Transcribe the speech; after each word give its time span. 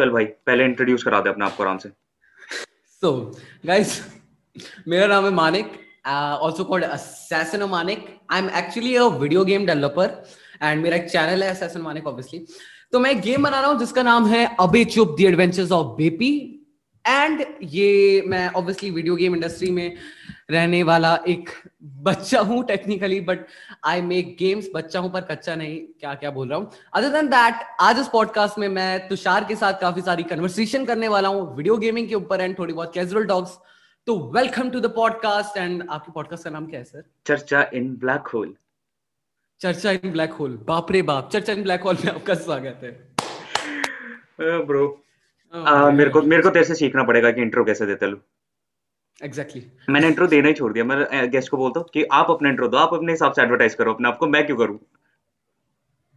चल 0.00 0.10
भाई, 0.10 0.24
पहले 0.24 0.64
इंट्रोड्यूस 0.64 1.02
करा 1.04 1.20
दे 1.20 1.30
अपने 1.30 1.44
आप 1.44 1.56
को 1.56 1.62
आराम 1.62 1.78
से। 1.78 1.88
सो 3.02 3.10
गाइस 3.66 3.90
मेरा 4.88 5.06
नाम 5.06 5.24
है 5.24 5.30
Manik 5.34 5.72
also 6.06 6.64
called 6.64 6.84
assassin 6.84 7.62
Manik 7.70 8.06
I 8.32 8.38
am 8.38 8.48
actually 8.58 8.94
a 8.96 9.04
video 9.22 9.44
game 9.44 9.66
developer 9.66 10.22
and 10.62 10.82
मेरा 10.82 10.96
एक 10.96 11.10
चैनल 11.10 11.42
है 11.42 11.50
असैसिन 11.50 11.82
मानिक 11.82 12.06
ऑब्वियसली 12.06 12.40
तो 12.92 13.00
मैं 13.00 13.20
गेम 13.20 13.42
बना 13.42 13.60
रहा 13.60 13.70
हूँ 13.70 13.78
जिसका 13.78 14.02
नाम 14.02 14.26
है 14.28 14.44
अबे 14.60 14.84
चुप 14.94 15.14
the 15.18 15.24
adventures 15.24 15.72
of 15.72 15.96
Bepi. 15.98 16.30
And 17.06 17.44
ये 17.62 18.22
मैं 18.26 18.48
ऑब्वियसली 18.48 18.90
वीडियो 18.90 19.14
गेम 19.16 19.34
इंडस्ट्री 19.34 19.70
में 19.70 19.96
रहने 20.50 20.82
वाला 20.82 21.14
एक 21.28 21.50
बच्चा 22.06 22.40
हूँ 22.40 22.62
technically 22.66 23.20
but 23.20 23.46
I 23.84 24.00
make 24.02 24.36
games 24.38 24.68
बच्चा 24.74 25.00
हूँ 25.00 25.10
पर 25.12 25.20
कच्चा 25.20 25.54
नहीं 25.54 25.78
क्या 26.00 26.14
क्या 26.14 26.30
बोल 26.30 26.48
रहा 26.48 26.58
हूँ? 26.58 26.70
अदर 26.94 27.08
देन 27.08 27.26
दैट 27.26 27.66
आज 27.80 27.98
इस 27.98 28.08
पॉडकास्ट 28.08 28.58
में 28.58 28.68
मैं 28.68 29.08
तुषार 29.08 29.44
के 29.44 29.56
साथ 29.56 29.80
काफ़ी 29.80 30.02
सारी 30.02 30.22
कन्वर्सेशन 30.22 30.84
करने 30.84 31.08
वाला 31.08 31.28
हूँ 31.28 31.56
वीडियो 31.56 31.76
गेमिंग 31.76 32.08
के 32.08 32.14
ऊपर 32.14 32.40
एंड 32.40 32.58
थोड़ी 32.58 32.72
बहुत 32.74 32.94
कैजुअल 32.94 33.26
टॉक्स 33.26 33.58
तो 34.06 34.16
welcome 34.36 34.70
to 34.70 34.80
the 34.80 34.86
podcast 34.86 35.56
and 35.56 35.84
आपके 35.90 36.12
पॉडकास्ट 36.12 36.44
का 36.44 36.50
नाम 36.50 36.66
क्या 36.66 36.78
है 36.80 36.84
सर 36.84 37.02
चर्चा 37.26 37.70
इन 37.74 37.94
ब्लैक 37.96 38.28
होल। 38.34 38.54
चर्चा 39.60 39.90
इन 39.90 40.10
ब्लैक 40.12 40.32
होल। 40.32 40.56
बाप 40.68 40.92
रे 40.92 41.02
बाप 41.02 41.30
चर्चा 41.32 41.52
इन 41.52 41.62
ब्लैक 41.62 41.82
होल 41.82 41.98
में 42.04 42.12
आपका 42.12 42.34
स्वागत 42.34 42.80
है। 42.82 42.90
ब्रो 44.66 44.86
uh, 44.86 45.09
मेरे 45.54 46.10
को 46.10 46.22
मेरे 46.22 46.42
को 46.42 46.50
तेरे 46.50 46.64
से 46.64 46.74
सीखना 46.74 47.02
पड़ेगा 47.02 47.30
कि 47.30 47.42
इंट्रो 47.42 47.64
कैसे 47.64 47.86
देते 47.86 48.06
लो 48.06 48.20
एग्जैक्टली 49.22 49.60
exactly. 49.60 49.90
मैंने 49.90 50.08
इंट्रो 50.08 50.26
देना 50.26 50.48
ही 50.48 50.54
छोड़ 50.54 50.72
दिया। 50.72 50.84
मैं 50.84 51.30
गेस्ट 51.30 51.50
को 51.50 51.56
बोलता 51.56 51.80
हूँ 51.80 51.88
कि 51.94 52.04
आप 52.12 52.30
अपना 52.30 52.48
इंट्रो 52.48 52.68
दो 52.68 52.76
आप 52.76 52.94
अपने 52.94 53.12
हिसाब 53.12 53.32
से 53.32 53.42
एडवर्टाइज 53.42 53.74
करो 53.74 53.94
अपने 53.94 54.08
आपको 54.08 54.26
मैं 54.26 54.46
क्यों 54.46 54.56
करूँ? 54.56 54.78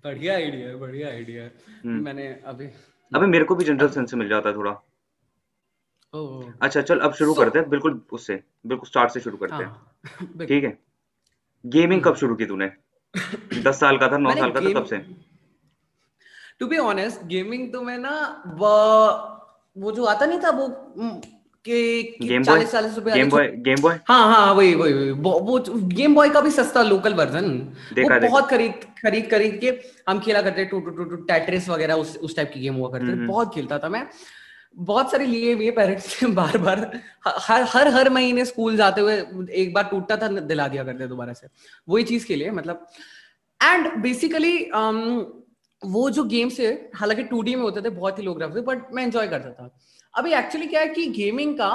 बढ़िया 0.04 0.34
आइडिया 0.34 0.68
है 0.68 0.76
बढ़िया 0.76 1.08
आइडिया 1.08 1.44
है 1.44 1.52
हम्म। 1.86 2.04
मैंने 2.04 2.28
अभी 2.46 2.70
अबे 3.12 3.26
मेरे 3.26 3.46
को 3.46 3.56
भी 3.56 3.66
जनरल 3.66 3.90
सेंस 3.90 4.12
से 4.12 4.18
मिल 4.18 4.30
जाता 4.30 4.50
है 4.50 4.56
थोड़ा। 4.56 4.72
अच्छा 6.62 6.82
चल 6.82 7.00
अब 7.00 7.14
शुरू 7.14 7.34
so, 7.34 7.40
करते 7.40 7.60
हैं। 7.60 7.70
बिल्कुल 7.70 8.02
उससे 8.12 8.44
बिल्कुल 8.68 8.90
स्टार्ट 8.90 9.12
से 9.12 9.20
शुरू 9.20 9.38
करते 9.38 9.56
हैं। 9.56 9.66
हाँ, 9.66 10.46
ठीक 10.48 10.64
है? 10.64 10.78
गेमिंग 11.66 12.04
कब 12.04 12.16
शुरू 12.16 12.36
की 12.36 12.46
तूने? 12.46 12.72
दस 13.64 13.80
साल 13.80 13.98
का 13.98 14.08
था 14.12 14.18
नौ 14.18 14.36
साल 14.36 14.52
का 14.52 14.62
था 14.62 14.74
कब 14.74 14.86
से? 14.86 14.98
टू 16.64 16.68
बी 16.68 16.78
ऑनेस्ट 16.78 17.26
गेमिंग 17.26 17.74
तो 17.74 17.82
मैं 17.82 17.98
ना 17.98 18.44
वो 18.58 18.74
वो 19.78 19.92
जो 19.92 20.04
आता 20.04 20.26
नहीं 20.26 20.40
था 20.40 20.50
वो 20.50 20.68
कि 21.66 22.18
चालीस 22.46 22.72
चालीस 22.72 22.96
रुपए 22.96 23.12
गेम 23.12 23.30
बॉय 23.30 23.48
गेम 23.48 23.82
बॉय 23.82 24.00
हाँ 24.08 24.34
हाँ 24.34 24.54
वही 24.54 24.76
वही 24.76 25.12
वो, 25.12 25.32
वो 25.32 25.60
गेम 25.70 26.16
बॉय 26.16 26.30
का 26.30 26.42
भी 26.42 26.52
सस्ता 26.52 26.82
लोकल 26.82 27.14
वर्जन 27.14 27.50
वो 28.00 28.30
बहुत 28.30 28.50
खरीद 28.50 28.74
खरीद 29.04 29.30
खरीद 29.32 29.58
के 29.62 29.80
हम 30.10 30.20
खेला 30.20 30.42
करते 30.42 30.66
two 30.66 30.80
two 30.80 30.92
two 30.92 31.04
two 31.04 31.16
Tetris 31.16 31.70
वगैरह 31.70 31.94
उस 31.94 32.18
उस 32.18 32.36
टाइप 32.36 32.52
की 32.54 32.60
गेम 32.60 32.76
हुआ 32.76 32.90
करते। 32.90 33.06
हम्म। 33.06 33.28
बहुत 33.28 33.56
खेलता 33.56 33.80
था 33.80 33.90
मैं। 33.90 34.08
बहुत 34.76 35.12
सारे 35.12 35.26
लिए 35.26 35.54
हुए 35.54 35.72
पेरेंट्स 35.72 36.20
के 36.20 36.26
बार 36.26 36.58
बार 36.58 37.02
हर 37.28 37.64
हर 37.64 37.88
हर 37.88 38.10
महीने 38.10 38.46
स्कूल 38.46 38.78
जाते 38.78 39.02
हुए 39.02 39.48
एक 39.52 39.74
बार 39.74 39.84
टूटता 39.84 40.18
था 40.18 40.28
दिला 40.28 40.68
दिया 40.68 40.84
करते 40.84 41.08
दोबारा 41.08 41.34
से। 41.34 41.48
वही 41.90 42.04
चीज़ 42.04 42.26
के 42.26 42.36
लिए 42.36 42.52
मतलब। 42.52 42.88
एंड 43.64 43.96
बेसिकली 43.96 44.70
um, 44.76 45.26
वो 45.86 46.10
जो 46.10 46.24
गेम्स 46.24 46.60
है 46.60 46.92
हालाँकि 46.96 47.24
टू 47.24 47.42
में 47.44 47.56
होते 47.56 47.82
थे 47.82 47.90
बहुत 47.90 48.20
ही 48.20 48.24
लोग 48.24 48.42
रखते 48.42 48.62
बट 48.62 48.94
मैं 48.94 49.04
एंजॉय 49.04 49.28
करता 49.28 49.50
था। 49.52 49.70
अभी 50.14 50.34
एक्चुअली 50.34 50.68
क्या 50.68 50.82
है 50.82 50.88
कि 50.88 51.06
गेमिंग 51.08 51.56
का 51.58 51.72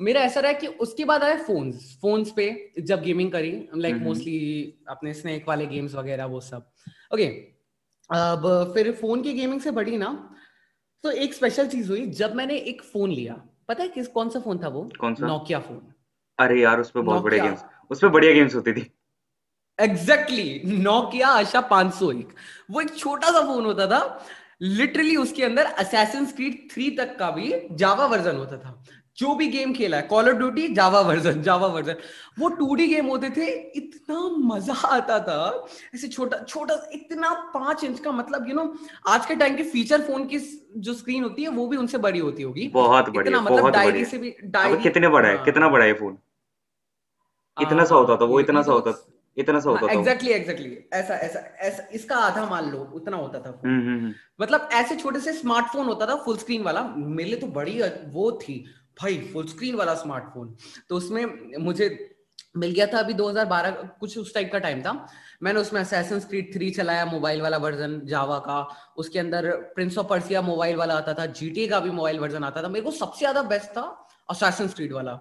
मेरा 0.00 0.20
ऐसा 0.20 0.40
रहा 0.40 0.52
कि 0.52 0.66
उसके 0.66 1.04
बाद 1.04 1.22
आया 1.22 1.36
फोन्स 1.36 1.98
फोन्स 2.02 2.30
पे 2.30 2.72
जब 2.80 3.02
गेमिंग 3.02 3.30
करी 3.32 3.50
लाइक 3.76 3.96
मोस्टली 3.96 4.84
अपने 4.88 5.14
स्नेक 5.14 5.48
वाले 5.48 5.66
गेम्स 5.66 5.94
वगैरह 5.94 6.24
वो 6.24 6.40
सब। 6.40 6.70
ओके 7.14 7.26
अब 8.10 8.72
फिर 8.74 8.92
फ़ोन 8.92 9.22
की 9.22 9.32
गेमिंग 9.32 9.60
से 9.60 9.70
बढ़ी 9.70 9.96
ना 9.96 10.12
तो 11.04 11.10
एक 11.10 11.34
स्पेशल 11.34 11.68
चीज़ 11.68 11.90
हुई 11.90 12.06
जब 12.06 12.34
मैंने 12.34 12.56
एक 12.56 12.82
फ़ोन 12.82 13.10
लिया। 13.10 13.34
पता 13.68 13.82
है 13.82 13.88
किस 13.88 14.08
कौन 14.08 14.28
सा 14.28 14.40
फ़ोन 14.40 14.58
था 14.58 14.68
वो? 14.68 14.82
कौन 15.00 15.14
सा? 15.14 15.26
नोकिया 15.26 15.58
फ़ोन 15.60 15.92
अरे 16.38 16.60
यार 16.60 16.80
उस 16.80 16.92
बहुत 16.96 17.22
बड़े 17.22 17.38
गेम्स 17.40 17.64
उस 17.90 18.04
बढ़िया 18.04 18.32
गेम्स 18.32 18.54
होती 18.54 18.72
थी। 18.72 18.90
एग्जैक्टली 19.78 20.62
नोकिया 20.64 21.28
आशा 21.28 21.60
501 21.70 22.34
वो 22.70 22.80
एक 22.80 22.96
छोटा 22.96 23.30
सा 23.32 23.40
फ़ोन 23.46 23.64
होता 23.64 23.86
था। 23.86 24.26
लिटरली 24.62 25.16
उसके 25.16 25.44
अंदर 25.44 25.64
असैसिन 25.64 26.26
स्क्रीड 26.26 26.68
थ्री 26.72 26.90
तक 26.90 27.16
का 27.18 27.30
भी 27.30 27.52
जावा 27.72 28.06
वर्जन 28.06 28.36
होता 28.36 28.58
था। 28.58 28.82
जो 29.18 29.34
भी 29.34 29.46
गेम 29.46 29.72
खेला 29.74 29.96
है 29.96 30.02
Call 30.02 30.28
of 30.28 30.36
Duty 30.36 30.66
Java 30.74 31.00
version 31.00 31.42
Java 31.42 31.66
version 31.66 31.96
वो 32.38 32.48
टू 32.50 32.74
गेम 32.76 33.06
होते 33.06 33.30
थे। 33.30 33.46
इतना 33.76 34.20
मज़ा 34.46 34.74
आता 34.88 35.18
था। 35.20 35.66
ऐसे 35.94 36.08
छोटा 36.08 36.38
छोटा 36.38 36.74
इतना 36.94 37.30
पाँच 37.54 37.84
इंच 37.84 38.00
का 38.00 38.12
मतलब 38.12 38.48
यू 38.48 38.54
नो 38.54 38.72
आज 39.08 39.26
के 39.26 39.34
टाइम 39.34 39.56
के 39.56 39.62
फीचर 39.64 40.02
फ़ोन 40.02 40.26
की 40.26 40.38
जो 40.78 40.94
स्क्रीन 40.94 41.22
होती 41.22 41.42
है 41.42 41.48
वो 41.50 41.66
भी 41.68 41.76
उनसे 41.76 41.98
बड़ी 41.98 42.18
होती 42.18 42.42
होगी। 42.42 42.68
बहुत 42.74 43.08
बढ़िया 43.08 43.40
मतलब 43.40 43.70
डायरी 43.70 44.04
से 44.04 44.18
भी 44.18 44.34
डायरी 44.44 44.82
कितने 44.82 45.08
बड़ा 45.08 45.28
है? 45.28 45.36
हाँ। 45.36 45.44
कितना 45.44 45.68
बड़ा 45.68 45.84
है 45.84 45.94
फ़ोन 45.94 46.18
इतना 47.56 47.84
सा 47.84 47.94
होता 47.94 48.16
था? 48.16 48.24
वो 48.24 48.40
इतना 48.40 48.62
सा 48.62 48.72
होता 48.72 48.92
था 48.92 49.10
इतना 49.36 49.60
सा 49.60 49.70
होता 49.70 49.86
था 49.86 49.92
एग्जैक्टली 49.92 50.30
एग्जैक्टली 50.32 50.76
ऐसा 50.92 51.14
ऐसा 51.16 51.38
ऐसा 51.68 51.86
इसका 51.94 52.16
आधा 52.16 52.44
मान 52.50 52.70
लो 52.70 52.78
उतना 52.94 53.16
होता 53.16 53.38
था 53.40 53.50
हम्म, 53.64 53.80
हम्म, 53.80 53.98
हम्म। 54.00 54.12
मतलब 54.40 54.68
ऐसे 54.72 54.96
छोटे 54.96 55.20
से 55.20 55.32
स्मार्टफ़ोन 55.32 55.86
होता 55.86 56.06
था 56.06 56.16
फुल 56.24 56.36
स्क्रीन 56.38 56.62
वाला। 56.62 56.82
मेरे 56.96 57.36
तो 57.36 57.46
बड़ी 57.58 57.80
वो 58.08 58.30
थी। 58.42 58.64
भाई 59.02 59.18
फुल 59.32 59.46
स्क्रीन 59.48 59.74
वाला 59.74 59.94
स्मार्टफ़ोन 59.94 60.54
तो 60.88 60.96
उसमें 60.96 61.58
मुझे 61.58 61.88
मिल 62.56 62.70
गया 62.70 62.86
था 62.86 62.98
अभी 62.98 63.14
2012 63.14 63.70
कुछ 64.00 64.16
उस 64.18 64.34
टाइप 64.34 64.50
का 64.52 64.58
टाइम 64.58 64.82
था। 64.82 64.92
मैंने 65.42 65.60
उसमें 65.60 65.80
असैसन 65.80 66.20
स्क्रीड 66.20 66.52
थ्री 66.54 66.70
चलाया 66.70 67.04
मोबाइल 67.06 67.40
वाला 67.42 67.56
वर्जन 67.56 68.00
जावा 68.06 68.38
का। 68.38 68.60
उसके 68.96 69.18
अंदर 69.18 69.50
प्रिंस 69.74 69.98
ऑफ़ 69.98 70.06
पर्सिया 70.06 70.42
मोबाइल 70.42 70.76
वाला 70.76 70.94
आता 70.94 71.14
था 71.14 71.26
जीटी 71.40 71.66
का 71.68 71.80
भी 71.80 71.90
मोबाइल 71.90 72.18
वर्जन 72.18 72.44
आता 72.44 72.62
था। 72.62 72.68
मेरे 72.68 72.84
को 72.84 72.90
सबसे 72.90 73.18
ज़्यादा 73.18 73.42
बेस्ट 73.42 73.70
था 73.70 73.82
असैसन 74.30 74.68
स्क्रीड 74.68 74.92
वाला। 74.92 75.18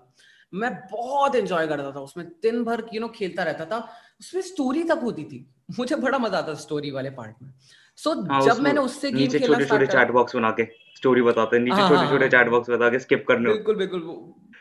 मैं 0.53 0.73
बहुत 0.91 1.35
एंजॉय 1.35 1.67
करता 1.67 1.91
था 1.91 1.99
उसमें 2.01 2.25
दिन 2.43 2.63
भर 2.63 2.83
यू 2.93 3.01
नो 3.01 3.07
खेलता 3.15 3.43
रहता 3.43 3.65
था। 3.65 3.77
उसमें 4.19 4.41
स्टोरी 4.43 4.83
तक 4.83 4.99
होती 5.03 5.23
थी। 5.23 5.45
मुझे 5.77 5.95
बड़ा 5.97 6.17
मज़ा 6.19 6.37
आता 6.37 6.53
स्टोरी 6.55 6.91
वाले 6.91 7.09
पार्ट 7.11 7.35
में। 7.41 7.51
सो 7.97 8.09
so, 8.09 8.31
हाँ, 8.31 8.41
जब 8.41 8.59
मैंने 8.61 8.81
उससे 8.81 9.11
गेम 9.11 9.29
खेलना 9.29 9.47
छोटे 9.47 9.65
छोटे 9.65 9.85
चैट 9.87 10.11
बॉक्स 10.11 10.35
बना 10.35 10.51
के 10.51 10.65
स्टोरी 10.95 11.21
बताते 11.21 11.55
हैं। 11.55 11.63
नीचे 11.63 11.87
छोटे 11.87 12.07
छोटे 12.09 12.29
चैट 12.29 12.49
बॉक्स 12.49 12.69
बता 12.69 12.89
के 12.89 12.99
स्किप 12.99 13.25
करने 13.27 13.49
बिल्कुल 13.49 13.75
बिल्कुल। 13.75 13.99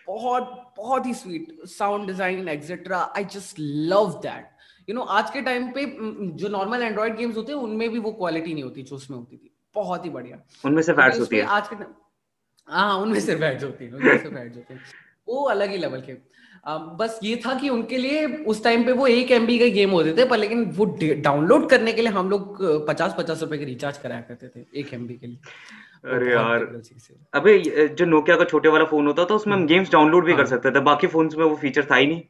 बहुत 0.07 0.75
बहुत 0.77 1.07
ही 1.07 1.15
sweet 1.15 1.65
sound 1.69 2.07
design 2.07 2.49
etcetera 2.49 2.99
I 3.17 3.25
just 3.35 3.57
love 3.93 4.21
that 4.23 4.89
you 4.89 4.95
know 4.95 5.03
आज 5.17 5.31
के 5.31 5.41
टाइम 5.43 5.71
पे 5.73 5.85
जो 6.37 6.49
नॉर्मल 6.49 6.83
एंड्रॉइड 6.83 7.17
गेम्स 7.17 7.37
होते 7.37 7.53
हैं 7.53 7.59
उनमें 7.61 7.89
भी 7.91 7.99
वो 7.99 8.13
क्वालिटी 8.13 8.55
नहीं 8.55 8.65
होती 8.65 8.83
जो 8.83 8.97
उसमें 8.97 9.17
होती 9.19 9.37
थी। 9.37 9.55
बहुत 9.75 10.05
ही 10.05 10.11
बढ़िया। 10.11 10.43
उनमें 10.65 10.83
से 10.83 10.93
फैट्स 10.93 11.21
होती 11.21 11.37
है। 11.37 11.45
आज 11.49 11.69
के 11.69 11.77
हाँ 12.69 12.97
उनमें 12.99 13.21
से 13.21 13.35
फैट्स 13.37 13.65
होती 13.65 13.85
है 13.85 13.93
उनमें 13.93 14.19
से 14.19 14.29
फैट्स 14.29 14.57
होती 14.57 14.75
है। 14.75 14.81
वो 15.33 15.43
अलग 15.51 15.71
ही 15.71 15.79
लेवल 15.79 16.01
के। 16.01 16.21
बस 16.97 17.19
ये 17.25 17.37
था 17.47 17.55
कि 17.59 17.69
उनके 17.69 17.99
लिए 17.99 18.27
उस 18.49 18.63
टाइम 18.65 18.85
पे 18.85 18.93
वो 18.95 19.07
एक 19.09 19.31
एमबी 19.33 19.59
का 19.59 19.67
गेम 19.75 19.91
होते 19.91 20.13
थे 20.19 20.25
पर 20.27 20.39
लेकिन 20.39 20.65
वो 20.77 20.85
डाउनलोड 21.23 21.69
करने 21.71 21.93
के 21.93 22.03
लिए 22.03 22.13
हम 22.13 22.29
लोग 22.31 22.59
पचास 22.89 23.15
पचास 23.19 23.43
रुपए 23.43 23.59
के 23.59 23.65
रिचार्ज 23.65 23.99
कराया 23.99 24.21
करते 24.29 24.49
थे 24.49 24.81
एक 24.81 24.93
एमबी 24.95 25.15
के 25.15 25.27
लिए। 25.27 25.39
अरे 26.09 26.31
यार 26.33 26.65
अबे 27.35 27.59
जो 27.91 28.05
नोकिया 28.07 28.37
का 28.37 28.45
छोटे 28.45 28.69
वाला 28.69 28.85
फ़ोन 28.87 29.07
होता 29.07 29.25
था 29.25 29.35
उसमें 29.35 29.55
हम 29.55 29.67
गेम्स 29.67 29.91
डाउनलोड 29.93 30.27
भी 30.27 30.33
कर 30.33 30.39
हाँ। 30.39 30.47
सकते 30.47 30.71
थे 30.71 30.81
बाकी 30.83 31.07
फोन्स 31.09 31.37
में 31.37 31.45
वो 31.45 31.55
फीचर 31.57 31.85
था 31.91 31.97
ही 31.97 32.07
नहीं। 32.07 32.23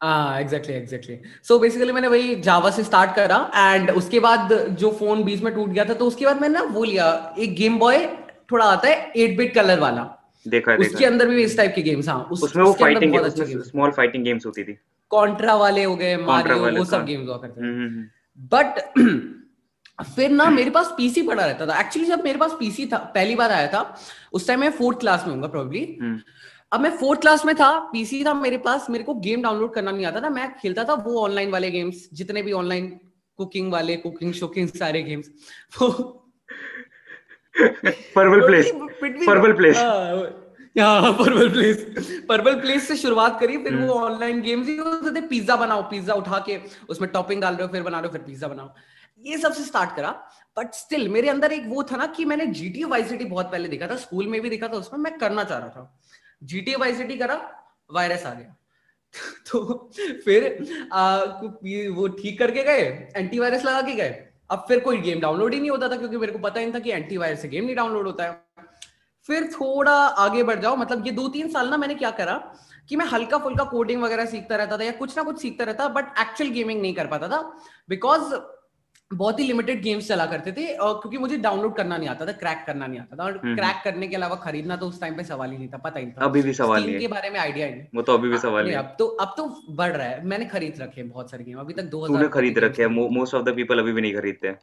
हाँ 0.00 0.40
एग्जैक्टली 0.40 0.74
एग्जैक्टली 0.74 1.18
सो 1.42 1.58
बेसिकली 1.58 1.92
मैंने 1.92 2.08
वही 2.08 2.34
जावा 2.42 2.70
से 2.70 2.84
स्टार्ट 2.84 3.14
करा 3.16 3.38
एंड 3.56 3.90
उसके 3.92 4.20
बाद 4.20 4.52
जो 4.80 4.90
फ़ोन 4.98 5.22
बीच 5.24 5.42
में 5.42 5.54
टूट 5.54 5.68
गया 5.68 5.84
था 5.84 5.94
तो 5.94 6.06
उसके 6.06 6.26
बाद 6.26 6.40
मैंने 6.40 6.54
ना 6.54 6.64
वो 6.72 6.84
लिया 6.84 7.06
एक 7.38 7.54
गेम 7.56 7.78
बॉय 7.78 8.06
थोड़ा 8.52 8.64
आता 8.66 8.88
है 8.88 9.12
एट 9.16 9.36
बिट 9.38 9.54
कलर 9.54 9.80
वाला। 9.80 10.02
देखा 10.48 10.72
है 10.72 10.78
उसके 10.78 11.04
अंदर 11.04 11.28
भी 11.28 11.42
इस 11.42 11.56
टाइप 11.56 11.72
के 11.74 11.82
गेम्स 11.82 12.08
हाँ 12.08 12.28
उस, 12.32 12.42
उसमें 12.42 12.64
वो 12.64 12.72
फाइटिंग 12.72 13.14
उसमें 13.16 13.62
स्मॉल 13.62 13.90
फाइटिंग 13.90 14.24
गेम्स 14.24 14.46
होती 14.46 14.64
थी। 14.64 14.78
कॉन्ट्रा 15.10 15.54
वाले 15.54 15.84
हो 15.84 15.96
गए 15.96 16.16
मारियो 16.16 16.78
वो 16.78 16.84
सब 16.84 17.04
गेम्स 17.06 17.28
हुआ 17.28 17.36
करते 17.36 17.60
थे। 17.60 17.64
बट 18.38 18.78
हम्म, 18.98 19.02
हम्म, 19.02 19.10
हम्म। 19.10 19.34
फिर 20.16 20.30
ना 20.30 20.50
मेरे 20.50 20.70
पास 20.70 20.94
पीसी 20.96 21.22
पड़ा 21.22 21.44
रहता 21.46 21.66
था। 21.66 21.80
एक्चुअली 21.80 22.08
जब 22.08 22.24
मेरे 22.24 22.38
पास 22.38 22.56
पीसी 22.60 22.86
था 22.86 22.98
पहली 22.98 23.34
बार 23.34 23.52
आया 23.52 23.68
था 23.68 23.96
उस 24.32 24.46
टाइम 24.46 24.60
मैं 24.60 24.70
फोर्थ 24.70 24.98
क्लास 25.00 25.24
में 25.26 25.34
हूँ 25.34 25.50
प्रोबेबली 25.50 25.84
अब 26.72 26.80
मैं 26.80 26.90
फोर्थ 26.90 27.20
क्लास 27.20 27.44
में 27.44 27.54
था 27.54 27.78
पीसी 27.78 28.24
था 28.24 28.34
मेरे 28.34 28.58
पास 28.58 28.86
मेरे 28.90 29.04
को 29.04 29.14
गेम 29.14 29.42
डाउनलोड 29.42 29.74
करना 29.74 29.90
नहीं 29.90 30.06
आता 30.06 30.20
था। 30.20 30.28
मैं 30.30 30.54
खेलता 30.62 30.84
था 30.84 30.94
वो 30.94 31.20
ऑनलाइन 31.24 31.50
वाले 31.50 31.70
गेम्स 31.70 32.08
जितने 32.12 32.42
भी 32.42 32.52
ऑनलाइन 32.52 33.00
कुकिंग 33.36 33.72
वाले 33.72 33.96
कुकिंग 33.96 34.32
शोकिंग 34.32 34.68
सारे 34.68 35.02
गेम्स 35.02 35.30
वो 35.82 36.23
Purple 37.58 38.46
Place 38.46 38.70
Purple 39.26 39.52
Place. 39.52 39.76
Purple 40.78 41.48
Place 41.48 41.84
Purple 42.28 42.54
Place 42.60 42.88
से 42.88 42.96
शुरुआत 42.96 43.38
करी 43.40 43.56
फिर 43.58 43.74
वो 43.76 43.92
ऑनलाइन 43.94 44.40
गेम्स 44.42 44.68
ही 44.68 44.76
होते 44.76 45.14
थे 45.16 45.26
पिज्जा 45.26 45.56
बनाओ 45.56 45.82
पिज्जा 45.90 46.14
उठा 46.14 46.38
के 46.38 46.58
उसमें 46.88 47.10
टॉपिंग 47.10 47.40
डाल 47.42 47.54
रहे 47.54 47.66
हो 47.66 47.72
फिर 47.72 47.82
बना 47.82 47.98
रहे 47.98 48.06
हो 48.06 48.12
फिर 48.12 48.22
पिज्जा 48.22 48.48
बनाओ। 48.48 48.74
ये 49.24 49.38
सबसे 49.38 49.64
स्टार्ट 49.64 49.96
करा 49.96 50.10
बट 50.58 50.74
स्टिल 50.74 51.08
मेरे 51.08 51.28
अंदर 51.28 51.52
एक 51.52 51.62
वो 51.66 51.82
था 51.82 51.96
ना 51.96 52.06
कि 52.06 52.24
मैंने 52.24 52.46
जीटीए 52.46 52.84
वाई 52.84 53.04
सिटी 53.04 53.24
बहुत 53.24 53.50
पहले 53.52 53.68
देखा 53.68 53.86
था 53.86 53.96
स्कूल 53.96 54.26
में 54.26 54.40
भी 54.40 54.50
देखा 54.50 54.68
था 54.68 54.72
उसमें 54.72 55.00
मैं 55.00 55.18
करना 55.18 55.44
चाह 55.44 55.58
रहा 55.58 55.68
था। 55.68 56.00
जीटीए 56.44 56.76
वाई 56.76 56.94
सिटी 56.94 57.16
करा 57.18 57.36
वायरस 57.92 58.26
आ 58.26 58.34
गया। 58.34 58.56
तो 59.50 59.90
फिर 60.24 60.44
आ, 60.92 61.16
वो 61.94 62.08
ठीक 62.08 62.38
करके 62.38 62.62
गए 62.64 63.10
एंटीवायरस 63.16 63.64
लगा 63.64 63.82
के 63.82 63.94
गए। 63.94 64.10
अब 64.50 64.64
फिर 64.68 64.80
कोई 64.80 64.96
गेम 64.98 65.20
डाउनलोड 65.20 65.54
ही 65.54 65.60
नहीं 65.60 65.70
होता 65.70 65.88
था, 65.88 65.96
क्योंकि 65.96 66.16
मेरे 66.16 66.32
को 66.32 66.38
पता 66.38 66.60
ही 66.60 66.66
नहीं 66.66 66.74
था 66.74 66.78
कि 66.78 66.90
एंटीवायरस 66.90 67.42
से 67.42 67.48
गेम 67.48 67.64
नहीं 67.64 67.76
डाउनलोड 67.76 68.06
होता 68.06 68.24
है। 68.24 68.42
फिर 69.28 69.44
थोड़ा 69.52 69.92
आगे 69.92 70.42
बढ़ 70.42 70.58
जाओ 70.60 70.76
मतलब 70.76 71.06
ये 71.06 71.12
दो 71.12 71.28
तीन 71.28 71.48
साल 71.48 71.68
ना 71.68 71.76
मैंने 71.76 71.94
क्या 71.94 72.10
करा 72.10 72.34
कि 72.88 72.96
मैं 72.96 73.06
हल्का 73.06 73.38
फुल्का 73.38 73.64
कोडिंग 73.64 74.02
वगैरह 74.02 74.26
सीखता 74.26 74.56
रहता 74.56 74.78
था 74.78 74.84
या 74.84 74.92
कुछ 74.92 75.16
ना 75.16 75.22
कुछ 75.22 75.40
सीखता 75.40 75.64
रहता 75.64 75.88
बट 75.88 76.18
एक्चुअल 76.20 76.50
गेमिंग 76.50 76.80
नहीं 76.82 76.94
कर 76.94 77.06
पाता 77.06 77.28
था। 77.28 77.40
बिकॉज़ 77.88 78.34
बहुत 79.14 79.40
ही 79.40 79.46
लिमिटेड 79.46 79.82
गेम्स 79.82 80.08
चला 80.08 80.26
करते 80.26 80.52
थे 80.52 80.66
और 80.76 80.94
क्योंकि 80.94 81.18
मुझे 81.18 81.36
डाउनलोड 81.38 81.76
करना 81.76 81.96
नहीं 81.96 82.08
आता 82.08 82.26
था 82.26 82.32
क्रैक 82.34 82.64
करना 82.66 82.86
नहीं 82.86 83.00
आता 83.00 83.16
था 83.16 83.24
और 83.24 83.38
क्रैक 83.38 83.64
हम्म। 83.64 83.84
करने 83.84 84.08
के 84.08 84.16
अलावा 84.16 84.36
खरीदना 84.44 84.76
तो 84.76 84.88
उस 84.88 85.00
टाइम 85.00 85.16
पे 85.16 85.24
सवाल 85.24 85.50
ही 85.50 85.58
नहीं 85.58 85.68
था 85.68 85.78
पता 85.80 86.00
ही 86.00 86.06
था। 86.08 86.24
अभी 86.24 86.42
भी 86.42 86.52
सवाल 86.54 86.86
नहीं 86.86 86.98
के 86.98 87.08
बारे 87.08 87.30
में 87.30 87.40
आइडिया 87.40 87.68
नहीं। 87.70 87.82
वो 87.94 88.02
तो 88.02 88.14
अभी 88.14 88.28
भी 88.28 88.38
सवाल 88.38 88.66
नहीं 88.66 88.76
अब 88.76 88.94
तो 88.98 89.06
अब 89.06 89.34
तो 89.36 89.48
बढ़ 89.72 89.92
रहा 89.92 90.06
है। 90.06 90.24
मैंने 90.26 90.44
खरीद 90.46 90.80
रखे 90.80 91.00
हैं 91.00 91.10
बहुत 91.10 91.30
सारे 91.30 91.44
गेम 91.44 91.58
अभी 91.60 91.74
तक 91.74 91.90
दो 91.90 92.04
हज़ार 92.04 92.28
खरीद 92.34 92.58
रखे 92.64 92.82
हैं 92.82 92.90
मोस्ट 92.90 93.34
ऑफ़ 93.34 93.44
द 93.44 93.54
पीपल 93.56 93.78
अभी 93.78 93.92
भी 93.92 94.02
नहीं 94.02 94.14
खरीदते 94.14 94.56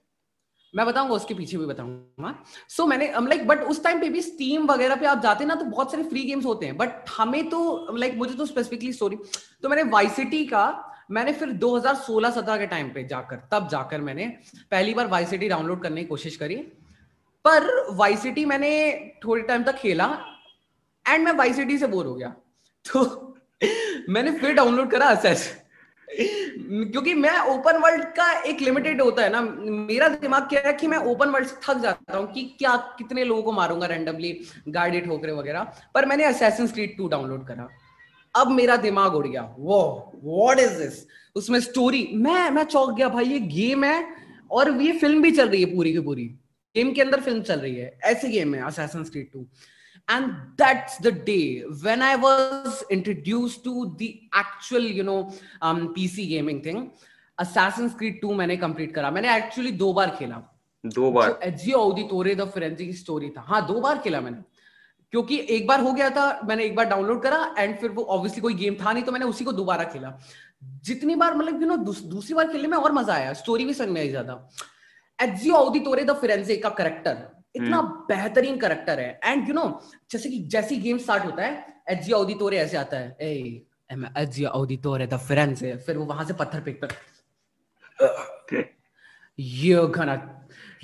मैं 0.73 0.85
बताऊँगा 0.85 1.15
उसके 1.15 1.33
पीछे 1.33 1.57
भी 1.57 1.65
बताऊँगा। 1.65 2.33
सो 2.69 2.83
so, 2.83 2.89
मैंने 2.89 3.07
लाइक 3.19 3.47
बट 3.47 3.63
उस 3.63 3.83
टाइम 3.83 3.99
पे 4.01 4.09
भी 4.09 4.21
स्टीम 4.21 4.65
वगैरह 4.67 4.95
पे 4.95 5.05
आप 5.05 5.21
जाते 5.21 5.45
ना 5.45 5.55
तो 5.55 5.65
बहुत 5.65 5.91
सारे 5.91 6.03
फ्री 6.03 6.23
गेम्स 6.23 6.45
होते 6.45 6.65
हैं। 6.65 6.77
बट 6.77 7.09
हमें 7.17 7.49
तो 7.49 7.95
लाइक 7.95 8.15
मुझे 8.17 8.33
तो 8.33 8.45
स्पेसिफिकली 8.45 8.91
स्टोरी 8.93 9.17
तो 9.63 9.69
मैंने 9.69 9.83
वाइसिटी 9.91 10.45
का 10.45 10.63
मैंने 11.09 11.33
फिर 11.33 11.51
2016-17 11.53 12.57
के 12.57 12.67
टाइम 12.67 12.89
पे 12.89 13.03
जाकर, 13.03 13.35
तब 13.51 13.67
जाकर 13.67 14.01
मैंने 14.01 14.25
पहली 14.71 14.93
बार 14.93 15.07
वाइसिटी 15.07 15.47
डाउनलोड 15.49 15.81
करने 15.83 16.01
की 16.01 16.07
कोशिश 16.07 16.35
करी। 16.35 16.55
पर 17.45 17.69
वाइसिटी 17.95 18.45
मैंने 18.45 18.71
थोड़े 19.25 19.41
टाइम 19.43 19.63
तक 19.63 19.75
खेला 19.75 20.05
एंड 21.05 21.25
मैं 21.25 21.31
वाइसिटी 21.31 21.77
से 21.77 21.87
बोर 21.87 22.05
हो 22.05 22.15
गया। 22.15 22.35
तो 22.85 23.35
मैंने 24.09 24.31
फिर 24.31 24.53
डाउनलोड 24.53 24.91
करा 24.91 25.05
असेस 25.05 25.49
क्योंकि 26.07 27.13
मैं 27.13 27.37
ओपन 27.39 27.77
वर्ल्ड 27.77 28.03
का 28.15 28.31
एक 28.41 28.61
लिमिटेड 28.61 29.01
होता 29.01 29.23
है 29.23 29.29
ना, 29.29 29.41
मेरा 29.41 30.07
दिमाग 30.07 30.47
क्या 30.49 30.61
है 30.65 30.73
कि 30.73 30.87
मैं 30.87 30.97
ओपन 30.97 31.29
वर्ल्ड 31.29 31.47
से 31.47 31.55
थक 31.63 31.77
जाता 31.77 32.17
हूँ 32.17 32.31
कि 32.33 32.43
क्या 32.59 32.75
कितने 32.97 33.23
लोगों 33.23 33.43
को 33.43 33.51
मारूँगा 33.51 33.87
रैंडमली 33.87 34.31
गाइडेड 34.67 35.05
ठोकरे 35.05 35.31
वगैरह। 35.31 35.73
पर 35.93 36.05
मैंने 36.05 36.23
असेसन 36.23 36.67
स्ट्रीट 36.67 36.97
टू 36.97 37.07
डाउनलोड 37.07 37.47
करा। 37.47 37.67
अब 38.35 38.51
मेरा 38.51 38.75
दिमाग 38.77 39.15
उड़ 39.15 39.27
गया। 39.27 39.43
वो 39.59 39.79
वॉट 40.23 40.59
इज़ 40.59 40.77
दिस 40.81 41.05
उसमें 41.35 41.59
स्टोरी 41.59 42.07
मैं 42.13 42.49
मैं 42.49 42.63
चौक 42.63 42.95
गया 42.97 43.09
भाई 43.09 43.25
ये 43.25 43.39
गेम 43.39 43.83
है 43.83 44.05
और 44.51 44.71
ये 44.81 44.91
फ़िल्म 44.99 45.21
भी 45.21 45.31
चल 45.31 45.49
रही 45.49 45.63
है 45.63 45.75
पूरी 45.75 45.93
की 45.93 45.99
पूरी। 45.99 46.25
गेम 46.75 46.91
के 46.93 47.01
अंदर 47.01 47.21
फ़िल्म 47.21 47.41
चल 47.41 47.59
रही 47.59 47.75
है 47.75 47.97
ऐसे 48.03 48.29
गेम 48.29 48.55
है 48.55 48.61
Assassin's 48.67 49.03
street 49.03 49.31
two 49.33 49.45
and 50.07 50.31
that's 50.59 50.95
the 51.05 51.11
day 51.25 51.63
when 51.81 52.01
i 52.01 52.15
was 52.21 52.77
introduced 52.95 53.59
to 53.63 53.73
the 53.99 54.07
actual 54.33 54.87
you 54.99 55.03
know 55.09 55.19
um, 55.61 55.81
pc 55.93 56.25
gaming 56.29 56.61
thing 56.63 56.79
assassin's 57.37 57.93
creed 57.99 58.17
2 58.23 58.33
मैंने 58.37 58.57
कंप्लीट 58.57 58.93
करा। 58.95 59.11
मैंने 59.11 59.35
एक्चुअली 59.35 59.71
दो 59.71 59.91
बार 59.93 60.15
खेला। 60.19 60.41
दो 60.85 61.11
बार। 61.11 61.39
एजियो 61.43 61.77
ऑडिटोरे 61.77 62.35
द 62.35 62.45
फ्रेंजी 62.45 62.85
की 62.85 62.93
स्टोरी 62.93 63.29
था। 63.29 63.41
हाँ 63.41 63.65
दो 63.67 63.79
बार 63.81 63.97
खेला 63.97 64.21
मैंने। 64.21 64.37
क्योंकि 65.13 65.37
एक 65.49 65.67
बार 65.67 65.79
हो 65.81 65.91
गया 65.93 66.09
था 66.09 66.25
मैंने 66.47 66.63
एक 66.65 66.75
बार 66.75 66.85
डाउनलोड 66.89 67.21
करा 67.23 67.39
एंड 67.57 67.75
फिर 67.79 67.91
वो 67.91 68.03
ऑब्वियसली 68.15 68.41
कोई 68.41 68.53
गेम 68.53 68.75
था 68.75 68.91
नहीं 68.93 69.03
तो 69.03 69.11
मैंने 69.11 69.25
उसी 69.25 69.45
को 69.45 69.51
दोबारा 69.53 69.83
खेला। 69.85 70.17
जितनी 70.85 71.15
बार 71.15 71.35
मतलब 71.35 71.61
यू 71.61 71.67
नो 71.67 71.77
दूसरी 71.77 72.33
बार 72.35 72.47
खेलने 72.51 72.67
में 72.67 72.77
और 72.77 72.91
मज़ा 72.91 73.13
आया 73.13 73.33
स्टोरी 73.33 73.65
भी 73.65 73.73
समझ 73.73 73.89
में 73.89 74.01
आई 74.01 74.09
ज़्यादा। 74.09 74.49
एजियो 75.19 75.55
ऑडिटोरे 75.55 76.03
द 76.03 76.15
फ्रेंजी 76.19 76.57
का 76.57 76.69
करेक्टर 76.71 77.17
इतना 77.55 77.77
हम्म। 77.77 78.05
बेहतरीन 78.07 78.57
करेक्टर 78.57 78.99
है। 78.99 79.19
एंड 79.23 79.47
यू 79.47 79.53
नो 79.53 79.65
जैसे 80.11 80.29
कि 80.29 80.39
जैसी 80.47 80.77
गेम 80.79 80.97
स्टार्ट 80.99 81.25
होता 81.25 81.45
है 81.45 81.83
एजियो 81.91 82.17
ऑडिटोरे 82.17 82.57
ऐसे 82.57 82.77
आता 82.77 82.97
है 82.97 83.17
ए 83.21 83.65
एजियो 84.17 84.49
ऑडिटोरे 84.51 85.07
द 85.07 85.17
फ्रेंड्स 85.21 85.63
फिर 85.85 85.97
वो 85.97 86.05
वहाँ 86.05 86.25
से 86.25 86.33
पत्थर 86.35 86.61
फेंकता 86.61 86.87
you're 89.39 89.89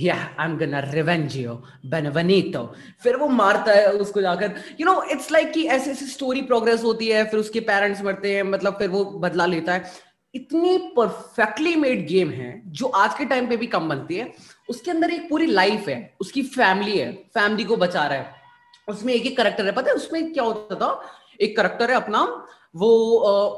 yeah, 0.01 0.19
i'm 0.39 0.57
gonna 0.59 0.81
revenge 0.93 1.35
you. 1.35 1.53
Benvenuto. 1.93 2.67
फिर 3.03 3.15
वो 3.15 3.27
मारता 3.27 3.71
है 3.71 3.91
उसको 3.91 4.21
जाकर। 4.21 4.55
यू 4.79 4.85
नो 4.85 5.03
इट्स 5.03 5.31
लाइक 5.31 5.51
कि 5.51 5.63
ऐसे 5.63 5.91
ऐसे 5.91 6.05
स्टोरी 6.05 6.41
प्रोग्रेस 6.41 6.83
होती 6.83 7.07
है, 7.07 7.29
फिर 7.29 7.39
उसके 7.39 7.59
पेरेंट्स 7.59 8.01
मरते 8.01 8.35
हैं 8.35 8.43
मतलब 8.43 8.73
फिर 8.73 8.89
वो 8.89 9.05
बदला 9.05 9.45
लेता 9.45 9.73
है। 9.73 9.91
इतनी 10.35 10.77
परफेक्टली 10.77 11.75
मेड 11.75 12.07
गेम 12.07 12.29
है, 12.29 12.61
जो 12.65 12.87
आज 12.87 13.17
के 13.17 13.25
टाइम 13.25 13.47
पे 13.47 13.57
भी 13.57 13.67
कम 13.67 13.89
बनती 13.89 14.15
है। 14.15 14.33
उसके 14.69 14.91
अंदर 14.91 15.11
एक 15.11 15.29
पूरी 15.29 15.45
लाइफ 15.45 15.87
है, 15.87 16.15
उसकी 16.19 16.43
फैमिली 16.43 16.97
है 16.97 17.13
फैमिली 17.13 17.63
को 17.63 17.77
बचा 17.77 18.07
रहा 18.07 18.17
है। 18.17 18.35
उसमें 18.89 19.13
एक 19.13 19.25
एक 19.25 19.37
करेक्टर 19.37 19.65
है। 19.65 19.71
पता 19.71 19.89
है 19.89 19.95
उसमें 19.95 20.33
क्या 20.33 20.43
होता 20.43 20.75
था? 20.75 21.01
एक 21.41 21.57
करेक्टर 21.57 21.89
है 21.89 21.95
अपना 21.95 22.47
वो 22.75 22.89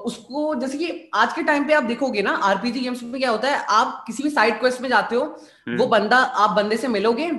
उसको 0.05 0.53
जैसे 0.55 0.77
कि 0.77 1.09
आज 1.15 1.33
के 1.33 1.43
टाइम 1.43 1.67
पे 1.67 1.73
आप 1.73 1.83
देखोगे 1.83 2.21
ना 2.21 2.31
आरपीजी 2.49 2.79
गेम्स 2.79 3.03
में 3.03 3.19
क्या 3.21 3.31
होता 3.31 3.49
है 3.49 3.63
आप 3.71 4.03
किसी 4.07 4.23
भी 4.23 4.29
साइड 4.29 4.59
क्वेस्ट 4.59 4.81
में 4.81 4.89
जाते 4.89 5.15
हो 5.15 5.23
हम्म। 5.23 5.77
वो 5.77 5.87
बंदा 5.87 6.17
आप 6.17 6.55
बंदे 6.55 6.77
से 6.77 6.87
मिलोगे 6.89 7.31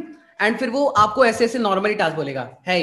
एंड 0.42 0.58
फिर 0.58 0.70
वो 0.70 0.84
आपको 0.98 1.24
ऐसे 1.24 1.44
ऐसे 1.44 1.58
नॉर्मली 1.58 1.94
टास्क 1.94 2.16
बोलेगा 2.16 2.48
है 2.68 2.82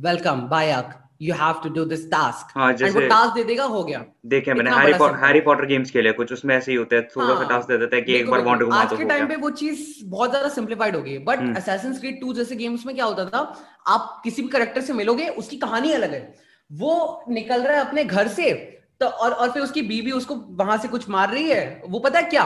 welcome 0.00 0.40
back 0.48 0.94
you 1.22 1.34
have 1.34 1.60
to 1.62 1.68
do 1.70 1.84
this 1.84 2.04
task 2.10 2.52
हाँ, 2.56 2.72
जैसे 2.72 3.00
वो 3.00 3.06
टास्क 3.08 3.34
दे 3.34 3.44
देगा 3.44 3.64
हो 3.66 3.82
गया। 3.84 4.04
देखे 4.26 4.54
मैंने 4.54 4.70
Harry 4.70 4.92
Potter 4.94 5.16
Harry 5.24 5.40
Potter 5.40 5.66
games 5.66 5.90
खेले 5.90 6.12
कुछ 6.12 6.32
उसमें 6.32 6.54
ऐसे 6.56 6.70
ही 6.72 6.76
होता 6.76 6.96
है 6.96 7.02
थोड़ा 7.16 7.34
सा 7.34 7.48
टास्क 7.48 7.68
दे 7.68 7.78
देता 7.78 7.96
है 7.96 8.02
कि 8.02 8.14
एक 8.16 8.30
बार 8.30 8.42
वांड 8.44 8.62
घुमा 8.62 8.76
आज 8.76 8.96
के 8.98 9.04
टाइम 9.04 9.26
पे 9.28 9.36
वो 9.36 9.50
चीज़ 9.52 9.80
बहुत 10.06 10.30
ज़्यादा 10.30 10.48
सिंपलीफाइड 10.48 10.96
हो 10.96 11.02
गई 11.02 11.18
बट 11.24 11.56
असैसिन 11.56 11.98
क्रीड 11.98 12.20
2 12.24 12.34
जैसे 12.34 12.56
गेम्स 12.56 12.86
में 12.86 12.94
क्या 12.94 13.04
होता 13.04 13.24
था 13.26 13.40
आप 13.88 14.20
किसी 14.24 14.42
भी 14.42 14.48
कैरेक्टर 14.48 14.80
से 14.80 14.92
मिलोगे 14.92 15.28
उसकी 15.38 15.56
कहानी 15.58 15.92
अलग 15.92 16.12
है। 16.12 16.22
वो 16.70 17.24
निकल 17.28 17.62
रहा 17.62 17.76
है 17.76 17.84
अपने 17.86 18.04
घर 18.04 18.28
से 18.30 18.52
तो 19.00 19.06
और 19.06 19.32
और 19.32 19.50
फिर 19.50 19.62
उसकी 19.62 19.82
बीबी 19.84 20.10
उसको 20.12 20.34
वहाँ 20.58 20.76
से 20.78 20.88
कुछ 20.88 21.08
मार 21.08 21.30
रही 21.30 21.48
है 21.50 21.82
वो 21.86 21.98
पता 21.98 22.18
है 22.18 22.24
क्या? 22.26 22.44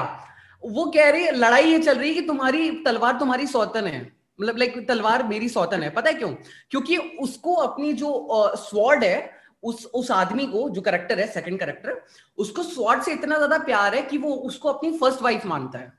वो 0.62 0.84
कह 0.86 1.10
रही 1.10 1.24
है 1.24 1.32
लड़ाई 1.32 1.64
ये 1.64 1.78
चल 1.78 1.98
रही 1.98 2.08
है 2.08 2.14
कि 2.14 2.26
तुम्हारी 2.26 2.70
तलवार 2.84 3.18
तुम्हारी 3.18 3.46
सौतन 3.46 3.86
है 3.86 4.00
मतलब 4.38 4.56
लाइक 4.58 4.86
तलवार 4.88 5.22
मेरी 5.28 5.48
सौतन 5.48 5.82
है 5.82 5.90
पता 5.90 6.10
है 6.10 6.14
क्यों? 6.14 6.30
क्योंकि 6.70 6.96
उसको 6.96 7.54
अपनी 7.56 7.92
जो 7.92 8.10
स्वॉर्ड 8.58 9.04
है 9.04 9.30
उस 9.62 9.84
उस 9.94 10.10
आदमी 10.10 10.46
को 10.46 10.68
जो 10.70 10.80
करेक्टर 10.80 11.20
है 11.20 11.26
सेकंड 11.32 11.58
करेक्टर 11.60 12.00
उसको 12.38 12.62
स्वॉर्ड 12.64 13.02
से 13.02 13.12
इतना 13.12 13.36
ज़्यादा 13.36 13.58
प्यार 13.64 13.94
है 13.94 14.02
कि 14.02 14.18
वो 14.18 14.34
उसको 14.46 14.68
अपनी 14.68 14.92
फ़र्स्ट 14.98 15.22
वाइफ 15.22 15.46
मानता 15.46 15.78
है। 15.78 15.92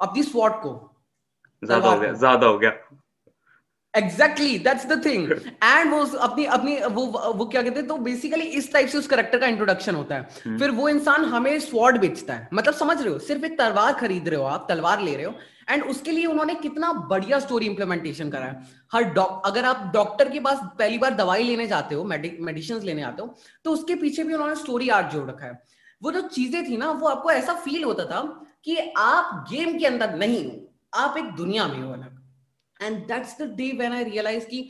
अपनी 0.00 0.22
स्वॉर्ड 0.22 0.54
को। 0.54 0.70
ज़्यादा 1.62 1.88
हो 1.88 1.98
गया 2.00 2.12
ज़्यादा 2.14 2.46
हो 2.46 2.58
गया। 2.58 2.70
Exactly 3.94 4.58
that's 4.58 4.86
the 4.86 5.04
thing 5.04 5.30
and 5.30 5.92
वो 5.92 6.04
अपनी 6.18 6.44
अपनी 6.56 6.76
वो 6.88 7.06
वो 7.34 7.44
क्या 7.46 7.62
कहते 7.62 7.80
हैं 7.80 7.86
तो 7.88 7.96
बेसिकली 7.98 8.44
इस 8.58 8.72
टाइप 8.72 8.88
से 8.88 8.98
उस 8.98 9.06
करेक्टर 9.06 9.38
का 9.38 9.46
इंट्रोडक्शन 9.46 9.94
होता 9.94 10.14
है। 10.14 10.28
hmm. 10.28 10.58
फिर 10.58 10.70
वो 10.70 10.88
इंसान 10.88 11.24
हमें 11.24 11.58
स्वॉर्ड 11.60 11.98
बेचता 12.00 12.34
है। 12.34 12.48
मतलब 12.54 12.74
समझ 12.74 13.00
रहे 13.02 13.12
हो 13.12 13.18
सिर्फ़ 13.18 13.44
एक 13.44 13.58
तलवार 13.58 13.92
खरीद 13.94 14.28
रहे 14.28 14.40
हो 14.40 14.44
आप 14.46 14.66
तलवार 14.68 15.00
ले 15.02 15.14
रहे 15.16 15.24
हो। 15.24 15.34
एंड 15.70 15.82
उसके 15.84 16.10
लिए 16.10 16.26
उन्होंने 16.26 16.54
कितना 16.54 16.92
बढ़िया 17.10 17.38
स्टोरी 17.38 17.66
इंप्लीमेंटेशन 17.66 18.30
करा 18.30 18.44
है। 18.44 18.62
हर 18.92 19.04
डॉक 19.14 19.42
अगर 19.46 19.64
आप 19.64 19.90
डॉक्टर 19.94 20.28
के 20.28 20.40
पास 20.40 20.60
पहली 20.78 20.98
बार 20.98 21.14
दवाई 21.14 21.44
लेने 21.44 21.66
जाते 21.66 21.94
हो 21.94 22.04
मेडिसिन 22.04 22.80
लेने 22.82 23.02
आते 23.02 23.22
हो 23.22 23.34
तो 23.64 23.70
उसके 23.70 23.94
पीछे 23.96 24.24
भी 24.24 24.34
उन्होंने 24.34 24.54
स्टोरी 24.56 24.88
आर्ट 24.90 25.12
जोड़ 25.12 25.28
रखा 25.30 25.46
है। 25.46 25.60
वो 26.02 26.12
जो 26.12 26.20
चीज़ें 26.28 26.64
थी 26.68 26.76
ना 26.76 26.90
वो 26.92 27.08
आपको 27.08 27.30
ऐसा 27.30 27.54
फील 27.64 27.84
होता 27.84 28.04
था 28.04 28.22
कि 28.64 28.76
आप 28.98 29.44
गेम 29.50 29.78
के 29.78 29.86
अंदर 29.86 30.14
नहीं 30.16 30.44
हो 30.44 30.56
आप 30.94 31.16
एक 31.18 31.24
दुनिया 31.34 31.66
में 31.68 31.78
हो 31.78 31.92
अलग 31.92 32.09
and 32.82 32.96
that's 33.08 33.36
the 33.40 33.50
day 33.56 33.70
when 33.78 33.92
I 33.92 34.04
realise 34.04 34.44
की 34.44 34.62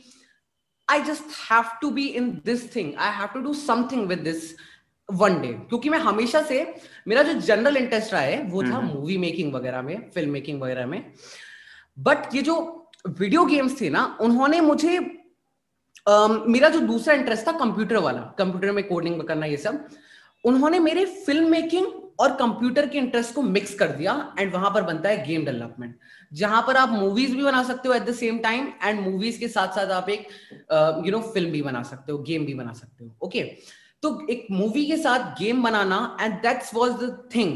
I 0.87 1.01
just 1.03 1.23
have 1.51 1.77
to 1.81 1.89
be 1.91 2.05
in 2.19 2.29
this 2.45 2.75
thing 2.75 2.93
I 2.97 3.17
have 3.17 3.27
to 3.33 3.39
do 3.41 3.53
something 3.53 4.07
with 4.07 4.19
this 4.19 4.53
one 5.09 5.39
day 5.41 5.53
क्योंकि 5.69 5.89
मैं 5.89 5.99
हमेशा 5.99 6.41
से 6.43 6.65
मेरा 7.07 7.23
जो 7.23 7.33
जनरल 7.39 7.77
इंटरेस्ट 7.77 8.13
रहा 8.13 8.21
है 8.21 8.41
वो 8.43 8.63
था 8.63 8.79
मूवी। 8.81 9.17
मेकिंग 9.17 9.53
वगैरह 9.53 9.81
में 9.81 10.09
फ़िल्म 10.11 10.31
मेकिंग 10.31 10.61
वगैरह 10.61 10.85
में. 10.85 11.13
बट 11.97 12.35
ये 12.35 12.41
जो 12.41 12.55
वीडियो 13.09 13.45
गेम्स 13.45 13.79
थे 13.81 13.89
ना 13.89 14.05
उन्होंने 14.21 14.61
मुझे 14.61 14.97
uh, 14.97 16.47
मेरा 16.47 16.69
जो 16.69 16.79
दूसरा 16.79 17.13
इंटरेस्ट 17.13 17.47
था 17.47 17.51
कंप्यूटर 17.59 17.97
वाला 17.97 18.21
कंप्यूटर 18.37 18.71
में 18.71 18.83
कोडिंग 18.87 19.21
करना 19.23 19.45
ये 19.45 19.57
सब 19.57 19.87
उन्होंने 20.43 20.79
मेरे 20.79 21.05
फ़िल्म 21.05 21.49
मेकिंग 21.51 21.87
और 22.19 22.33
कंप्यूटर 22.35 22.87
के 22.89 22.97
इंटरेस्ट 22.97 23.33
को 23.35 23.41
मिक्स 23.41 23.73
कर 23.75 23.91
दिया 23.91 24.13
एंड 24.39 24.53
वहाँ 24.53 24.71
पर 24.73 24.83
बनता 24.83 25.09
है 25.09 25.25
गेम 25.27 25.45
डेवलपमेंट 25.45 25.95
जहाँ 26.31 26.61
पर 26.67 26.77
आप 26.77 26.89
मूवीज़ 26.89 27.35
भी 27.35 27.43
बना 27.43 27.63
सकते 27.63 27.89
हो 27.89 27.93
at 27.95 28.03
the 28.03 28.13
same 28.13 28.37
time 28.39 28.67
and 28.83 28.99
movies 28.99 29.39
के 29.39 29.47
साथ 29.47 29.75
साथ 29.75 29.91
आप 29.91 30.09
एक 30.09 30.27
यू 31.05 31.11
नो 31.11 31.19
फ़िल्म 31.33 31.51
भी 31.51 31.61
बना 31.61 31.83
सकते 31.83 32.11
हो 32.11 32.17
गेम 32.29 32.45
भी 32.45 32.53
बना 32.53 32.73
सकते 32.73 33.05
हो 33.05 33.11
ओके 33.21 33.39
okay? 33.39 33.49
तो 34.03 34.27
एक 34.29 34.47
मूवी 34.51 34.85
के 34.85 34.97
साथ 34.97 35.33
game 35.39 35.63
banana 35.63 35.97
and 36.21 36.41
that's 36.41 36.73
was 36.75 36.91
the 37.03 37.17
thing 37.35 37.51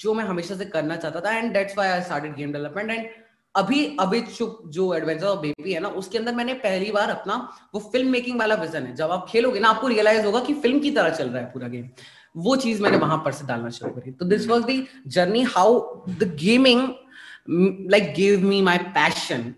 जो 0.00 0.14
मैं 0.14 0.24
हमेशा 0.24 0.56
से 0.56 0.64
करना 0.64 0.96
चाहता 0.96 1.20
था 1.20 1.36
and 1.36 1.52
that's 1.52 1.76
why 1.78 1.88
I 1.88 2.00
started 2.02 2.34
game 2.36 2.52
development 2.52 2.90
and 2.90 3.08
अभी 3.54 3.84
अभी 4.00 4.20
जो 4.40 4.92
एडवेंचर 4.94 5.26
ऑफ़ 5.26 5.40
बेबी 5.40 5.72
है 5.72 5.80
ना, 5.80 5.88
उसके 5.88 6.18
अंदर 6.18 6.34
मैंने 6.34 6.54
पहली 6.64 6.90
बार 6.92 7.10
अपना 7.10 7.36
वो 7.74 7.80
फ़िल्म 7.80 8.10
मेकिंग 8.10 8.38
वाला 8.38 8.54
विजन 8.54 8.86
है। 8.86 8.94
जब 8.96 9.10
आप 9.10 9.26
खेलोगे 9.28 9.60
ना, 9.60 9.68
आपको 9.68 9.88
रियलाइज़ 9.88 10.24
होगा 10.26 10.40
कि 10.40 10.54
फ़िल्म 10.54 10.80
की 10.80 10.90
तरह 10.90 11.10
चल 11.10 11.28
रहा 11.28 11.42
है 11.42 11.50
पूरा 11.52 11.68
गेम 11.68 11.88
वो 12.36 12.56
चीज़ 12.56 12.82
मैंने 12.82 12.96
वहाँ 12.98 13.16
पर 13.24 13.32
से 13.32 13.46
डालना 13.46 13.70
शुरू 13.70 13.90
करी। 13.92 14.12
तो 14.12 14.24
this 14.26 14.46
was 14.48 14.64
the 14.64 14.84
journey 15.06 15.42
how 15.48 15.78
the 16.10 16.36
gaming 16.40 16.88
like 17.48 18.14
give 18.14 18.40
me 18.40 18.60
my 18.62 18.78
passion 18.94 19.52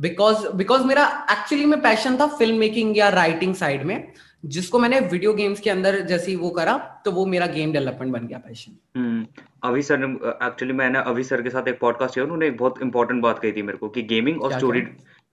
because 0.00 0.46
because 0.48 0.84
मेरा 0.86 1.06
एक्चुअली 1.30 1.64
में 1.64 1.80
पैशन 1.82 2.16
था 2.20 2.26
फ़िल्म 2.26 2.58
मेकिंग 2.58 2.96
या 2.98 3.08
राइटिंग 3.08 3.54
साइड 3.54 3.82
में 3.82 4.12
जिसको 4.44 4.78
मैंने 4.78 5.00
वीडियो 5.00 5.32
गेम्स 5.34 5.60
के 5.60 5.70
अंदर 5.70 6.00
जैसे 6.00 6.36
वो 6.36 6.50
करा 6.50 6.76
तो 7.04 7.10
वो 7.12 7.26
मेरा 7.26 7.46
गेम 7.46 7.72
डेवलपमेंट 7.72 8.12
बन 8.12 8.26
गया 8.26 8.38
पैशन 8.38 8.76
हम्म, 8.96 9.26
अभी 9.64 9.82
सर 9.82 10.04
एक्चुअली 10.44 10.72
मैंने 10.72 10.98
अभी 10.98 11.24
सर 11.24 11.42
के 11.42 11.50
साथ 11.50 11.68
एक 11.68 11.78
पॉडकास्ट 11.80 12.14
किया 12.14 12.24
उन्होंने 12.24 12.46
एक 12.46 12.56
बहुत 12.56 12.82
इंपॉर्टेंट 12.82 13.22
बात 13.22 13.38
कही 13.38 13.52
थी 13.52 13.62
मेरे 13.62 13.78
को 13.78 13.88
कि 13.88 14.02
गेमिंग 14.02 14.42
और 14.42 14.52
स्टोरी 14.52 14.80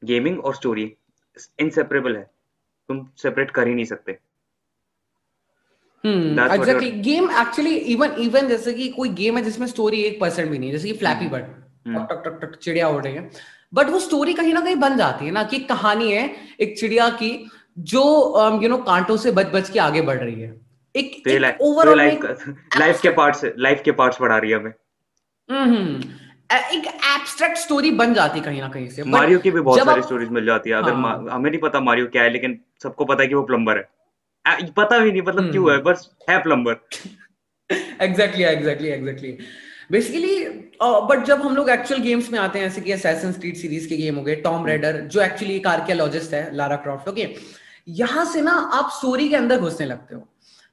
गेमिंग 0.04 0.40
और 0.40 0.56
स्टोरी 0.56 0.92
इनसेपरेबल 1.60 2.16
है। 2.16 2.24
तुम 2.90 3.08
सेपरेट 3.18 3.52
कर 3.52 3.68
ही 3.68 3.74
नहीं 3.74 3.86
सकते। 3.86 4.12
Exactly 6.04 6.92
game 6.92 7.30
actually 7.42 7.76
even 7.94 8.12
even 8.22 8.48
जैसे 8.48 8.74
कि 8.74 8.88
कोई 8.90 9.10
गेम 9.14 9.38
है 9.38 9.44
जिसमें 9.44 9.68
स्टोरी 9.68 10.02
एक 10.02 10.20
परसेंट 10.22 10.50
भी 10.52 10.58
नहीं 10.60 10.72
जैसे 10.72 10.88
कि 10.88 10.98
फ्लैपी 10.98 11.28
बर्ड 11.28 11.46
टक 11.96 12.22
टक 12.26 12.40
टक 12.42 12.58
चिड़िया 12.58 12.88
उड़ 12.90 13.04
रही 13.04 13.16
है। 13.16 13.30
बट 13.74 13.90
वो 13.90 14.00
स्टोरी 14.00 14.34
कहीं 14.34 14.54
ना 14.54 14.62
कहीं 14.62 14.76
बन 14.78 14.98
जाती 14.98 15.26
है 15.26 15.32
ना 15.32 15.44
कि 15.44 15.60
कहानी 15.66 16.12
है 16.12 16.30
एक 16.60 16.78
चिड़िया 16.80 17.10
की 17.22 17.32
जो 17.92 18.04
यू 18.64 18.70
नो 18.70 18.78
कांटों 18.86 19.18
से 19.18 19.32
बच 19.32 19.52
बच 19.54 19.70
के 19.70 19.80
आगे 19.80 20.02
बढ़ 20.04 20.18
रही 20.18 20.42
है। 20.42 20.56
एक 20.96 21.58
ओवरऑल 21.62 21.98
लाइफ 21.98 23.02
के 23.02 23.10
पार्ट्स 23.12 23.46
लाइफ 23.60 23.82
के 23.86 23.92
पार्ट्स 23.94 24.22
बढ़ा 24.22 24.38
रही 24.38 24.52
है 24.52 24.58
हमें। 24.58 24.74
हम्म 25.50 26.02
एक 26.52 26.88
एब्स्ट्रैक्ट 26.88 27.58
स्टोरी 27.58 27.92
बन 27.94 28.14
जाती 28.14 28.40
कहीं 28.42 28.62
ना 28.62 28.68
कहीं 28.70 28.88
से। 28.90 29.04
मारियो 29.06 29.40
की 29.40 29.52
भी 29.52 29.62
बहुत 29.62 29.86
सारी 29.86 30.02
स्टोरीज 30.02 30.30
मिल 30.32 30.46
जाती 30.46 30.70
है। 30.70 30.76
अगर 30.76 30.94
हाँ. 30.94 31.28
हमें 31.32 31.50
नहीं 31.50 31.60
पता 31.62 31.80
मारियो 31.82 32.08
क्या 32.08 32.24
है 32.24 32.30
लेकिन 32.30 32.60
सबको 32.84 33.06
पता 33.06 33.22
है 33.24 33.28
कि 33.28 33.36
वो 33.36 33.42
प्लम्बर 33.44 33.78
है। 33.78 33.88
पता 34.78 34.98
भी 35.00 35.12
नहीं 35.12 35.22
मतलब 35.22 35.52
क्यों 35.52 35.70
है? 35.70 35.76
हम्म। 35.76 35.92
बस 35.92 36.10
है 36.30 36.42
plumber 36.44 36.80
exactly 38.02 38.44
exactly 38.44 38.90
exactly 38.90 39.38
basically 39.92 40.36
but 40.82 41.26
जब 41.26 41.42
हम 41.42 41.56
लोग 41.56 41.70
एक्चुअल 41.70 42.02
गेम्स 42.02 42.32
में 42.32 42.40
आते 42.40 42.60
हैं 42.60 42.70
जैसे 42.70 42.82
कि 42.82 42.92
असैसिन 42.92 43.32
स्ट्रीट 43.32 43.58
सीरीज़ 43.58 43.88
के 43.90 43.98
गेम 43.98 44.16
हो 44.16 44.22
गए 44.24 44.36
टॉम 44.36 44.66
रेडर 44.66 45.00
जो 45.12 45.22
एक्चुअली 45.22 45.56
एक 45.56 45.68
आर्कियोलॉजिस्ट 45.68 46.34
है 46.34 46.56
लारा 46.56 46.76
क्रॉफ्ट 46.76 47.10
ओके 47.10 47.28
यहाँ 47.88 48.26
से 48.26 48.42
ना 48.42 48.52
आप 48.52 48.90
स्टोरी 48.98 49.30
के 49.30 49.36
अंदर 49.36 49.60
घुसने 49.60 49.86
लगते 49.86 50.16
हो। 50.16 50.28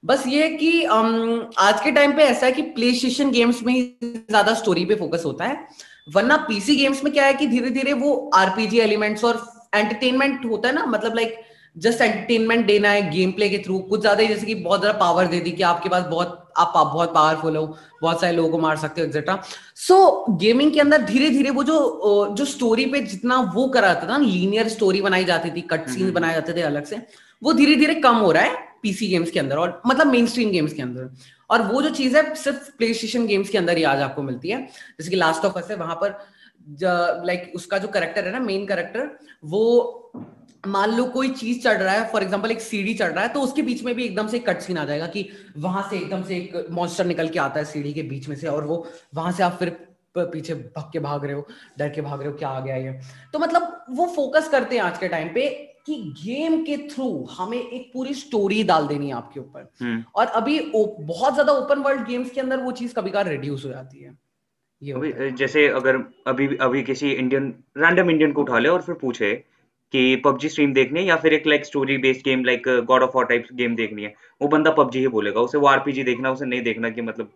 बस 0.04 0.24
ये 0.26 0.48
कि 0.48 0.70
um, 0.82 1.42
आज 1.58 1.80
के 1.80 1.90
टाइम 1.90 2.16
पे 2.16 2.22
ऐसा 2.22 2.46
है 2.46 2.52
कि 2.52 2.62
प्ले 2.62 2.92
स्टेशन 2.94 3.30
गेम्स 3.30 3.62
में 3.62 3.72
ही 3.74 3.82
ज़्यादा 4.30 4.54
स्टोरी 4.54 4.84
पे 4.84 4.94
फोकस 4.94 5.22
होता 5.24 5.44
है 5.44 5.66
वरना 6.14 6.36
पीसी 6.36 6.76
गेम्स 6.76 7.04
में 7.04 7.12
क्या 7.12 7.24
है 7.26 7.34
कि 7.34 7.46
धीरे 7.46 7.70
धीरे 7.70 7.92
वो 7.92 8.14
आरपीजी 8.34 8.78
एलिमेंट्स 8.78 9.24
और 9.24 9.42
एंटरटेनमेंट 9.74 10.44
होता 10.46 10.68
है 10.68 10.74
ना 10.74 10.84
मतलब 10.86 11.14
लाइक 11.14 11.40
जस्ट 11.76 12.00
एंटरटेनमेंट 12.00 12.66
देना 12.66 12.90
है 12.90 13.10
गेम 13.10 13.32
प्ले 13.32 13.48
के 13.48 13.58
थ्रू 13.58 13.78
कुछ 13.88 14.00
ज़्यादा 14.00 14.22
ही 14.22 14.28
जैसे 14.28 14.46
कि 14.46 14.54
बहुत 14.56 14.80
ज़्यादा 14.80 14.98
पावर 14.98 15.26
दे 15.26 15.40
दी 15.40 15.52
कि 15.52 15.62
आपके 15.64 15.88
पास 15.88 16.04
बहुत 16.10 16.42
आप 16.58 16.72
बहुत 16.74 17.12
पावरफुल 17.14 17.56
हो 17.56 17.66
बहुत 18.02 18.20
सारे 18.20 18.36
लोगों 18.36 18.50
को 18.50 18.58
मार 18.58 18.76
सकते 18.76 19.00
हो 19.00 19.06
एक्सेट्रा 19.06 19.38
सो 19.78 19.98
गेमिंग 20.40 20.72
के 20.72 20.80
अंदर 20.80 21.02
धीरे 21.04 21.30
धीरे 21.30 21.50
वो 21.50 21.64
जो 21.64 22.34
जो 22.36 22.44
स्टोरी 22.44 22.86
पे 22.86 23.00
जितना 23.04 23.38
वो 23.54 23.68
कराता 23.68 24.02
था 24.02 24.18
ना 24.18 24.24
लीनियर 24.24 24.68
स्टोरी 24.68 25.02
बनाई 25.02 25.24
जाती 25.24 25.50
थी 25.50 25.60
कट 25.70 25.88
सीन 25.88 26.12
बनाए 26.12 26.34
जाते 26.34 26.52
थे 26.52 26.62
अलग 26.64 26.84
से 26.84 27.00
वो 27.42 27.52
धीरे 27.52 27.74
धीरे 27.76 27.94
कम 28.00 28.16
हो 28.16 28.30
रहा 28.32 28.42
है 28.42 28.64
पीसी 28.82 29.08
गेम्स 29.08 29.30
के 29.30 29.40
अंदर 29.40 29.56
और 29.56 29.80
मतलब 29.86 30.06
मेन 30.06 30.26
स्ट्रीम 30.26 30.50
गेम्स 30.50 30.72
के 30.72 30.82
अंदर। 30.82 31.10
और 31.50 31.62
वो 31.62 31.82
जो 31.82 31.90
चीज़ 31.90 32.16
है 32.16 32.34
सिर्फ़ 32.34 32.70
प्ले 32.78 32.92
स्टेशन 32.94 33.26
गेम्स 33.26 33.48
के 33.48 33.58
अंदर 33.58 33.76
ही 33.76 33.82
आज 33.84 34.00
आपको 34.02 34.22
मिलती 34.22 34.48
है। 34.48 34.60
जैसे 34.60 35.10
कि 35.10 35.16
लास्ट 35.16 35.44
ऑफ़ 35.44 35.58
अस 35.58 35.70
है 35.70 35.76
वहाँ 35.76 35.94
पर 36.02 36.16
लाइक 37.26 37.52
उसका 37.54 37.78
जो 37.78 37.88
करेक्टर 37.88 38.26
है 38.26 38.32
ना 38.32 38.40
मेन 38.40 38.66
करेक्टर 38.66 39.10
वो 39.44 39.62
मान 40.68 40.96
लो 40.96 41.04
कोई 41.10 41.28
चीज़ 41.32 41.60
चढ़ 41.62 41.76
रहा 41.78 41.94
है 41.94 42.08
फॉर 42.12 42.22
एग्ज़ाम्पल 42.22 42.50
एक 42.50 42.60
सीढ़ी 42.60 42.94
चढ़ 42.94 43.12
रहा 43.12 43.24
है 43.24 43.28
तो 43.28 43.40
उसके 43.40 43.62
बीच 43.62 43.82
में 43.84 43.94
भी 43.94 44.04
एकदम 44.04 44.26
से 44.28 44.38
कट 44.40 44.60
सीन 44.60 44.78
आ 44.78 44.84
जाएगा 44.84 45.06
कि 45.08 45.28
वहाँ 45.58 45.86
से 45.90 45.96
एकदम 45.96 46.22
से 46.22 46.36
एक 46.36 46.66
मॉन्स्टर 46.72 47.06
निकल 47.06 47.28
के 47.28 47.38
आता 47.38 47.60
है 47.60 47.64
सीढ़ी 47.66 47.92
के 47.92 48.02
बीच 48.04 48.28
में 48.28 48.36
से 48.36 48.46
और 48.48 48.64
वो 48.64 48.86
वहाँ 49.14 49.32
से 49.32 49.42
आप 49.42 49.56
फिर 49.58 49.76
पीछे 50.16 50.54
भग 50.54 50.90
के 50.92 50.98
भाग 51.00 51.24
रहे 51.24 51.34
हो 51.34 51.46
डर 51.78 51.88
के 51.88 52.00
भाग 52.00 52.20
रहे 52.20 52.30
हो 52.30 52.36
क्या 52.36 52.48
आ 52.48 52.60
गया 52.60 52.76
ये? 52.76 52.92
तो 53.32 53.38
मतलब 53.38 53.84
वो 53.90 54.06
फोकस 54.14 54.48
करते 54.48 54.76
हैं 54.76 54.82
आज 54.82 54.98
के 54.98 55.08
टाइम 55.08 55.28
पे 55.34 55.48
कि 55.86 55.96
गेम 56.18 56.62
के 56.64 56.76
थ्रू 56.88 57.08
हमें 57.30 57.58
एक 57.58 57.90
पूरी 57.92 58.14
स्टोरी 58.14 58.62
डाल 58.64 58.86
देनी 58.86 59.08
है 59.08 59.14
आपके 59.14 59.40
ऊपर। 59.40 59.68
हम्म। 59.80 60.04
और 60.14 60.26
अभी 60.26 60.58
बहुत 60.74 61.32
ज़्यादा 61.32 61.52
ओपन 61.52 61.80
वर्ल्ड 61.80 62.06
गेम्स 62.06 62.30
के 62.30 62.40
अंदर 62.40 62.60
वो 62.60 62.72
चीज़ 62.72 62.94
कभी 62.94 63.10
कभार 63.10 63.28
रिड्यूस 63.28 63.64
हो 63.64 63.70
जाती 63.70 64.02
है। 64.02 64.16
ये 64.82 64.92
अभी 64.92 65.30
जैसे 65.32 65.66
अगर 65.68 65.96
अभी 66.26 66.48
अभी 66.60 66.82
किसी 66.82 67.10
इंडियन 67.12 67.52
रैंडम 67.78 68.10
इंडियन 68.10 68.32
को 68.32 68.42
उठा 68.42 68.58
ले 68.58 68.68
और 68.68 68.82
फिर 68.82 68.94
पूछे 68.94 69.32
कि 69.96 70.04
पबजी 70.24 70.48
स्ट्रीम 70.48 70.72
देखनी 70.74 71.00
है 71.00 71.06
या 71.06 71.16
फिर 71.16 71.32
एक 71.32 71.46
like 71.46 71.64
story 71.66 71.96
based 71.98 72.24
game 72.24 72.44
like 72.44 72.68
God 72.88 73.02
of 73.02 73.10
War 73.14 73.24
type 73.24 73.46
game 73.54 73.76
देखनी 73.76 74.02
है? 74.02 74.14
वो 74.40 74.48
बंदा 74.48 74.70
पबजी 74.72 74.98
ही 74.98 75.08
बोलेगा 75.08 75.40
उसे 75.40 75.58
वो 75.58 75.66
आरपीजी 75.68 76.02
देखना 76.04 76.30
उसे 76.30 76.46
नहीं 76.46 76.62
देखना 76.62 76.90
कि 76.90 77.02
मतलब 77.02 77.30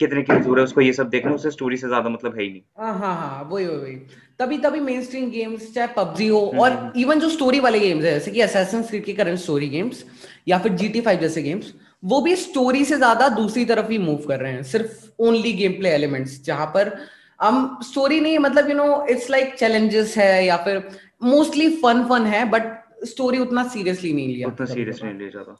कितने 0.00 0.22
की 0.22 0.38
दूर 0.40 0.58
है 0.58 0.64
उसको 0.64 0.80
ये 0.80 0.92
सब 0.92 1.08
देखना 1.10 1.32
उसे 1.32 1.50
स्टोरी 1.50 1.76
से 1.76 1.88
ज़्यादा 1.88 2.10
मतलब 2.10 2.34
है 2.34 2.42
ही 2.42 2.50
नहीं। 2.50 2.60
हाँ 2.78 2.92
हाँ 2.98 3.14
हाँ 3.16 3.48
वही 3.50 3.66
वही 3.66 3.94
तभी 4.38 4.58
तभी 4.58 4.80
मेन 4.80 5.02
स्ट्रीम 5.02 5.28
गेम्स 5.30 5.72
चाहे 5.74 5.88
पबजी 5.96 6.28
हो 6.28 6.44
हम्म, 6.46 6.60
और 6.60 6.92
इवन 6.96 7.12
हम्म। 7.12 7.20
जो 7.20 7.28
स्टोरी 7.28 7.60
वाले 7.60 7.80
गेम्स 7.80 8.04
है 8.04 8.12
जैसे 8.12 8.30
कि 8.30 8.40
असैसिन 8.40 8.82
क्रीड 8.82 9.04
के 9.04 9.12
करंट 9.12 9.38
स्टोरी 9.38 9.68
गेम्स 9.68 10.04
या 10.48 10.58
फिर 10.58 10.72
जीटी 10.72 11.00
फाइव 11.00 11.20
जैसे 11.20 11.42
गेम्स 11.42 11.72
वो 12.04 12.20
भी 12.20 12.36
स्टोरी 12.36 12.84
से 12.84 12.96
ज़्यादा 12.96 13.28
दूसरी 13.36 13.64
तरफ़ 13.64 13.90
ही 13.90 13.98
मूव 13.98 14.26
कर 14.28 14.40
रहे 14.40 14.52
हैं। 14.52 14.62
सिर्फ़ 14.62 15.22
ओनली 15.22 15.52
गेम 15.52 15.72
प्ले 15.72 15.90
एलिमेंट्स 15.90 16.42
जहाँ 16.44 16.66
पर 16.66 16.96
हम 17.40 17.78
स्टोरी 17.84 18.20
नहीं 18.20 18.38
मतलब 18.38 18.68
you 18.70 18.76
know 18.76 19.06
it's 19.10 19.30
like 19.30 19.54
challenges 19.54 20.16
है 20.18 20.44
या 20.46 20.56
फिर 20.56 20.78
मोस्टली 21.22 21.68
फन 21.76 22.04
फन 22.08 22.26
है 22.26 22.44
बट 22.50 22.76
स्टोरी 23.06 23.38
उतना 23.38 23.66
सीरियसली 23.68 24.12
नहीं 24.12 24.28
लिया। 24.28 24.48
उतना 24.48 24.66
सीरियसली 24.66 25.08
नहीं 25.08 25.18
लिया 25.18 25.30
जाता। 25.30 25.56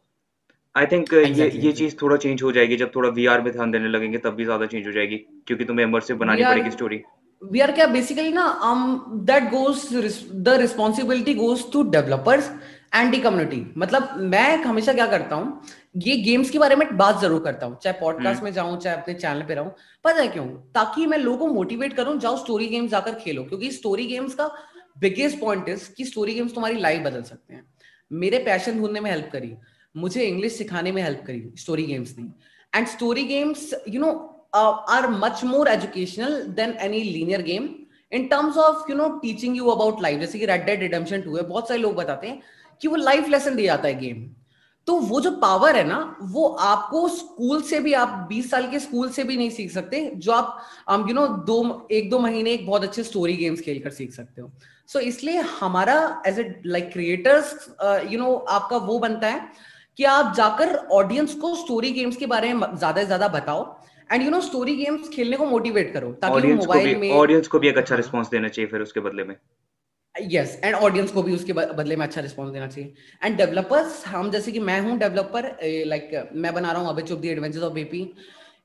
I 0.74 0.86
think. 0.86 1.12
ये 1.14 1.50
ये 1.56 1.72
चीज़ 1.72 1.94
थोड़ा 2.02 2.16
चेंज 2.16 2.42
हो 2.42 2.52
जाएगी 2.52 2.76
जब 2.76 2.90
थोड़ा 2.94 3.08
वीआर 3.10 3.40
में 3.42 3.52
ध्यान 3.52 3.70
देने 3.70 3.88
लगेंगे 3.88 4.18
तब 4.18 4.34
भी 4.34 4.44
ज़्यादा 4.44 4.66
चेंज 4.66 4.86
हो 4.86 4.92
जाएगी 4.92 5.16
क्योंकि 5.46 5.64
तुम्हें 5.64 5.86
इमर्सिव 5.86 6.16
बनानी 6.16 6.44
पड़ेगी 6.44 6.70
स्टोरी 6.70 7.02
वीआर 7.42 7.72
क्या 7.72 7.86
बेसिकली 7.86 8.32
ना 8.32 8.44
um 8.68 8.80
that 9.26 9.50
goes 9.50 9.88
the 9.92 10.56
responsibility 10.60 11.34
goes 11.34 11.70
to 11.72 11.82
developers 11.90 12.50
the 13.10 13.18
community 13.20 13.60
मतलब 13.78 14.14
मैं 14.30 14.56
हमेशा 14.64 14.92
क्या 14.92 15.06
करता 15.06 15.36
हूँ 15.36 15.60
ये 16.06 16.16
गेम्स 16.16 16.50
के 16.50 16.58
बारे 16.58 16.76
में 16.76 16.96
बात 16.96 17.20
ज़रूर 17.20 17.42
करता 17.44 17.66
हूँ 17.66 17.76
चाहे 17.82 17.98
पॉडकास्ट 18.00 18.36
हम्म। 18.36 18.44
में 18.44 18.52
जाऊँ 18.52 18.78
चाहे 18.78 18.96
अपने 18.96 19.14
चैनल 19.14 19.42
पे 19.42 19.54
रहूँ। 19.54 19.70
पता 20.04 20.20
है 20.20 20.28
क्यों? 20.28 20.46
ताकि 20.74 21.06
मैं 21.06 21.18
लोगों 21.18 21.38
को 21.38 21.54
मोटिवेट 21.54 21.92
करूँ 21.92 22.18
जाओ 22.18 22.36
स्टोरी 22.36 22.66
गेम्स 22.66 22.90
जाकर 22.90 23.14
खेलो 23.14 23.42
क्योंकि 23.44 23.70
स्टोरी 23.70 24.06
गेम्स 24.06 24.34
का 24.34 24.50
बिगेस्ट 24.98 25.38
पॉइंट 25.40 25.68
इज़ 25.68 25.90
कि 25.96 26.04
स्टोरी 26.04 26.34
गेम्स 26.34 26.54
तुम्हारी 26.54 26.78
लाइफ 26.80 27.02
बदल 27.02 27.22
सकते 27.22 27.54
हैं। 27.54 27.64
मेरे 28.10 28.38
पैशन 28.44 28.78
ढूँढने 28.78 29.00
में 29.00 29.10
हेल्प 29.10 29.28
करी, 29.32 29.54
मुझे 29.94 30.24
इंग्लिश 30.24 30.52
सिखाने 30.52 30.92
में 30.92 31.02
हेल्प 31.02 31.22
करी 31.26 31.42
स्टोरी 31.58 31.82
गेम्स 31.86 32.14
ने। 32.18 32.24
And 32.72 32.86
story 32.86 33.24
games 33.24 33.72
you 33.88 34.00
know 34.00 34.12
are 34.54 35.08
much 35.10 35.44
more 35.44 35.68
educational 35.68 36.40
than 36.56 36.76
any 36.80 37.02
linear 37.02 37.42
game 37.42 37.68
in 38.12 38.26
terms 38.28 38.56
of 38.58 38.90
you 38.90 38.96
know 38.96 39.08
teaching 39.22 39.56
you 39.56 39.66
about 39.68 40.02
life 40.02 40.20
जैसे 40.20 40.38
कि 40.38 40.46
रेड 40.46 40.64
डेड 40.66 40.80
रिडेम्पशन 40.80 41.20
टू 41.22 41.36
है, 41.36 41.42
बहुत 41.42 41.68
सारे 41.68 41.80
लोग 41.80 41.94
बताते 41.94 42.28
हैं 42.28 42.40
कि 42.80 42.88
वो 42.88 42.96
लाइफ 42.96 43.28
लेसन 43.28 43.56
दिया 43.56 43.74
जाता 43.74 43.88
है 43.88 43.98
गेम 44.00 44.28
तो 44.88 44.94
वो 44.98 45.20
जो 45.20 45.30
पावर 45.40 45.76
है 45.76 45.82
ना 45.84 45.96
वो 46.32 46.46
आपको 46.66 47.08
स्कूल 47.10 47.62
से 47.62 47.80
भी 47.80 47.92
आप 47.94 48.28
20 48.28 48.50
साल 48.50 48.66
के 48.70 48.78
स्कूल 48.80 49.08
से 49.10 49.24
भी 49.24 49.36
नहीं 49.36 49.50
सीख 49.50 49.70
सकते 49.72 50.00
जो 50.16 50.32
आप 50.32 51.06
यू 51.08 51.14
नो 51.14 51.26
दो 51.46 51.86
एक 51.92 52.08
दो 52.10 52.18
महीने 52.18 52.52
एक 52.52 52.66
बहुत 52.66 52.84
अच्छे 52.84 53.02
स्टोरी 53.04 53.36
गेम्स 53.36 53.60
खेल 53.60 53.80
कर 53.82 53.90
सीख 53.90 54.12
सकते 54.12 54.40
हो। 54.40 54.50
सो 54.88 54.98
so, 54.98 55.04
इसलिए 55.04 55.40
हमारा 55.60 56.22
as 56.26 56.38
a 56.38 56.62
like 56.66 56.90
creators 56.92 57.52
you 58.12 58.18
know 58.18 58.34
आपका 58.50 58.76
वो 58.86 58.98
बनता 58.98 59.28
है 59.28 59.48
कि 59.98 60.04
आप 60.06 60.34
जाकर 60.36 60.74
ऑडियंस 60.94 61.34
को 61.34 61.54
स्टोरी 61.56 61.90
गेम्स 61.92 62.16
के 62.16 62.26
बारे 62.26 62.52
में 62.54 62.66
ज़्यादा 62.68 63.00
से 63.00 63.06
ज़्यादा 63.06 63.28
बताओ 63.28 63.64
and 64.10 64.22
you 64.22 64.30
know 64.30 64.40
story 64.40 64.76
games 64.76 65.08
खेलने 65.08 65.36
को 65.36 65.46
मोटिवेट 65.46 65.92
करो 65.94 66.12
ताकि 66.22 66.52
मोबाइल 66.54 66.96
में 66.96 67.10
ऑडियंस 67.12 67.48
को 67.48 67.58
भी 67.58 67.68
एक 67.68 67.78
अच्छा 67.78 67.96
रिस्पॉन्स 67.96 68.28
देना 68.30 68.48
चाहिए 68.48 68.70
फिर 68.70 68.82
उसके 68.82 69.00
बदले 69.00 69.24
में। 69.24 69.34
यस 70.32 70.60
एंड 70.64 70.74
ऑडियंस 70.74 71.10
को 71.12 71.22
भी 71.22 71.34
उसके 71.34 71.52
बदले 71.52 71.96
में 71.96 72.06
अच्छा 72.06 72.20
रिस्पांस 72.20 72.50
देना 72.52 72.66
चाहिए. 72.66 72.94
एंड 73.22 73.36
डेवलपर्स 73.36 74.04
हम 74.06 74.30
जैसे 74.30 74.52
कि 74.52 74.60
मैं 74.60 74.80
हूँ 74.80 74.98
डेवलपर 74.98 75.56
लाइक 75.62 76.30
मैं 76.34 76.52
बना 76.54 76.72
रहा 76.72 76.82
हूँ 76.82 76.88
अबे 76.90 77.02
चुप 77.02 77.18
दी 77.18 77.28
एडवेंचर्स 77.28 77.64
ऑफ़ 77.64 77.72
बीपी 77.74 78.02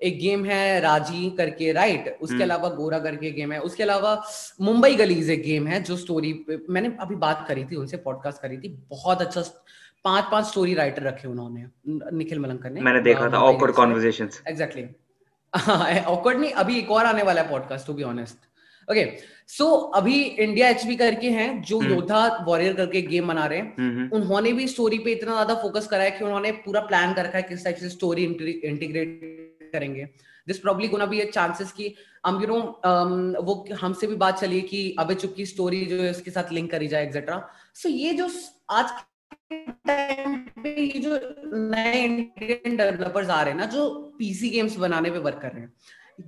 एक 0.02 0.18
गेम 0.20 0.46
है 0.46 0.80
राज़ी 0.82 1.30
करके 1.38 1.72
राइट 1.72 2.08
उसके 2.12 2.34
हम्म। 2.34 2.44
अलावा 2.44 2.70
गोरा 2.70 3.00
करके 3.00 3.32
गेम 3.32 3.52
है. 3.52 3.60
उसके 3.62 3.84
अलावा 3.84 4.16
मुंबई 4.62 4.96
गलीज 4.96 5.30
एक 5.30 5.44
गेम 5.44 5.68
है 5.68 5.82
जो 5.84 5.98
स्टोरी 5.98 6.34
मैंने 6.70 6.96
अभी 7.02 7.16
बात 7.18 7.46
करी 7.48 7.66
थी 7.66 7.76
उनसे 7.76 7.98
पॉडकास्ट 7.98 8.42
करी 8.42 8.58
थी. 8.58 8.70
बहुत 8.90 9.22
अच्छा 9.22 9.42
पाँच 10.06 10.26
पाँच 10.32 10.46
स्टोरी 10.46 10.74
राइटर 10.74 11.04
रखे 11.04 11.28
उन्होंने 11.28 11.66
निखिल 12.18 12.40
मलंकर 12.40 12.70
ने. 12.70 12.82
मैंने 12.82 13.02
देखा 13.02 13.30
था 13.34 13.42
ऑकवर्ड 13.42 13.76
कन्वर्सेशंस 13.76 14.42
एग्जैक्टली 14.48 14.84
ऑकवर्ड 15.54 16.40
नहीं 16.40 16.52
अभी 16.52 16.78
एक 16.80 16.92
और 16.92 17.06
आने 17.06 17.24
वाला 17.24 17.42
है 17.42 17.50
podcast 17.50 17.88
to 17.88 17.94
be 17.94 18.04
honest 18.04 18.53
okay 18.88 19.06
so 19.50 19.66
अभी 19.96 20.22
इंडिया 20.22 20.70
एचपी 20.70 20.96
करके 20.96 21.30
हैं 21.30 21.62
जो 21.64 21.80
हम्म। 21.80 21.94
योद्धा 21.94 22.26
वॉरियर 22.46 22.74
करके 22.74 23.02
गेम 23.04 23.28
बना 23.28 23.46
रहे 23.46 23.60
हैं 23.60 23.76
हम्म, 23.78 24.00
हम्म। 24.00 24.10
उन्होंने 24.16 24.54
भी 24.54 24.68
स्टोरी 24.68 25.00
पे 25.00 25.12
इतना 25.12 25.32
ज़्यादा 25.34 25.56
फोकस 25.62 25.88
करा 25.88 26.04
है 26.04 26.12
कि 26.12 26.24
उन्होंने 26.26 26.52
पूरा 26.66 26.82
प्लान 26.84 27.14
कर 27.14 27.26
रखा 27.26 27.38
है 27.38 27.44
किस 27.44 27.64
टाइप 27.64 27.78
से 27.78 27.90
स्टोरी 27.90 28.24
इंटीग्रेट 28.24 29.72
करेंगे 29.74 30.08
this 30.48 30.60
probably 30.60 30.88
gonna 30.88 31.06
be 31.06 31.24
chances 31.28 31.72
कि 31.72 31.94
हम 32.26 32.42
यू 32.42 32.48
नो 32.48 32.60
वो 33.44 33.54
हमसे 33.82 34.08
भी 34.08 34.16
बात 34.18 34.40
चली 34.40 34.62
कि 34.64 34.84
अबे 35.00 35.16
चुप 35.16 35.34
की 35.36 35.46
स्टोरी 35.46 35.86
जो 35.86 36.02
है 36.02 36.12
उसके 36.12 36.32
साथ 36.32 36.52
लिंक 36.52 36.70
करी 36.72 36.88
जाए 36.88 37.06
एक्सेट्रा 37.06 37.42
सो 37.76 37.90
ये 37.92 38.14
जो 38.14 38.30
आज 38.72 38.92
टाइम 39.88 40.38
पे 40.64 40.76
ये 40.76 41.00
जो 41.00 41.20
नए 41.54 41.94
इंडियन 41.96 42.78
डेवलपर्स 42.78 43.30
आ 43.30 43.42
रहे 43.42 43.54
हैं 43.54 43.60
ना 43.60 43.66
जो 43.68 43.90
पीसी 44.20 44.50
गेम्स 44.50 44.78
बनाने 44.78 45.12
पे 45.12 45.20
वर्क 45.20 45.40
कर 45.42 45.52
रहे 45.52 45.62
हैं 45.62 45.74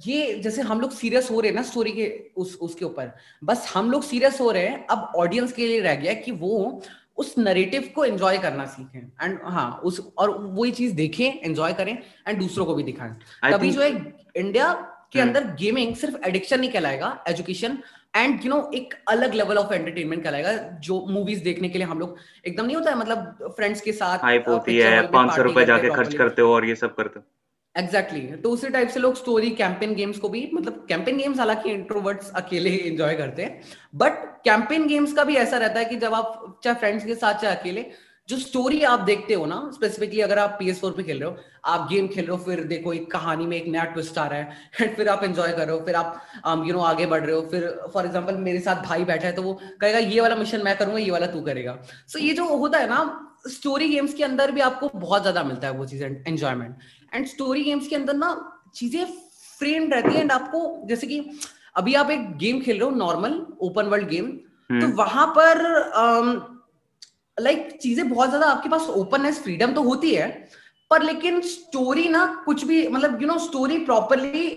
ये 0.08 0.34
जैसे 0.44 0.62
हम 0.62 0.82
लोग 0.82 0.92
सीरियस 0.92 1.30
हो 1.32 1.40
रहे 1.40 1.50
हैं 1.50 1.56
ना 1.56 1.62
स्टोरी 1.64 1.92
के 1.92 2.08
उस 2.38 2.58
उसके 2.62 2.86
ऊपर। 2.86 3.12
बस 3.44 3.72
हम 3.74 3.92
लोग 3.92 4.04
सीरियस 4.04 4.40
हो 4.42 4.52
रहे 4.52 4.68
हैं 4.68 4.86
अब 4.88 5.12
ऑडियंस 5.18 5.52
के 5.54 5.68
लिए 5.68 5.82
रह 5.82 5.96
गया 5.96 6.14
कि 6.16 6.32
वो 6.34 6.82
उस 7.18 7.34
नरेटिव 7.38 7.92
को 7.96 8.06
एंजॉय 8.06 8.38
करना 8.38 8.66
सीखें। 8.66 9.00
एंड 9.24 9.40
हाँ 9.44 9.70
उस 9.84 10.00
और 10.18 10.38
वही 10.40 10.72
चीज़ 10.72 10.96
देखें 10.96 11.26
एंजॉय 11.26 11.74
करें 11.74 11.98
एंड 12.28 12.40
दूसरों 12.40 12.66
को 12.66 12.76
भी 12.76 12.84
दिखाएँ। 12.84 13.14
तभी 13.44 13.72
जो 13.72 13.82
है 13.82 13.90
इंडिया 14.36 14.72
के 15.14 15.20
हम्म। 15.20 15.30
अंदर 15.30 15.54
गेमिंग 15.56 15.96
सिर्फ़ 15.96 16.16
एडिक्शन 16.28 16.60
नहीं 16.60 16.72
कहलाएगा 16.72 17.18
एजुकेशन 17.30 17.78
एंड 18.16 18.46
यू 18.46 18.50
नो 18.52 18.60
एक 18.76 18.94
अलग 19.10 19.34
लेवल 19.34 19.58
ऑफ़ 19.58 19.74
एंटरटेनमेंट 19.74 20.24
कहलाएगा 20.24 20.52
जो 20.84 21.00
मूवीज़ 21.10 21.44
देखने 21.44 21.70
के 21.70 21.78
लिए 21.78 21.88
हम 21.88 22.00
लोग 22.00 22.18
एकदम 22.46 22.66
नहीं 22.66 22.76
होता 22.76 22.92
है 22.92 22.98
मतलब 22.98 23.54
फ्रेंड्स 23.56 23.82
के 23.82 23.92
साथ 23.94 24.24
हाइप 24.24 24.50
होती 24.50 24.78
है 24.78 25.08
पाँच 25.12 25.36
सौ 25.36 25.42
रुपए 25.42 25.66
जाके 25.66 25.90
खर्च 25.96 26.14
करते 26.14 26.42
हो 26.42 26.54
और 26.54 26.66
ये 26.66 26.76
सब 26.76 26.96
करते 26.96 27.20
हो। 27.20 27.26
Exactly 27.76 28.20
exactly. 28.20 28.44
तो 28.44 28.50
उसी 28.50 28.70
टाइप 28.70 28.90
से 28.90 29.00
लोग 29.00 29.16
स्टोरी 29.16 29.50
कैंपेन 29.52 29.96
गेम्स 29.96 30.20
को 30.20 30.30
भी 30.30 30.50
मतलब 30.54 30.86
कैंपेन 30.90 31.18
गेम्स 31.18 31.40
हालाँकि 31.40 31.72
इंट्रोवर्ट्स 31.72 32.32
अकेले 32.36 32.70
एंजॉय 32.70 33.16
करते 33.16 33.44
हैं 33.44 33.62
बट 33.96 34.24
कैंपेन 34.46 34.88
गेम्स 34.88 35.14
का 35.14 35.24
भी 35.24 35.36
ऐसा 35.36 35.58
रहता 35.58 35.80
है 35.80 35.86
कि 35.86 35.96
जब 35.96 36.14
आप 36.14 36.60
चाहे 36.64 36.76
फ्रेंड्स 36.76 37.06
के 37.06 37.16
साथ 37.16 37.42
चाहे 37.42 37.56
अकेले 37.56 37.86
जो 38.30 38.38
स्टोरी 38.38 38.82
आप 38.84 39.00
देखते 39.00 39.34
हो 39.34 39.46
ना 39.46 39.58
स्पेसिफिकली 39.74 40.22
अगर 40.22 40.40
आप 40.40 40.56
पी 40.60 40.70
एस 40.70 40.80
फोर 40.82 40.92
पे 40.92 41.04
खेल 41.04 41.20
रहे 41.20 41.30
हो 41.30 41.38
आप 41.66 41.88
गेम 41.90 42.08
खेल 42.08 42.26
रहे 42.26 42.38
हो 42.38 42.44
फिर 42.44 42.64
देखो 42.64 42.94
एक 42.94 43.12
कहानी 43.12 43.46
में 43.46 43.56
एक 43.58 43.68
नया 43.68 43.84
ट्विस्ट 43.86 44.18
आ 44.18 44.26
रहा 44.28 44.40
है 44.40 44.88
फिर 44.96 45.10
आप 45.10 45.24
एंजॉय 45.24 45.52
कर 45.52 45.68
रहे 45.68 45.78
हो 45.78 45.86
फिर 45.86 45.96
आप 45.96 46.22
यू 46.38 46.52
um, 46.54 46.66
नो 46.66 46.74
know, 46.74 46.86
आगे 46.86 47.06
बढ़ 47.06 47.24
रहे 47.24 47.36
हो 47.36 47.42
फिर 47.52 47.68
फॉर 47.94 48.06
एग्ज़ाम्पल 48.06 48.38
मेरे 48.40 48.60
साथ 48.60 48.84
भाई 48.84 49.04
बैठा 49.04 49.28
है 49.28 49.34
तो 49.34 49.42
वो 49.42 49.54
कहेगा 49.82 50.00
ये 50.00 50.22
वाला 50.22 50.36
मिशन 50.36 50.64
मैं 50.64 50.78
करूँगा 50.78 51.00
ये 51.00 51.12
वाला 51.12 51.28
तू 51.28 51.42
करेगा 51.42 51.78
सो 52.08 52.20
so, 52.20 52.26
ये 52.26 52.34
जो 52.34 52.46
होता 52.48 52.78
है 52.78 52.90
ना 52.90 53.04
स्टोरी 53.48 53.90
गेम्स 53.90 54.14
के 54.14 54.24
अंदर 54.24 54.52
भी 54.52 54.62
आपको 54.62 54.90
बहुत 54.96 55.22
ज़्यादा 55.22 55.44
मिलता 55.44 55.68
है 55.68 55.74
वो 55.74 55.86
चीज़ 55.86 56.04
एंजॉयमेंट 56.04 56.76
एंड 57.16 57.28
स्टोरी 57.28 57.64
गेम्स 57.64 57.88
के 57.88 57.96
अंदर 57.96 58.14
ना 58.14 58.30
चीज़ें 58.76 59.06
फ्रेम 59.60 59.92
रहती 59.92 60.14
है 60.16 60.22
एंड 60.22 60.32
आपको 60.32 60.88
जैसे 60.88 61.08
कि 61.08 61.20
अभी 61.76 61.94
आप 61.94 62.12
एक 62.12 62.36
गेम 62.38 62.60
खेल 62.62 62.80
रहे 62.80 62.90
हो 62.90 62.96
नॉर्मल 62.96 63.46
ओपन 63.62 63.86
वर्ल्ड 63.86 64.08
गेम 64.10 64.32
तो 64.70 64.88
वहाँ 64.96 65.26
पर 65.38 65.62
लाइक 67.38 67.58
um, 67.58 67.66
like, 67.66 67.82
चीज़ें 67.82 68.10
बहुत 68.10 68.30
ज़्यादा 68.30 68.48
आपके 68.48 68.70
पास 68.70 68.88
ओपननेस 68.90 69.42
फ्रीडम 69.44 69.74
तो 69.74 69.82
होती 69.82 70.14
है 70.16 70.28
पर 70.92 71.04
लेकिन 71.04 71.40
स्टोरी 71.42 72.08
ना 72.10 72.26
कुछ 72.46 72.64
भी 72.66 72.88
मतलब 72.88 73.22
you 73.22 73.28
know 73.28 73.38
story 73.40 73.78
properly 73.86 74.48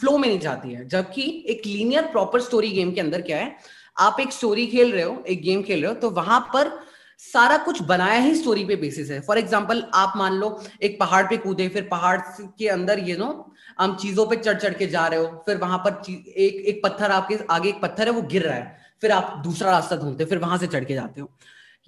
flow 0.00 0.16
में 0.18 0.28
नहीं 0.28 0.38
जाती 0.40 0.72
है। 0.72 0.86
जबकि 0.88 1.22
एक 1.48 1.66
लीनियर 1.66 2.02
प्रॉपर 2.02 2.40
स्टोरी 2.40 2.68
गेम 2.68 2.92
के 2.92 3.00
अंदर 3.00 3.22
क्या 3.22 3.38
है 3.38 3.56
आप 3.98 4.20
एक 4.20 4.32
स्टोरी 4.32 4.66
खेल 4.66 4.92
रहे 4.92 5.02
हो 5.02 5.22
एक 5.28 5.42
गेम 5.42 5.62
खेल 5.62 5.82
रहे 5.82 5.92
हो 5.92 6.00
तो 6.00 6.10
वहाँ 6.10 6.40
पर 6.54 6.70
सारा 7.20 7.56
कुछ 7.58 7.80
बनाया 7.84 8.20
ही 8.20 8.34
स्टोरी 8.34 8.64
पे 8.64 8.76
बेसिस 8.76 9.10
है। 9.10 9.20
फॉर 9.20 9.38
एग्ज़ाम्पल 9.38 9.82
आप 9.94 10.12
मान 10.16 10.34
लो, 10.34 10.48
एक 10.82 10.98
पहाड़ 11.00 11.24
पे 11.26 11.36
कूदे, 11.38 11.68
फिर 11.68 11.88
पहाड़ 11.90 12.18
के 12.40 12.68
अंदर 12.68 12.98
ये 13.00 13.16
नो 13.16 13.52
हम 13.78 13.96
चीज़ों 13.96 14.26
पे 14.26 14.36
चढ़ 14.36 14.56
चढ़ 14.56 14.74
के 14.74 14.86
जा 14.86 15.06
रहे 15.06 15.20
हो, 15.20 15.42
फिर 15.46 15.56
वहाँ 15.58 15.78
पर 15.78 16.02
एक 16.10 16.64
एक 16.66 16.80
पत्थर 16.84 17.10
आपके 17.12 17.38
आगे 17.50 17.68
एक 17.68 17.80
पत्थर 17.82 18.06
है, 18.06 18.12
वो 18.12 18.22
गिर 18.24 18.42
रहा 18.42 18.54
है, 18.54 18.76
फिर 19.02 19.12
आप 19.12 19.40
दूसरा 19.44 19.70
रास्ता 19.70 19.96
ढूंढते 19.96 20.24
फिर 20.24 20.38
वहाँ 20.38 20.58
से 20.58 20.66
चढ़ 20.68 20.84
के 20.84 20.94
जाते 20.94 21.20
हो। 21.20 21.30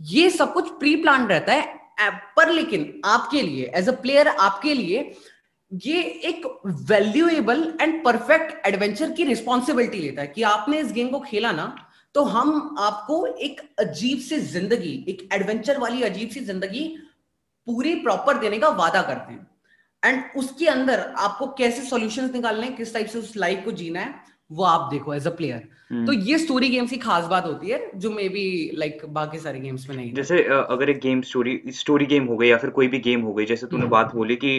ये 0.00 0.28
सब 0.30 0.52
कुछ 0.52 0.68
प्री 0.78 0.94
प्लान 0.96 1.26
रहता 1.28 1.52
है 1.52 1.76
पर 2.36 2.50
लेकिन 2.50 3.00
आपके 3.04 3.42
लिए 3.42 3.72
एज 3.76 3.88
अ 3.88 3.92
प्लेयर 3.92 4.28
आपके 4.28 4.74
लिए, 4.74 4.98
ये 5.70 6.02
एक 6.24 6.46
वैल्यूएबल 6.88 7.62
एंड 7.80 8.02
परफेक्ट 8.04 8.66
एडवेंचर 8.66 9.10
की 9.12 9.24
रिस्पॉन्सिबिलिटी 9.24 9.98
लेता 9.98 10.22
है 10.22 10.28
कि 10.28 10.42
आपने 10.44 10.78
इस 10.80 10.92
गेम 10.92 11.08
को 11.08 11.20
खेला 11.20 11.52
ना 11.52 11.74
तो 12.14 12.22
हम 12.26 12.76
आपको 12.78 13.24
एक 13.26 13.60
अजीब 13.80 14.18
सी 14.20 14.38
ज़िंदगी 14.48 14.92
एक 15.08 15.28
एडवेंचर 15.32 15.78
वाली 15.78 16.02
अजीब 16.02 16.28
सी 16.28 16.40
ज़िंदगी 16.42 16.86
पूरी 17.66 17.94
प्रॉपर 17.96 18.38
देने 18.38 18.58
का 18.58 18.68
वादा 18.76 19.02
करते 19.02 19.32
हैं। 19.32 19.46
एंड 20.02 20.38
उसके 20.38 20.66
अंदर 20.68 21.00
आपको 21.18 21.46
कैसे 21.58 21.82
सॉल्यूशंस 21.84 22.32
निकालने 22.32 22.66
हैं 22.66 22.76
किस 22.76 22.94
टाइप 22.94 23.06
से 23.06 23.18
उस 23.18 23.36
लाइफ 23.36 23.64
को 23.64 23.72
जीना 23.72 24.00
है 24.00 24.14
वो 24.50 24.64
आप 24.64 24.88
देखो 24.90 25.14
एज 25.14 25.26
अ 25.26 25.30
प्लेयर 25.36 26.04
तो 26.06 26.12
ये 26.12 26.38
स्टोरी 26.38 26.68
गेम्स 26.68 26.90
की 26.90 26.96
खास 26.98 27.24
बात 27.26 27.44
होती 27.46 27.68
है 27.68 27.90
जो 27.96 28.10
मे 28.10 28.28
बी 28.28 28.44
लाइक 28.74 29.04
बाकी 29.12 29.38
सारे 29.38 29.60
गेम्स 29.60 29.88
में 29.88 29.94
नहीं 29.96 30.12
जैसे 30.14 30.42
अगर 30.44 30.90
एक 30.90 30.98
गेम 31.00 31.20
स्टोरी 31.22 31.60
स्टोरी 31.74 32.06
गेम 32.06 32.26
हो 32.26 32.36
गई 32.36 32.48
या 32.48 32.56
फिर 32.56 32.70
कोई 32.70 32.88
भी 32.88 32.98
गेम 33.00 33.22
हो 33.22 33.32
गई 33.34 33.46
जैसे 33.46 33.66
तूने 33.66 33.82
हम्म। 33.82 33.90
बात 33.90 34.14
बोली 34.14 34.36
कि 34.36 34.52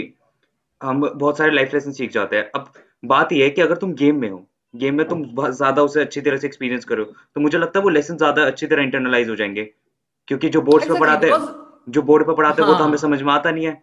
हम 0.81 1.01
बहुत 1.01 1.37
सारे 1.37 1.51
लाइफ 1.51 1.73
लेसन 1.73 1.91
सीख 1.91 2.11
जाते 2.11 2.35
हैं। 2.35 2.49
अब 2.55 2.71
बात 3.05 3.31
यह 3.31 3.43
है 3.43 3.49
कि 3.49 3.61
अगर 3.61 3.77
तुम 3.77 3.93
गेम 3.95 4.19
में 4.21 4.29
हो 4.29 4.45
गेम 4.73 4.95
में 4.95 5.07
तुम 5.07 5.23
बहुत 5.25 5.55
ज़्यादा 5.57 5.83
उसे 5.83 6.01
अच्छी 6.01 6.21
तरह 6.21 6.37
से 6.37 6.47
एक्सपीरियंस 6.47 6.85
करो। 6.85 7.03
तो 7.03 7.41
मुझे 7.41 7.57
लगता 7.57 7.79
है 7.79 7.83
वो 7.83 7.89
लेसन 7.89 8.17
ज़्यादा 8.17 8.45
अच्छी 8.45 8.67
तरह 8.67 8.83
इंटरनलाइज 8.83 9.29
हो 9.29 9.35
जाएँगे। 9.35 9.63
क्योंकि 10.27 10.49
जो 10.49 10.61
बोर्ड 10.61 10.87
पे 10.87 10.99
पढ़ाते 10.99 11.29
हैं 11.29 11.39
जो 11.89 12.01
बोर्ड 12.03 12.25
पे 12.25 12.33
पढ़ाते 12.35 12.61
हैं 12.61 12.67
वो 12.67 12.73
तो 12.73 12.79
हाँ। 12.79 12.87
हमें 12.87 12.97
समझ 12.97 13.21
में 13.21 13.31
आता 13.33 13.51
नहीं 13.51 13.65
है। 13.65 13.81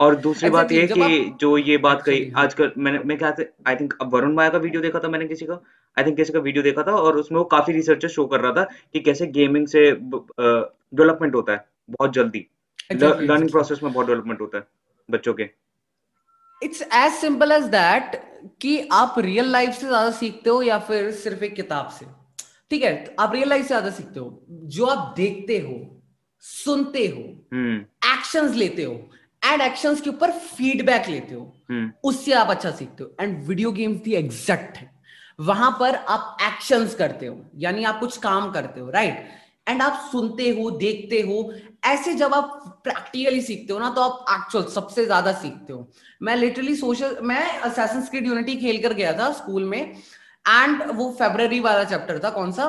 और 0.00 0.14
दूसरी 0.16 0.50
बात 0.50 0.72
ये 0.72 0.86
कि 0.86 1.36
जो 1.40 1.56
ये 1.58 1.76
बात 1.78 2.02
कही 2.02 2.30
आजकल 2.36 2.72
मैंने 2.78 2.98
मैं 3.04 3.16
क्या 3.18 3.34
आई 3.68 3.76
थिंक 3.76 3.94
अब 4.02 4.14
वरुण 4.14 4.34
माया 4.34 4.50
का 4.50 4.58
वीडियो 4.58 4.82
देखा 4.82 4.98
था 4.98 5.08
मैंने 5.08 5.26
किसी 5.26 5.46
का? 5.46 5.60
आई 5.96 6.04
थिंक 6.04 6.16
किसी 6.16 6.32
का 6.32 6.38
वीडियो 6.38 6.62
देखा 6.62 6.82
था 6.82 6.92
और 6.92 7.16
उसमें 7.16 7.38
वो 7.38 7.44
काफ़ी 7.46 7.72
रिसर्चर 7.72 8.08
शो 8.08 8.26
कर 8.26 8.40
रहा 8.40 8.52
था 8.52 8.64
कि 8.92 9.00
कैसे 9.00 9.26
गेमिंग 9.28 9.66
से 9.66 9.90
डेवलपमेंट 9.92 11.34
होता 11.34 11.52
है 11.52 11.64
बहुत 11.90 12.12
जल्दी। 12.12 12.46
लर्निंग 12.92 13.50
प्रोसेस 13.50 13.82
में 13.82 13.92
बहुत 13.92 14.06
डेवलपमेंट 14.06 14.40
होता 14.40 14.58
है 14.58 14.66
बच्चों 15.08 15.34
के। 15.34 15.50
It's 16.62 16.82
as 16.82 17.12
simple 17.12 17.52
as 17.52 17.64
that 17.70 18.20
कि 18.62 18.78
आप 18.92 19.14
रियल 19.18 19.50
लाइफ 19.50 19.74
से 19.74 19.86
ज़्यादा 19.86 20.10
सीखते 20.10 20.50
हो 20.50 20.62
या 20.62 20.78
फिर 20.78 21.10
सिर्फ़ 21.14 21.44
एक 21.44 21.54
किताब 21.54 21.90
से 21.98 22.06
ठीक 22.70 22.82
है 22.82 22.94
तो 23.04 23.22
आप 23.22 23.34
रियल 23.34 23.48
लाइफ 23.48 23.62
से 23.62 23.68
ज़्यादा 23.68 23.90
सीखते 23.90 24.20
हो 24.20 24.40
जो 24.48 24.86
आप 24.86 25.14
देखते 25.16 25.58
हो 25.58 25.78
सुनते 26.44 27.06
हो 27.06 27.22
एक्शंस 27.52 28.50
hmm. 28.50 28.58
लेते 28.58 28.82
हो 28.82 28.92
एंड 29.42 29.62
एक्शन 29.62 29.94
के 29.94 30.10
ऊपर 30.10 30.30
फीडबैक 30.30 31.08
लेते 31.08 31.34
हो 31.34 31.54
hmm. 31.72 31.88
उससे 32.04 32.32
आप 32.32 32.50
अच्छा 32.50 32.70
सीखते 32.70 33.04
हो 33.04 33.14
and 33.20 33.42
video 33.44 33.72
games 33.72 34.00
the 34.02 34.14
exact 34.14 34.76
है 34.76 34.90
वहाँ 35.40 35.70
पर 35.80 35.94
आप 36.08 36.36
एक्शन 36.42 36.86
करते 36.98 37.26
हो 37.26 37.36
यानी 37.56 37.84
आप 37.84 38.00
कुछ 38.00 38.16
काम 38.18 38.50
करते 38.52 38.80
हो 38.80 38.90
राइट 38.90 39.14
right? 39.14 39.36
एंड 39.66 39.82
आप 39.82 40.08
सुनते 40.12 40.48
हो 40.50 40.70
देखते 40.70 41.20
हो 41.20 41.42
ऐसे 41.82 42.14
जब 42.14 42.34
आप 42.34 42.80
प्रैक्टिकली 42.84 43.40
सीखते 43.42 43.72
हो 43.72 43.78
ना 43.78 43.90
तो 43.90 44.00
आप 44.02 44.24
एक्चुअल 44.30 44.64
सबसे 44.70 45.04
ज़्यादा 45.04 45.32
सीखते 45.32 45.72
हो। 45.72 45.88
मैं 46.22 46.36
लिटरली 46.36 46.74
सोशल 46.76 47.16
मैं 47.22 47.42
असैसन 47.60 48.02
स्क्रीड 48.04 48.26
यूनिटी 48.26 48.56
खेल 48.56 48.82
कर 48.82 48.92
गया 48.94 49.12
था 49.18 49.30
स्कूल 49.32 49.64
में 49.64 49.80
एंड 49.80 50.82
वो 50.92 51.10
फेब्रवरी 51.18 51.60
वाला 51.60 51.84
चैप्टर 51.84 52.18
था 52.24 52.30
कौन 52.30 52.52
सा? 52.52 52.64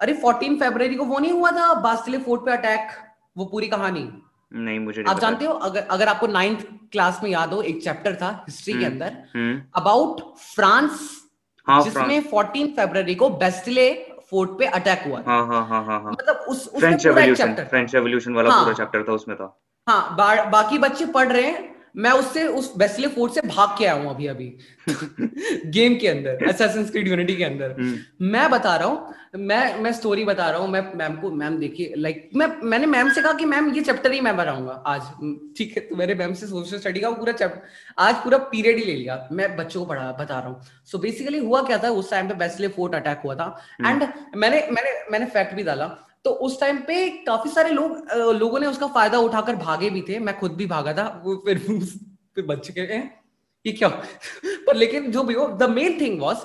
अरे 0.00 0.12
फोर्टीन 0.22 0.58
फेब्रवरी 0.58 0.94
को 0.94 1.04
वो 1.04 1.18
नहीं 1.18 1.32
हुआ 1.32 1.50
था 1.52 1.72
बास्टिले 1.82 2.18
फोर्ट 2.24 2.44
पे 2.44 2.52
अटैक 2.52 2.90
वो 3.36 3.44
पूरी 3.44 3.68
कहानी। 3.68 4.08
नहीं 4.52 4.78
मुझे 4.80 5.02
नहीं 5.02 5.14
आप 5.14 5.20
जानते 5.20 5.44
हो 5.44 5.52
अगर 5.52 5.86
अगर 5.90 6.08
आपको 6.08 6.26
नाइन्थ 6.26 6.66
क्लास 6.92 7.20
में 7.22 7.30
याद 7.30 7.52
हो 7.52 7.60
एक 7.62 7.82
चैप्टर 7.84 8.14
था 8.16 8.30
हिस्ट्री 8.44 8.72
के 8.74 8.84
हम्म, 8.84 8.92
अंदर 8.92 9.70
अबाउट 9.76 10.20
हम्म। 10.20 10.34
फ्रांस 10.54 11.08
हाँ, 11.66 11.82
जिसमें 11.84 12.20
फोर्टीन 12.30 12.72
फेब्रवरी 12.76 13.14
को 13.14 13.28
बेस्टिले 13.38 13.90
फोर्ट 14.30 14.50
पे 14.58 14.66
अटैक 14.66 15.02
हुआ 15.06 15.22
हाँ, 15.26 15.46
हाँ, 15.46 15.66
हाँ, 15.68 15.84
हाँ, 15.84 16.00
हाँ. 16.02 16.12
मतलब 16.12 16.44
उस 16.48 16.68
फ्रेंच 16.78 17.06
रेवोल्यूशन 17.06 17.54
फ्रेंच 17.64 17.94
रेवोल्यूशन 17.94 18.34
वाला 18.34 18.50
हाँ, 18.50 18.62
पूरा 18.64 18.74
चैप्टर 18.74 19.02
था 19.08 19.12
उसमें 19.12 19.36
था 19.36 19.56
हाँ 19.86 20.16
बा, 20.16 20.44
बाकी 20.44 20.78
बच्चे 20.78 21.06
पढ़ 21.06 21.32
रहे 21.32 21.42
हैं। 21.42 21.77
मैं 21.96 22.10
उससे 22.10 22.46
उस 22.46 22.72
बेस्ले 22.76 23.08
फोर्ट 23.08 23.32
से 23.32 23.40
भाग 23.40 23.76
के 23.78 23.84
आया 23.84 23.94
हूँ 23.94 24.10
अभी 24.10 24.26
अभी। 24.26 24.46
गेम 25.70 25.96
के 25.98 26.08
अंदर 26.08 26.46
असैसिन 26.48 26.84
क्रीड 26.84 27.08
यूनिटी 27.08 27.36
के 27.36 27.44
अंदर। 27.44 27.74
हम्म। 27.78 28.26
मैं 28.32 28.50
बता 28.50 28.76
रहा 28.76 28.88
हूँ 28.88 29.14
मैं 29.36 29.78
मैं 29.80 29.92
स्टोरी 29.92 30.24
बता 30.24 30.50
रहा 30.50 30.60
हूँ 30.60 30.68
मैं 30.68 30.80
मैम 30.96 31.16
को 31.16 31.30
मैम 31.30 31.58
देखिए 31.58 31.94
लाइक 31.96 32.30
मैं 32.36 32.46
मैंने 32.62 32.86
मैम 32.86 33.10
से 33.12 33.22
कहा 33.22 33.32
कि 33.32 33.44
मैम 33.44 33.72
ये 33.74 33.82
चैप्टर 33.82 34.12
ही 34.12 34.20
मैं 34.20 34.36
बनाऊँगा 34.36 34.72
आज। 34.86 35.02
ठीक 35.58 35.76
है 35.76 35.82
तो 35.88 35.96
मेरे 35.96 36.14
मैम 36.14 36.34
से 36.34 36.46
सोशल 36.46 36.78
स्टडी 36.78 37.00
का 37.00 37.10
पूरा 37.10 37.32
चैप्टर 37.32 37.60
आज 37.98 38.14
पूरा 38.14 38.38
पीरियड 38.38 38.78
ही 38.78 38.84
ले 38.84 38.94
लिया। 38.94 39.28
मैं 39.32 39.56
बच्चों 39.56 39.80
को 39.80 39.86
पढ़ा 39.86 40.10
बता 40.12 40.38
रहा 40.38 40.48
हूँ। 40.48 40.60
सो 40.84 40.98
बेसिकली 40.98 41.38
हुआ 41.38 41.62
क्या 41.62 41.78
था 41.78 41.90
उस 41.90 42.10
टाइम 42.10 42.28
पे 42.28 42.34
बेस्ले 42.34 42.68
फोर्ट 42.68 42.94
अटैक 42.94 43.20
हुआ 43.24 43.34
था। 43.34 43.56
एंड 43.86 44.02
हम्म। 44.02 44.40
मैंने 44.40 44.66
मैंने 44.70 44.98
मैंने 45.10 45.26
फैक्ट 45.26 45.54
भी 45.54 45.62
डाला। 45.62 45.96
तो 46.24 46.30
उस 46.30 46.60
टाइम 46.60 46.76
पे 46.76 47.08
काफ़ी 47.08 47.50
सारे 47.50 47.70
लोग 47.70 48.12
लोगों 48.12 48.60
ने 48.60 48.66
उसका 48.66 48.86
फ़ायदा 48.86 49.18
उठाकर 49.18 49.56
भागे 49.56 49.90
भी 49.90 50.02
थे। 50.02 50.18
मैं 50.18 50.38
खुद 50.38 50.52
भी 50.52 50.66
भागा 50.66 50.92
था। 50.92 51.22
वो 51.24 51.36
फिर 51.46 51.58
फिर 51.58 52.46
कह 52.48 52.84
रहे 52.84 52.98
ये 53.66 53.72
क्या? 53.72 53.88
पर 54.46 54.76
लेकिन 54.76 55.10
जो 55.12 55.22
भी 55.22 55.34
हो 55.34 55.48
the 55.48 55.70
main 55.70 56.00
thing 56.00 56.20
was 56.20 56.38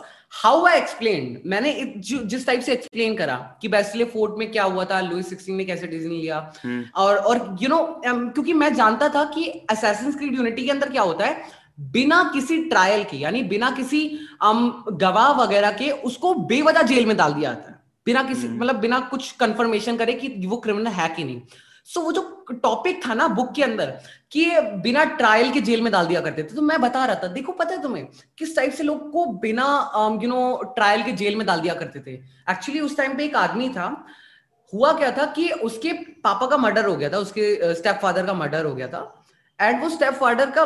how 0.43 0.65
I 0.65 0.77
explain 0.77 1.41
मैंने 1.45 1.93
जिस 1.97 2.45
टाइप 2.47 2.61
से 2.61 2.73
एक्सप्लेन 2.73 3.15
करा 3.15 3.35
कि 3.61 3.67
बेस्ले 3.67 4.05
फोर्ट 4.05 4.35
में 4.37 4.51
क्या 4.51 4.63
हुआ 4.63 4.85
था 4.85 5.01
लुइस 5.01 5.29
सिक्सटीन 5.29 5.55
ने 5.55 5.65
कैसे 5.65 5.87
डिसीज़न 5.87 6.11
लिया। 6.11 6.53
hmm. 6.53 6.83
और 6.95 7.15
और 7.15 7.37
you 7.37 7.55
you 7.55 7.69
know 7.69 7.77
know, 7.77 8.13
um, 8.13 8.33
क्योंकि 8.33 8.53
मैं 8.53 8.73
जानता 8.73 9.09
था 9.09 9.23
कि 9.23 9.49
असैसिन 9.69 10.11
क्रीड 10.11 10.35
यूनिटी 10.35 10.65
के 10.65 10.71
अंदर 10.71 10.89
क्या 10.89 11.01
होता 11.01 11.25
है 11.25 11.41
बिना 11.79 12.31
किसी 12.33 12.63
ट्रायल 12.65 13.03
के 13.03 13.17
यानी 13.17 13.43
बिना 13.43 13.71
किसी 13.71 14.19
um, 14.45 14.71
गवाह 14.91 15.31
वगैरह 15.43 15.71
के 15.71 15.91
उसको 15.91 16.33
बेवजह 16.33 16.81
जेल 16.81 17.05
में 17.05 17.17
डाल 17.17 17.33
दिया 17.33 17.53
जाता 17.53 17.71
है। 17.71 17.72
बिना 18.05 18.23
किसी 18.23 18.47
हम्म। 18.47 18.59
मतलब 18.59 18.79
बिना 18.79 18.99
कुछ 19.11 19.31
कंफर्मेशन 19.31 19.97
करे 19.97 20.13
कि 20.13 20.47
वो 20.47 20.57
क्रिमिनल 20.57 20.87
है 20.87 21.09
कि 21.09 21.23
नहीं। 21.23 21.41
सो 21.87 21.99
so, 21.99 22.05
वो 22.05 22.11
जो 22.11 22.45
टॉपिक 22.53 23.05
था 23.05 23.13
ना 23.13 23.27
बुक 23.29 23.51
के 23.55 23.63
अंदर 23.63 23.89
कि 24.31 24.45
बिना 24.83 25.03
ट्रायल 25.15 25.51
के 25.51 25.61
जेल 25.61 25.81
में 25.81 25.91
डाल 25.91 26.07
दिया 26.07 26.21
करते 26.21 26.43
थे 26.43 26.55
तो 26.55 26.61
मैं 26.61 26.79
बता 26.81 27.05
रहा 27.05 27.15
था 27.23 27.27
देखो 27.27 27.51
पता 27.51 27.75
है 27.75 27.81
तुम्हें 27.81 28.05
किस 28.37 28.55
टाइप 28.55 28.73
से 28.73 28.83
लोग 28.83 29.11
को 29.11 29.25
बिना 29.41 29.65
यू 30.23 30.29
नो 30.29 30.61
ट्रायल 30.75 31.03
के 31.03 31.11
जेल 31.11 31.35
में 31.35 31.45
डाल 31.47 31.61
दिया 31.61 31.73
करते 31.73 31.99
थे। 31.99 32.13
एक्चुअली 32.51 32.79
उस 32.79 32.95
टाइम 32.97 33.17
पे 33.17 33.25
एक 33.25 33.35
आदमी 33.35 33.69
था 33.69 33.87
हुआ 34.73 34.91
क्या 34.93 35.11
था 35.11 35.25
कि 35.33 35.49
उसके 35.63 35.93
पापा 36.23 36.47
का 36.47 36.57
मर्डर 36.57 36.85
हो 36.85 36.95
गया 36.95 37.09
था 37.09 37.17
उसके 37.17 37.73
स्टेप 37.75 37.99
फादर 38.01 38.25
का 38.25 38.33
मर्डर 38.33 38.65
हो 38.65 38.73
गया 38.75 38.87
था 38.87 39.25
एंड 39.59 39.83
वो 39.83 39.89
स्टेप 39.89 40.13
फादर 40.13 40.51
का 40.51 40.65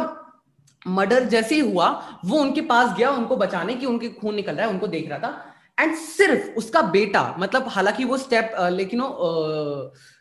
मर्डर 0.87 1.23
जैसे 1.25 1.55
ही 1.55 1.61
हुआ 1.61 1.89
वो 2.25 2.39
उनके 2.39 2.61
पास 2.63 2.95
गया 2.97 3.09
उनको 3.11 3.35
बचाने 3.37 3.73
की 3.73 3.85
उनके 3.85 4.09
खून 4.11 4.35
निकल 4.35 4.55
रहा 4.55 4.65
है 4.65 4.73
उनको 4.73 4.87
देख 4.87 5.09
रहा 5.09 5.19
था। 5.19 5.46
एंड 5.79 5.95
सिर्फ़ 5.95 6.49
उसका 6.57 6.81
बेटा 6.81 7.35
मतलब 7.39 7.67
हालाँकि 7.67 8.03
वो 8.03 8.17
स्टेप 8.17 8.51
लेकिन 8.71 9.01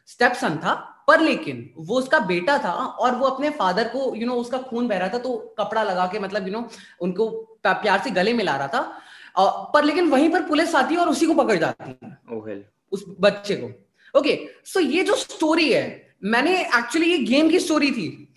स्टेप 0.06 0.32
सन 0.32 0.56
था 0.56 0.74
पर 1.08 1.20
लेकिन 1.20 1.70
वो 1.78 1.98
उसका 1.98 2.18
बेटा 2.18 2.58
था 2.58 2.72
और 2.72 3.14
वो 3.14 3.26
अपने 3.26 3.50
फादर 3.50 3.88
को 3.88 3.98
यू 3.98 4.12
you 4.12 4.24
नो 4.24 4.32
know, 4.32 4.40
उसका 4.40 4.58
खून 4.58 4.88
बह 4.88 4.98
रहा 4.98 5.08
था 5.08 5.18
तो 5.18 5.54
कपड़ा 5.58 5.82
लगा 5.82 6.06
के 6.06 6.18
मतलब 6.18 6.42
यू 6.42 6.52
you 6.52 6.62
नो 6.62 6.68
know, 6.68 6.78
उनको 7.00 7.28
प्यार 7.66 8.00
से 8.04 8.10
गले 8.10 8.32
मिला 8.32 8.56
रहा 8.56 8.68
था। 8.68 9.02
पर 9.74 9.84
लेकिन 9.84 10.10
वहीं 10.10 10.30
पर 10.30 10.42
पुलिस 10.42 10.74
आती 10.74 10.94
है 10.94 11.00
और 11.00 11.08
उसी 11.08 11.26
को 11.26 11.34
पकड़ 11.34 11.58
जाती। 11.58 11.98
है 12.02 12.18
oh, 12.32 12.70
उस 12.92 13.04
बच्चे 13.20 13.54
को। 13.54 13.66
ओके 14.18 14.30
okay, 14.30 14.66
सो 14.66 14.80
so 14.80 14.86
ये 14.86 15.02
जो 15.02 15.14
स्टोरी 15.16 15.72
है 15.72 16.14
मैंने 16.24 16.60
एक्चुअली 16.60 17.10
ये 17.10 17.18
गेम 17.18 17.48
की 17.50 17.58
स्टोरी 17.58 17.90
थी 17.90 18.34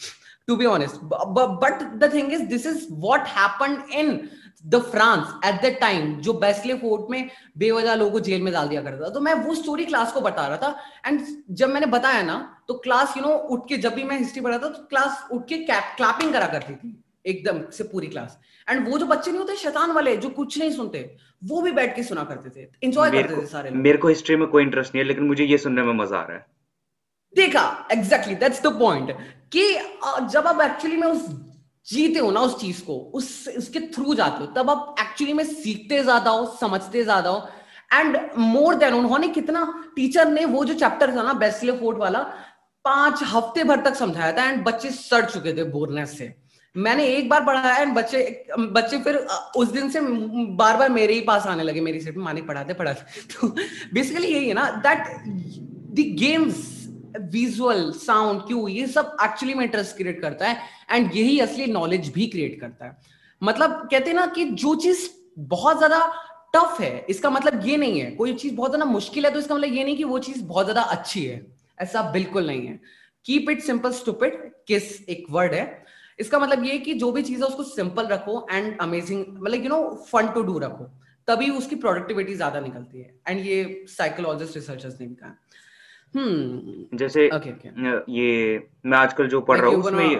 to 0.47 0.55
be 0.55 0.65
honest 0.65 0.95
but 1.03 1.83
the 1.99 2.13
thing 2.13 2.33
is 2.33 2.41
this 2.41 2.65
is 2.65 2.87
what 2.91 3.21
happened 3.27 3.83
in 3.93 4.29
the 4.63 4.81
France 4.83 5.33
at 5.45 5.61
the 5.61 5.75
time 5.81 6.15
जो 6.21 6.33
बेस्ले 6.35 6.73
फोर्ट 6.77 7.09
में 7.11 7.29
बेवजह 7.57 7.95
लोगों 7.95 8.11
को 8.11 8.19
जेल 8.21 8.41
में 8.41 8.51
डाल 8.53 8.67
दिया 8.67 8.81
करता 8.81 9.05
था। 9.05 9.09
तो 9.09 9.19
मैं 9.19 9.33
वो 9.35 9.55
स्टोरी 9.55 9.85
क्लास 9.85 10.11
को 10.13 10.21
बता 10.21 10.47
रहा 10.47 10.57
था। 10.57 10.75
एंड 11.05 11.25
जब 11.51 11.69
मैंने 11.69 11.85
बताया 11.87 12.23
ना 12.23 12.37
तो 12.67 12.73
क्लास 12.79 13.17
यू 13.17 13.23
नो 13.23 13.29
उठ 13.29 13.67
के 13.69 13.77
जब 13.77 13.93
भी 13.93 14.03
मैं 14.03 14.17
हिस्ट्री 14.19 14.41
पढ़ा 14.41 14.57
था 14.57 14.69
तो 14.69 14.83
क्लास 14.85 15.27
उठ 15.31 15.47
के 15.49 15.57
क्लैपिंग 15.59 16.33
करा 16.33 16.47
करती 16.47 16.75
थी 16.75 17.03
एकदम 17.25 17.61
से 17.71 17.83
पूरी 17.85 18.07
क्लास 18.07 18.37
एंड 18.67 18.87
वो 18.89 18.97
जो 18.97 19.05
बच्चे 19.05 19.31
नहीं 19.31 19.39
होते 19.39 19.55
शैतान 19.57 19.91
वाले 19.91 20.15
जो 20.17 20.29
कुछ 20.31 20.57
नहीं 20.59 20.71
सुनते 20.71 20.99
वो 21.43 21.61
भी 21.61 21.71
बैठ 21.71 21.95
के 21.95 22.03
सुना 22.03 22.23
करते 22.25 22.49
थे। 22.51 22.69
एंजॉय 22.83 23.11
करते 23.11 23.35
थे 23.35 23.45
सारे 23.47 23.71
मेरे 23.71 23.97
को 23.97 24.07
हिस्ट्री 24.07 24.35
में 24.35 24.47
कोई 24.47 24.63
इंटरेस्ट 24.63 24.95
नहीं 24.95 25.03
है 25.03 25.07
लेकिन 25.07 25.23
मुझे 25.23 25.43
ये 25.45 25.57
सुनने 25.57 25.83
में 25.83 25.93
मज़ा 25.95 26.17
आ 26.17 26.23
रहा 26.23 26.37
है। 26.37 26.45
देखा 27.35 27.87
एग्जैक्टली 27.91 28.35
दैट्स 28.35 28.61
द 28.63 28.67
पॉइंट 28.79 29.11
कि 29.53 29.63
जब 30.27 30.47
आप 30.47 30.61
एक्चुअली 30.61 30.97
में 30.97 31.07
उस 31.07 31.25
जीते 31.89 32.19
हो 32.19 32.31
ना 32.31 32.39
उस 32.39 32.59
चीज़ 32.61 32.81
को, 32.83 32.97
उस 33.13 33.47
उसके 33.57 33.79
थ्रू 33.93 34.13
जाते 34.15 34.43
हो। 34.43 34.51
तब 34.53 34.69
आप 34.69 34.95
एक्चुअली 34.99 35.33
में 35.33 35.43
सीखते 35.45 36.01
ज़्यादा 36.03 36.31
हो, 36.31 36.45
समझते 36.61 37.03
ज़्यादा 37.03 37.29
हो। 37.29 37.47
एंड 37.93 38.17
मोर 38.37 38.75
देन 38.75 38.93
उन्होंने 38.93 39.27
कितना 39.29 39.91
टीचर 39.95 40.27
ने 40.29 40.45
वो 40.45 40.65
जो 40.65 40.73
चैप्टर 40.75 41.15
था 41.15 41.23
ना 41.23 41.33
बेस्ले 41.35 41.71
फोर्ट 41.79 41.97
वाला, 41.97 42.19
पाँच 42.85 43.23
हफ़्ते 43.25 43.63
भर 43.63 43.81
तक 43.81 43.95
समझाया 43.95 44.31
था 44.31 44.49
एंड 44.49 44.63
बच्चे 44.65 44.89
सड़ 44.91 45.25
चुके 45.25 45.53
थे 45.53 45.63
बोरनेस 45.71 46.17
से। 46.17 46.33
मैंने 46.75 47.05
एक 47.07 47.29
बार 47.29 47.43
पढ़ाया 47.45 47.75
एंड 47.77 47.93
बच्चे 47.95 48.45
बच्चे 48.57 48.97
फिर 49.03 49.15
उस 49.57 49.71
दिन 49.71 49.89
से 49.89 49.99
बार 50.55 50.77
बार 50.77 50.89
मेरे 50.89 51.13
ही 51.13 51.21
पास 51.21 51.47
आने 51.47 51.63
लगे, 51.63 51.81
मेरी 51.81 51.99
सीट 52.01 52.17
में 52.17 52.23
मानिक 52.23 52.47
पढ़ाते 52.47 52.73
पढ़ाते 52.73 53.21
तो 53.33 53.47
बेसिकली 53.93 54.27
यही 54.27 54.47
है 54.47 54.53
ना 54.53 54.69
that 54.85 55.07
the 55.95 56.05
games 56.19 56.78
visual 57.31 57.91
sound 57.97 58.41
cue 58.47 58.67
ये 58.67 58.87
सब 58.87 59.15
एक्चुअली 59.23 59.53
में 59.53 59.63
इंटरेस्ट 59.65 59.95
क्रिएट 59.97 60.21
करता 60.21 60.47
है 60.47 60.57
एंड 60.91 61.15
यही 61.15 61.39
असली 61.39 61.65
नॉलेज 61.67 62.09
भी 62.13 62.27
क्रिएट 62.27 62.59
करता 62.61 62.85
है। 62.85 62.97
मतलब 63.41 63.87
कहते 63.91 64.09
हैं 64.09 64.15
ना 64.15 64.25
कि 64.27 64.45
जो 64.45 64.75
चीज़ 64.77 65.07
बहुत 65.39 65.77
ज़्यादा 65.77 65.99
टफ 66.55 66.77
है, 66.81 67.05
इसका 67.09 67.29
मतलब 67.29 67.67
ये 67.67 67.77
नहीं 67.77 67.99
है। 67.99 68.11
कोई 68.11 68.33
चीज़ 68.35 68.55
बहुत 68.55 68.71
ज़्यादा 68.71 68.85
मुश्किल 68.85 69.25
है 69.25 69.31
तो 69.31 69.39
इसका 69.39 69.55
मतलब 69.55 69.73
ये 69.73 69.83
नहीं 69.83 69.97
कि 69.97 70.03
वो 70.03 70.19
चीज़ 70.19 70.43
बहुत 70.43 70.65
ज़्यादा 70.65 70.81
अच्छी 70.81 71.25
है। 71.25 71.45
ऐसा 71.77 72.01
बिल्कुल 72.11 72.47
नहीं 72.47 72.67
है। 72.67 72.79
कीप 73.25 73.49
इट 73.49 73.61
सिंपल 73.63 73.91
स्टूपिड 73.93 74.39
किस 74.67 75.09
एक 75.09 75.25
वर्ड 75.31 75.53
है। 75.53 75.83
इसका 76.19 76.39
मतलब 76.39 76.65
ये 76.65 76.77
कि 76.79 76.93
जो 76.93 77.11
भी 77.11 77.21
चीज़ 77.21 77.39
है, 77.39 77.47
उसको 77.47 77.63
सिंपल 77.65 78.07
रखो 78.07 78.47
एंड 78.51 78.77
अमेजिंग 78.81 79.25
मतलब 79.29 79.63
you 79.63 79.69
know 79.69 79.83
fun 80.11 80.27
to 80.33 80.41
do 80.43 80.57
रखो। 80.59 80.91
तभी 81.27 81.49
उसकी 81.51 81.75
प्रोडक्टिविटी 81.75 82.35
ज़्यादा 82.35 82.59
निकलती 82.59 83.01
है। 83.01 83.13
एंड 83.27 83.45
ये 83.45 83.85
साइकोलॉजिस्ट 83.87 84.55
रिसर्चर्स 84.55 84.99
ने 85.01 85.07
भी 85.07 85.15
कहा। 85.15 85.35
हम्म 86.13 86.97
जैसे 86.97 87.27
okay, 87.29 87.51
okay. 87.51 87.71
ये 88.09 88.69
मैं 88.85 88.97
आजकल 88.97 89.27
जो 89.27 89.41
पढ़ 89.43 89.59
रहा 89.59 89.69
हूँ 89.69 89.79
उसमें 89.79 90.05
ये 90.05 90.15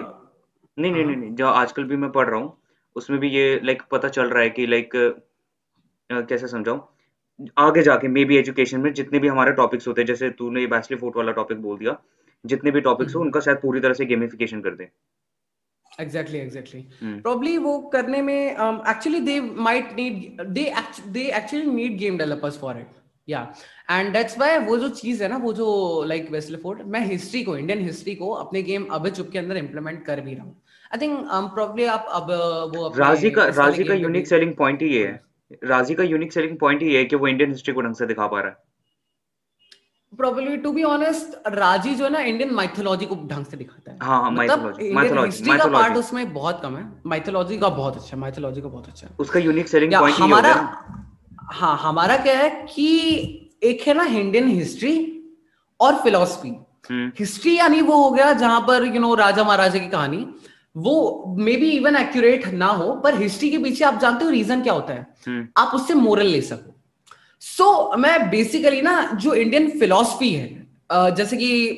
नहीं 0.76 0.92
नहीं 0.92 1.04
हाँ। 1.04 1.14
नहीं 1.14 1.34
जो 1.34 1.46
आजकल 1.46 1.84
भी 1.84 1.96
मैं 1.96 2.10
पढ़ 2.10 2.28
रहा 2.28 2.40
हूँ 2.40 2.56
उसमें 2.96 3.18
भी 3.20 3.28
ये 3.30 3.60
लाइक 3.64 3.82
पता 3.90 4.08
चल 4.10 4.30
रहा 4.30 4.42
है 4.42 4.50
कि 4.50 4.66
लाइक 4.66 4.90
कैसे 6.10 6.46
समझाऊं 6.48 6.80
आगे 7.58 7.82
जाके 7.82 8.08
मे 8.08 8.24
बी 8.24 8.36
एजुकेशन 8.36 8.80
में 8.80 8.92
जितने 8.94 9.18
भी 9.18 9.28
हमारे 9.28 9.52
टॉपिक्स 9.54 9.88
होते 9.88 10.00
हैं 10.00 10.06
जैसे 10.06 10.30
तूने 10.38 10.66
बैचलर 10.68 10.98
फोर्ट 10.98 11.16
वाला 11.16 11.32
टॉपिक 11.32 11.58
बोल 11.60 11.78
दिया 11.78 11.96
जितने 12.44 12.70
भी 12.70 12.80
टॉपिक्स 12.80 13.14
हो 13.14 13.20
हम्म। 13.20 13.26
उनका 13.26 13.40
शायद 13.40 13.58
पूरी 13.58 13.80
तरह 13.80 13.94
से 13.94 14.04
गेमिफिकेशन 14.06 14.60
कर 14.60 14.74
दें 14.74 14.86
एग्जैक्टली 15.98 16.38
एग्जैक्टली 16.38 16.80
प्रॉब्ली 17.02 17.56
वो 17.58 17.78
करने 17.92 18.20
में 18.22 18.34
actually 18.36 19.20
they 19.22 19.40
might 19.40 19.92
need 19.94 20.42
they 20.42 20.72
they 21.08 21.22
actually 21.30 21.66
need 21.66 21.96
game 21.98 22.18
developers 22.18 22.58
for 22.60 22.78
it 22.78 22.99
या 23.30 23.40
एंड 23.90 24.12
दैट्स 24.12 24.38
व्हाई 24.38 24.58
वो 24.66 24.76
जो 24.78 24.88
चीज़ 25.00 25.22
है 25.22 25.28
ना 25.28 25.36
वो 25.38 25.52
जो 25.52 25.68
लाइक 26.08 26.30
वेस्ले 26.32 26.58
फोर्ट 26.58 26.82
मैं 26.86 27.04
हिस्ट्री 27.06 27.42
को 27.44 27.56
इंडियन 27.56 27.84
हिस्ट्री 27.84 28.14
को 28.14 28.30
अपने 28.36 28.62
गेम 28.62 28.86
अबे 28.92 29.10
चुप 29.10 29.30
के 29.32 29.38
अंदर 29.38 29.56
इंप्लीमेंट 29.56 30.04
कर 30.06 30.20
भी 30.20 30.34
रहा 30.34 30.44
हूँ। 30.44 30.56
आई 30.92 31.00
थिंक 31.00 31.52
प्रॉब्ली 31.54 31.84
आप 31.88 32.06
अब 32.12 32.30
वो 32.76 32.88
राज़ी 32.96 33.30
का 33.30 33.44
राज़ी 33.56 33.84
का 33.84 33.94
यूनिक 33.96 34.26
सेलिंग 34.28 34.54
पॉइंट 34.56 34.82
ही 34.82 34.96
है। 34.96 35.20
राज़ी 35.66 35.94
का 35.94 36.02
यूनिक 36.04 36.32
सेलिंग 36.32 36.58
पॉइंट 36.58 36.82
ही 36.82 36.94
है 36.94 37.04
कि 37.04 37.16
वो 37.16 37.28
इंडियन 37.28 37.50
हिस्ट्री 37.50 37.74
को 37.74 37.80
ढंग 37.82 37.94
से 37.94 38.06
दिखा 38.06 38.26
पा 38.26 38.40
रहा 38.40 38.50
है। 38.50 38.68
Probably 40.12 40.54
to 40.62 40.70
be 40.76 40.84
honest 40.86 41.34
राज़ी 41.54 41.94
जो 41.94 42.04
है 42.04 42.10
ना 42.10 42.20
इंडियन 42.20 42.54
माइथोलॉजी 42.54 43.06
को 43.06 43.14
ढंग 43.26 43.44
से 43.46 43.56
दिखाता 43.56 43.90
है। 43.90 43.98
हाँ 44.02 44.20
हाँ 44.22 44.30
मतलब 44.30 44.80
इंडियन 44.80 45.18
हिस्ट्री 45.18 45.58
का 45.58 45.66
पार्ट 45.72 45.96
उसमें 45.96 46.32
बहुत 46.32 46.60
कम 46.62 46.76
है। 46.76 46.84
माइथोलॉजी 47.06 47.58
का 47.58 47.68
बहुत 47.76 47.96
अच्छा 47.96 48.16
माइथोलॉजी 48.16 48.60
का 48.60 48.68
बहुत 48.68 48.88
अच्छा 48.88 49.06
है। 49.06 49.12
उसका 49.20 49.40
यूनिक 49.40 49.68
सेलिंग 49.68 49.94
पॉइंट 49.94 50.18
हमारा 50.18 50.54
हाँ 51.52 51.76
हमारा 51.82 52.16
क्या 52.16 52.38
है 52.38 52.50
कि 52.74 52.86
एक 53.62 53.82
है 53.88 53.94
ना 53.94 54.04
इंडियन 54.04 54.48
हिस्ट्री 54.48 54.94
और 55.80 55.96
फिलोसफी 55.96 56.48
हिस्ट्री 56.92 57.50
हम्म। 57.50 57.60
यानी 57.60 57.80
वो 57.80 58.02
हो 58.02 58.10
गया 58.10 58.32
जहाँ 58.32 58.60
पर 58.60 58.84
यू 58.84 58.92
you 58.92 59.00
नो 59.00 59.06
know, 59.06 59.18
राजा 59.18 59.44
महाराजा 59.44 59.78
की 59.78 59.88
कहानी। 59.88 60.26
वो 60.76 61.24
मे 61.38 61.56
बी 61.56 61.70
इवन 61.70 61.96
एक्यूरेट 61.96 62.46
ना 62.46 62.66
हो 62.66 62.92
पर 62.94 63.20
हिस्ट्री 63.22 63.50
के 63.50 63.58
पीछे 63.58 63.84
आप 63.84 63.98
जानते 64.00 64.24
हो 64.24 64.30
रीजन 64.30 64.62
क्या 64.62 64.72
होता 64.72 64.92
है? 64.92 65.06
हम्म। 65.26 65.48
आप 65.56 65.74
उससे 65.74 65.94
मोरल 65.94 66.26
ले 66.26 66.40
सको। 66.40 66.76
सो 67.40 67.64
so, 67.64 67.98
मैं 67.98 68.30
बेसिकली 68.30 68.82
ना 68.82 69.10
जो 69.14 69.34
इंडियन 69.34 69.70
फिलोसफी 69.70 70.32
है 70.32 70.66
जैसे 70.92 71.36
कि 71.36 71.76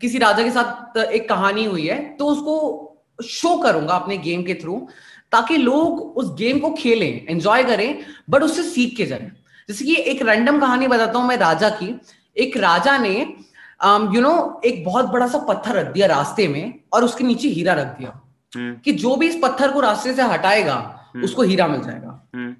किसी 0.00 0.18
राजा 0.18 0.42
के 0.42 0.50
साथ 0.50 0.96
एक 0.98 1.28
कहानी 1.28 1.64
हुई 1.64 1.86
है 1.86 2.16
तो 2.16 2.26
उसको 2.26 2.88
शो 3.24 3.56
करूँगा 3.56 3.94
अपने 3.94 4.16
गेम 4.18 4.42
के 4.42 4.54
थ्रू 4.54 4.88
ताकि 5.32 5.56
लोग 5.56 6.16
उस 6.16 6.34
गेम 6.34 6.58
को 6.58 6.70
खेलें 6.74 7.26
एंजॉय 7.28 7.64
करें 7.64 8.02
बट 8.30 8.42
उससे 8.42 8.62
सीख 8.62 8.96
के 8.96 9.06
जाए 9.06 9.30
जैसे 9.68 9.84
कि 9.84 9.94
एक 10.10 10.22
रैंडम 10.22 10.60
कहानी 10.60 10.88
बताता 10.88 11.18
हूँ 11.18 11.28
मैं 11.28 11.36
राजा 11.38 11.68
की 11.72 11.94
एक 12.36 12.56
राजा 12.56 12.96
ने 12.98 13.14
यू 13.14 14.08
um, 14.10 14.16
नो 14.16 14.60
एक 14.64 14.84
बहुत 14.84 15.06
बड़ा 15.06 15.26
सा 15.26 15.38
पत्थर 15.44 15.74
रख 15.74 15.92
दिया 15.92 16.06
रास्ते 16.06 16.46
में 16.48 16.80
और 16.94 17.04
उसके 17.04 17.24
नीचे 17.24 17.48
हीरा 17.50 17.74
रख 17.74 17.86
दिया 17.98 18.18
हम्म। 18.52 18.74
कि 18.74 18.92
जो 18.94 19.14
भी 19.16 19.28
इस 19.28 19.38
पत्थर 19.42 19.72
को 19.72 19.80
रास्ते 19.80 20.12
से 20.14 20.22
हटाएगा 20.24 20.74
हम्म। 21.06 21.24
उसको 21.24 21.42
हीरा 21.42 21.66
मिल 21.68 21.80
जाएगा 21.80 22.28
हम्म। 22.34 22.54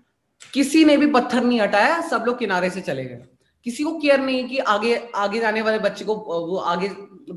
किसी 0.54 0.84
ने 0.84 0.96
भी 0.96 1.06
पत्थर 1.08 1.44
नहीं 1.44 1.60
हटाया 1.60 2.00
सब 2.08 2.24
लोग 2.26 2.38
किनारे 2.38 2.70
से 2.70 2.80
चले 2.80 3.04
गए 3.04 3.22
किसी 3.66 3.84
को 3.84 3.92
केयर 3.98 4.20
नहीं 4.20 4.48
कि 4.48 4.58
आगे 4.68 4.94
आगे 5.16 5.40
जाने 5.40 5.62
वाले 5.62 5.78
बच्चे 5.78 6.04
को 6.04 6.14
वो 6.46 6.56
आगे 6.66 6.88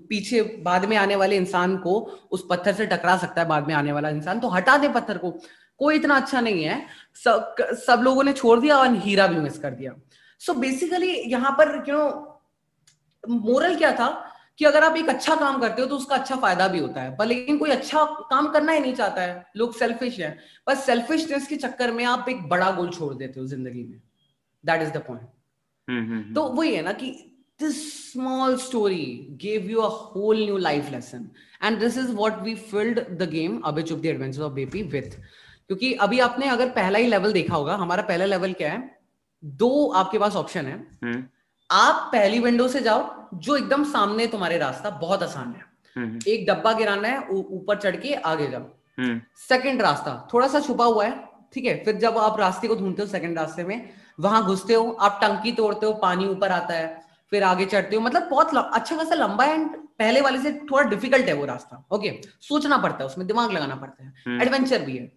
पीछे 0.09 0.41
बाद 0.63 0.85
में 0.85 0.95
आने 0.97 1.15
वाले 1.15 1.37
इंसान 1.37 1.77
को 1.77 1.99
उस 2.31 2.45
पत्थर 2.49 2.73
से 2.73 2.85
टकरा 2.87 3.17
सकता 3.17 3.41
है 3.41 3.47
बाद 3.47 3.67
में 3.67 3.73
आने 3.75 3.91
वाला 3.91 4.09
इंसान 4.09 4.39
तो 4.39 4.49
हटा 4.49 4.77
दे 4.77 4.89
पत्थर 4.89 5.17
को। 5.17 5.31
कोई 5.79 5.95
इतना 5.95 6.15
अच्छा 6.15 6.41
नहीं 6.41 6.63
है। 6.63 6.85
सब 7.15 7.55
सब 7.79 8.01
लोगों 8.03 8.23
ने 8.23 8.33
छोड़ 8.33 8.59
दिया 8.59 8.77
और 8.77 8.95
हीरा 8.97 9.27
भी 9.27 9.39
मिस 9.39 9.57
कर 9.59 9.71
दिया। 9.71 9.93
सो 10.41 10.53
so 10.53 10.59
बेसिकली 10.59 11.11
यहाँ 11.31 11.51
पर 11.59 11.83
यू 11.89 11.95
नो 11.95 12.31
मोरल 13.23 13.75
क्या 13.75 13.91
था 13.91 14.07
कि 14.59 14.65
अगर 14.65 14.83
आप 14.83 14.97
एक 14.97 15.09
अच्छा 15.09 15.35
काम 15.35 15.59
करते 15.61 15.81
हो 15.81 15.87
तो 15.87 15.95
उसका 15.97 16.15
अच्छा 16.15 16.35
फ़ायदा 16.35 16.67
भी 16.67 16.79
होता 16.79 17.01
है 17.01 17.15
पर 17.17 17.25
लेकिन 17.25 17.57
कोई 17.57 17.69
अच्छा 17.71 18.03
काम 18.29 18.47
करना 18.51 18.71
ही 18.71 18.79
नहीं 18.79 18.93
चाहता 18.95 19.21
है। 19.21 19.45
लोग 19.57 19.73
सेल्फिश 19.75 20.19
है 20.19 20.37
बस 20.67 20.85
सेल्फिशनेस 20.85 21.47
के 21.47 21.55
चक्कर 21.57 21.91
में 21.91 22.03
आप 22.05 22.29
एक 22.29 22.47
बड़ा 22.49 22.71
गोल 22.71 22.89
छोड़ 22.89 23.13
देते 23.13 23.39
हो 23.39 23.45
ज़िंदगी 23.47 23.83
में। 23.83 24.01
दैट 24.63 24.81
इज़ 24.81 24.91
द 24.91 25.03
पॉइंट 25.07 26.35
तो 26.35 26.47
वही 26.49 26.75
है 26.75 26.81
ना 26.83 26.91
कि 26.93 27.11
this 27.59 28.11
small 28.13 28.57
story 28.57 29.29
gave 29.37 29.69
you 29.69 29.81
a 29.81 29.89
whole 29.89 30.35
new 30.35 30.57
life 30.57 30.91
lesson. 30.91 31.31
And 31.61 31.79
this 31.81 31.97
is 31.97 32.11
what 32.11 32.43
we 32.43 32.55
filled 32.55 33.17
the 33.19 33.27
game 33.27 33.61
Abhi 33.63 33.83
Chup 33.83 34.01
the 34.01 34.09
Adventures 34.09 34.45
of 34.47 34.55
Baby 34.55 34.83
with. 34.83 35.15
क्योंकि 35.67 35.93
अभी 35.93 36.19
आपने 36.19 36.47
अगर 36.47 36.69
पहला 36.69 36.99
ही 36.99 37.07
लेवल 37.07 37.33
देखा 37.33 37.55
होगा 37.55 37.75
हमारा 37.75 38.03
पहला 38.03 38.25
लेवल 38.25 38.53
क्या 38.53 38.71
है? 38.71 38.99
दो 39.45 39.91
आपके 39.91 40.19
पास 40.19 40.35
ऑप्शन 40.35 40.65
है। 40.65 40.99
hmm. 40.99 41.21
आप 41.71 42.09
पहली 42.11 42.39
विंडो 42.39 42.67
से 42.67 42.81
जाओ 42.81 43.29
जो 43.33 43.55
एकदम 43.55 43.83
सामने 43.83 44.27
तुम्हारे 44.27 44.57
रास्ता 44.57 44.89
बहुत 44.89 45.23
आसान 45.23 45.53
है। 45.53 45.65
हम्म। 45.95 46.19
एक 46.27 46.47
डब्बा 46.47 46.73
गिराना 46.73 47.07
है 47.07 47.27
ऊपर 47.29 47.77
चढ़ 47.77 47.95
के 47.95 48.13
आगे 48.13 48.47
जाओ। 48.47 48.65
सेकंड 49.37 49.69
हम्म। 49.69 49.81
रास्ता 49.81 50.29
थोड़ा 50.33 50.47
सा 50.47 50.59
छुपा 50.59 50.85
हुआ 50.85 51.05
है 51.05 51.29
ठीक 51.53 51.65
है? 51.65 51.83
फिर 51.83 51.95
जब 51.95 52.17
आप 52.17 52.39
रास्ते 52.39 52.67
को 52.67 52.75
ढूंढते 52.75 53.01
हो 53.01 53.07
सेकंड 53.07 53.39
रास्ते 53.39 53.63
में 53.63 53.89
वहाँ 54.19 54.45
घुसते 54.45 54.73
हो 54.73 54.91
आप 54.91 55.19
टंकी 55.23 55.51
तोड़ते 55.51 55.85
हो 55.85 55.93
पानी 55.93 56.27
ऊपर 56.27 56.51
आता 56.51 56.73
है। 56.73 57.04
फिर 57.31 57.43
आगे 57.43 57.65
चढ़ते 57.65 57.95
हो। 57.95 58.01
मतलब 58.01 58.27
बहुत 58.29 58.55
अच्छा 58.55 58.95
खासा 58.95 59.15
लंबा 59.15 59.43
है 59.43 59.63
पहले 59.99 60.21
वाले 60.21 60.39
से 60.39 60.51
थोड़ा 60.71 60.83
डिफ़िकल्ट 60.89 61.27
है 61.27 61.33
वो 61.33 61.45
रास्ता। 61.45 61.85
ओके 61.91 62.11
सोचना 62.41 62.77
पड़ता 62.77 62.97
है 62.99 63.05
उसमें 63.05 63.27
दिमाग 63.27 63.51
लगाना 63.51 63.75
पड़ता 63.75 64.03
है। 64.03 64.41
एडवेंचर 64.41 64.75
हम्म। 64.75 64.85
भी 64.85 64.97
है। 64.97 65.11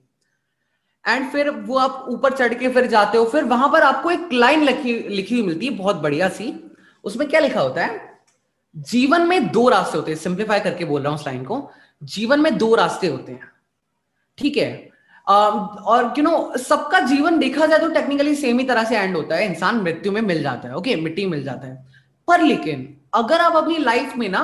एंड 1.05 1.31
फिर 1.33 1.51
वो 1.51 1.79
आप 1.79 2.05
ऊपर 2.09 2.33
चढ़ 2.33 2.55
के 2.55 2.69
फिर 2.69 2.87
जाते 2.87 3.19
हो 3.19 3.25
फिर 3.25 3.45
वहाँ 3.45 3.69
पर 3.69 3.83
आपको 3.83 4.11
एक 4.11 4.33
लाइन 4.33 4.63
लिखी 4.65 4.93
लिखी 5.09 5.35
हुई 5.35 5.47
मिलती 5.47 5.67
है 5.67 5.73
बहुत 5.73 5.97
बढ़िया 5.97 6.29
सी। 6.29 6.53
उसमें 7.05 7.29
क्या 7.29 7.41
लिखा 7.41 7.61
होता 7.61 7.85
है? 7.85 8.01
जीवन 8.75 9.27
में 9.29 9.49
दो 9.53 9.69
रास्ते 9.69 9.99
होते 9.99 10.13
हैं। 10.13 10.19
सिंप्लीफाई 10.19 10.61
करके 10.61 10.85
बोल 10.85 11.03
रहा 11.03 11.11
हूँ 11.11 11.19
उस 11.19 11.27
लाइन 11.27 11.45
को। 11.45 11.71
जीवन 12.03 12.41
में 12.41 12.57
दो 12.59 12.75
रास्ते 12.75 13.07
होते 13.07 13.33
हैं। 13.33 13.51
ठीक 14.39 14.57
है? 14.57 14.89
और 15.27 16.15
यू 16.19 16.25
नो 16.25 16.57
सबका 16.59 17.01
जीवन 17.01 17.39
देखा 17.39 17.67
जाए 17.67 17.79
तो 17.79 17.89
टेक्निकली 17.89 18.35
सेम 18.35 18.59
ही 18.59 18.65
तरह 18.65 18.85
से 18.85 18.99
एंड 18.99 19.17
होता 19.17 19.37
है। 19.37 19.47
इंसान 19.47 19.81
मृत्यु 19.81 20.13
में 20.13 20.21
मिल 20.23 20.43
जाता 20.43 20.69
है। 20.69 20.75
ओके 20.75 20.97
मिट्टी 20.97 21.27
मिल 21.27 21.43
जाता 21.45 21.67
है। 21.67 21.87
पर 22.29 22.43
लेकिन 22.43 22.89
अगर 23.15 23.41
आप 23.41 23.57
अपनी 23.57 23.79
लाइफ 23.81 24.17
में 24.17 24.29
ना 24.29 24.43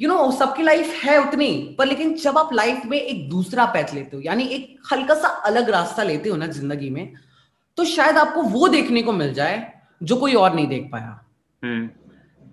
यू 0.00 0.08
you 0.08 0.16
नो 0.16 0.22
know, 0.22 0.38
सबकी 0.38 0.62
लाइफ 0.62 1.02
है 1.02 1.18
उतनी 1.18 1.52
पर 1.78 1.86
लेकिन 1.86 2.14
जब 2.16 2.38
आप 2.38 2.52
लाइफ 2.54 2.84
में 2.86 2.98
एक 2.98 3.28
दूसरा 3.30 3.64
पैथ 3.68 3.94
लेते 3.94 4.16
हो 4.16 4.22
यानी 4.22 4.44
एक 4.48 4.76
हल्का 4.92 5.14
सा 5.14 5.28
अलग 5.46 5.70
रास्ता 5.70 6.02
लेते 6.02 6.28
हो 6.28 6.36
ना 6.36 6.46
ज़िंदगी 6.48 6.90
में 6.90 7.12
तो 7.78 7.84
शायद 7.86 8.18
आपको 8.18 8.42
वो 8.50 8.68
देखने 8.68 9.02
को 9.02 9.12
मिल 9.14 9.32
जाए 9.34 9.62
जो 10.02 10.16
कोई 10.16 10.34
और 10.34 10.54
नहीं 10.54 10.66
देख 10.68 10.88
पाया 10.92 11.20
हम्म। 11.62 11.88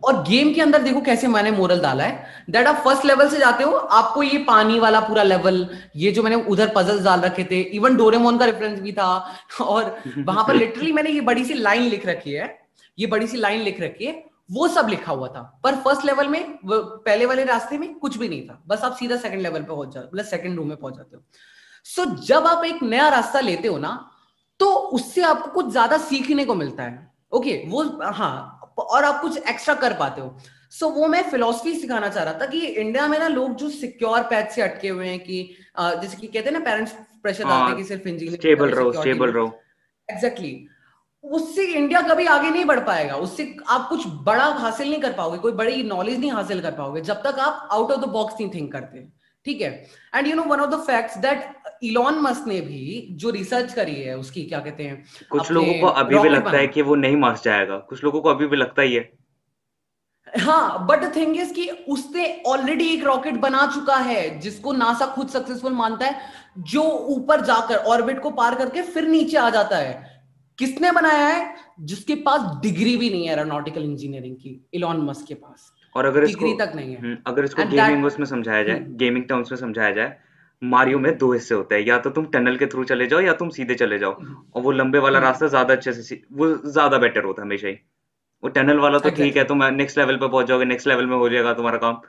और 0.04 0.22
गेम 0.24 0.54
के 0.54 0.62
अंदर 0.62 0.82
देखो 0.82 1.02
कैसे 1.02 1.28
मैंने 1.28 1.52
मोरल 1.52 1.80
डाला 1.80 2.04
है 2.04 2.44
दैट 2.50 2.68
आप 2.68 2.76
फ़र्स्ट 2.84 3.06
लेवल 3.06 3.30
से 3.30 3.38
जाते 3.38 3.64
हो 3.64 3.72
आपको 3.72 4.24
ये 4.24 4.38
पानी 4.44 4.80
वाला 4.80 5.00
पूरा 5.00 5.24
लेवल 5.24 5.68
ये 5.96 6.12
जो 6.12 6.24
मैंने 6.24 6.36
उधर 6.48 6.72
पजल्स 6.76 7.04
डाल 7.04 7.22
रखे 7.22 7.44
थे 7.52 7.62
इवन 7.76 7.96
डोरेमोन 7.98 8.38
का 8.38 8.46
रेफरेंस 8.46 8.80
भी 8.80 8.92
था 8.94 9.08
और 9.62 9.96
वहाँ 10.20 10.44
पर 10.44 10.56
लिटरली 10.64 10.92
मैंने 10.92 11.10
ये 11.10 11.22
बड़ी 11.24 11.46
सी 11.46 11.54
लाइन 11.56 11.84
लिख 11.86 12.06
रखी 12.06 12.34
है 12.34 12.56
ये 12.98 13.08
बड़ी 13.08 13.28
सी 13.28 13.38
लाइन 13.38 13.62
लिख 13.62 13.82
रखी 13.82 14.06
है 14.06 14.24
वो 14.50 14.68
सब 14.68 14.88
लिखा 14.90 15.12
हुआ 15.12 15.28
था। 15.28 15.42
पर 15.64 15.76
फ़र्स्ट 15.78 16.06
लेवल 16.06 16.28
में 16.28 16.58
पहले 16.66 17.26
वाले 17.26 17.44
रास्ते 17.46 17.78
में 17.78 17.94
कुछ 17.96 18.18
भी 18.18 18.30
नहीं 18.30 18.48
था। 18.48 18.62
बस 18.68 18.84
आप 18.84 18.96
सीधा 18.96 19.16
सेकंड 19.18 19.42
लेवल 19.42 19.62
पे 19.62 19.68
पहुँच 19.68 19.94
जाते 19.94 20.08
मतलब 20.08 20.26
सेकंड 20.26 20.58
रूम 20.58 20.68
में 20.68 20.78
पहुँच 20.78 20.96
जाते 20.96 21.16
हो। 21.16 21.24
सो 21.86 22.04
so, 22.04 22.20
जब 22.20 22.48
आप 22.48 22.64
एक 22.66 22.84
नया 22.84 23.08
रास्ता 23.10 23.40
लेते 23.42 23.68
हो 23.68 23.78
ना 23.78 24.12
तो 24.60 24.68
उससे 24.68 25.22
आपको 25.24 25.50
कुछ 25.52 25.72
ज़्यादा 25.72 25.98
सीखने 26.00 26.46
को 26.46 26.56
मिलता 26.56 26.84
है। 26.84 27.10
ओके 27.32 27.50
okay, 27.52 27.72
वो 27.72 27.84
हाँ 28.14 28.74
और 28.80 29.04
आप 29.06 29.22
कुछ 29.22 29.38
एक्स्ट्रा 29.40 29.74
कर 29.76 29.94
पाते 29.94 30.22
हो। 30.22 30.38
सो 30.72 30.86
so, 30.86 30.94
वो 30.94 31.08
मैं 31.08 31.22
फिलोसफी 31.30 31.74
सिखाना 31.76 32.10
चाह 32.10 32.24
रहा 32.24 32.40
था 32.42 32.46
कि 32.46 32.60
इंडिया 32.60 33.08
में 33.08 33.18
ना 33.20 33.28
लोग 33.28 33.56
जो 33.56 33.70
सिक्योर 33.72 34.24
पैथ 34.30 34.50
से 34.52 34.62
अटके 34.62 34.90
हुए 34.90 35.08
हैं 35.08 35.20
कि 35.20 35.44
जैसे 35.80 36.18
कि 36.18 36.28
कहते 36.28 36.46
हैं 36.46 36.52
ना 36.52 36.60
पेरेंट्स 36.66 36.92
प्रेशर 37.24 37.44
डालते 37.44 37.68
हैं 37.68 37.76
कि 37.78 37.84
सिर्फ़ 37.84 38.08
इंजीनियर 38.08 38.36
स्टेबल 38.36 38.70
रहो 38.72 38.92
स्टेबल 38.94 39.32
रहो। 39.32 39.52
एग्जैक्टली 40.10 40.52
उससे 41.32 41.66
इंडिया 41.68 42.02
कभी 42.02 42.26
आगे 42.28 42.50
नहीं 42.50 42.66
बढ़ 42.66 42.80
पाएगा। 42.86 43.16
उससे 43.18 43.56
आप 43.70 43.88
कुछ 43.90 44.08
बड़ा 44.24 44.46
हासिल 44.56 44.90
नहीं 44.90 45.02
कर 45.02 45.14
पाओगे 45.14 45.38
कोई 45.38 45.52
बड़ी 45.54 45.84
नॉलेज 45.84 46.20
नहीं 46.20 46.32
हासिल 46.32 46.62
कर 46.62 46.72
पाओगे 46.72 47.02
जब 47.02 47.22
तक 47.24 47.40
आप 47.40 47.68
आउट 47.72 47.92
ऑफ़ 47.92 48.02
द 48.02 48.10
बॉक्स 48.10 48.36
नहीं 48.40 48.50
थिंक 48.54 48.72
करते। 48.72 49.08
ठीक 49.46 49.62
है? 49.62 49.70
And 50.16 50.28
you 50.28 50.36
know 50.36 50.44
one 50.44 50.60
of 50.60 50.70
the 50.70 50.80
facts 50.82 51.18
that 51.18 51.84
Elon 51.84 52.20
Musk 52.22 52.48
ने 52.48 52.60
भी 52.62 53.08
जो 53.12 53.30
रिसर्च 53.30 53.74
करी 53.74 53.96
है 53.96 54.18
उसकी 54.18 54.44
क्या 54.44 54.60
कहते 54.60 54.84
हैं 54.84 55.04
कुछ 55.32 55.52
लोगों 55.52 55.74
को 55.82 55.88
अभी 55.88 56.20
भी 56.20 56.30
लगता 56.30 56.58
है 56.58 56.68
कि 56.68 56.82
वो 56.82 56.96
नहीं 56.96 57.16
मार्स 57.18 57.44
जाएगा। 57.44 57.78
कुछ 57.80 58.04
लोगों 58.04 58.22
को 58.22 58.30
अभी 58.30 58.48
भी 58.48 58.58
लगता 58.58 58.82
ही 58.82 58.96
है। 58.96 59.10
हाँ 60.28 60.86
बट 60.88 61.04
थिंग 61.16 61.38
इज़ 61.38 61.54
कि 61.54 61.68
उसने 61.90 62.26
ऑलरेडी 62.48 62.88
एक 62.88 63.04
रॉकेट 63.04 63.36
बना 63.42 63.66
चुका 63.76 63.96
है 63.98 64.40
जिसको 64.40 64.72
नासा 64.74 65.06
खुद 65.06 65.28
सक्सेसफुल 65.28 65.74
मानता 65.74 66.06
है 66.06 66.20
जो 66.72 66.82
ऊपर 67.10 67.42
जाकर 67.42 67.76
ऑर्बिट 67.88 68.20
को 68.20 68.30
पार 68.32 68.56
करके 68.56 68.82
फिर 68.84 69.08
नीचे 69.08 69.38
आ 69.38 69.50
जाता 69.50 69.78
है। 69.78 70.07
किसने 70.60 70.92
बनाया 70.92 71.26
है? 71.28 71.56
जिसके 71.82 72.16
पास 72.22 72.42
डिग्री 72.62 72.96
भी 72.98 73.10
नहीं 73.10 73.28
है 73.28 73.34
एरोनॉटिकल 73.34 73.84
इंजीनियरिंग 73.84 74.36
की 74.36 74.62
इलॉन 74.74 75.02
मस्क 75.06 75.28
के 75.28 75.34
पास। 75.36 75.72
और 75.96 76.06
अगर 76.06 76.26
डिग्री 76.26 76.50
इसको, 76.50 76.66
तक 76.66 76.76
नहीं 76.76 76.94
है। 76.94 77.02
हम्म, 77.02 77.18
अगर 77.28 77.46
इसको 77.46 77.66
गेमिंग 77.68 78.06
उसमें 78.06 78.26
समझाया 78.26 78.64
जाए 78.64 78.80
गेमिंग 78.80 79.18
हम्म। 79.18 79.28
टर्म्स 79.28 79.52
में 79.52 79.60
समझाया 79.60 79.92
जाए 79.92 80.16
मारियो 80.62 81.00
में 81.00 81.18
दो 81.18 81.32
हिस्से 81.34 81.56
होते 81.56 81.76
हैं। 81.76 81.86
या 81.86 81.98
तो 81.98 82.10
तुम 82.10 82.26
टनल 82.34 82.56
के 82.58 82.66
थ्रू 82.68 82.84
चले 82.86 83.08
जाओ 83.08 83.20
या 83.22 83.34
तुम 83.36 83.50
सीधे 83.50 83.76
चले 83.76 84.00
जाओ। 84.00 84.14
और 84.56 84.62
वो 84.62 84.72
लंबे 84.72 85.00
वाला 85.00 85.18
हम्म। 85.18 85.28
रास्ता 85.28 85.48
ज़्यादा 85.48 85.74
अच्छे 85.74 85.94
से 85.94 86.22
वो 86.34 86.48
ज़्यादा 86.68 86.98
बेटर 86.98 87.24
होता 87.24 87.42
है 87.42 87.48
हमेशा 87.48 87.68
ही। 87.68 87.74
वो 88.44 88.50
टनल 88.50 88.80
वाला 88.80 89.00
तो 89.00 89.10
ठीक 89.12 89.38
है 89.38 89.44
तुम 89.44 89.64
नेक्स्ट 89.76 89.98
लेवल 89.98 90.18
पे 90.18 90.28
पहुँच 90.28 90.48
जाओगे 90.48 90.66
नेक्स्ट 90.66 90.88
लेवल 90.88 91.06
में 91.06 91.16
हो 91.18 91.30
जाएगा 91.30 91.54
तुम्हारा 91.54 91.78
काम। 91.78 92.02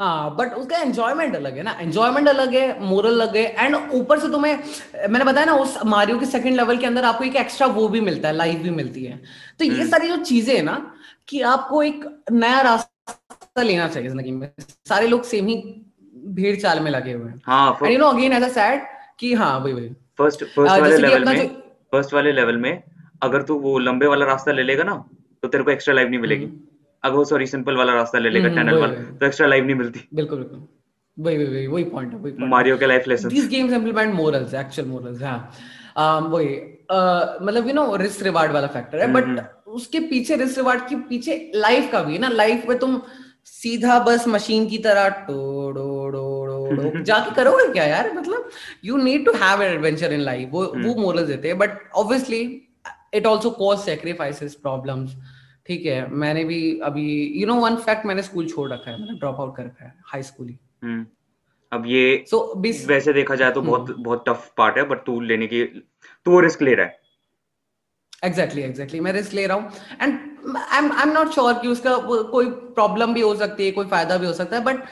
हाँ 0.00 0.34
बट 0.36 0.52
उसका 0.54 0.76
एंजॉयमेंट 0.78 1.34
अलग 1.36 1.56
है 1.56 1.62
ना। 1.62 1.72
एंजॉयमेंट 1.80 2.28
अलग 2.28 2.54
है 2.54 2.84
मोरल 2.84 3.20
अलग 3.20 3.36
है 3.36 3.64
एंड 3.64 3.76
ऊपर 3.94 4.18
से 4.18 4.28
तुम्हें 4.32 5.08
मैंने 5.08 5.24
बताया 5.24 5.46
ना 5.46 5.54
उस 5.56 5.76
मारियो 5.86 6.18
के 6.18 6.26
सेकंड 6.26 6.56
लेवल 6.56 6.76
के 6.78 6.86
अंदर 6.86 7.04
आपको 7.04 7.24
एक 7.24 7.36
एक्स्ट्रा 7.36 7.66
वो 7.74 7.88
भी 7.88 8.00
मिलता 8.00 8.28
है 8.28 8.34
लाइफ 8.36 8.60
भी 8.62 8.70
मिलती 8.70 9.04
है। 9.04 9.20
तो 9.58 9.64
ये 9.64 9.70
हम्म। 9.70 9.88
सारी 9.88 10.08
जो 10.08 10.16
चीज़ें 10.24 10.54
है 10.54 10.62
ना 10.62 10.76
कि 11.28 11.40
आपको 11.50 11.82
एक 11.82 12.04
नया 12.32 12.60
रास्ता 12.60 13.62
लेना 13.62 13.88
चाहिए 13.88 14.08
ज़िंदगी 14.08 14.30
में। 14.30 14.48
सारे 14.88 15.06
लोग 15.06 15.22
सेम 15.24 15.46
ही 15.46 15.56
भीड़ 16.38 16.56
चाल 16.56 16.80
में 16.80 16.90
लगे 16.90 17.12
हुए 17.12 17.30
हैं। 17.30 17.40
हाँ 17.46 17.78
you 17.84 17.98
know 17.98 18.06
again 18.06 18.32
as 18.32 18.42
a 18.42 18.48
said 18.50 18.82
कि 19.20 19.34
हाँ 19.34 19.58
वही 19.58 19.72
वही। 19.72 19.88
फ़र्स्ट 20.18 20.44
फ़र्स्ट 20.46 20.80
वाले 20.80 20.96
लेवल 20.98 21.24
में 21.24 21.46
फ़र्स्ट 21.92 22.14
वाले 22.14 22.32
लेवल 22.32 22.56
में 22.56 22.82
अगर 23.22 23.42
तू 23.42 23.58
वो 23.60 23.78
लंबे 23.80 24.06
वाला 24.06 24.26
रास्ता 24.26 24.52
ले 24.52 24.62
लेगा 24.62 24.84
ना 24.84 24.94
तो 25.42 25.48
तेरे 25.48 25.64
को 25.64 25.70
एक्स्ट्रा 25.70 25.94
लाइफ 25.94 26.08
नहीं 26.08 26.20
मिलेगी। 26.20 26.44
हम्म। 26.44 26.69
अगर 27.04 27.16
वो 27.16 27.24
सॉरी 27.24 27.46
सिंपल 27.46 27.76
वाला 27.76 27.92
रास्ता 27.94 28.18
ले 28.18 28.30
लेगा 28.30 28.48
टनल 28.48 28.68
हम्म, 28.68 28.80
वाला 28.80 28.94
तो 29.20 29.26
एक्स्ट्रा 29.26 29.46
लाइफ 29.46 29.64
नहीं 29.64 29.74
मिलती। 29.76 30.00
बिल्कुल 30.14 30.38
बिल्कुल। 30.38 30.66
वही 31.16 31.36
वही 31.36 31.46
वही 31.46 31.66
वही 31.66 31.84
पॉइंट 31.84 32.12
है 32.12 32.18
वही 32.18 32.32
पॉइंट 32.32 32.50
मारियो 32.50 32.76
के 32.78 32.86
life 32.86 33.08
lesson 33.08 33.28
these 33.28 33.48
games 33.48 33.72
implement 33.72 34.14
morals 34.14 34.54
actual 34.54 34.88
morals 34.88 35.22
हाँ। 35.22 36.20
वही 36.28 36.46
मतलब 37.46 37.66
यू 37.68 37.72
नो 37.74 37.94
रिस्क 37.96 38.22
रिवार्ड 38.22 38.52
वाला 38.52 38.66
फैक्टर 38.76 39.00
है 39.00 39.12
बट 39.12 39.24
हम्म, 39.24 39.40
उसके 39.72 40.00
पीछे 40.10 40.36
रिस्क 40.36 40.58
रिवार्ड 40.58 40.88
के 40.88 40.96
पीछे 41.08 41.36
लाइफ 41.54 41.90
का 41.92 42.02
भी 42.02 42.12
है 42.12 42.18
ना। 42.20 42.28
लाइफ 42.28 42.64
में 42.68 42.78
तुम 42.78 43.00
सीधा 43.46 43.98
बस 44.04 44.24
मशीन 44.28 44.68
की 44.68 44.78
तरह 44.78 45.08
टोड़ो 45.28 45.88
जाके 47.02 47.34
करोगे 47.34 47.66
क्या 47.72 47.84
यार? 47.84 48.12
मतलब 48.14 48.48
you 48.84 48.96
need 48.96 49.24
to 49.26 49.32
have 49.42 49.62
an 49.62 49.72
adventure 49.72 50.12
in 50.12 50.20
life 50.20 50.48
वो 50.52 50.64
वो 50.76 50.94
मोरल 51.00 51.26
देते 51.26 51.48
हैं 51.48 51.58
but 51.58 51.78
obviously 51.94 52.40
it 53.14 53.26
also 53.26 53.50
cause 53.58 53.78
sacrifices 53.78 54.54
problems 54.62 55.14
ठीक 55.66 55.86
है 55.86 56.06
मैंने 56.14 56.44
भी 56.44 56.60
अभी 56.82 57.06
यू 57.34 57.46
नो 57.46 57.54
वन 57.56 57.76
फैक्ट 57.78 58.06
मैंने 58.06 58.22
स्कूल 58.22 58.48
छोड़ 58.48 58.70
रखा 58.72 58.90
है 58.90 59.00
मैंने 59.00 59.18
ड्रॉप 59.18 59.40
आउट 59.40 59.56
कर 59.56 59.64
रखा 59.64 59.84
है 59.84 59.94
हाई 60.06 60.22
स्कूल 60.24 60.48
ही 60.48 60.58
हम्म। 60.82 61.06
अब 61.72 61.84
ये 61.86 62.24
so, 62.26 62.38
वैसे 62.88 63.12
देखा 63.12 63.34
जाए 63.34 63.50
तो 63.52 63.60
बहुत 63.62 63.90
हम्म। 63.90 64.02
बहुत 64.02 64.24
टफ 64.28 64.50
पार्ट 64.56 64.78
है 64.78 64.84
बट 64.88 65.04
तू 65.06 65.20
लेने 65.22 65.46
की 65.46 65.64
तू 66.26 66.40
रिस्क 66.40 66.62
ले 66.62 66.74
रहा 66.74 66.86
है 66.86 66.98
एग्जैक्टली 68.22 68.62
एग्जैक्टली 68.62 69.00
मैं 69.00 69.12
रिस्क 69.12 69.34
ले 69.34 69.46
रहा 69.46 69.56
हूँ 69.56 69.70
and 70.02 70.56
I 70.56 71.02
am 71.02 71.12
not 71.12 71.30
sure 71.32 71.54
कि 71.54 71.68
उसका 71.68 71.96
कोई 72.30 72.50
प्रॉब्लम 72.74 73.14
भी 73.14 73.20
हो 73.20 73.34
सकती 73.36 73.64
है 73.64 73.70
कोई 73.72 73.86
फ़ायदा 73.86 74.16
भी 74.16 74.26
हो 74.26 74.32
सकता 74.32 74.56
है 74.56 74.62
but 74.64 74.82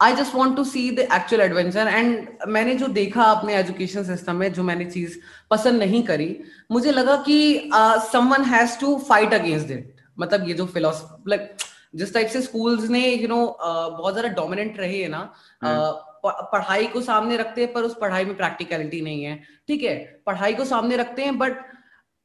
I 0.00 0.14
just 0.14 0.34
want 0.34 0.56
to 0.56 0.64
see 0.64 0.90
the 0.90 1.06
actual 1.12 1.42
adventure 1.42 1.88
and 1.88 2.28
मैंने 2.48 2.74
जो 2.74 2.88
देखा 2.94 3.22
अपने 3.30 3.54
एजुकेशन 3.54 4.04
सिस्टम 4.04 4.36
में 4.36 4.52
जो 4.52 4.62
मैंने 4.62 4.84
चीज़ 4.86 5.18
पसंद 5.50 5.78
नहीं 5.78 6.02
करी 6.02 6.34
मुझे 6.72 6.92
लगा 6.92 7.16
कि 7.22 7.70
someone 8.06 8.44
has 8.46 8.78
to 8.80 8.96
fight 9.08 9.34
against 9.34 9.70
it 9.70 9.97
मतलब 10.20 10.48
ये 10.48 10.54
जो 10.54 10.66
फिलोसफी 10.66 11.30
लाइक 11.30 11.56
जिस 11.94 12.12
टाइप 12.14 12.28
से 12.28 12.42
स्कूल्स 12.42 12.88
ने 12.90 13.06
यू 13.06 13.16
you 13.18 13.28
नो 13.28 13.36
know, 13.36 13.98
बहुत 13.98 14.14
ज़्यादा 14.14 14.28
डोमिनेंट 14.34 14.78
रहे 14.78 15.02
है 15.02 15.08
ना 15.08 15.22
uh, 15.64 16.30
पढ़ाई 16.52 16.86
को 16.86 17.00
सामने 17.00 17.36
रखते 17.36 17.60
हैं 17.60 17.72
पर 17.72 17.82
उस 17.82 17.96
पढ़ाई 18.00 18.24
में 18.24 18.36
प्रैक्टिकलिटी 18.36 19.00
नहीं 19.00 19.24
है 19.24 19.36
ठीक 19.68 19.82
है? 19.82 19.94
पढ़ाई 20.26 20.54
को 20.54 20.64
सामने 20.64 20.96
रखते 20.96 21.24
हैं 21.24 21.36
बट 21.38 21.58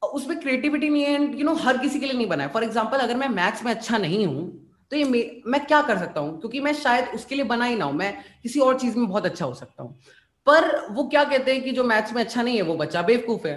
उसमें 0.02 0.38
क्रिएटिविटी 0.40 0.88
नहीं 0.88 1.02
है 1.04 1.38
यू 1.38 1.44
नो 1.44 1.54
हर 1.54 1.78
किसी 1.78 2.00
के 2.00 2.06
लिए 2.06 2.16
नहीं 2.16 2.26
बना 2.28 2.44
है। 2.44 2.52
फॉर 2.52 2.64
एग्ज़ाम्पल 2.64 2.98
अगर 2.98 3.16
मैं 3.16 3.28
मैथ्स 3.28 3.64
में 3.64 3.70
अच्छा 3.74 3.98
नहीं 3.98 4.26
हूँ 4.26 4.42
तो 4.90 4.96
ये 4.96 5.04
मैं 5.46 5.64
क्या 5.66 5.80
कर 5.82 5.98
सकता 5.98 6.20
हूँ? 6.20 6.38
क्योंकि 6.40 6.60
मैं 6.60 6.72
शायद 6.74 7.08
उसके 7.14 7.34
लिए 7.34 7.44
बना 7.44 7.64
ही 7.64 7.76
ना 7.76 7.84
हूँ 7.84 7.94
मैं 7.94 8.12
किसी 8.42 8.60
और 8.60 8.78
चीज़ 8.78 8.98
में 8.98 9.06
बहुत 9.08 9.26
अच्छा 9.26 9.44
हो 9.44 9.54
सकता 9.54 9.82
हूँ। 9.82 9.98
पर 10.46 10.86
वो 10.90 11.04
क्या 11.08 11.24
कहते 11.24 11.52
हैं 11.52 11.62
कि 11.64 11.70
जो 11.72 11.84
मैथ्स 11.84 12.12
में 12.12 12.22
अच्छा 12.24 12.42
नहीं 12.42 12.56
है 12.56 12.62
वो 12.62 12.74
बच्चा 12.76 13.02
बेवकूफ़ 13.02 13.46
है। 13.46 13.56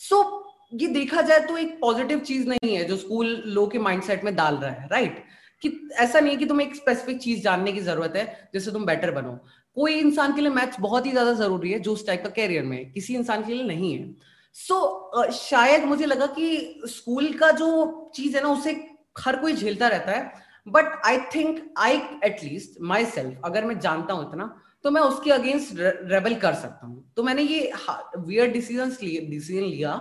सो 0.00 0.16
so, 0.16 0.47
ये 0.72 0.86
देखा 0.88 1.22
जाए 1.22 1.40
तो 1.40 1.56
एक 1.58 1.78
पॉजिटिव 1.80 2.18
चीज़ 2.20 2.48
नहीं 2.48 2.74
है 2.74 2.84
जो 2.84 2.96
स्कूल 2.96 3.26
लोग 3.46 3.70
के 3.72 3.78
माइंडसेट 3.78 4.24
में 4.24 4.34
डाल 4.36 4.56
रहा 4.56 4.70
है 4.70 4.88
राइट 4.88 5.22
कि 5.62 5.70
ऐसा 5.98 6.20
नहीं 6.20 6.32
है 6.32 6.38
कि 6.38 6.46
तुम्हें 6.46 6.66
एक 6.66 6.74
स्पेसिफिक 6.76 7.18
चीज़ 7.20 7.42
जानने 7.42 7.72
की 7.72 7.80
ज़रूरत 7.80 8.16
है 8.16 8.50
जिससे 8.52 8.70
तुम 8.72 8.84
बेटर 8.86 9.10
बनो। 9.10 9.32
कोई 9.76 9.94
इंसान 9.94 10.34
के 10.34 10.40
लिए 10.40 10.50
मैथ्स 10.50 10.80
बहुत 10.80 11.06
ही 11.06 11.10
ज़्यादा 11.10 11.32
ज़रूरी 11.34 11.72
है 11.72 11.78
जो 11.78 11.92
उस 11.92 12.06
टाइप 12.06 12.22
का 12.22 12.28
कैरियर 12.30 12.64
में 12.64 12.90
किसी 12.92 13.14
इंसान 13.14 13.44
के 13.44 13.54
लिए 13.54 13.64
नहीं 13.64 13.92
है। 13.92 14.14
सो 14.56 14.74
so, 15.16 15.30
शायद 15.32 15.84
मुझे 15.84 16.06
लगा 16.06 16.26
कि 16.28 16.80
स्कूल 16.88 17.32
का 17.32 17.50
जो 17.52 18.10
चीज़ 18.14 18.36
है 18.36 18.42
ना 18.42 18.48
उसे 18.48 18.72
हर 19.18 19.36
कोई 19.36 19.52
झेलता 19.54 19.88
रहता 19.88 20.12
है। 20.12 20.46
But 20.66 21.00
I 21.06 21.18
think 21.34 21.60
I 21.78 22.00
at least 22.24 22.80
my 22.82 23.04
self 23.06 23.40
अगर 23.44 23.64
मैं 23.64 23.78
जानता 23.80 24.14
हूँ 24.14 24.28
इतना 24.28 24.54
तो 24.84 24.90
मैं 24.90 25.00
उसके 25.02 25.30
अगेंस्ट 25.32 25.74
रेबल 25.76 26.34
कर 26.36 26.54
सकता 26.54 26.86
हूँ। 26.86 27.12
तो 27.16 27.22
मैंने 27.22 27.42
ये 27.42 27.72
वियर 28.18 28.50
डिसीज़न 28.50 28.90
डिसीज़न 29.30 29.64
लिया 29.64 29.96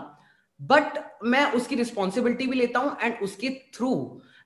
बट 0.60 0.98
मैं 1.24 1.46
उसकी 1.52 1.76
रिस्पॉन्सिबिलिटी 1.76 2.48
भी 2.48 2.56
लेता 2.56 2.80
हूँ 2.80 2.96
एंड 3.02 3.16
उसके 3.24 3.50
थ्रू 3.76 3.92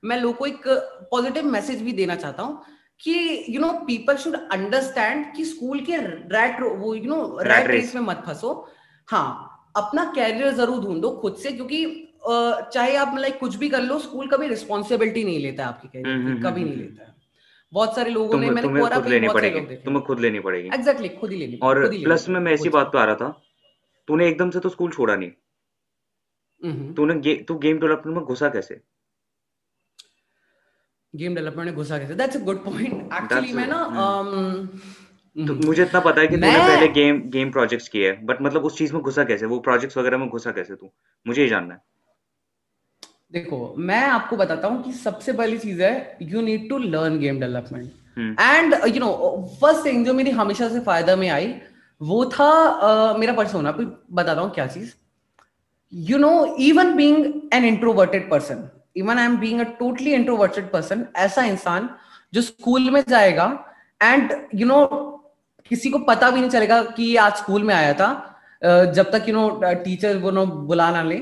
मैं 0.04 0.18
लोगों 0.18 0.34
को 0.34 0.46
एक 0.46 0.68
पॉजिटिव 1.12 1.46
मैसेज 1.46 1.82
भी 1.82 1.92
देना 1.94 2.16
चाहता 2.16 2.44
हूँ 2.44 2.62
कि 3.00 3.46
you 3.50 3.62
know 3.62 3.72
people 3.88 4.18
should 4.18 4.36
understand 4.52 5.26
कि 5.36 5.46
स्कूल 5.46 5.80
के 5.86 5.98
रैट 6.34 6.62
वो 6.62 6.94
यू 6.96 7.10
नो 7.10 7.40
रैट 7.42 7.68
रेस 7.68 7.96
में 7.96 8.02
मत 8.02 8.24
फंसो। 8.28 8.54
हाँ 9.08 9.28
अपना 9.78 10.04
कैरियर 10.16 10.52
ज़रूर 10.54 10.82
ढूंढो 10.84 11.10
खुद 11.22 11.36
से 11.44 11.52
क्योंकि 11.52 11.86
चाहे 12.74 12.96
आप 12.96 13.16
लाइक 13.18 13.40
कुछ 13.40 13.56
भी 13.56 13.70
कर 13.70 13.82
लो 13.82 13.98
स्कूल 14.00 14.28
कभी 14.28 14.48
रिस्पॉन्सिबिलिटी 14.48 15.24
नहीं 15.24 15.40
लेता 15.40 15.66
आपकी 15.66 15.88
कैरियर 15.88 16.16
हम्म, 16.16 16.28
हम्म, 16.28 16.42
कभी 16.42 16.62
हम्म, 16.62 16.72
नहीं 16.72 16.82
लेता 16.82 17.16
बहुत 17.74 17.96
सारे 17.96 18.12
लोगों 18.12 18.40
ने 18.40 18.50
मैंने 18.50 18.68
तुम्हें 18.68 18.90
खुद 18.94 19.08
लेनी 19.08 19.28
पड़ेगी 19.30 19.76
तुम्हें 19.86 20.04
खुद 20.06 20.20
लेनी 20.20 20.40
पड़ेगी। 20.40 20.70
एग्जैक्टली 20.74 21.10
खुद 21.10 21.32
ही 21.32 21.38
लेनी 21.38 21.60
और 21.64 21.88
प्लस 21.94 22.28
में 22.30 22.40
मैं 22.40 22.54
ऐसी 22.54 22.70
बात 22.70 22.90
पे 22.94 23.00
आ 23.00 23.06
रहा 23.06 23.16
था 23.16 23.30
तूने 24.08 24.28
एकदम 24.28 24.50
से 24.50 24.60
तो 24.60 24.70
स्कूल 24.70 24.92
छोड़ा 24.92 25.16
नहीं। 25.16 25.32
तूने 26.64 27.20
गे, 27.20 27.36
तू 27.48 27.56
गेम 27.58 27.80
डेवलपमेंट 27.80 28.18
में 28.18 28.26
घुसा 28.26 28.50
कैसे? 28.50 28.80
गेम 31.14 31.36
डेवलपमेंट 31.36 31.68
में 31.68 31.76
घुसा 31.76 31.98
कैसे? 32.00 32.16
That's 32.16 32.38
a 32.38 32.40
good 32.40 32.64
point 32.66 33.14
actually 33.14 33.54
मैं 33.54 33.68
ना 33.68 33.84
तो 35.36 35.54
मुझे 35.56 35.82
इतना 35.84 36.00
पता 36.00 36.22
है 36.22 36.28
कि 36.28 36.36
तूने 36.36 36.58
पहले 36.58 36.88
गेम 36.94 37.22
गेम 37.32 37.52
प्रोजेक्ट्स 37.52 37.88
किए 37.90 38.10
हैं 38.10 38.26
बट 38.26 38.42
मतलब 38.42 38.66
उस 38.66 38.78
चीज़ 38.78 38.94
में 38.94 39.02
घुसा 39.02 39.24
कैसे? 39.24 39.46
वो 39.46 39.60
प्रोजेक्ट्स 39.60 39.98
वगैरह 39.98 40.18
में 40.18 40.28
घुसा 40.30 40.52
कैसे 40.52 40.76
तू? 40.76 40.90
मुझे 41.26 41.42
ये 41.42 41.48
जानना 41.50 41.74
है। 41.74 41.82
देखो 43.34 43.74
मैं 43.78 44.04
आपको 44.06 44.38
बताता 44.38 44.68
हूँ 44.68 44.84
कि 44.84 44.92
सबसे 44.94 45.34
पहली 45.34 45.58
चीज़ 45.58 45.82
है 45.82 46.18
you 46.22 46.42
need 46.42 46.70
to 46.70 46.78
learn 46.78 47.20
game 47.20 47.40
development 47.40 47.92
and 48.40 48.74
you 48.88 49.00
know 49.00 49.12
first 49.62 49.86
thing 49.86 50.06
जो 50.06 50.14
मेरी 50.14 50.32
हमेशा 50.40 50.70
से 50.70 50.80
फ़ायदा 50.80 51.16
में 51.16 51.30
आई 51.30 51.54
वो 52.02 52.24
था 52.26 52.50
uh, 52.82 53.20
मेरा 53.20 53.34
पर्सोना 53.34 53.72
बताता 53.72 54.42
हूँ 54.42 54.54
क्या 54.54 54.68
चीज़? 54.68 54.94
You 55.92 56.18
know, 56.18 56.56
even 56.58 56.96
being 56.96 57.50
an 57.52 57.66
introverted 57.66 58.30
person, 58.30 58.70
even 58.96 59.18
i 59.18 59.24
am 59.24 59.40
being 59.40 59.60
a 59.60 59.66
totally 59.78 60.14
introverted 60.14 60.72
person, 60.72 61.06
ऐसा 61.16 61.44
इंसान 61.46 61.90
जो 62.34 62.42
स्कूल 62.42 62.90
में 62.92 63.04
जाएगा 63.10 63.48
एंड 64.02 64.32
यू 64.56 64.68
नो 64.68 64.86
किसी 65.72 65.90
को 65.90 66.00
पता 66.00 66.30
भी 66.32 66.40
नहीं 66.40 66.50
चलेगा 66.50 66.82
कि 66.84 67.16
आज 67.16 67.34
स्कूल 67.38 67.64
में 67.64 67.74
आया 67.76 67.94
था 67.94 68.10
जब 68.96 69.12
तक 69.12 69.26
यू 69.28 69.34
नो 69.34 69.50
टीचर 69.64 70.18
वो 70.18 70.32
नो 70.32 70.46
बुला 70.46 70.90
ना 70.92 71.04
ले। 71.04 71.18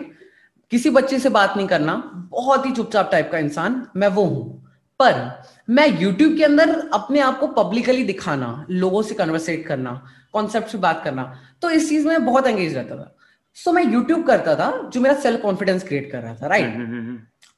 किसी 0.72 0.90
बच्चे 0.90 1.20
से 1.20 1.30
बात 1.30 1.54
नहीं 1.58 1.68
करना, 1.68 1.94
बहुत 2.32 2.66
ही 2.66 2.72
चुपचाप 2.72 3.12
टाइप 3.12 3.30
का 3.32 3.38
इंसान 3.38 3.86
मैं 3.96 4.08
वो 4.08 4.24
हूँ। 4.24 4.56
पर 5.00 5.44
मैं 5.70 5.88
यूट्यूब 6.02 6.36
के 6.38 6.44
अंदर 6.44 6.90
अपने 6.94 7.20
आप 7.20 7.40
को 7.40 7.48
पब्लिकली 7.48 8.04
दिखाना, 8.04 8.66
लोगों 8.70 9.02
से 9.02 9.16
कन्वर्सेट 9.16 9.66
करना 9.68 10.02
कॉन्सेप्ट 10.34 10.68
से 10.68 10.78
बात 10.78 11.02
करना 11.04 11.24
तो 11.62 11.70
इस 11.70 11.90
चीज़ 11.90 12.08
में 12.08 12.26
बहुत 12.26 12.48
एंगेज 12.48 12.76
रहता 12.76 12.96
था। 12.96 13.16
सो 13.58 13.70
so, 13.70 13.76
मैं 13.76 13.84
यूट्यूब 13.84 14.26
करता 14.28 14.56
था 14.56 14.90
जो 14.90 15.02
मेरा 15.02 15.16
सेल्फ 15.22 15.42
कॉन्फिडेंस 15.42 15.84
क्रिएट 15.88 16.12
कर 16.12 16.22
रहा 16.22 16.36
था 16.36 16.48
राइट 16.48 16.76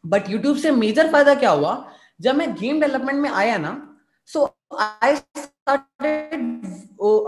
बट 0.03 0.29
यूट्यूब 0.29 0.57
से 0.57 0.71
मेजर 0.71 1.11
फ़ायदा 1.11 1.33
क्या 1.35 1.49
हुआ? 1.51 1.73
जब 2.21 2.35
मैं 2.35 2.53
गेम 2.55 2.79
डेवलपमेंट 2.81 3.19
में 3.19 3.29
आया 3.29 3.57
ना 3.57 3.71
so 4.29 4.45
I 4.79 5.15
started 5.15 6.65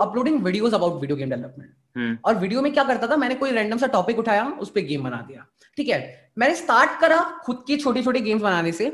uploading 0.02 0.43
videos 0.43 0.73
about 0.73 0.99
video 1.02 1.17
game 1.17 1.30
development 1.30 2.19
और 2.26 2.36
वीडियो 2.36 2.62
में 2.62 2.71
क्या 2.73 2.84
करता 2.84 3.08
था 3.08 3.17
मैंने 3.17 3.36
कोई 3.36 3.52
रैंडम 3.52 3.78
सा 3.78 3.88
टॉपिक 3.88 4.19
उठाया 4.19 4.45
उस 4.62 4.69
पर 4.69 4.82
गेम 4.82 5.04
बना 5.04 5.17
दिया। 5.28 5.45
ठीक 5.78 5.89
है? 5.89 6.32
मैंने 6.38 6.56
स्टार्ट 6.56 6.99
करा 7.02 7.19
खुद 7.45 7.63
की 7.67 7.78
छोटी 7.78 8.04
छोटी 8.04 8.19
गेम्स 8.21 8.41
बनाने 8.41 8.71
से। 8.71 8.88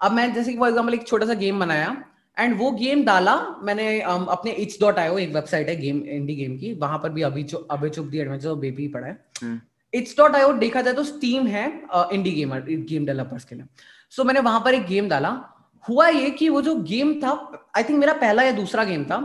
अब 0.00 0.12
मैं 0.12 0.32
जैसे 0.34 0.52
कि 0.52 0.58
फॉर 0.58 0.68
एग्ज़ाम्पल 0.68 0.94
एक 0.94 1.06
छोटा 1.06 1.26
सा 1.26 1.34
गेम 1.34 1.60
बनाया। 1.60 1.96
एंड 2.36 2.56
वो 2.58 2.70
गेम 2.72 3.04
डाला 3.04 3.34
मैंने 3.62 3.86
um, 4.02 4.26
अपने 4.28 4.50
इट्स 4.52 4.80
डॉट 4.80 4.98
आयो 4.98 5.18
एक 5.18 5.34
वेबसाइट 5.34 5.68
है 5.68 5.76
गेम 5.76 6.02
इंडी 6.08 6.34
गेम 6.34 6.56
की 6.58 6.72
वहाँ 6.76 6.98
पर 6.98 7.10
भी 7.10 7.22
अभी 7.22 7.46
अभी 7.70 7.90
चुप 7.90 8.06
दी 8.06 8.18
एडवेंचर 8.18 8.48
ऑफ़ 8.48 8.58
बेबी 8.58 8.88
पड़ा 8.88 9.06
है। 9.06 9.60
इट्स 9.92 10.16
डॉट 10.18 10.34
आयो 10.36 10.52
देखा 10.58 10.82
जाए 10.82 10.94
तो 10.94 11.04
स्टीम 11.04 11.46
है 11.46 11.66
इंडी 12.12 12.30
गेमर 12.32 12.60
गेम 12.60 13.06
डेवलपर्स 13.06 13.44
के 13.44 13.54
लिए। 13.54 13.64
सो 14.10 14.20
so, 14.20 14.26
मैंने 14.26 14.40
वहाँ 14.40 14.60
पर 14.60 14.74
एक 14.74 14.86
गेम 14.86 15.08
डाला। 15.08 15.40
हुआ 15.84 16.06
ये 16.08 16.30
कि 16.30 16.48
वो 16.48 16.62
जो 16.62 16.74
गेम 16.82 17.12
था 17.20 17.30
आई 17.76 17.82
थिंक 17.84 17.98
मेरा 17.98 18.12
पहला 18.14 18.42
या 18.42 18.52
दूसरा 18.52 18.84
गेम 18.84 19.04
था 19.04 19.18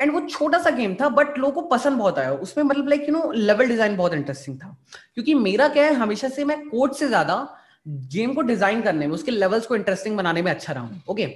एंड 0.00 0.12
वो 0.12 0.20
छोटा 0.20 0.58
सा 0.62 0.70
गेम 0.70 0.94
था 1.00 1.08
बट 1.10 1.38
लोगों 1.38 1.52
को 1.52 1.68
पसंद 1.68 1.98
बहुत 1.98 2.18
आया। 2.18 2.32
उसमें 2.36 2.64
मतलब 2.64 2.88
like 2.88 3.08
you 3.08 3.12
know 3.12 3.30
level 3.32 3.68
design 3.68 3.96
बहुत 3.96 4.14
इंटरेस्टिंग 4.14 4.56
था। 4.58 4.76
क्योंकि 5.14 5.34
मेरा 5.36 5.68
क्या 5.68 5.84
है 5.84 5.94
हमेशा 5.94 6.28
से 6.28 6.44
मैं 6.44 6.58
कोड 6.68 6.92
से 6.94 7.08
ज़्यादा 7.08 7.36
गेम 7.88 8.34
को 8.34 8.42
डिज़ाइन 8.42 8.82
करने 8.82 9.06
में 9.06 9.14
उसके 9.14 9.30
लेवल्स 9.30 9.66
को 9.66 9.76
इंटरेस्टिंग 9.76 10.16
बनाने 10.16 10.42
में 10.42 10.50
अच्छा 10.50 10.72
रहा 10.72 10.82
हूँ 10.82 11.02
ओके 11.08 11.28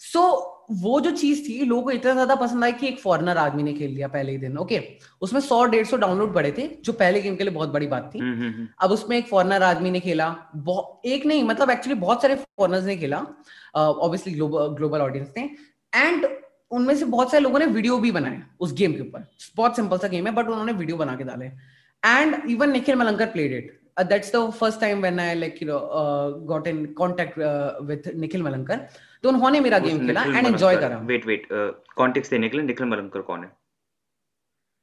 सो 0.00 0.22
वो 0.72 1.00
जो 1.00 1.10
चीज़ 1.10 1.42
थी 1.48 1.64
लोगों 1.64 1.82
को 1.82 1.90
इतना 1.90 2.12
ज़्यादा 2.12 2.34
पसंद 2.34 2.64
आई 2.64 2.72
कि 2.72 2.86
एक 2.88 2.98
फॉरनर 3.00 3.36
आदमी 3.38 3.62
ने 3.62 3.72
खेल 3.74 3.90
लिया 3.90 4.08
पहले 4.08 4.32
ही 4.32 4.38
दिन 4.38 4.58
ओके 4.58 4.80
उसमें 5.22 5.40
सौ 5.40 5.64
डेढ़ 5.72 5.86
सौ 5.86 5.96
डाउनलोड 5.96 6.34
पड़े 6.34 6.52
थे 6.58 6.66
जो 6.84 6.92
पहले 6.92 7.20
गेम 7.22 7.36
के 7.36 7.44
लिए 7.44 7.52
बहुत 7.54 7.68
बड़ी 7.68 7.86
बात 7.86 8.10
थी। 8.14 8.18
हम्म, 8.18 8.34
हम्म, 8.34 8.52
हम्म। 8.52 8.66
अब 8.80 8.90
उसमें 8.90 9.16
एक 9.16 9.26
फॉरनर 9.28 9.62
आदमी 9.62 9.90
ने 9.90 10.00
खेला 10.00 10.28
एक 11.06 11.26
नहीं 11.26 11.42
मतलब 11.44 11.70
एक्चुअली 11.70 11.98
बहुत 12.00 12.22
सारे 12.22 12.34
फॉरनर्स 12.34 12.84
ने 12.84 12.96
खेला 12.96 13.24
ऑब्वियसली 13.74 14.34
ग्लोबल 14.34 15.00
ऑडियंस 15.00 15.32
ने 15.36 15.50
एंड 15.92 16.26
उनमें 16.70 16.94
से 16.96 17.04
बहुत 17.06 17.30
सारे 17.30 17.42
लोगों 17.42 17.58
ने 17.58 17.66
वीडियो 17.66 17.98
भी 17.98 18.10
बनाए 18.12 18.42
उस 18.60 18.72
गेम 18.74 18.92
के 18.92 19.00
ऊपर। 19.00 19.26
बहुत 19.56 19.76
सिंपल 19.76 19.98
सा 19.98 20.08
गेम 20.08 20.26
है 20.26 20.32
बट 20.34 20.48
उन्होंने 20.48 20.72
वीडियो 20.72 20.96
बना 20.96 21.16
के 21.16 21.24
डाले। 21.24 21.46
And 22.02 22.50
even 22.50 22.70
Nikhil 22.72 22.96
Malankar 22.96 23.26
played 23.26 23.52
it 23.52 23.76
the 24.00 24.40
first 24.58 24.78
time 24.80 25.02
when 25.04 25.18
I 25.20 25.34
like 25.34 25.56
you 25.60 25.66
know 25.68 25.78
uh, 26.00 26.28
got 26.50 26.68
in 26.68 26.78
contact 27.00 27.34
uh, 27.38 28.14
Nikhil 28.16 28.42
Malankar 28.42 28.86
तो 29.24 29.28
उन्होंने 29.28 29.60
मेरा 29.60 29.78
गेम 29.78 30.06
खेला 30.06 30.22
एंड 30.24 30.46
एंजॉय 30.46 30.76
करा। 30.76 30.98
वेट 31.06 31.26
वेट 31.26 31.46
कॉन्टेक्स्ट 31.96 32.30
देने 32.30 32.48
के 32.48 32.56
लिए 32.56 32.66
निखिल 32.66 32.86
मलंकर 32.86 33.20
कौन 33.22 33.44
है? 33.44 33.50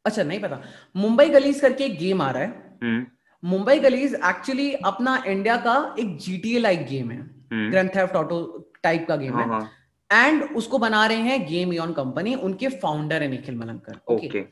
अच्छा 0.05 0.23
नहीं 0.23 0.39
पता। 0.39 0.61
मुंबई 0.95 1.29
गलीज 1.29 1.59
करके 1.59 1.85
एक 1.85 1.97
गेम 1.99 2.21
आ 2.21 2.29
रहा 2.31 2.43
है। 2.43 3.05
मुंबई 3.43 3.79
गलीज 3.79 4.13
एक्चुअली 4.15 4.71
अपना 4.85 5.23
इंडिया 5.27 5.55
का 5.57 5.95
एक 5.99 6.17
जीटीए 6.17 6.59
लाइक 6.59 6.85
गेम 6.87 7.11
है। 7.11 7.17
ग्रैंड 7.71 7.89
थेफ्ट 7.95 8.15
ऑटो 8.15 8.37
टाइप 8.83 9.05
का 9.07 9.15
गेम 9.15 9.39
है 9.39 9.59
एंड 10.09 10.43
उसको 10.55 10.77
बना 10.79 11.05
रहे 11.05 11.17
हैं 11.17 11.45
गेम 11.47 11.73
ईन 11.73 11.91
कंपनी 11.93 12.35
उनके 12.35 12.67
फाउंडर 12.79 13.21
है 13.21 13.27
निखिल 13.27 13.55
मलंकर 13.55 13.99
ओके 14.07 14.27
okay. 14.27 14.43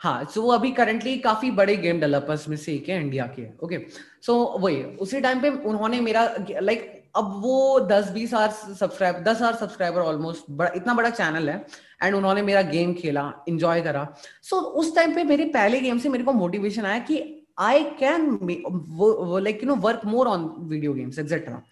हाँ 0.00 0.24
सो 0.24 0.42
वो 0.42 0.50
अभी 0.52 0.70
करंटली 0.72 1.16
काफ़ी 1.18 1.50
बड़े 1.50 1.76
गेम 1.76 2.00
डेवलपर्स 2.00 2.48
में 2.48 2.56
से 2.56 2.72
एक 2.74 2.88
है 2.88 3.00
इंडिया 3.00 3.26
के। 3.36 3.46
ओके 3.64 3.78
सो 4.26 4.34
वही 4.60 4.82
उसी 4.98 5.20
टाइम 5.20 5.40
पे 5.40 5.50
उन्होंने 5.50 6.00
मेरा 6.00 6.22
लाइक 6.50 6.97
अब 7.14 7.32
वो 7.42 7.80
दस 7.90 8.10
बीस 8.10 8.34
आर 8.34 8.50
सब्सक्राइब 8.50 9.22
दस 9.24 9.42
आर 9.42 9.54
सब्सक्राइबर 9.54 10.00
ऑलमोस्ट 10.00 10.50
बड़ा 10.50 10.70
इतना 10.76 10.94
बड़ा 10.94 11.10
चैनल 11.10 11.48
है 11.50 11.64
एंड 12.02 12.14
उन्होंने 12.14 12.42
मेरा 12.42 12.62
गेम 12.62 12.94
खेला 12.94 13.32
इंजॉय 13.48 13.80
करा। 13.82 14.06
सो 14.42 14.56
so, 14.56 14.62
उस 14.62 14.94
टाइम 14.96 15.14
पे 15.14 15.24
मेरे 15.24 15.44
पहले 15.54 15.80
गेम 15.80 15.98
से 15.98 16.08
मेरे 16.08 16.24
को 16.24 16.32
मोटिवेशन 16.32 16.84
आया 16.84 16.98
कि 17.10 17.22
I 17.58 17.84
can 18.00 18.38
like 18.42 19.62
you 19.62 19.68
know 19.68 19.76
work 19.76 20.00
more 20.06 20.28
on 20.28 20.44
video 20.58 20.92
games 20.94 21.18
etcetera 21.18 21.62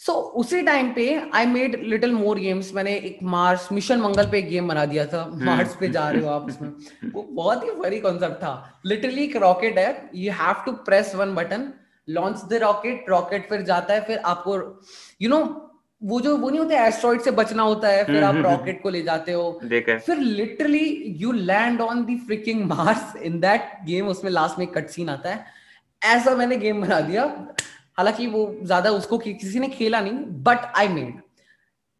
so 0.00 0.12
उसी 0.40 0.60
टाइम 0.62 0.92
पे 0.94 1.04
I 1.34 1.46
made 1.46 1.74
little 1.84 2.12
more 2.12 2.38
games 2.38 2.72
मैंने 2.74 2.94
एक 2.96 3.18
मार्स 3.22 3.68
मिशन 3.72 4.00
मंगल 4.00 4.30
पे 4.30 4.38
एक 4.38 4.48
गेम 4.48 4.68
बना 4.68 4.84
दिया 4.84 5.04
था 5.06 5.24
मार्स 5.26 5.68
हम्म। 5.68 5.80
पे 5.80 5.88
जा 5.88 6.08
रहे 6.10 6.22
हो 6.22 6.28
आप 6.28 6.46
उसमें। 6.48 6.70
वो 7.14 7.22
बहुत 7.22 7.64
ही 7.64 7.70
फरी 7.82 7.98
कॉन्सेप्ट 8.00 8.36
था। 8.36 8.80
लिटरली 8.86 9.24
एक 9.24 9.36
रॉकेट 9.36 9.78
है 9.78 10.10
you 10.14 10.32
have 10.32 10.62
to 10.66 10.72
press 10.86 11.14
one 11.14 11.34
button 11.34 11.72
launch 12.10 12.44
the 12.50 12.60
rocket 12.62 13.08
rocket 13.08 13.48
फिर 13.48 13.62
जाता 13.62 13.94
है 13.94 14.04
फिर 14.04 14.18
आपको 14.18 14.56
यू 14.56 15.28
you 15.28 15.30
नो 15.30 15.36
know, 15.36 15.48
वो 16.02 16.20
जो 16.20 16.36
वो 16.36 16.48
नहीं 16.50 16.60
होता 16.60 16.84
एस्ट्रॉइड 16.86 17.20
से 17.20 17.30
बचना 17.30 17.62
होता 17.62 17.88
है 17.88 18.04
फिर 18.04 18.22
आप 18.24 18.34
रॉकेट 18.34 18.46
हम्म, 18.46 18.68
हम्म, 18.68 18.82
को 18.82 18.90
ले 18.90 19.02
जाते 19.02 19.32
हो। 19.32 19.60
फिर 20.06 20.18
literally 20.18 20.86
you 21.20 21.32
land 21.32 21.80
on 21.80 22.04
the 22.04 22.16
freaking 22.18 22.64
Mars 22.64 23.16
in 23.22 23.38
that 23.40 23.68
game 23.86 24.06
उसमें 24.08 24.30
लास्ट 24.30 24.58
में 24.58 24.66
कट 24.68 24.88
सीन 24.90 25.08
आता 25.08 25.30
है। 25.30 25.44
ऐसा 26.02 26.34
मैंने 26.36 26.56
गेम 26.56 26.80
बना 26.82 27.00
दिया। 27.00 27.24
हालाँकि 27.98 28.26
वो 28.26 28.44
ज़्यादा 28.62 28.90
उसको 28.90 29.18
कि, 29.18 29.32
किसी 29.34 29.58
ने 29.58 29.68
खेला 29.68 30.00
नहीं 30.00 30.42
but 30.44 30.72
I 30.76 30.88
made 30.88 31.20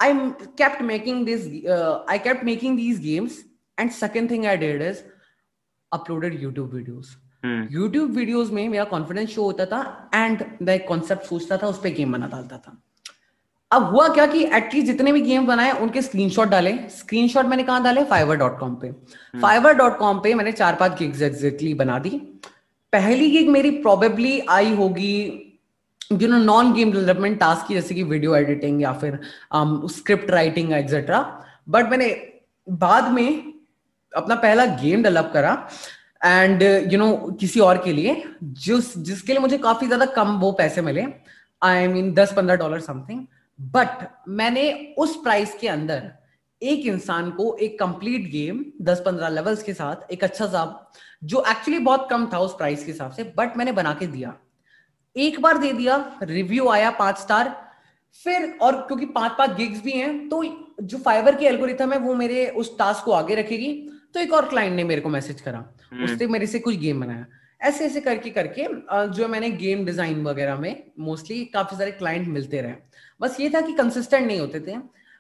I 0.01 0.13
kept 0.59 0.83
making 0.83 1.25
this 1.27 1.47
I 2.11 2.19
kept 2.19 2.45
making 2.45 2.77
these 2.77 3.01
games 3.01 3.39
and 3.79 3.91
second 3.91 4.31
thing 4.31 4.47
I 4.47 4.57
did 4.57 4.83
is 4.83 5.03
uploaded 5.93 6.43
YouTube 6.43 6.75
videos 6.75 7.15
YouTube 7.45 8.11
videos 8.17 8.53
में 8.53 8.69
मेरा 8.69 8.85
कॉन्फिडेंस 8.85 9.29
शो 9.29 9.43
होता 9.43 9.67
था 9.67 10.11
एंड 10.15 10.45
मैं 10.63 10.75
एक 10.75 10.87
सोचता 11.29 11.57
था 11.57 11.67
उस 11.67 11.79
पर 11.83 11.91
गेम 11.95 12.13
बना 12.13 12.27
डालता 12.29 12.57
था। 12.59 12.77
अब 13.71 13.83
हुआ 13.85 14.07
क्या 14.09 14.27
कि 14.27 14.43
एटलीस्ट 14.47 14.87
जितने 14.87 15.13
भी 15.13 15.21
गेम 15.21 15.47
बनाए 15.47 15.73
उनके 15.73 16.03
स्क्रीनशॉट 16.03 16.49
डाले। 16.49 16.73
स्क्रीनशॉट 16.91 17.47
मैंने 17.47 17.63
कहा 17.63 17.79
डाले? 17.81 18.05
फाइवर 18.05 18.37
डॉट 18.37 18.59
कॉम 18.59 18.75
पे। 18.75 18.91
फाइवर 19.41 19.75
डॉट 19.75 19.99
कॉम 19.99 20.19
पे 20.21 20.35
मैंने 20.35 20.53
चार 20.53 20.75
पाँच 20.75 20.99
गिग्स 20.99 21.23
एग्जैक्टली 21.23 21.75
बना 21.75 21.99
दी। 21.99 22.11
पहली 22.93 23.31
गिग 23.31 23.49
मेरी 23.49 23.71
प्रोबेबली 23.83 24.39
आई 24.51 24.75
होगी 24.75 25.15
you 26.13 26.29
know 26.29 26.39
non 26.39 26.73
game 26.73 26.93
development 26.93 27.39
task 27.41 27.67
की 27.69 27.75
जैसे 27.75 27.95
कि 27.95 28.03
वीडियो 28.03 28.35
एडिटिंग 28.37 28.83
या 28.83 28.93
फिर 28.93 29.19
स्क्रिप्ट 29.91 30.31
राइटिंग 30.31 30.73
एक्सेट्रा 30.73 31.21
बट 31.69 31.91
मैंने 31.91 32.09
बाद 32.69 33.11
में 33.13 33.53
अपना 34.13 34.35
पहला 34.35 34.65
गेम 34.77 35.03
डेवलप 35.03 35.31
करा। 35.35 35.55
एंड 36.23 36.63
यू 36.93 36.99
नो 36.99 37.17
किसी 37.41 37.61
और 37.61 37.79
के 37.85 37.93
लिए, 37.93 38.23
जिस, 38.43 38.97
जिसके 38.99 39.33
लिए 39.33 39.41
मुझे 39.41 39.59
काफ़ी 39.59 39.87
ज़्यादा 39.87 40.07
कम 40.07 40.39
वो 40.39 40.53
पैसे 40.53 40.83
मिले 40.83 41.05
आई 41.63 41.87
मीन 41.89 42.13
दस 42.15 42.33
पंद्रह 42.37 42.57
डॉलर 42.57 42.81
समथिंग 42.81 43.27
बट 43.59 44.07
मैंने 44.31 44.95
उस 44.99 45.17
प्राइस 45.23 45.55
के 45.61 45.69
अंदर 45.69 46.11
एक 46.63 46.87
इंसान 46.87 47.31
को 47.31 47.55
एक 47.57 47.79
कंप्लीट 47.79 48.31
गेम 48.31 48.65
दस 48.83 49.03
पंद्रह 49.07 49.29
लेवल्स 49.29 49.63
के 49.63 49.73
साथ, 49.75 50.13
एक 50.13 50.25
अच्छा 50.25 50.47
सा, 50.47 50.91
जो 51.25 51.45
एक्चुअली 51.51 51.79
बहुत 51.81 52.07
कम 52.11 52.27
था 52.33 52.39
उस 52.39 52.53
प्राइस 52.55 52.85
के 52.85 52.93
हिसाब 52.93 53.13
से 53.13 53.25
बट 53.37 53.57
मैंने 53.57 53.73
बना 53.73 53.93
के 53.95 54.07
दिया। 54.09 54.35
एक 55.17 55.41
बार 55.43 55.59
दे 55.59 55.73
दिया 55.73 55.97
रिव्यू 56.23 56.69
आया 56.69 56.91
पाँच 56.99 57.19
स्टार 57.19 57.55
फिर 58.25 58.59
और 58.63 58.77
क्योंकि 58.87 59.07
पाँच 59.09 59.33
पाँच 59.39 59.57
गिग्स 59.57 59.83
भी 59.83 59.93
हैं 59.93 60.29
तो 60.29 60.43
जो 60.83 60.99
फाइबर 60.99 61.35
की 61.35 61.47
एल्गोरिथम 61.47 61.93
है, 61.93 61.99
वो 61.99 62.15
मेरे 62.15 62.47
उस 62.49 62.77
टास्क 62.79 63.05
को 63.05 63.13
आगे 63.13 63.35
रखेगी। 63.35 63.73
तो 64.15 64.21
एक 64.21 64.33
और 64.33 64.49
क्लाइंट 64.49 64.75
ने 64.77 64.85
मेरे 64.85 65.01
को 65.01 65.09
मैसेज 65.09 65.41
करा। 65.41 65.65
हम्म। 65.93 66.05
उसने 66.05 66.27
मेरे 66.27 66.47
से 66.47 66.59
कुछ 66.59 66.77
गेम 66.77 67.01
बनाया। 67.01 67.27
ऐसे 67.61 67.85
ऐसे 67.85 68.01
करके 68.01 68.31
करके 68.31 68.67
जो 69.15 69.29
मैंने 69.29 69.51
गेम 69.53 69.85
डिज़ाइन 69.85 70.23
वगैरह 70.25 70.57
में 70.59 70.83
मोस्टली 71.01 71.45
काफ़ी 71.55 71.77
सारे 71.77 71.91
क्लाइंट 71.93 72.29
मिलते 72.29 72.61
रहे। 72.61 72.75
बस 73.21 73.37
ये 73.41 73.51
था 73.51 73.61
कि 73.61 73.73
कंसिस्टेंट 73.73 74.27
नहीं 74.27 74.39
होते 74.41 74.61
थे। 74.61 74.77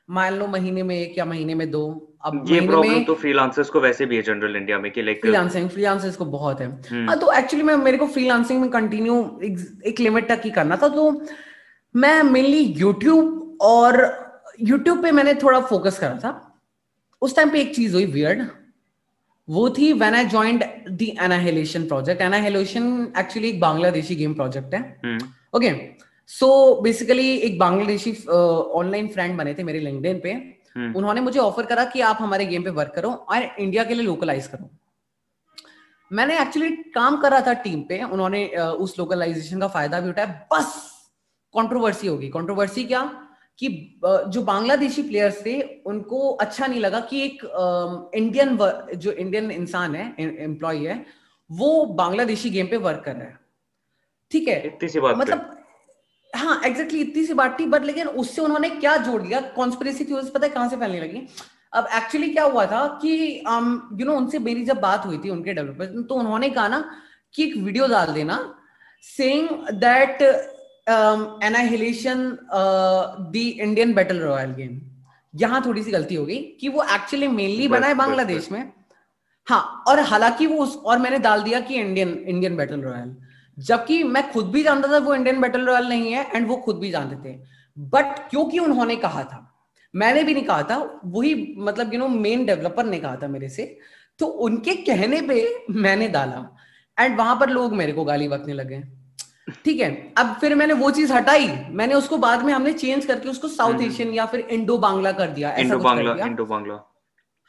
मान 0.08 0.34
लो 0.34 0.46
महीने 0.46 0.82
में 0.82 0.94
एक 0.96 1.18
या 1.18 1.24
महीने 1.24 1.54
में 1.54 1.70
दो। 1.70 1.82
अब 2.24 2.44
ये 2.48 2.60
प्रॉब्लम 2.60 3.02
तो 3.04 3.14
फ्रीलांसर्स 3.14 3.68
को 3.70 3.80
वैसे 3.80 4.06
भी 4.06 4.16
है 4.16 4.22
जनरल 4.22 4.56
इंडिया 4.56 4.78
में 4.78 4.90
कि 4.92 5.02
लाइक 5.02 5.20
फ्रीलांसिंग 5.20 5.68
फ्रीलांसर्स 5.70 6.16
को 6.16 6.24
बहुत 6.26 6.60
है। 6.60 6.66
हम्म। 6.66 7.08
हाँ 7.08 7.18
तो 7.18 7.32
एक्चुअली 7.32 7.64
मैं 7.64 7.76
मेरे 7.76 7.98
को 7.98 8.06
फ्रीलांसिंग 8.06 8.60
में 8.60 8.70
कंटिन्यू 8.70 9.14
एक, 9.44 9.82
एक 9.86 10.00
लिमिट 10.00 10.28
तक 10.28 10.40
ही 10.44 10.50
करना 10.50 10.76
था। 10.76 10.88
तो 10.88 11.10
मैं 11.94 12.22
मेनली 12.22 12.62
यूट्यूब 12.78 13.58
और 13.62 13.98
यूट्यूब 14.60 15.02
पे 15.02 15.12
मैंने 15.12 15.34
थोड़ा 15.34 15.60
फोकस 15.60 15.98
करा 15.98 16.18
था। 16.24 16.60
उस 17.22 17.36
टाइम 17.36 17.50
पे 17.50 17.60
एक 17.60 17.74
चीज़ 17.74 17.94
हुई 17.94 18.06
वियर्ड 18.06 18.42
वो 19.50 19.68
थी 19.70 19.92
when 19.92 20.14
I 20.14 20.24
joined 20.26 20.64
the 20.88 21.02
annihilation 21.02 21.86
project 21.86 22.22
annihilation 22.22 23.12
actually 23.18 23.48
एक 23.48 23.60
बांग्लादेशी 23.60 24.14
गेम 24.14 24.34
प्रोजेक्ट 24.34 24.74
है। 24.74 24.80
ओके। 25.56 25.70
सो 26.30 26.80
बेसिकली 26.82 27.28
एक 27.38 27.58
बांग्लादेशी 27.58 28.12
ऑनलाइन 28.80 29.08
फ्रेंड 29.08 29.36
बने 29.38 29.54
थे 29.54 29.62
मेरे 29.62 29.80
लिंक्डइन 29.80 30.20
पे। 30.20 30.32
हम्म। 30.76 30.92
उन्होंने 30.96 31.20
मुझे 31.20 31.38
ऑफ़र 31.40 31.66
करा 31.66 31.84
कि 31.84 32.00
आप 32.00 32.18
हमारे 32.20 32.46
गेम 32.46 32.62
पे 32.62 32.70
वर्क 32.70 32.92
करो 32.94 33.10
और 33.10 33.42
इंडिया 33.58 33.84
के 33.84 33.94
लिए 33.94 34.06
लोकलाइज 34.06 34.46
करो। 34.46 34.70
मैंने 36.10 36.38
एक्चुअली 36.40 36.70
काम 36.94 37.16
कर 37.16 37.30
रहा 37.30 37.40
था 37.46 37.52
टीम 37.64 37.80
पे। 37.88 38.02
उन्होंने 38.02 38.46
उस 38.56 38.98
लोकलाइजेशन 38.98 39.60
का 39.60 39.68
फ़ायदा 39.68 40.00
भी 40.00 40.08
उठाया। 40.08 40.46
बस 40.52 40.72
कंट्रोवर्सी 41.54 42.06
होगी। 42.06 42.28
कंट्रोवर्सी 42.28 42.84
क्या? 42.84 43.02
कि 43.60 43.68
जो 44.02 44.42
बांग्लादेशी 44.42 45.02
प्लेयर्स 45.02 45.44
थे 45.46 45.60
उनको 45.86 46.28
अच्छा 46.42 46.66
नहीं 46.66 46.80
लगा 46.80 47.00
कि 47.10 47.22
एक 47.22 47.40
इंडियन 48.14 48.56
जो 48.96 49.12
इंडियन 49.12 49.50
इंसान 49.50 49.94
है 49.94 50.14
एम्प्लॉय 50.18 50.86
है 50.86 51.04
वो 51.50 51.84
बांग्लादेशी 51.94 52.50
गेम 52.50 52.66
पे 52.66 52.76
वर्क 52.78 53.02
कर 53.04 53.14
रहा 53.14 53.24
है। 53.24 53.38
ठीक 54.30 54.48
है? 54.48 54.56
इतनी 54.66 54.88
सी 54.88 55.00
बात 55.00 55.16
मतलब 55.16 55.56
हाँ 56.32 56.54
एग्जैक्टली 56.56 56.98
exactly, 56.98 57.10
इतनी 57.10 57.24
सी 57.26 57.34
बात 57.34 57.58
थी 57.60 57.66
बट 57.66 57.84
लेकिन 57.84 58.08
उससे 58.08 58.42
उन्होंने 58.42 58.68
क्या 58.70 58.96
जोड़ 58.96 59.20
दिया? 59.22 59.40
कॉन्स्पिरेसी 59.40 60.04
थ्योरीज 60.04 60.30
पता 60.32 60.46
है 60.46 60.52
कहाँ 60.52 60.68
से 60.68 60.76
फैलने 60.76 61.00
लगी? 61.00 61.26
अब 61.72 61.88
एक्चुअली 61.96 62.28
क्या 62.28 62.44
हुआ 62.44 62.64
था 62.66 62.86
कि 63.02 63.10
यू 64.00 64.06
नो 64.06 64.14
उनसे 64.16 64.38
मेरी 64.38 64.64
जब 64.64 64.80
बात 64.80 65.06
हुई 65.06 65.18
थी 65.24 65.30
उनके 65.30 65.52
डेवलपर 65.54 66.02
तो 66.08 66.14
उन्होंने 66.14 66.50
कहा 66.50 66.68
ना 66.68 66.84
कि 67.34 67.44
एक 67.44 67.56
वीडियो 67.56 67.86
डाल 67.88 68.12
देना 68.12 68.38
saying 69.02 69.48
that 69.80 70.22
annihilation 70.86 72.28
the 73.32 73.36
Indian 73.36 73.94
battle 73.94 74.18
royale 74.20 74.52
game 74.54 74.80
यहाँ 75.34 75.62
थोड़ी 75.66 75.82
सी 75.82 75.90
गलती 75.90 76.14
हो 76.14 76.24
गई 76.26 76.38
कि 76.60 76.68
वो 76.68 76.82
एक्चुअली 76.94 77.28
मेनली 77.30 77.68
बना 77.68 77.86
है 77.86 77.94
बांग्लादेश 77.94 78.50
में। 78.52 78.72
हाँ 79.46 79.84
और 79.88 80.00
हालाँकि 80.02 80.46
वो 80.46 80.56
उस 80.64 80.76
और 80.76 80.98
मैंने 80.98 81.18
डाल 81.18 81.42
दिया 81.42 81.60
कि 81.60 81.74
इंडियन 81.74 82.08
इंडियन 82.08 82.56
बैटल 82.56 82.80
रॉयल 82.80 83.14
जबकि 83.58 84.02
मैं 84.04 84.30
खुद 84.32 84.46
भी 84.50 84.62
जानता 84.62 84.88
था 84.88 84.98
वो 84.98 85.14
इंडियन 85.14 85.40
बैटल 85.40 85.66
रॉयल 85.66 85.88
नहीं 85.88 86.12
है 86.12 86.26
एंड 86.34 86.48
वो 86.48 86.56
खुद 86.56 86.78
भी 86.78 86.90
जानते 86.90 87.16
थे। 87.24 87.38
बट 87.76 88.18
क्योंकि 88.30 88.58
उन्होंने 88.58 88.96
कहा 88.96 89.22
था 89.24 89.46
मैंने 89.94 90.22
भी 90.22 90.34
नहीं 90.34 90.44
कहा 90.44 90.62
था 90.62 90.76
वही 91.06 91.54
मतलब 91.58 91.92
यू 91.94 91.98
नो 92.00 92.08
मेन 92.08 92.44
डेवलपर 92.46 92.84
ने 92.84 92.98
कहा 92.98 93.16
था 93.16 93.28
मेरे 93.28 93.48
से 93.48 93.64
तो 94.20 94.26
उनके 94.46 94.74
कहने 94.76 95.20
पे 95.22 95.66
मैंने 95.70 96.08
डाला। 96.08 96.48
एंड 96.96 97.16
वहाँ 97.18 97.36
पर 97.40 97.50
लोग 97.50 97.72
मेरे 97.74 97.92
को 97.92 98.04
गाली 98.04 98.28
बकने 98.28 98.52
लगे। 98.54 98.82
ठीक 99.64 99.80
है 99.80 99.90
अब 100.18 100.36
फिर 100.40 100.54
मैंने 100.54 100.74
वो 100.74 100.90
चीज़ 100.90 101.12
हटाई 101.12 101.48
मैंने 101.70 101.94
उसको 101.94 102.16
बाद 102.18 102.44
में 102.44 102.52
हमने 102.52 102.72
चेंज 102.72 103.06
करके 103.06 103.28
उसको 103.28 103.48
साउथ 103.48 103.72
हम्म। 103.72 103.84
एशियन 103.84 104.12
या 104.14 104.26
फिर 104.26 104.40
इंडो 104.50 104.78
बांग्ला 104.78 105.12
कर 105.12 105.28
दिया 105.30 105.54
इंडो 105.56 105.78
बांग्ला 105.78 106.14
इंडो 106.26 106.44
बांग्ला 106.44 106.78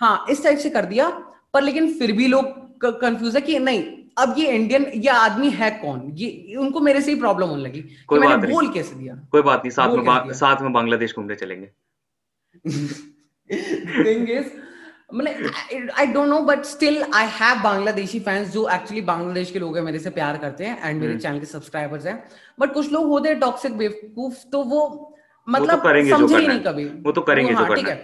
हाँ 0.01 0.25
इस 0.29 0.43
टाइप 0.43 0.57
से 0.57 0.69
कर 0.69 0.85
दिया 0.85 1.09
पर 1.53 1.63
लेकिन 1.63 1.93
फिर 1.93 2.11
भी 2.11 2.27
लोग 2.27 2.85
कंफ्यूज 3.01 3.35
है 3.35 3.41
कि 3.41 3.59
नहीं 3.59 3.83
अब 4.17 4.35
ये 4.37 4.51
इंडियन 4.51 4.85
ये 4.95 5.09
आदमी 5.09 5.49
है 5.49 5.69
कौन? 5.71 5.99
ये 6.13 6.55
उनको 6.55 6.79
मेरे 6.79 7.01
से 7.01 7.11
ही 7.11 7.19
प्रॉब्लम 7.19 7.47
होने 7.47 7.63
लगी 7.63 7.81
कोई 8.07 8.19
कि 8.19 8.27
मैंने 8.27 8.47
बोल 8.47 8.67
कैसे 8.73 8.95
दिया? 8.95 9.15
कोई 9.31 9.41
बात 9.41 9.59
नहीं 9.59 9.71
साथ 9.71 10.25
में 10.27 10.33
साथ 10.33 10.61
में 10.61 10.73
बांग्लादेश 10.73 11.15
घूमने 11.15 11.35
चलेंगे। 11.35 11.67
थिंग 14.05 14.29
इज़ 14.29 14.49
मतलब 15.13 15.89
I 15.99 16.05
don't 16.07 16.27
know 16.27 16.39
but 16.41 16.63
still 16.65 17.03
I 17.13 17.27
have 17.39 17.61
Bangladeshi 17.63 18.19
fans 18.19 18.49
जो 18.53 18.67
एक्चुअली 18.69 19.01
बांग्लादेश 19.01 19.51
के 19.51 19.59
लोग 19.59 19.77
हैं 19.77 19.83
मेरे 19.83 19.99
से 19.99 20.09
प्यार 20.09 20.37
करते 20.37 20.65
हैं 20.65 20.77
एंड 20.83 21.01
मेरे 21.01 21.17
चैनल 21.17 21.31
हम्म। 21.31 21.39
के 21.39 21.45
सब्सक्राइबर्स 21.45 22.05
हैं। 22.05 22.23
बट 22.59 22.73
कुछ 22.73 22.91
लोग 22.91 23.07
होते 23.07 23.29
हैं 23.29 23.39
टॉक्सिक 23.39 23.77
बेवकूफ़ 23.77 24.35
तो 24.51 24.63
वो 24.63 24.81
मतलब 25.47 25.79
तो 25.79 26.17
समझे 26.17 26.37
ही 26.37 26.47
नहीं 26.47 26.59
कभी। 26.59 26.85
वो 26.85 27.11
तो 27.11 27.21
करेंगे 27.21 27.53
हाँ, 27.53 27.75
ठीक 27.75 27.87
है। 27.87 27.95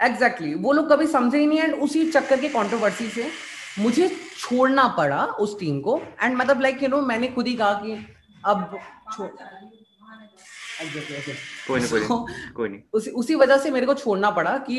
एग्जैक्टली 0.00 0.48
exactly, 0.48 0.64
वो 0.64 0.72
लोग 0.72 0.90
कभी 0.90 1.06
समझे 1.06 1.38
ही 1.38 1.46
नहीं 1.46 1.58
एंड 1.58 1.74
उसी 1.82 2.10
चक्कर 2.10 2.40
के 2.40 2.48
कंट्रोवर्सी 2.48 3.08
से 3.08 3.28
मुझे 3.78 4.08
छोड़ना 4.38 4.86
पड़ा 4.96 5.24
उस 5.40 5.58
टीम 5.60 5.80
को। 5.80 6.00
एंड 6.22 6.36
मतलब 6.36 6.60
लाइक 6.60 6.82
यू 6.82 6.88
नो 6.88 7.00
मैंने 7.02 7.28
खुद 7.28 7.46
ही 7.46 7.54
कहा 7.54 7.72
कि 7.84 7.96
अब 8.46 8.78
छोड़ 9.12 9.28
कोई 11.68 11.80
नहीं 11.80 11.88
कोई 11.88 12.00
नहीं 12.00 12.52
कोई 12.54 12.68
नहीं। 12.68 12.80
उसी 12.92 13.10
उसी 13.10 13.34
वजह 13.34 13.56
से 13.56 13.70
मेरे 13.70 13.86
को 13.86 13.94
छोड़ना 13.94 14.30
पड़ा 14.30 14.56
कि 14.58 14.76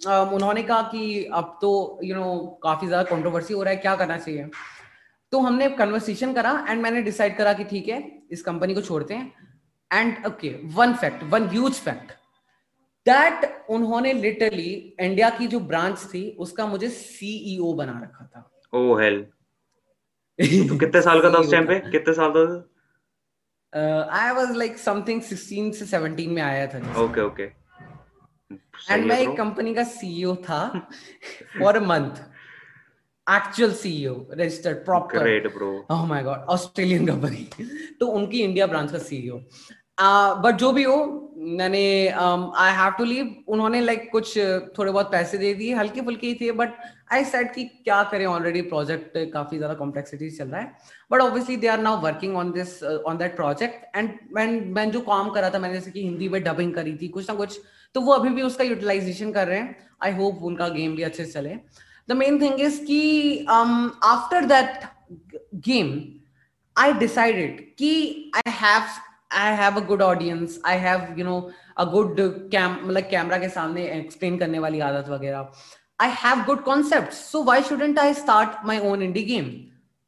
उन्होंने 0.00 0.62
कहा 0.62 0.82
कि 0.82 1.24
अब 1.24 1.58
तो 1.60 2.00
यू 2.04 2.14
you 2.14 2.22
नो 2.22 2.30
know, 2.30 2.48
काफ़ी 2.62 2.86
ज़्यादा 2.86 3.10
कंट्रोवर्सी 3.10 3.54
हो 3.54 3.62
रहा 3.62 3.70
है 3.70 3.76
क्या 3.76 3.94
करना 3.96 4.18
चाहिए? 4.18 4.50
तो 5.32 5.40
हमने 5.40 5.68
कन्वर्सेशन 5.70 6.32
करा 6.32 6.52
एंड 6.68 6.82
मैंने 6.82 7.02
डिसाइड 7.02 7.36
करा 7.36 7.52
कि 7.52 7.64
ठीक 7.64 7.88
है 7.88 8.00
इस 8.32 8.42
कंपनी 8.42 8.74
को 8.74 8.80
छोड़ते 8.80 9.14
हैं। 9.14 9.32
And 9.90 10.26
okay 10.26 10.48
one 10.74 10.94
fact 10.94 11.22
one 11.22 11.48
huge 11.48 11.72
fact 11.80 12.12
that 13.06 13.66
उन्होंने 13.70 14.12
लिटरली 14.12 14.72
इंडिया 15.00 15.30
की 15.30 15.46
जो 15.46 15.60
ब्रांच 15.72 15.98
थी 16.04 16.30
उसका 16.40 16.66
मुझे 16.66 16.88
सीईओ 16.90 17.72
e 17.72 17.76
बना 17.76 18.00
रखा 18.02 18.24
था। 18.26 18.50
ओ 18.74 18.78
oh, 18.78 19.00
हेल 19.00 19.26
तो 20.68 20.78
कितने 20.78 21.00
साल 21.02 21.20
का 21.22 21.30
था 21.30 21.38
उस 21.38 21.50
टाइम 21.50 21.66
पे? 21.66 21.78
कितने 21.90 22.14
साल 22.14 22.30
था? 22.30 22.42
आई 24.12 24.30
वाज 24.34 24.56
लाइक 24.56 24.78
समथिंग 24.78 25.22
16 25.22 25.72
से 25.72 25.86
17 25.86 26.28
में 26.28 26.42
आया 26.42 26.66
था। 26.66 26.78
ओके 27.02 27.20
ओके 27.20 27.46
एंड 28.50 29.04
मैं 29.06 29.18
एक 29.18 29.36
कंपनी 29.36 29.74
का 29.74 29.82
सीईओ 29.84 30.34
था 30.48 30.60
for 31.58 31.76
a 31.76 31.80
month 31.86 32.24
actual 33.26 33.72
CEO 33.74 34.14
registered 34.32 34.84
proper 34.84 35.18
great 35.18 35.52
bro 35.54 35.70
oh 35.90 36.04
my 36.06 36.22
god 36.22 36.44
Australian 36.56 37.06
company 37.06 37.48
तो 38.00 38.06
उनकी 38.08 38.42
इंडिया 38.42 38.66
ब्रांच 38.66 38.92
का 38.92 38.98
सीईओ 38.98 39.40
बट 40.00 40.52
uh, 40.52 40.58
जो 40.58 40.72
भी 40.72 40.82
हो 40.82 40.96
मैंने 41.58 42.08
आई 42.08 42.72
हैव 42.76 42.90
टू 42.98 43.04
लीव 43.04 43.34
उन्होंने 43.48 43.80
लाइक 43.80 43.98
like, 43.98 44.10
कुछ 44.12 44.38
थोड़े 44.78 44.92
बहुत 44.92 45.10
पैसे 45.12 45.38
दे 45.38 45.52
दिए 45.54 45.74
हल्के 45.74 46.00
फुल्के 46.00 46.26
ही 46.26 46.34
थे 46.40 46.50
बट 46.52 46.72
आई 47.12 47.24
सेट 47.24 47.52
कि 47.54 47.64
क्या 47.64 48.02
करें 48.10 48.24
ऑलरेडी 48.26 48.62
प्रोजेक्ट 48.62 49.16
काफ़ी 49.32 49.56
ज़्यादा 49.56 49.74
कॉम्प्लेक्सिटी 49.74 50.30
चल 50.30 50.48
रहा 50.48 50.60
है. 50.60 50.72
But 51.10 51.20
obviously 51.20 51.56
they 51.56 51.66
are 51.66 51.78
now 51.80 52.00
working 52.02 52.36
on 52.36 52.52
this 52.52 52.82
on 52.82 53.18
that 53.18 53.36
project 53.36 53.96
and 53.96 54.12
मैं 54.32 54.46
मैं 54.74 54.90
जो 54.90 55.00
काम 55.00 55.30
कर 55.30 55.40
रहा 55.40 55.50
था 55.50 55.58
मैंने 55.58 55.74
जैसे 55.74 55.90
कि 55.90 56.02
हिंदी 56.02 56.28
में 56.28 56.42
डबिंग 56.44 56.74
करी 56.74 56.96
थी 57.02 57.08
कुछ 57.08 57.30
ना 57.30 57.36
कुछ 57.36 57.60
तो 57.96 58.00
वो 58.00 58.12
अभी 58.12 58.30
भी 58.30 58.42
उसका 58.42 58.64
यूटिलाइजेशन 58.64 59.32
कर 59.32 59.46
रहे 59.48 59.58
हैं। 59.58 59.76
आई 60.04 60.12
होप 60.14 60.42
उनका 60.44 60.68
गेम 60.70 60.94
भी 60.96 61.02
अच्छे 61.02 61.24
से 61.24 61.32
चले। 61.32 61.54
द 62.08 62.12
मेन 62.14 62.40
थिंग 62.40 62.60
इज़ 62.60 62.78
कि 62.84 63.46
after 63.48 64.44
that 64.46 64.84
game 65.66 65.92
I 66.76 66.92
decided 66.94 67.60
कि 67.78 67.92
I 68.36 68.52
have 68.54 68.82
I 69.34 69.54
have 69.56 69.76
a 69.76 69.84
good 69.86 70.02
audience 70.02 70.60
I 70.66 70.76
have 70.78 71.14
you 71.18 71.24
know 71.24 71.38
a 71.76 71.84
good 71.90 72.20
cam 72.52 72.76
मतलब 72.82 73.08
कैमरा 73.10 73.38
के 73.38 73.48
सामने 73.48 73.86
एक्सप्लेन 73.92 74.36
करने 74.38 74.58
वाली 74.58 74.80
आदत 74.80 75.08
वगैरह। 75.10 75.48
I 76.00 76.10
have 76.16 76.44
good 76.46 76.62
concept 76.64 77.12
so 77.12 77.42
why 77.44 77.62
shouldn't 77.62 77.98
I 77.98 78.14
start 78.14 78.66
my 78.66 78.78
own 78.88 79.02
indie 79.02 79.22
game 79.24 79.50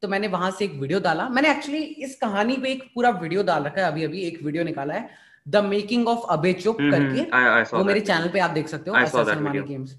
तो 0.03 0.09
मैंने 0.09 0.29
वहाँ 0.29 0.51
से 0.51 0.65
एक 0.65 0.75
वीडियो 0.81 1.01
डाला। 1.01 1.29
मैंने 1.29 1.51
एक्चुअली 1.51 1.83
इस 2.07 2.15
कहानी 2.17 2.57
पे 2.57 2.71
एक 2.73 2.83
पूरा 2.95 3.11
वीडियो 3.23 3.43
डाल 3.43 3.65
रखा 3.65 3.81
है। 3.81 3.87
अभी 3.87 4.05
अभी 4.05 4.21
एक 4.23 4.39
वीडियो 4.43 4.65
निकाला 4.65 4.95
है। 4.95 5.09
द 5.47 5.65
मेकिंग 5.65 6.09
ऑफ़ 6.09 6.27
अबे 6.31 6.53
चुप 6.53 6.77
करके 6.81 7.21
I, 7.23 7.43
I 7.57 7.75
वो 7.75 7.85
मेरे 7.85 8.01
चैनल 8.01 8.29
पे 8.29 8.39
आप 8.41 8.51
देख 8.51 8.69
सकते 8.69 8.91
हो 8.91 8.97
गेम्स 9.65 9.97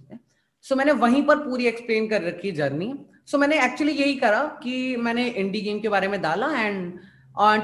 सो 0.65 0.75
मैंने 0.75 0.91
वहीं 1.03 1.23
पर 1.25 1.37
पूरी 1.43 1.67
एक्सप्लेन 1.67 2.07
कर 2.09 2.23
रखी 2.23 2.51
जर्नी 2.53 2.93
सो 3.25 3.37
मैंने 3.37 3.63
एक्चुअली 3.65 3.93
यही 3.93 4.15
करा 4.15 4.43
कि 4.63 4.95
मैंने 4.97 5.27
इंडी 5.27 5.61
गेम 5.61 5.79
के 5.79 5.89
बारे 5.89 6.07
में 6.07 6.21
डाला 6.21 6.51
एंड 6.59 6.99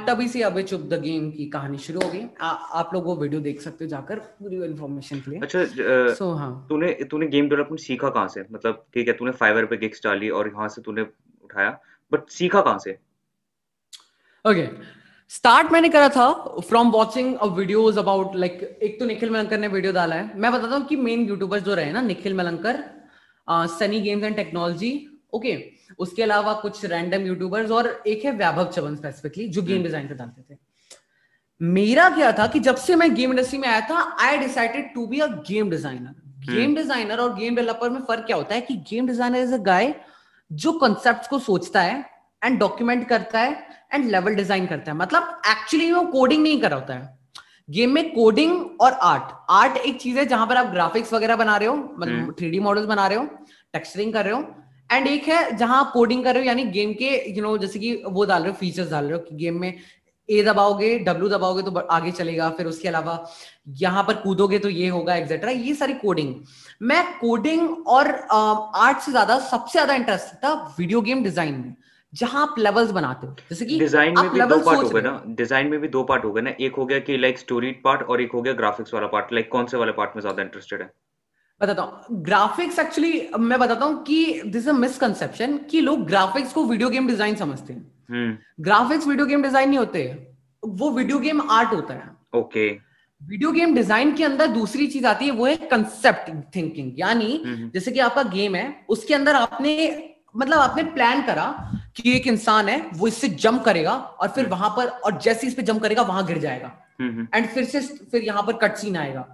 तभी 0.07 0.27
से 0.27 0.41
अबे 0.43 0.63
चुप 0.63 0.81
द 0.89 0.99
गेम 1.01 1.29
की 1.31 1.45
कहानी 1.53 1.77
शुरू 1.77 1.99
हो 2.01 2.09
गई। 2.11 2.21
आप 2.41 2.91
लोग 2.93 3.05
वो 3.05 3.15
वीडियो 3.15 3.39
देख 3.41 3.61
सकते 3.61 3.83
हो 3.85 3.89
जाकर 3.89 4.19
पूरी 4.39 4.63
इन्फॉर्मेशन 4.65 5.19
के 5.19 5.31
लिए। 5.31 5.39
अच्छा 5.39 5.63
सो 5.65 6.25
so, 6.25 6.37
हाँ। 6.39 6.65
तूने 6.69 6.91
तूने 7.11 7.27
गेम 7.27 7.49
डेवलपमेंट 7.49 7.79
सीखा 7.79 8.09
कहाँ 8.09 8.27
से? 8.27 8.45
मतलब 8.51 8.85
ठीक 8.93 9.07
है 9.07 9.13
तूने 9.13 9.31
फाइवर 9.41 9.65
पे 9.65 9.77
गिग्स 9.77 10.03
डाली 10.03 10.29
और 10.29 10.47
यहाँ 10.47 10.67
से 10.69 10.81
तूने 10.81 11.01
उठाया 11.01 11.77
बट 12.11 12.29
सीखा 12.29 12.61
कहाँ 12.61 12.79
से? 12.79 12.97
Okay 14.45 14.65
okay. 14.65 14.69
स्टार्ट 15.31 15.71
मैंने 15.71 15.89
करा 15.89 16.09
था 16.09 16.31
from 16.67 16.89
watching 16.91 17.35
videos 17.53 17.97
about 17.99 18.35
like 18.35 18.61
एक 18.83 18.99
तो 18.99 19.05
निखिल 19.05 19.29
मलंकर 19.29 19.59
ने 19.59 19.67
वीडियो 19.67 19.93
डाला 19.93 20.15
है। 20.15 20.37
मैं 20.39 20.51
बताता 20.51 20.75
हूँ 20.75 20.85
कि 20.87 20.95
मेन 20.97 21.25
यूट्यूबर्स 21.27 21.63
जो 21.63 21.73
रहे 21.75 21.91
ना 21.91 22.01
Nikhil 22.01 22.33
Malankar 22.33 22.83
Sunny 23.69 23.99
games 24.01 24.23
and 24.23 24.35
technology 24.35 24.91
okay 25.33 25.57
उसके 25.99 26.23
अलावा 26.23 26.53
कुछ 26.61 26.83
रैंडम 26.85 27.25
यूट्यूबर्स 27.27 27.71
और 27.71 27.89
एक 28.07 28.25
है 28.25 28.31
वैभव 28.33 28.71
चवन 28.71 28.95
स्पेसिफिकली 28.95 29.47
जो 29.47 29.61
गेम 29.63 29.83
डिज़ाइन 29.83 30.07
पे 30.07 30.15
डालते 30.15 30.41
थे। 30.43 30.57
मेरा 31.61 32.09
क्या 32.09 32.31
था 32.31 32.47
कि 32.47 32.59
जब 32.61 32.75
से 32.77 32.95
मैं 32.95 33.13
गेम 33.15 33.31
इंडस्ट्री 33.31 33.59
में 33.59 33.67
आया 33.67 33.81
था 33.89 34.01
I 34.21 34.37
decided 34.37 34.93
to 34.93 35.05
be 35.07 35.19
a 35.19 35.27
game 35.49 35.69
designer 35.69 36.53
game 36.53 36.75
designer 36.75 37.19
और 37.19 37.35
गेम 37.35 37.55
डेवलपर 37.55 37.89
में 37.89 38.01
फ़र्क 38.01 38.25
क्या 38.25 38.35
होता 38.37 38.55
है 38.55 38.61
कि 38.61 38.75
game 38.89 39.07
designer 39.07 39.39
is 39.39 39.53
a 39.53 39.57
guy 39.63 39.93
जो 40.51 40.71
कॉन्सेप्ट 40.79 41.29
को 41.29 41.39
सोचता 41.41 41.81
है 41.81 42.03
एंड 42.41 42.59
डॉक्यूमेंट 42.59 43.07
करता 43.09 43.39
है 43.39 43.74
एंड 43.91 44.09
लेवल 44.11 44.35
डिज़ाइन 44.35 44.65
करता 44.67 44.91
है। 44.91 44.97
मतलब 44.97 45.41
एक्चुअली 45.49 45.91
वो 45.91 46.01
कोडिंग 46.11 46.43
नहीं 46.43 46.59
कर 46.61 46.69
रहा 46.69 46.79
होता 46.79 46.93
है। 46.93 47.13
गेम 47.69 47.91
में 47.91 48.09
कोडिंग 48.11 48.81
और 48.81 48.91
आर्ट 48.93 49.31
आर्ट 49.51 49.77
एक 49.77 49.99
चीज़ 50.01 50.17
है 50.19 50.25
जहाँ 50.27 50.47
पर 50.47 50.57
आप 50.57 50.71
ग्राफिक्स 50.71 51.13
वगैरह 51.13 51.35
बना 51.35 51.57
रहे 51.57 51.67
हो 51.67 51.75
मतलब 51.75 52.33
थ्री 52.39 52.49
डी 52.49 52.59
मॉडल्स 52.59 52.85
बना 52.87 53.07
रहे 53.07 53.17
हो 53.17 53.25
टेक्सचरिंग 53.73 54.13
कर 54.13 54.25
रहे 54.25 54.33
हो। 54.33 54.43
एंड 54.89 55.07
एक 55.07 55.27
है 55.27 55.55
जहाँ 55.57 55.79
आप 55.79 55.91
कोडिंग 55.93 56.23
कर 56.23 56.33
रहे 56.33 56.43
हो 56.43 56.47
यानी 56.47 56.63
गेम 56.71 56.93
के 56.93 57.09
यू 57.09 57.33
you 57.33 57.43
नो 57.43 57.49
know, 57.49 57.61
जैसे 57.61 57.79
कि 57.79 57.93
वो 58.05 58.25
डाल 58.25 58.41
रहे 58.41 58.51
हो 58.51 58.57
फीचर्स 58.57 58.89
डाल 58.89 59.05
रहे 59.05 59.13
हो 59.13 59.19
कि 59.19 59.35
गेम 59.35 59.59
में 59.61 59.73
ए 60.29 60.41
दबाओगे 60.43 60.97
डब्ल्यू 60.99 61.27
दबाओगे 61.29 61.61
तो 61.61 61.71
आगे 61.91 62.11
चलेगा 62.11 62.49
फिर 62.51 62.65
उसके 62.65 62.87
अलावा 62.87 63.17
यहाँ 63.79 64.03
पर 64.03 64.13
कूदोगे 64.21 64.59
तो 64.59 64.69
ये 64.69 64.87
होगा 64.89 65.15
एक्सेट्रा 65.15 65.51
ये 65.51 65.73
सारी 65.75 65.93
कोडिंग 65.95 66.33
मैं 66.81 67.03
कोडिंग 67.19 67.87
और 67.87 68.07
आर्ट 68.31 68.99
से 68.99 69.11
ज़्यादा 69.11 69.37
सबसे 69.49 69.71
ज़्यादा 69.71 69.93
इंटरेस्ट 69.93 70.33
था 70.35 70.53
वीडियो 70.79 71.01
गेम 71.01 71.23
डिज़ाइन 71.23 71.53
में। 71.55 71.75
जहाँ 72.15 72.41
आप 72.41 72.55
लेवल्स 72.59 72.91
बनाते 72.91 73.27
हो। 73.27 73.35
जैसे 73.49 73.65
कि 73.65 73.79
डिज़ाइन 73.79 74.13
में 74.19 74.29
भी 74.29 74.39
दो 74.41 74.59
पार्ट 74.59 74.83
हो 74.83 74.89
गए 74.89 75.01
ना। 75.01 75.21
डिज़ाइन 75.37 75.67
में 75.67 75.79
भी 75.79 75.87
दो 75.89 76.03
पार्ट 76.03 76.25
हो 76.25 76.31
गए 76.33 76.41
ना। 76.41 76.51
एक 76.59 76.75
हो 76.75 76.85
गया 76.85 76.99
कि 76.99 77.17
लाइक 77.17 77.39
स्टोरी 77.39 77.71
पार्ट 77.83 78.01
और 78.03 78.21
एक 78.21 78.31
हो 78.33 78.41
गया 78.41 78.53
ग्राफिक्स 78.53 78.93
वाला 78.93 79.07
पार्ट 79.07 79.33
लाइक 79.33 79.51
कौन 79.51 79.65
से 79.65 79.77
वाले 79.77 79.91
पार्ट 79.93 80.15
में 80.15 80.21
ज़्यादा 80.21 80.43
इंटरेस्टेड 80.43 80.81
है? 80.81 80.91
बताता 81.61 81.81
हूँ। 81.81 82.21
ग्राफिक्स 82.23 82.79
एक्चुअली 82.79 83.27
मैं 83.39 83.59
बताता 83.59 83.85
हूँ 83.85 84.03
कि 84.03 84.41
दिस 84.47 84.67
अ 84.67 84.71
मिसकंसेप्शन 84.73 85.57
कि 85.69 85.81
लोग 85.81 86.05
ग्राफिक्स 86.07 86.53
को 86.53 86.63
वीडियो 86.65 86.89
गेम 86.89 87.07
डिज़ाइन 87.07 87.35
समझते 87.35 87.73
हैं। 87.73 88.39
ग्राफिक्स 88.61 89.07
वीडियो 89.07 89.25
गेम 89.27 89.43
डिज़ाइन 89.43 89.69
नहीं 89.69 89.79
होते। 89.79 90.03
वो 90.63 90.89
वीडियो 90.91 91.19
गेम 91.19 91.41
आर्ट 91.51 91.73
होता 91.73 91.93
है। 91.93 92.09
ओके 92.35 92.69
वीडियो 93.21 93.51
गेम 93.51 93.75
डिज़ाइन 93.75 94.13
के 94.15 94.23
अंदर 94.23 94.47
दूसरी 94.49 94.87
चीज़ 94.87 95.05
आती 95.07 95.25
है 95.25 95.31
वो 95.31 95.45
है 95.45 95.55
कंसेप्ट 95.67 96.29
थिंकिंग 96.55 96.99
यानी 96.99 97.41
हम्म। 97.45 97.69
जैसे 97.73 97.91
कि 97.91 97.99
आपका 98.01 98.23
गेम 98.29 98.55
है 98.55 98.65
उसके 98.89 99.13
अंदर 99.13 99.35
आपने 99.35 99.73
मतलब 100.37 100.59
आपने 100.59 100.83
प्लान 100.91 101.21
करा 101.21 101.45
कि 101.95 102.15
एक 102.15 102.27
इंसान 102.27 102.69
है 102.69 102.79
वो 102.93 103.07
इससे 103.07 103.27
जंप 103.27 103.63
करेगा 103.63 103.93
और 103.93 104.27
फिर 104.27 104.43
हम्म। 104.43 104.55
वहाँ 104.55 104.69
पर 104.77 104.87
और 104.87 105.19
जैसे 105.21 105.47
इस 105.47 105.53
पे 105.53 105.61
जंप 105.61 105.81
करेगा 105.81 106.01
वहाँ 106.01 106.25
गिर 106.27 106.37
जाएगा। 106.37 106.71
एंड 107.01 107.47
फिर 107.47 107.63
से 107.65 107.81
फिर 108.11 108.23
यहाँ 108.23 108.43
पर 108.43 108.53
कट 108.57 108.75
सीन 108.75 108.97
आएगा। 108.97 109.27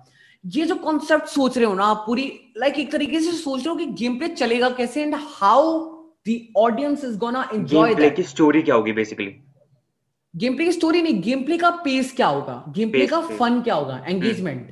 ये 0.43 0.65
जो 0.65 0.75
कॉन्सेप्ट 0.75 1.27
सोच 1.27 1.57
रहे 1.57 1.65
हो 1.65 1.73
ना 1.73 1.85
आप 1.85 2.03
पूरी 2.05 2.31
लाइक 2.57 2.79
एक 2.79 2.91
तरीके 2.91 3.19
से 3.19 3.31
सोच 3.31 3.59
रहे 3.59 3.69
हो 3.69 3.75
कि 3.75 3.85
गेम 3.85 4.17
प्ले 4.19 4.27
चलेगा 4.27 4.69
कैसे 4.69 5.03
and 5.03 5.15
how 5.15 5.79
the 6.27 6.39
audience 6.57 7.03
is 7.03 7.17
gonna 7.17 7.47
enjoy 7.53 7.95
that 7.95 8.15
की 8.15 8.23
स्टोरी 8.23 8.61
क्या 8.61 8.75
होगी 8.75 8.91
बेसिकली 8.93 9.35
गेम 10.33 10.55
प्ले 10.55 10.65
की 10.65 10.71
स्टोरी 10.71 11.01
नहीं 11.01 11.21
गेम 11.21 11.43
प्ले 11.43 11.57
का 11.57 11.69
पेस 11.85 12.13
क्या 12.15 12.27
होगा? 12.27 12.63
गेम 12.69 12.89
प्ले 12.91 13.07
का 13.07 13.21
फन 13.21 13.61
क्या 13.61 13.75
होगा? 13.75 14.03
एंगेजमेंट 14.07 14.67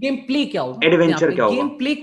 गेम 0.00 0.16
प्ले 0.26 0.44
क्या 0.46 0.62
होगा? 0.62 0.86
एडवेंचर 0.86 1.34
क्या 1.34 1.44
होगा? 1.44 1.56
Game 1.56 1.68
play 1.68 1.94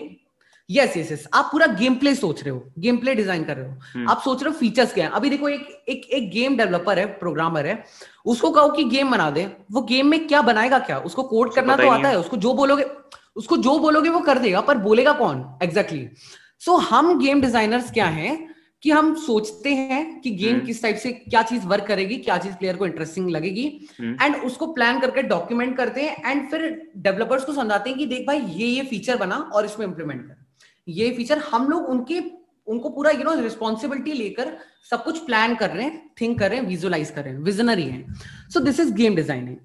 yes 0.69 0.95
yes 0.97 1.11
yes 1.11 1.27
आप 1.33 1.49
पूरा 1.51 1.65
गेम 1.79 1.95
प्ले 1.95 2.13
सोच 2.15 2.41
रहे 2.43 2.49
हो 2.49 2.63
गेम 2.79 2.97
प्ले 2.97 3.13
डिज़ाइन 3.15 3.43
कर 3.43 3.57
रहे 3.57 3.67
हो। 3.67 3.73
hmm. 3.73 4.09
आप 4.11 4.21
सोच 4.21 4.43
रहे 4.43 4.53
हो 4.53 4.59
फीचर्स 4.59 4.93
क्या 4.93 5.05
है। 5.05 5.11
अभी 5.11 5.29
देखो 5.29 5.49
एक 5.49 5.83
एक 5.89 6.05
एक 6.09 6.29
गेम 6.31 6.55
डेवलपर 6.57 6.99
है 6.99 7.05
प्रोग्रामर 7.19 7.65
है। 7.65 7.83
उसको 8.25 8.51
कहो 8.51 8.69
कि 8.69 8.83
गेम 8.85 9.11
बना 9.11 9.29
दे। 9.31 9.45
वो 9.71 9.81
गेम 9.83 10.07
में 10.07 10.27
क्या 10.27 10.41
बनाएगा 10.41 10.79
क्या? 10.79 10.97
उसको 10.99 11.23
कोड 11.23 11.53
करना 11.53 11.75
तो 11.75 11.89
आता 11.89 12.09
है। 12.09 12.19
उसको 12.19 12.37
जो 12.37 12.53
बोलोगे 12.53 12.85
उसको 13.35 13.57
जो 13.57 13.77
बोलोगे 13.79 14.09
वो 14.09 14.19
कर 14.21 14.39
देगा 14.39 14.61
पर 14.61 14.77
बोलेगा 14.77 15.13
कौन? 15.13 15.43
Exactly 15.63 15.99
exactly. 15.99 16.65
सो 16.65 16.71
so, 16.71 16.83
हम 16.83 17.19
गेम 17.19 17.41
डिजाइनर्स 17.41 17.91
क्या 17.91 18.05
हैं 18.07 18.53
कि 18.83 18.91
हम 18.91 19.13
सोचते 19.15 19.73
हैं 19.73 20.19
कि 20.21 20.31
गेम 20.31 20.55
hmm. 20.55 20.65
किस 20.65 20.81
टाइप 20.83 20.95
से 20.95 21.11
क्या 21.11 21.41
चीज़ 21.43 21.65
वर्क 21.67 21.85
करेगी 21.87 22.17
क्या 22.17 22.37
चीज़ 22.37 22.53
प्लेयर 22.53 22.77
को 22.77 22.85
इंटरेस्टिंग 22.85 23.29
लगेगी। 23.29 23.65
And 24.01 24.35
hmm. 24.35 24.45
उसको 24.45 24.67
प्लान 24.73 24.99
करके 24.99 25.21
डॉक्यूमेंट 25.23 25.75
करते 25.77 26.01
हैं 26.01 26.31
एंड 26.31 26.49
फिर 26.51 26.91
डेवलपर्स 26.97 27.45
को 27.45 27.53
समझाते 27.53 27.89
हैं 27.89 27.99
कि 27.99 28.05
देख 28.05 28.27
भाई 28.27 28.39
ये 28.39 28.67
ये 28.67 28.83
फीचर 28.85 29.17
बना 29.17 29.35
और 29.53 29.65
इसमें 29.65 29.85
इंप्लीमेंट 29.87 30.21
कर। 30.21 30.44
ये 30.87 31.11
फीचर 31.11 31.37
हम 31.51 31.69
लोग 31.69 31.89
उनके, 31.89 32.19
उनको 32.67 32.89
पूरा 32.89 33.11
यू 33.11 33.23
नो 33.23 33.33
रिस्पॉन्सिबिलिटी 33.41 34.13
लेकर 34.13 34.55
सब 34.89 35.03
कुछ 35.03 35.25
प्लान 35.25 35.55
कर 35.55 35.69
रहे 35.69 35.83
हैं 35.83 36.09
थिंक 36.21 36.37
कर 36.39 36.49
रहे 36.49 36.59
हैं 36.59 36.67
विजुअलाइज 36.67 37.09
कर 37.11 37.23
रहे 37.23 37.33
हैं 37.33 37.39
विजनरी 37.41 37.83
है। 37.83 38.05
So 38.53 38.59
this 38.61 38.79
is 38.79 38.93
game 38.93 39.15
designing 39.15 39.57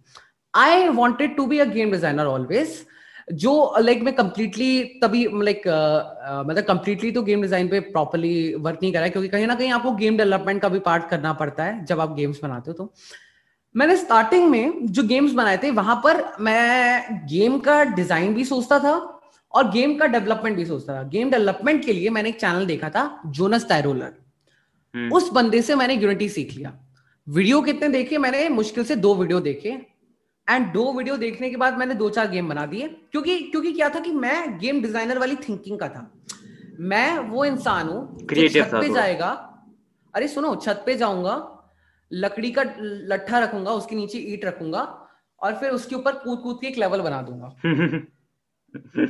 I 0.55 0.89
wanted 0.91 1.37
to 1.37 1.47
be 1.47 1.59
a 1.59 1.65
game 1.67 1.91
designer 1.91 2.27
always 2.27 2.85
जो 3.35 3.53
लाइक 3.81 4.03
मैं 4.03 4.15
कंप्लीटली 4.15 4.83
तभी 5.03 5.25
लाइक 5.43 5.63
मतलब 6.47 6.65
कंप्लीटली 6.65 7.11
तो 7.13 7.23
गेम 7.23 7.43
डिज़ाइन 7.43 7.69
पे 7.69 7.81
प्रॉपरली 7.81 8.55
वर्क 8.57 8.79
नहीं 8.83 8.93
करा 8.93 9.09
क्योंकि 9.09 9.29
कहीं 9.29 9.47
ना 9.47 9.55
कहीं 9.55 9.73
आपको 9.73 9.93
गेम 9.95 10.17
डेवलपमेंट 10.17 10.61
का 10.63 10.69
भी 10.69 10.79
पार्ट 10.81 11.09
करना 11.09 11.33
पड़ता 11.35 11.65
है, 11.65 11.85
जब 11.85 12.01
आप 12.01 12.15
गेम्स 12.15 12.41
बनाते 12.43 12.71
हो 12.71 12.75
तो। 12.75 12.93
मैंने 13.75 13.97
स्टार्टिंग 13.97 14.49
में 14.51 14.87
जो 14.87 15.03
गेम्स 15.05 15.33
बनाए 15.33 15.59
थे, 15.63 15.71
वहाँ 15.71 15.97
पर 16.05 16.23
मैं 16.41 17.27
गेम 17.29 17.59
का 17.61 17.83
डिज़ाइन 17.85 18.35
भी 18.35 18.45
सोचता 18.45 18.79
था 18.79 18.95
और 19.55 19.71
गेम 19.71 19.97
का 19.99 20.07
डेवलपमेंट 20.07 20.57
भी 20.57 20.65
सोचता 20.65 20.95
था। 20.95 21.03
गेम 21.09 21.31
डेवलपमेंट 21.31 21.85
के 21.85 21.93
लिए 21.93 22.11
मैंने 22.11 22.29
एक 22.29 22.41
चैनल 22.41 22.67
देखा 22.67 22.91
था 22.91 23.23
जोनस 23.27 23.69
टायरोलर 23.69 24.13
हम्म। 24.95 25.13
उस 25.13 25.31
बंदे 25.33 25.63
से 25.63 25.75
मैंने 25.75 25.95
यूनिटी 25.95 26.29
सीख 26.29 26.53
लिया। 26.53 26.73
वीडियो 27.27 27.61
कितने 27.63 27.89
देखे? 27.89 28.19
मैंने 28.19 28.49
मुश्किल 28.49 28.85
से 28.85 28.97
दो 28.97 29.15
वीडियो 29.15 29.41
देखे। 29.41 29.71
एंड 30.49 30.73
दो 30.73 30.93
वीडियो 30.93 31.17
देखने 31.17 31.51
के 31.51 31.57
बाद 31.57 31.77
मैंने 31.79 31.95
दो 31.95 32.09
चार 32.11 32.31
गेम 32.31 32.49
बना 32.49 32.67
दिए। 32.67 32.89
क्योंकि 33.13 33.39
क्योंकि 33.41 33.73
क्या 33.73 33.89
था 33.89 34.01
कि 34.01 34.13
मैं 34.13 34.59
गेम 34.59 34.81
डिज़ाइनर 34.83 35.19
वाली 35.19 35.37
थिंकिंग 35.49 35.79
का 35.79 35.89
था। 35.89 36.11
मैं 36.81 37.19
वो 37.19 37.45
इंसान 37.45 37.89
हूँ 37.89 38.27
छत 38.27 38.71
पे 38.75 38.93
जाएगा। 38.95 39.31
अरे 40.15 40.29
सुनो 40.29 40.55
छत 40.57 40.83
पे 40.87 40.95
जाऊँगा 40.97 41.37
लकड़ी 42.11 42.51
का 42.51 42.63
लट्ठा 42.79 43.39
रखूँगा 43.39 43.73
उसके 43.73 43.97
नीचे 43.97 44.19
ईट 44.33 44.45
रखूँगा 44.45 44.83
और 45.41 45.55
फिर 45.55 45.71
उसके 45.71 45.95
ऊपर 45.97 46.13
कूद 46.15 46.39
कूद 46.39 46.59
के 46.61 46.67
एक 46.67 46.79
लेवल 46.79 47.01
बना 47.01 47.23
दूँगा। 47.23 47.55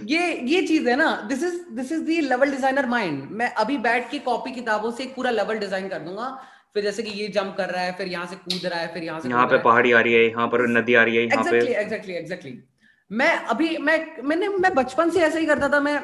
ये 0.06 0.32
ये 0.44 0.62
चीज़ 0.66 0.88
है 0.88 0.96
ना 0.96 1.10
this 1.28 1.42
is 1.42 1.58
this 1.74 1.92
is 1.92 2.02
the 2.04 2.20
level 2.20 2.50
designer 2.50 2.86
mind 2.86 3.28
मैं 3.32 3.52
अभी 3.56 3.76
बैठ 3.78 4.10
के 4.10 4.18
कॉपी 4.20 4.52
किताबों 4.52 4.90
से 4.92 5.04
पूरा 5.16 5.30
लेवल 5.30 5.58
डिज़ाइन 5.58 5.88
कर 5.88 5.98
दूँगा 5.98 6.28
फिर 6.74 6.82
जैसे 6.82 7.02
कि 7.02 7.10
ये 7.10 7.28
जंप 7.28 7.54
कर 7.58 7.70
रहा 7.70 7.82
है 7.82 7.92
फिर 7.92 8.08
यहाँ 8.08 8.26
से 8.26 8.36
कूद 8.36 8.66
रहा 8.66 8.80
है 8.80 8.92
फिर 8.94 9.04
यहाँ 9.04 9.20
से 9.20 9.28
यहाँ 9.28 9.46
पे 9.46 9.58
पहाड़ी 9.62 9.92
आ 9.92 10.00
रही 10.00 10.12
है 10.12 10.28
यहाँ 10.28 10.46
पर 10.48 10.66
नदी 10.70 10.94
आ 10.94 11.02
रही 11.02 11.16
है 11.16 11.22
यहाँ 11.22 11.42
exactly, 11.42 11.66
पे 11.66 11.80
एग्जैक्टली 11.80 12.14
एग्जैक्टली 12.14 12.58
मैं 13.10 13.30
अभी 13.52 13.76
मैं 13.78 14.22
मैंने 14.24 14.48
मैं 14.48 14.72
बचपन 14.74 15.10
से 15.10 15.20
ऐसा 15.20 15.38
ही 15.38 15.46
करता 15.46 15.68
था 15.68 15.80
मैं 15.80 16.00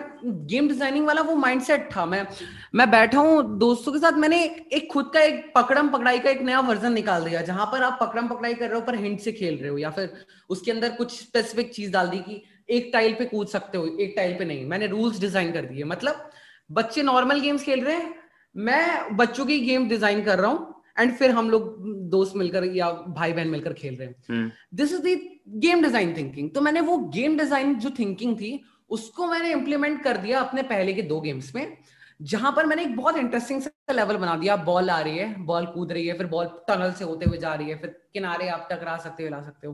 गेम 0.46 0.68
डिज़ाइनिंग 0.68 1.06
वाला 1.06 1.22
वो 1.22 1.34
माइंडसेट 1.34 1.88
था। 1.96 2.06
मैं 2.06 2.26
मैं 2.74 2.90
बैठा 2.90 3.18
हूँ 3.18 3.58
दोस्तों 3.58 3.92
के 3.92 3.98
साथ 3.98 4.18
मैंने 4.18 4.42
एक 4.72 4.88
खुद 4.92 5.10
का 5.14 5.20
एक 5.20 5.52
पकड़म 5.54 5.88
पकड़ाई 5.88 6.18
का 6.18 6.30
एक 6.30 6.42
नया 6.42 6.60
वर्जन 6.60 6.92
निकाल 6.92 7.24
दिया 7.24 7.42
जहाँ 7.42 7.66
पर 7.66 7.82
आप 7.82 7.98
पकड़म 8.00 8.28
पकड़ाई 8.28 8.54
कर 8.54 8.68
रहे 8.68 8.74
हो 8.74 8.86
पर 8.86 8.94
हिंट 8.94 9.20
से 9.20 9.32
खेल 9.32 9.58
रहे 9.58 9.70
हो 9.70 9.78
या 9.78 9.90
फिर 9.90 10.12
उसके 10.50 10.70
अंदर 10.72 10.90
कुछ 10.92 11.18
स्पेसिफिक 11.20 11.72
चीज़ 11.74 11.92
डाल 11.92 12.08
दी 12.08 12.18
कि 12.18 12.42
एक 12.68 12.90
टाइल 12.92 13.14
पे 13.14 13.24
कूद 13.26 13.48
सकते 13.48 13.78
हो 13.78 13.86
एक 14.00 14.14
टाइल 14.16 14.34
पे 14.38 14.44
नहीं। 14.44 14.64
मैंने 14.66 14.86
रूल्स 14.86 15.20
डिज़ाइन 15.20 15.52
कर 15.52 15.64
दिए। 15.64 15.84
मतलब 15.86 16.30
बच्चे 16.70 17.02
नॉर्मल 17.02 17.40
गेम्स 17.40 17.64
खेल 17.64 17.84
रहे 17.84 17.96
हैं 17.96 18.14
मैं 18.54 19.16
बच्चों 19.16 19.46
की 19.46 19.58
गेम 19.60 19.88
डिज़ाइन 19.88 20.22
कर 20.24 20.38
रहा 20.38 20.50
हूँ 20.50 20.74
एंड 20.98 21.12
फिर 21.14 21.30
हम 21.30 21.50
लोग 21.50 21.74
दोस्त 22.10 22.36
मिलकर 22.36 22.64
या 22.76 22.90
भाई 22.90 23.32
बहन 23.32 23.48
मिलकर 23.48 23.72
खेल 23.74 23.96
रहे 23.96 24.08
हैं। 24.08 24.52
This 24.74 24.92
is 24.92 25.02
the 25.02 25.18
game 25.60 25.82
design 25.82 26.16
thinking 26.16 26.50
तो 26.50 26.60
मैंने 26.60 26.80
वो 26.82 26.96
गेम 27.14 27.36
डिज़ाइन 27.38 27.74
जो 27.78 27.90
थिंकिंग 27.98 28.36
थी 28.36 28.60
उसको 28.90 29.26
मैंने 29.26 29.50
इंप्लीमेंट 29.52 30.02
कर 30.02 30.16
दिया 30.16 30.40
अपने 30.40 30.62
पहले 30.64 30.92
के 30.92 31.02
दो 31.04 31.20
गेम्स 31.20 31.54
में 31.54 31.76
जहाँ 32.20 32.52
पर 32.52 32.66
मैंने 32.66 32.82
एक 32.82 32.96
बहुत 32.96 33.16
इंटरेस्टिंग 33.16 33.60
सा 33.62 33.92
लेवल 33.92 34.16
बना 34.16 34.36
दिया। 34.36 34.56
बॉल 34.64 34.90
आ 34.90 35.00
रही 35.00 35.18
है 35.18 35.44
बॉल 35.44 35.66
कूद 35.66 35.92
रही 35.92 36.06
है 36.06 36.16
फिर 36.18 36.26
बॉल 36.26 36.46
टनल 36.68 36.92
से 36.92 37.04
होते 37.04 37.26
हुए 37.26 37.38
जा 37.38 37.54
रही 37.54 37.70
है 37.70 37.78
फिर 37.78 37.90
किनारे 38.14 38.48
आप 38.48 38.68
टकरा 38.70 38.96
सकते 38.98 39.22
हो 39.22 39.30
ला 39.30 39.40
सकते 39.42 39.66
हो 39.66 39.72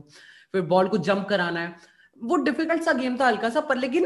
फिर 0.53 0.61
बॉल 0.63 0.87
को 0.87 0.97
जंप 0.99 1.27
कराना 1.29 1.59
है। 1.59 1.75
वो 2.23 2.35
डिफ़िकल्ट 2.43 2.83
सा 2.83 2.93
गेम 2.93 3.17
था 3.19 3.27
हल्का 3.27 3.49
सा 3.49 3.61
पर 3.61 3.77
लेकिन 3.77 4.05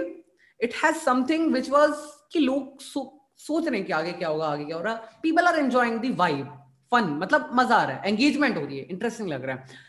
it 0.60 0.74
has 0.76 0.96
something 0.98 1.52
which 1.54 1.70
was 1.70 1.92
कि 2.32 2.40
लोग 2.40 2.82
सो, 2.82 3.14
सोच 3.40 3.68
रहे 3.68 3.78
हैं 3.78 3.86
कि 3.88 3.94
आगे 3.94 4.12
क्या 4.14 4.30
होगा 4.30 4.48
आगे 4.48 4.66
क्या 4.66 4.78
हो 4.78 4.84
रहा। 4.84 4.94
People 5.24 5.48
are 5.48 5.60
enjoying 5.60 6.00
the 6.00 6.10
vibe 6.14 6.46
fun 6.92 7.10
मतलब 7.22 7.50
मज़ा 7.54 7.76
आ 7.76 7.84
रहा 7.84 7.96
है 7.96 8.08
एंगेजमेंट 8.08 8.58
हो 8.58 8.66
रही 8.66 8.78
है 8.78 8.86
इंटरेस्टिंग 8.86 9.30
लग 9.30 9.46
रहा 9.46 9.56
है। 9.56 9.86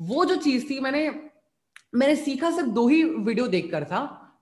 वो 0.00 0.24
जो 0.24 0.36
चीज़ 0.38 0.64
थी 0.70 0.78
मैंने 0.80 1.08
मैंने 1.94 2.16
सीखा 2.16 2.50
सिर्फ़ 2.50 2.68
दो 2.70 2.86
ही 2.88 3.02
वीडियो 3.04 3.46
देखकर 3.48 3.84
था 3.84 4.00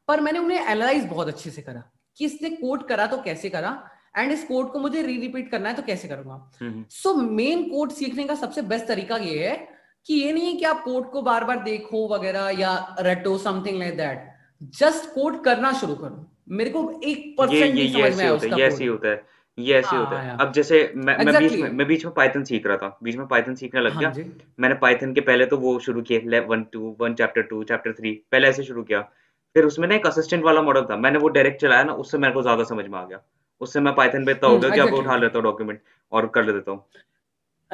पर 0.08 0.20
मैंने 0.20 0.38
उन्हें 0.38 0.58
एनालाइज 0.58 1.04
बहुत 1.06 1.28
अच्छे 1.28 1.50
से 1.50 1.62
करा 1.62 1.82
कि 2.18 2.24
इसने 2.24 2.50
कोट 2.50 2.86
करा 2.88 3.06
तो 3.06 3.16
कैसे 3.22 3.50
करा 3.50 3.70
एंड 4.16 4.32
इस 4.32 4.44
कोड 4.44 4.70
को 4.72 4.78
मुझे 4.78 5.02
री 5.02 5.16
रिपीट 5.20 5.50
करना 5.50 5.68
है 5.68 5.74
तो 5.74 5.82
कैसे 5.82 6.08
करूँगा। 6.08 6.86
सो 6.92 7.14
मेन 7.14 7.62
कोड 7.70 7.92
सीखने 7.92 8.24
का 8.24 8.34
सबसे 8.34 8.62
बेस्ट 8.64 8.86
तरीका 8.86 9.16
ये 9.16 9.46
है 9.46 9.56
कि 10.06 10.14
ये 10.14 10.32
नहीं 10.32 10.46
है 10.46 10.54
कि 10.54 10.64
आप 10.64 10.82
कोड 10.82 11.10
को 11.10 11.22
बार 11.22 11.44
बार 11.44 11.62
देखो 11.62 12.06
वगैरह 12.08 12.48
या 12.58 12.96
रटो 13.00 13.36
something 13.38 13.78
like 13.78 13.96
that 13.96 14.30
just 14.78 15.14
code 15.14 15.42
करना 15.44 15.72
शुरू 15.72 15.94
करो। 15.94 16.26
मेरे 16.48 16.70
को 16.70 17.00
एक 17.04 17.34
परसेंट 17.38 17.76
ये 17.76 18.02
ऐसे 18.02 18.26
होता 18.26 19.08
है 19.08 19.22
ये 19.58 19.74
ऐसे 19.74 19.96
होता 19.96 20.20
है 20.20 20.28
हाँ, 20.28 20.36
अब 20.40 20.52
जैसे 20.52 20.78
मैं 20.96 21.16
exactly. 21.16 21.32
मैं 21.32 21.48
बीच 21.48 21.60
में 21.60 21.70
मैं 21.70 21.86
बीच 21.86 22.04
में 22.04 22.14
पाइथन 22.14 22.44
सीख 22.44 22.66
रहा 22.66 22.76
था। 22.76 22.98
बीच 23.02 23.16
में 23.16 23.26
पाइथन 23.26 23.54
सीखने 23.54 23.80
लग 23.80 23.92
हाँ 23.92 24.12
गया। 24.12 24.24
मैंने 24.60 24.74
पाइथन 24.74 25.12
के 25.14 25.20
पहले 25.20 25.46
तो 25.46 25.56
वो 25.56 25.78
शुरू 25.78 26.02
किए 26.02 26.40
one 26.40 26.62
two 26.72 26.96
one 27.00 27.14
chapter 27.14 27.42
two 27.42 27.62
chapter 27.64 27.92
three 27.92 28.12
पहले 28.32 28.48
ऐसे 28.48 28.62
शुरू 28.62 28.82
किया। 28.82 29.00
फिर 29.56 29.64
उसमें 29.64 29.86
ना 29.88 29.94
एक 29.94 30.06
असिस्टेंट 30.06 30.44
वाला 30.44 30.62
मॉडल 30.62 30.82
था। 30.82 30.96
मैंने 30.96 31.18
वो 31.18 31.28
डायरेक्ट 31.28 31.60
चलाया 31.60 31.84
ना 31.84 31.92
उससे 31.94 32.18
मेरे 32.18 32.34
को 32.34 32.42
ज़्यादा 32.42 32.64
समझ 32.64 32.86
में 32.86 32.98
आ 32.98 33.04
गया। 33.04 33.20
उससे 33.60 33.80
मैं 33.80 33.94
पाइथन 33.94 34.24
पे 34.24 34.32
इतना 34.32 34.48
हो 34.48 34.58
गया 34.58 34.70
कि 34.70 34.80
अब 34.80 34.94
उठा 34.94 35.16
लेता 35.16 35.38
हूँ 35.38 35.44
डॉक्यूमेंट 35.44 35.80
और 36.12 36.26
कर 36.26 36.44
लेता 36.44 36.70
हूँ। 36.70 36.84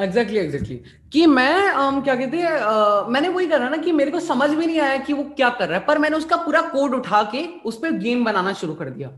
एग्जैक्टली 0.03 0.39
एग्जैक्टली 0.39 0.77
कि 1.13 1.27
मैं 1.27 1.73
um, 1.75 2.05
क्या 2.05 2.15
कहते 2.15 2.37
हैं 2.37 2.59
uh, 2.59 3.09
मैंने 3.09 3.29
वही 3.29 3.47
करा 3.47 3.69
ना 3.69 3.77
कि 3.77 3.93
मेरे 3.93 4.11
को 4.11 4.21
समझ 4.21 4.51
भी 4.51 4.67
नहीं 4.67 4.81
आया 4.81 4.97
कि 4.97 5.13
वो 5.13 5.23
क्या 5.23 5.49
कर 5.49 5.69
रहा 5.69 5.79
है 5.79 5.85
पर 5.87 5.99
मैंने 5.99 6.17
उसका 6.17 6.37
पूरा 6.37 6.61
कोड 6.61 6.95
उठा 6.95 7.23
के 7.23 7.47
उस 7.65 7.79
पर 7.79 7.91
गेम 7.91 8.25
बनाना 8.25 8.53
शुरू 8.53 8.75
कर 8.75 8.91
दिया। 8.91 9.11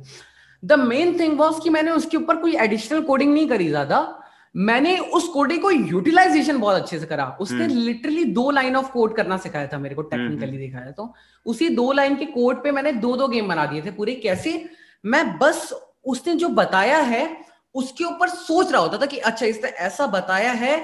द 0.64 0.72
मेन 0.72 1.20
थिंग 1.20 1.38
वॉज़ 1.38 1.60
कि 1.60 1.70
मैंने 1.70 1.90
उसके 1.90 2.16
ऊपर 2.16 2.36
कोई 2.36 2.56
एडिशनल 2.56 3.00
कोडिंग 3.00 3.34
नहीं 3.34 3.48
करी 3.48 3.68
ज़्यादा। 3.68 4.18
मैंने 4.56 4.98
उस 4.98 5.28
कोडिंग 5.28 5.62
को 5.62 5.70
यूटिलाइजेशन 5.70 6.58
बहुत 6.58 6.82
अच्छे 6.82 6.98
से 6.98 7.06
करा। 7.06 7.36
उसने 7.40 7.66
लिटरली 7.66 8.24
hmm. 8.24 8.34
दो 8.34 8.50
लाइन 8.50 8.76
ऑफ़ 8.76 8.90
कोड 8.92 9.16
करना 9.16 9.36
सिखाया 9.36 9.66
था 9.66 9.78
मेरे 9.78 9.94
को 9.94 10.02
टेक्निकली 10.02 10.46
hmm, 10.46 10.46
hmm. 10.46 10.58
दिखाया 10.58 10.90
तो। 10.90 11.14
उसी 11.46 11.68
दो 11.68 11.92
लाइन 11.92 12.16
के 12.16 12.24
कोड 12.24 12.62
पे 12.62 12.70
मैंने 12.70 12.92
दो 12.92 13.16
दो 13.16 13.28
गेम 13.28 13.48
बना 13.48 13.66
दिए 13.66 13.82
थे 13.82 13.90
पूरे। 13.90 14.14
कैसे? 14.14 14.64
मैं 15.04 15.38
बस 15.38 15.72
उसने 16.04 16.34
जो 16.34 16.48
बताया 16.48 16.98
है 16.98 17.51
उसके 17.74 18.04
ऊपर 18.04 18.28
सोच 18.28 18.72
रहा 18.72 18.80
होता 18.82 18.98
था 18.98 19.06
कि 19.06 19.18
अच्छा 19.18 19.46
इसने 19.46 19.70
ऐसा 19.80 20.06
बताया 20.06 20.52
है 20.52 20.76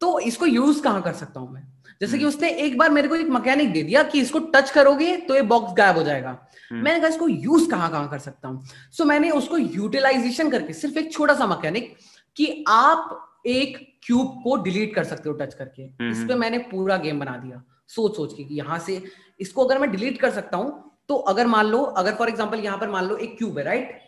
तो 0.00 0.18
इसको 0.20 0.46
यूज़ 0.46 0.82
कहाँ 0.82 1.02
कर 1.02 1.12
सकता 1.12 1.40
हूँ 1.40 1.52
मैं? 1.52 1.62
जैसे 2.00 2.18
कि 2.18 2.24
हम्म। 2.24 2.28
उसने 2.28 2.50
एक 2.62 2.76
बार 2.78 2.90
मेरे 2.90 3.08
को 3.08 3.16
एक 3.16 3.28
मैकेनिक 3.28 3.72
दे 3.72 3.82
दिया 3.82 4.02
कि 4.02 4.20
इसको 4.20 4.38
टच 4.54 4.70
करोगे 4.70 5.16
तो 5.16 5.34
ये 5.34 5.42
बॉक्स 5.44 5.72
गायब 5.76 5.96
हो 5.96 6.02
जाएगा। 6.02 6.38
हम्म। 6.70 6.82
मैंने 6.84 7.00
कहा 7.00 7.08
इसको 7.08 7.28
यूज़ 7.28 7.68
कहाँ 7.70 7.90
कहाँ 7.90 8.08
कर 8.08 8.18
सकता 8.18 8.48
हूँ? 8.48 8.64
सो 8.64 9.02
so, 9.02 9.08
मैंने 9.08 9.30
उसको 9.30 9.58
यूटिलाइजेशन 9.58 10.50
करके 10.50 10.72
सिर्फ़ 10.72 10.98
एक 10.98 11.12
छोटा 11.12 11.34
सा 11.34 11.46
मैकेनिक 11.46 11.96
कि 12.36 12.64
आप 12.68 13.22
एक 13.46 13.78
क्यूब 14.02 14.40
को 14.44 14.56
डिलीट 14.62 14.94
कर 14.94 15.04
सकते 15.04 15.28
हो 15.28 15.34
टच 15.34 15.54
करके। 15.54 15.82
हम्म, 15.82 16.10
इस 16.10 16.24
पर 16.28 16.34
मैंने 16.34 16.58
पूरा 16.70 16.96
गेम 16.96 17.20
बना 17.20 17.36
दिया 17.36 17.62
सोच 17.88 18.16
सोच 18.16 18.32
के 18.34 18.44
कि 18.44 18.54
यहाँ 18.54 18.78
से 18.78 19.02
इसको 19.40 19.64
अगर 19.64 19.78
मैं 19.78 19.90
डिलीट 19.90 20.20
कर 20.20 20.30
सकता 20.30 20.56
हूँ 20.56 20.82
तो 21.08 21.14
अगर 21.30 21.46
मान 21.46 21.66
लो 21.66 21.82
अगर 21.82 22.14
फॉर 22.14 22.28
एग्ज़ाम्पल 22.28 22.60
यहाँ 22.60 22.78
पर 22.78 22.88
मान 22.88 23.04
लो 23.04 23.16
एक 23.16 23.36
क्यूब 23.38 23.58
है 23.58 23.64
राइट 23.64 23.98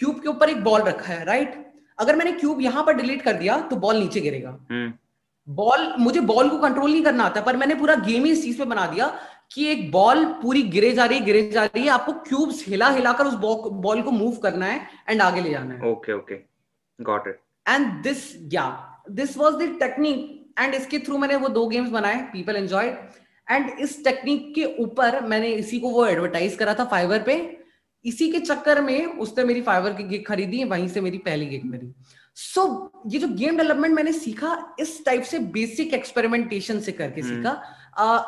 क्यूब 0.00 0.20
के 0.20 0.28
ऊपर 0.28 0.50
एक 0.50 0.62
बॉल 0.64 0.82
रखा 0.82 1.12
है 1.12 1.24
राइट 1.24 1.64
अगर 1.98 2.16
मैंने 2.16 2.32
क्यूब 2.32 2.60
यहाँ 2.60 2.84
पर 2.84 2.94
डिलीट 2.94 3.22
कर 3.22 3.32
दिया 3.34 3.60
तो 3.70 3.76
बॉल 3.76 3.96
नीचे 3.96 4.20
गिरेगा। 4.20 4.50
Ball 5.48 5.80
hmm. 5.80 6.02
मुझे 6.02 6.20
बॉल 6.22 6.48
को 6.48 6.58
कंट्रोल 6.58 6.90
नहीं 6.90 7.02
करना 7.04 7.24
आता 7.24 7.40
पर 7.40 7.56
मैंने 7.56 7.74
पूरा 7.74 7.94
गेम 8.06 8.24
ही 8.24 8.30
इस 8.32 8.42
चीज़ 8.42 8.58
पे 8.58 8.64
बना 8.64 8.86
दिया 8.86 9.06
कि 9.52 9.66
एक 9.66 9.90
बॉल 9.92 10.24
पूरी 10.42 10.62
गिरे 10.74 10.92
जा 10.92 11.04
रही 11.04 11.18
है 11.18 11.24
गिरे 11.24 11.50
जा 11.50 11.64
रही 11.64 11.84
है। 11.84 11.90
आपको 11.90 12.12
क्यूब्स 12.22 12.64
हिला 12.68 12.88
हिलाकर 12.90 13.26
उस 13.26 13.34
बॉल 13.34 14.02
को 14.02 14.10
मूव 14.10 14.36
करना 14.36 14.66
है 14.66 14.80
एंड 15.08 15.22
आगे 15.22 15.40
ले 15.40 15.50
जाना 15.50 15.74
है। 15.74 15.90
Okay 15.90 16.12
okay 16.12 16.34
got 16.98 17.28
it 17.28 17.40
and 17.66 17.86
this 18.02 18.24
या 18.52 18.66
this 19.10 19.36
was 19.38 19.54
the 19.54 19.68
technique 19.80 20.52
and 20.60 20.74
इसके 20.74 20.98
थ्रू 20.98 21.18
मैंने 21.18 21.36
वो 21.36 21.48
दो 21.50 21.66
गेम्स 21.68 21.90
बनाए 21.90 22.22
पीपल 22.32 22.56
एंजॉय 22.56 22.96
एंड 23.48 23.70
इस 23.80 24.02
टेक्निक 24.04 24.54
के 24.54 24.64
ऊपर 24.82 25.20
मैंने 25.26 25.48
इसी 25.54 25.78
को 25.80 25.90
वो 25.90 26.06
एडवर्टाइज 26.06 26.56
करा 26.56 26.74
था 26.74 26.84
फाइवर 26.86 27.22
पे 27.22 27.36
इसी 28.04 28.30
के 28.32 28.40
चक्कर 28.40 28.80
में 28.80 29.06
उसने 29.06 29.44
मेरी 29.44 29.60
फाइवर 29.62 29.92
की 29.92 30.04
गिग 30.04 30.26
खरीदी 30.26 30.64
वहीं 30.64 30.88
से 30.88 31.00
मेरी 31.00 31.18
पहली 31.18 31.46
गिग 31.46 31.64
मेरी 31.64 31.92
सो 32.36 32.62
so, 32.62 33.12
ये 33.12 33.18
जो 33.18 33.28
गेम 33.28 33.56
डेवलपमेंट 33.56 33.94
मैंने 33.94 34.12
सीखा 34.12 34.76
इस 34.80 35.04
टाइप 35.04 35.22
से 35.22 35.38
बेसिक 35.38 35.94
एक्सपेरिमेंटेशन 35.94 36.80
से 36.80 36.92
करके 36.92 37.20
hmm. 37.20 37.30
सीखा। 37.30 37.50
आ, 37.98 38.22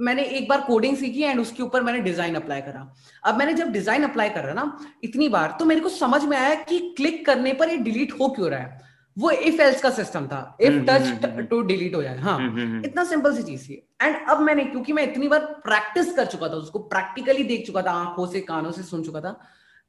मैंने 0.00 0.22
एक 0.22 0.48
बार 0.48 0.60
कोडिंग 0.60 0.96
सीखी 0.96 1.22
एंड 1.22 1.40
उसके 1.40 1.62
ऊपर 1.62 1.82
मैंने 1.82 2.00
डिज़ाइन 2.00 2.34
अप्लाई 2.34 2.60
करा। 2.60 2.94
अब 3.24 3.36
मैंने 3.38 3.52
जब 3.52 3.70
डिज़ाइन 3.72 4.04
अप्लाई 4.04 4.28
करा 4.28 4.52
ना 4.52 4.78
इतनी 5.04 5.28
बार 5.28 5.56
तो 5.58 5.64
मेरे 5.64 5.80
को 5.80 5.88
समझ 5.88 6.24
में 6.24 6.36
आया 6.36 6.54
कि 6.54 6.78
क्लिक 6.96 7.24
करने 7.26 7.52
पर 7.52 7.68
ये 7.68 7.76
डिलीट 7.76 8.12
हो 8.12 8.28
क्यों 8.28 8.50
रहा 8.50 8.60
है। 8.60 8.93
वो 9.16 9.30
इफ़ 9.30 9.60
एल्स 9.62 9.80
का 9.82 9.90
सिस्टम 9.90 10.26
था। 10.26 10.56
इफ़ 10.60 10.78
टच 10.86 11.46
टू 11.50 11.60
डिलीट 11.62 11.94
हो 11.94 12.02
जाए 12.02 12.18
हाँ। 12.18 12.36
हम्म, 12.38 12.48
हम्म, 12.50 12.62
हम्म। 12.62 12.84
इतना 12.84 13.04
सिंपल 13.04 13.36
सी 13.36 13.42
चीज़ 13.42 13.68
थी। 13.68 13.74
एंड 14.02 14.16
अब 14.28 14.40
मैंने 14.40 14.64
क्योंकि 14.64 14.92
मैं 14.92 15.02
इतनी 15.02 15.28
बार 15.28 15.40
प्रैक्टिस 15.64 16.12
कर 16.14 16.26
चुका 16.26 16.48
था 16.48 16.56
उसको 16.56 16.78
प्रैक्टिकली 16.78 17.44
देख 17.44 17.66
चुका 17.66 17.82
था 17.82 17.92
आँखों 18.00 18.26
से 18.26 18.40
कानों 18.40 18.72
से 18.72 18.82
सुन 18.82 19.02
चुका 19.02 19.20
था 19.20 19.38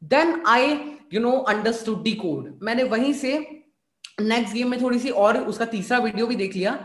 then 0.02 0.42
I 0.48 0.72
you 1.14 1.20
know 1.22 1.32
understood 1.32 2.04
the 2.04 2.14
code 2.14 2.60
मैंने 2.64 2.84
वहीं 2.86 3.14
से 3.14 3.38
नेक्स्ट 4.22 4.54
गेम 4.54 4.70
में 4.70 4.82
थोड़ी 4.82 5.00
सी 5.00 5.10
और 5.10 5.38
उसका 5.40 5.66
तीसरा 5.66 5.98
वीडियो 5.98 6.28
भी 6.28 6.36
देख 6.36 6.56
लिया। 6.56 6.78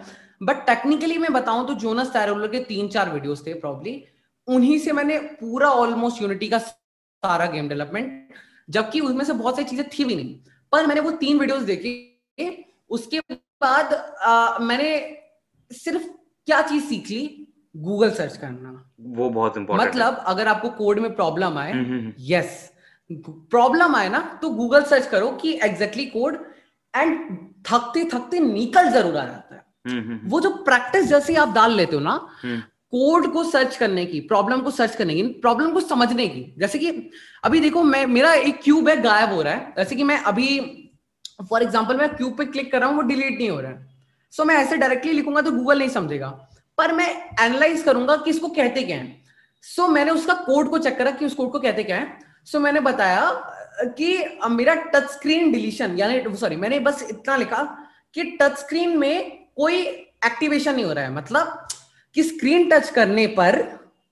बट 0.43 0.65
टेक्निकली 0.67 1.17
मैं 1.19 1.33
बताऊँ 1.33 1.67
तो 1.67 1.75
जोनस 1.75 2.13
टैरोलर 2.13 2.49
के 2.49 2.59
तीन 2.65 2.89
चार 2.89 3.11
वीडियोस 3.11 3.47
थे 3.47 3.55
प्रॉब्ली 3.55 4.03
उन्हीं 4.49 4.79
से 4.79 4.93
मैंने 4.93 5.19
पूरा 5.41 5.69
ऑलमोस्ट 5.71 6.23
यूनिटी 6.23 6.49
का 6.49 6.59
सारा 6.59 7.47
गेम 7.47 7.69
डेवलपमेंट 7.69 8.33
जबकि 8.69 9.01
उसमें 9.01 9.25
से 9.25 9.33
बहुत 9.33 9.57
सारी 9.57 9.69
चीज़ें 9.69 9.89
थी 9.89 10.05
भी 10.05 10.15
नहीं। 10.17 10.35
पर 10.73 10.87
मैंने 10.87 11.01
वो 11.01 11.11
तीन 11.19 11.39
वीडियोस 11.39 11.63
देखी। 11.63 12.10
उसके 12.91 13.21
बाद 13.63 13.93
आ, 14.23 14.59
मैंने 14.59 14.91
सिर्फ़ 15.71 16.07
क्या 16.49 16.61
चीज़ 16.63 16.85
सीख 16.85 17.11
ली? 17.11 17.47
गूगल 17.77 18.11
सर्च 18.11 18.37
करना। 18.37 18.71
वो 19.01 19.29
बहुत 19.31 19.57
इंपॉर्टेंट 19.57 19.89
मतलब 19.89 20.15
है। 20.15 20.25
अगर 20.27 20.49
आपको 20.49 20.69
कोड 20.79 20.99
में 20.99 21.15
प्रॉब्लम 21.15 21.59
आए 21.59 21.73
यस 22.31 22.71
प्रॉब्लम 23.11 23.95
आए 23.97 24.09
ना 24.09 24.19
तो 24.43 24.51
गूगल 24.51 24.83
सर्च 24.85 25.07
करो 25.07 25.31
कि 25.33 25.53
एग्जैक्टली 25.63 26.05
कोड 26.07 26.37
एंड 26.95 27.37
थकते 27.67 28.05
थकते 28.05 28.41
निकल 28.41 28.91
ज़रूर 28.91 29.17
आ 29.17 29.25
जाता 29.25 29.55
है। 29.55 29.63
हम्म, 29.87 29.99
हम्म, 29.99 30.13
हम्म। 30.13 30.31
वो 30.31 30.41
जो 30.41 30.51
प्रैक्टिस 30.65 31.07
जैसे 31.07 31.35
आप 31.37 31.53
डाल 31.55 31.73
लेते 31.73 31.97
हो 31.97 32.03
ना 32.03 32.17
कोड 32.45 33.33
को 33.33 33.43
सर्च 33.45 33.77
करने 33.77 34.05
की 34.07 34.21
प्रॉब्लम 34.21 34.61
को 34.61 34.71
सर्च 34.71 34.95
करने 34.97 35.15
की 35.15 35.23
प्रॉब्लम 35.43 35.73
को 35.73 35.81
समझने 35.81 36.27
की। 36.29 36.43
जैसे 36.59 36.79
कि 36.79 36.91
अभी 37.45 37.61
देखो 37.61 37.83
मैं 37.85 38.05
मेरा 38.07 38.33
एक 38.35 38.61
क्यूब 38.65 38.89
है 38.89 39.01
गायब 39.03 39.33
हो 39.33 39.43
रहा 39.43 39.55
है। 39.55 39.75
जैसे 39.77 39.97
कि 39.97 40.05
मैं 40.05 40.19
अभी 40.25 40.49
फॉर 41.41 41.63
एग्ज़ाम्पल 41.63 41.97
मैं 41.97 42.09
क्यूब 42.17 42.37
पे 42.39 42.45
क्लिक 42.45 42.73
कर 42.73 42.81
रहा 42.81 42.89
हूँ 42.89 42.97
वो 42.97 43.03
डिलीट 43.03 43.39
नहीं 43.39 43.51
हो 43.51 43.61
रहा 43.61 43.71
है। 43.71 43.89
सो 44.33 44.43
so, 44.43 44.49
मैं 44.49 44.55
ऐसे 44.55 44.77
डायरेक्टली 44.77 45.13
लिखूँगा 45.13 45.41
तो 45.41 45.51
गूगल 45.51 45.79
नहीं 45.79 45.89
समझेगा। 45.89 46.29
पर 46.79 46.93
मैं 46.93 47.09
एनालाइज 47.41 47.83
करूँगा 47.83 48.17
कि 48.17 48.31
इसको 48.31 48.49
कहते 48.49 48.83
क्या 48.83 48.97
है। 48.97 49.17
सो 49.63 49.83
so, 49.83 49.93
मैंने 49.93 50.11
उसका 50.11 50.35
कोड 50.35 50.71
को 50.71 50.79
चेक 50.79 50.99
करा 50.99 51.11
कि 51.11 51.27
उस 51.27 51.35
कोड 51.35 51.51
को 51.53 51.59
कहते 51.61 51.83
क्या 51.83 51.97
है। 51.97 52.19
सो 52.45 52.59
so, 52.59 52.65
मैंने 52.65 52.81
बताया 52.81 53.31
कि 53.99 54.39
मेरा 54.51 54.75
टच 54.75 55.11
स्क्रीन 55.11 55.53
डिलीशन 55.53 55.99
यानी 55.99 56.37
सॉरी 56.37 56.57
मैंने 56.57 56.79
बस 56.79 57.07
इतना 57.11 57.37
लिखा 57.37 57.63
कि 58.15 58.23
टच 58.43 58.59
स्क्रीन 58.59 58.97
में 58.99 59.47
कोई 59.57 59.83
एक्टिवेशन 60.27 60.75
नहीं 60.75 60.85
हो 60.85 60.93
रहा 60.93 61.05
है। 61.05 61.13
मतलब 61.13 61.67
कि 62.15 62.23
स्क्रीन 62.23 62.69
टच 62.71 62.91
करने 62.91 63.27
पर 63.27 63.61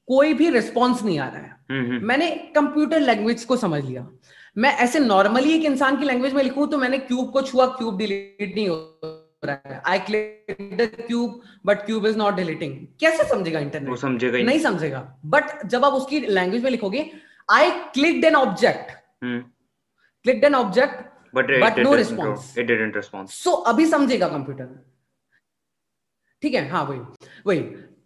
कोई 0.09 0.35
भी 0.35 0.51
रिस्पॉन्स 0.51 1.03
नहीं 1.03 1.19
आ 1.19 1.29
रहा 1.29 1.41
है। 1.41 1.57
हम्म, 1.71 1.91
हम्म। 1.91 2.07
मैंने 2.07 2.31
कंप्यूटर 2.55 3.01
लैंग्वेज 3.01 3.45
को 3.45 3.57
समझ 3.57 3.85
लिया। 3.85 4.07
मैं 4.59 4.71
ऐसे 4.85 4.99
नॉर्मली 4.99 5.53
एक 5.53 5.65
इंसान 5.65 5.97
की 5.97 6.05
लैंग्वेज 6.05 6.33
में 6.35 6.43
लिखूं 6.43 6.67
तो 6.67 6.79
मैंने 6.79 6.99
क्यूब 7.01 7.31
को 7.33 7.43
छुआ 7.43 7.67
क्यूब 7.75 7.99
डिलीट 7.99 8.55
नहीं 8.55 8.69
हो 8.69 8.77
रहा 9.45 9.73
है। 9.73 9.81
I 9.87 9.99
click 9.99 10.77
the 10.79 10.89
cube 11.07 11.41
but 11.67 11.85
cube 11.87 12.07
is 12.07 12.17
not 12.19 12.35
deleting 12.35 12.77
कैसे 13.01 13.25
समझेगा 13.29 13.61
इंटरनेट 13.61 13.89
वो 13.91 13.97
समझेगा 13.97 14.39
नहीं 14.39 14.59
समझेगा। 14.61 15.01
बट 15.27 15.67
जब 15.67 15.85
आप 15.85 15.93
उसकी 15.93 16.21
लैंग्वेज 16.21 16.63
में 16.65 16.71
लिखोगे 16.71 17.11
I 17.49 17.71
click 17.95 18.25
an 18.25 18.37
object 18.37 18.91
click 19.25 20.45
an 20.45 20.55
object 20.55 21.35
but 21.35 21.79
no 21.79 21.95
response 21.95 22.59
it 22.59 22.67
didn't 22.67 22.97
response 22.97 23.43
so 23.45 23.51
अभी 23.73 23.87
समझेगा 23.87 24.29
कंप्यूटर 24.29 24.65
ठीक 26.43 26.55
है? 26.55 26.69
हाँ 26.69 26.85
वही 26.85 27.01
वही। 27.47 27.61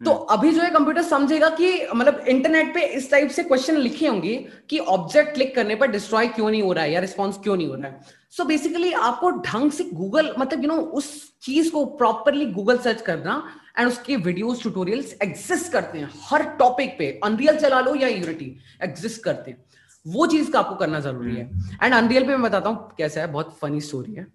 तो 0.05 0.13
हम्म। 0.13 0.27
अभी 0.31 0.51
जो 0.51 0.63
है 0.63 0.71
कंप्यूटर 0.71 1.03
समझेगा 1.03 1.49
कि 1.51 1.87
मतलब 1.95 2.25
इंटरनेट 2.29 2.73
पे 2.75 2.85
इस 2.87 3.11
टाइप 3.11 3.31
से 3.31 3.43
क्वेश्चन 3.43 3.77
लिखे 3.77 4.07
होंगे 4.07 4.35
कि 4.71 4.79
ऑब्जेक्ट 4.79 5.35
क्लिक 5.35 5.55
करने 5.55 5.75
पर 5.75 5.91
डिस्ट्रॉय 5.91 6.29
क्यों 6.29 6.51
नहीं 6.51 6.63
हो 6.63 6.73
रहा 6.73 6.85
है 6.85 6.93
या 6.93 7.01
रिस्पॉन्स 7.01 7.39
क्यों 7.39 7.57
नहीं 7.57 7.67
हो 7.69 7.75
रहा 7.75 7.87
है। 7.87 8.01
सो 8.31 8.43
so 8.43 8.49
बेसिकली 8.49 8.93
आपको 8.93 9.31
ढंग 9.31 9.71
से 9.71 9.85
गूगल 9.85 10.35
मतलब 10.39 10.65
यू 10.65 10.71
you 10.71 10.77
नो 10.77 10.83
know, 10.83 10.93
उस 10.93 11.33
चीज़ 11.43 11.71
को 11.71 11.85
प्रॉपरली 11.97 12.47
गूगल 12.47 12.79
सर्च 12.79 13.01
करना 13.01 13.43
एंड 13.79 13.89
उसके 13.89 14.17
वीडियोस 14.17 14.63
ट्यूटोरियल्स 14.63 15.15
एग्जिस्ट 15.23 15.73
करते 15.73 15.99
हैं। 15.99 16.09
हर 16.23 16.43
टॉपिक 16.59 16.97
पे 16.99 17.11
अनरियल 17.25 17.59
चला 17.59 17.81
लो 17.81 17.95
या 17.95 18.09
यूनिटी 18.09 18.57
एग्जिस्ट 18.83 19.23
करते 19.25 19.51
हैं। 19.51 19.65
वो 20.07 20.27
चीज़ 20.27 20.51
का 20.51 20.59
आपको 20.59 20.75
करना 20.75 21.01
ज़रूरी 21.01 21.35
है। 21.37 21.51
एंड 21.83 21.95
अनरियल 21.95 22.23
पे 22.23 22.29
मैं 22.29 22.43
बताता 22.43 22.71
हूँ 22.71 22.95
कैसा 22.99 23.21
है 23.21 23.27
बहुत 23.33 23.57
फनी 23.61 23.81
स्टोरी 23.81 24.15
है। 24.15 24.27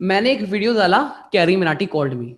मैंने 0.00 0.32
एक 0.32 0.42
वीडियो 0.42 0.74
डाला 0.74 1.02
CarryMinati 1.56 1.86
called 1.86 2.14
me 2.14 2.34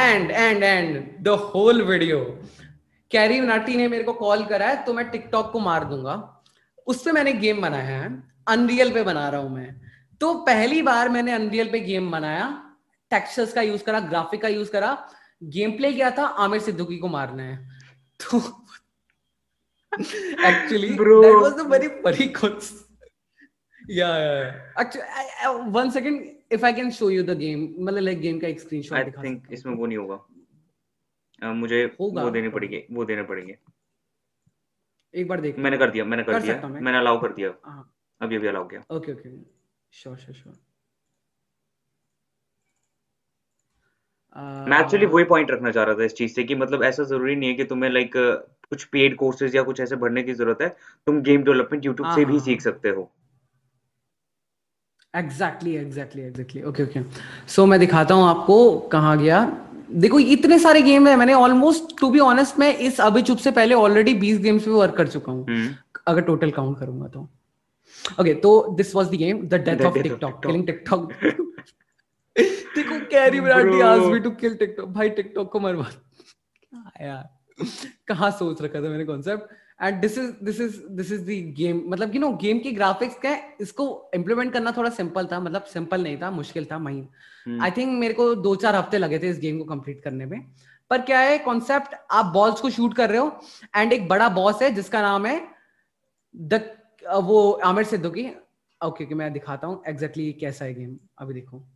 and 0.00 0.30
and 0.30 0.62
and 0.62 1.22
the 1.24 1.28
whole 1.28 1.82
video 1.82 2.40
CarryMinati 3.40 3.76
ने 3.76 3.88
मेरे 3.88 4.04
को 4.04 4.12
कॉल 4.12 4.44
करा 4.44 4.66
है 4.66 4.84
तो 4.84 4.94
मैं 4.94 5.10
टिकटॉक 5.10 5.52
को 5.52 5.58
मार 5.58 5.84
दूँगा। 5.84 6.42
उस 6.86 7.02
पर 7.02 7.12
मैंने 7.12 7.32
गेम 7.32 7.60
बनाया 7.60 8.02
है। 8.02 8.22
अनरियल 8.48 8.92
पे 8.92 9.02
बना 9.02 9.28
रहा 9.28 9.40
हूँ 9.40 9.50
मैं। 9.50 9.80
तो 10.20 10.34
पहली 10.34 10.82
बार 10.82 11.08
मैंने 11.08 11.32
अनरियल 11.32 11.70
पे 11.70 11.80
गेम 11.80 12.10
बनाया। 12.10 12.74
टेक्सचर्स 13.10 13.52
का 13.52 13.62
यूज़ 13.62 13.84
करा 13.84 14.00
ग्राफिक 14.00 14.42
का 14.42 14.48
यूज़ 14.48 14.70
करा। 14.70 15.08
गेम 15.42 15.70
प्ले 15.70 15.92
किया 15.92 16.10
था? 16.10 16.22
आमिर 16.22 16.60
सिद्दूकी 16.60 16.98
को 16.98 17.08
मारना 17.08 17.42
है। 17.42 17.68
तो 18.20 18.38
actually 20.48 20.88
that 20.88 21.42
was 21.42 21.52
the 21.52 21.60
very 21.60 21.88
yeah, 23.88 24.16
yeah. 24.18 24.52
Actually, 24.76 25.02
I, 25.02 25.24
I, 25.44 25.68
one 25.68 25.90
second. 25.90 26.30
If 26.50 26.64
I 26.64 26.72
can 26.72 26.90
show 26.90 27.08
you 27.08 27.22
the 27.22 27.34
game, 27.34 27.62
मतलब 27.78 28.02
like 28.08 28.20
game 28.22 28.40
का 28.40 28.48
एक 28.48 28.60
screenshot 28.60 28.98
I 28.98 29.22
think 29.22 29.52
इसमें 29.52 29.74
वो 29.74 29.86
नहीं 29.86 29.98
होगा। 29.98 30.18
uh, 31.42 31.54
मुझे 31.54 31.82
होगा 32.00 32.22
वो 32.22 32.30
देने 32.30 32.48
पड़ेंगे 32.48 32.86
वो 32.92 33.04
देने 33.04 33.22
पड़ेंगे। 33.22 33.56
एक 35.14 35.28
बार 35.28 35.40
देख 35.40 35.58
मैंने 35.58 35.78
कर 35.78 35.90
दिया 35.90 36.04
मैंने 36.04 36.22
कर, 36.22 36.32
कर 36.32 36.42
दिया। 36.42 36.68
मैं? 36.68 36.80
मैंने 36.80 36.98
अलाउ 36.98 37.20
कर 37.20 37.32
दिया। 37.32 37.54
हाँ। 37.64 37.90
अभी 38.20 38.36
अभी 38.36 38.46
अलाउ 38.48 38.68
किया। 38.68 38.84
Okay 38.96 39.12
okay 39.12 39.30
sure 39.92 40.16
sure 40.16 40.36
sure 40.36 40.54
मैं 44.68 44.78
एक्चुअली 44.80 45.06
वही 45.06 45.24
पॉइंट 45.24 45.50
रखना 45.50 45.70
चाह 45.70 45.84
रहा 45.84 45.94
था 45.94 46.04
इस 46.04 46.14
चीज़ 46.14 46.32
से 46.34 46.44
कि 46.44 46.54
मतलब 46.54 46.82
ऐसा 46.84 47.02
ज़रूरी 47.04 47.34
नहीं 47.36 47.48
है 47.50 47.54
कि 47.56 47.64
तुम्हें 47.64 47.90
लाइक 47.90 48.12
कुछ 48.68 48.84
पेड 48.84 49.16
कोर्सेज 49.16 49.56
या 49.56 49.62
कुछ 49.62 49.80
ऐसे 49.80 49.96
भरने 49.96 50.22
की 50.22 50.32
ज़रूरत 50.34 50.62
है। 50.62 50.68
तुम 51.06 51.20
गेम 51.22 51.42
डेवलपमेंट 51.44 51.84
यूट्यूब 51.84 52.14
से 52.14 52.24
भी 52.24 52.32
हाँ, 52.32 52.44
सीख 52.44 52.58
हाँ। 52.58 52.72
सकते 52.72 52.88
हो। 52.88 53.10
Exactly 55.14 55.74
exactly 55.76 56.22
exactly 56.22 56.62
okay 56.62 56.82
okay 56.82 57.00
so 57.48 57.66
मैं 57.66 57.78
दिखाता 57.80 58.14
हूँ 58.14 58.24
आपको 58.28 58.56
कहाँ 58.92 59.16
गया। 59.18 59.44
देखो 59.90 60.18
इतने 60.18 60.58
सारे 60.58 60.82
गेम 60.82 61.06
है 61.08 61.16
मैंने 61.16 61.34
ऑलमोस्ट 61.34 61.98
टू 62.00 62.10
बी 62.10 62.18
ऑनेस्ट 62.18 62.58
मैं 62.58 62.76
इस 62.86 63.00
अभी 63.00 63.22
चुप 63.22 63.38
से 63.38 63.50
पहले 63.50 63.74
ऑलरेडी 63.74 64.14
बीस 64.24 64.38
गेम्स 64.40 64.64
पे 64.64 64.70
वर्क 64.70 64.96
कर 64.96 65.08
चुका 65.08 65.32
हूँ। 65.32 65.46
hmm. 65.46 65.72
अगर 66.06 66.20
टोटल 66.22 66.50
काउंट 66.50 66.78
करूँगा 66.78 67.08
तो। 67.08 67.28
ओके 68.20 68.34
तो 68.34 68.50
this 68.76 68.94
was 68.94 69.08
the 69.08 69.14
game 69.16 69.46
the 69.48 69.54
death 69.66 69.84
of 69.86 69.98
TikTok 69.98 70.42
killing 70.46 70.66
TikTok 70.66 71.12
देखो 72.76 72.98
Carry 73.10 73.40
Brandy 73.40 73.80
asked 73.80 74.12
me 74.12 74.18
to 74.20 74.30
kill 74.40 74.54
TikTok 74.54 74.88
भाई 74.88 75.10
टिकटॉक 75.10 75.50
को 75.52 75.60
मरवा 75.60 75.86
यार? 77.02 77.28
कहाँ 78.08 78.30
सोच 78.30 78.62
रखा 78.62 78.78
था 78.78 78.88
मैंने 78.88 79.04
concept 79.04 79.42
and 79.80 80.00
this 80.00 80.18
is 80.18 80.30
this 80.44 80.60
is 80.60 80.76
this 80.90 81.10
is 81.12 81.22
the 81.22 81.54
game 81.56 81.82
मतलब 81.86 82.14
यू 82.14 82.20
नो 82.20 82.30
गेम 82.36 82.58
की 82.58 82.72
ग्राफिक्स 82.72 83.18
क्या 83.20 83.36
इसको 83.60 83.86
इम्प्लीमेंट 84.14 84.52
करना 84.52 84.72
थोड़ा 84.76 84.90
सिंपल 84.90 85.26
था 85.32 85.40
मतलब 85.40 85.64
सिंपल 85.72 86.02
नहीं 86.02 86.18
था 86.18 86.30
मुश्किल 86.30 86.66
था 86.70 86.78
महीन 86.78 87.60
आई. 87.62 87.70
थिंक 87.70 87.98
मेरे 88.00 88.14
को 88.14 88.34
दो 88.34 88.54
चार 88.56 88.76
हफ़्ते 88.76 88.98
लगे 88.98 89.18
थे 89.18 89.28
इस 89.30 89.38
गेम 89.38 89.58
को 89.58 89.64
कंप्लीट 89.64 90.02
करने 90.04 90.26
में। 90.26 90.40
पर 90.90 91.00
क्या 91.00 91.20
है 91.20 91.38
कॉन्सेप्ट 91.38 91.94
आप 92.10 92.32
बॉल्स 92.34 92.60
को 92.60 92.70
शूट 92.70 92.94
कर 92.94 93.10
रहे 93.10 93.18
हो 93.18 93.40
एंड 93.76 93.92
एक 93.92 94.08
बड़ा 94.08 94.28
बॉस 94.28 94.62
है 94.62 94.70
जिसका 94.70 95.02
नाम 95.02 95.26
है 95.26 95.40
द 96.34 96.60
वो 97.14 97.50
आमिर 97.64 97.84
सिद्धू 97.84 98.10
की 98.10 98.26
ओके 98.80 99.04
okay, 99.04 99.16
मैं 99.16 99.32
दिखाता 99.32 99.66
हूँ 99.66 99.82
एग्जैक्टली 99.88 100.24
exactly 100.24 100.40
कैसा 100.40 100.64
है 100.64 100.74
गेम 100.74 100.96
अभी 101.18 101.34
देखो। 101.34 101.66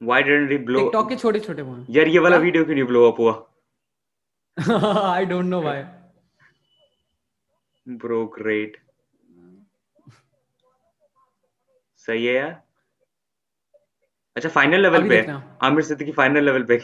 Why 0.00 0.22
didn't 0.22 0.50
he 0.50 0.58
blow? 0.58 0.82
TikTok 0.84 1.08
के 1.08 1.16
छोटे 1.16 1.40
छोटे 1.40 1.62
फ़ोन 1.62 1.86
यार 1.90 2.08
ये 2.08 2.18
वाला 2.18 2.36
वीडियो 2.38 2.64
क्यों 2.64 2.74
नहीं 2.74 2.84
ब्लो 2.86 3.10
अप 3.10 3.20
हुआ? 3.20 3.32
I 5.20 5.24
don't 5.24 5.50
know 5.50 5.60
why. 5.62 5.78
Bro, 7.86 8.20
great. 8.38 8.76
सही 12.08 12.24
है 12.26 12.34
यार 12.34 12.50
अच्छा 14.36 14.48
फाइनल 14.48 14.82
लेवल 14.82 15.08
पे 15.08 15.18
आमिर 15.66 15.84
सिद्दीकी 15.84 16.12
फाइनल 16.12 16.44
लेवल 16.44 16.64
पे 16.64 16.78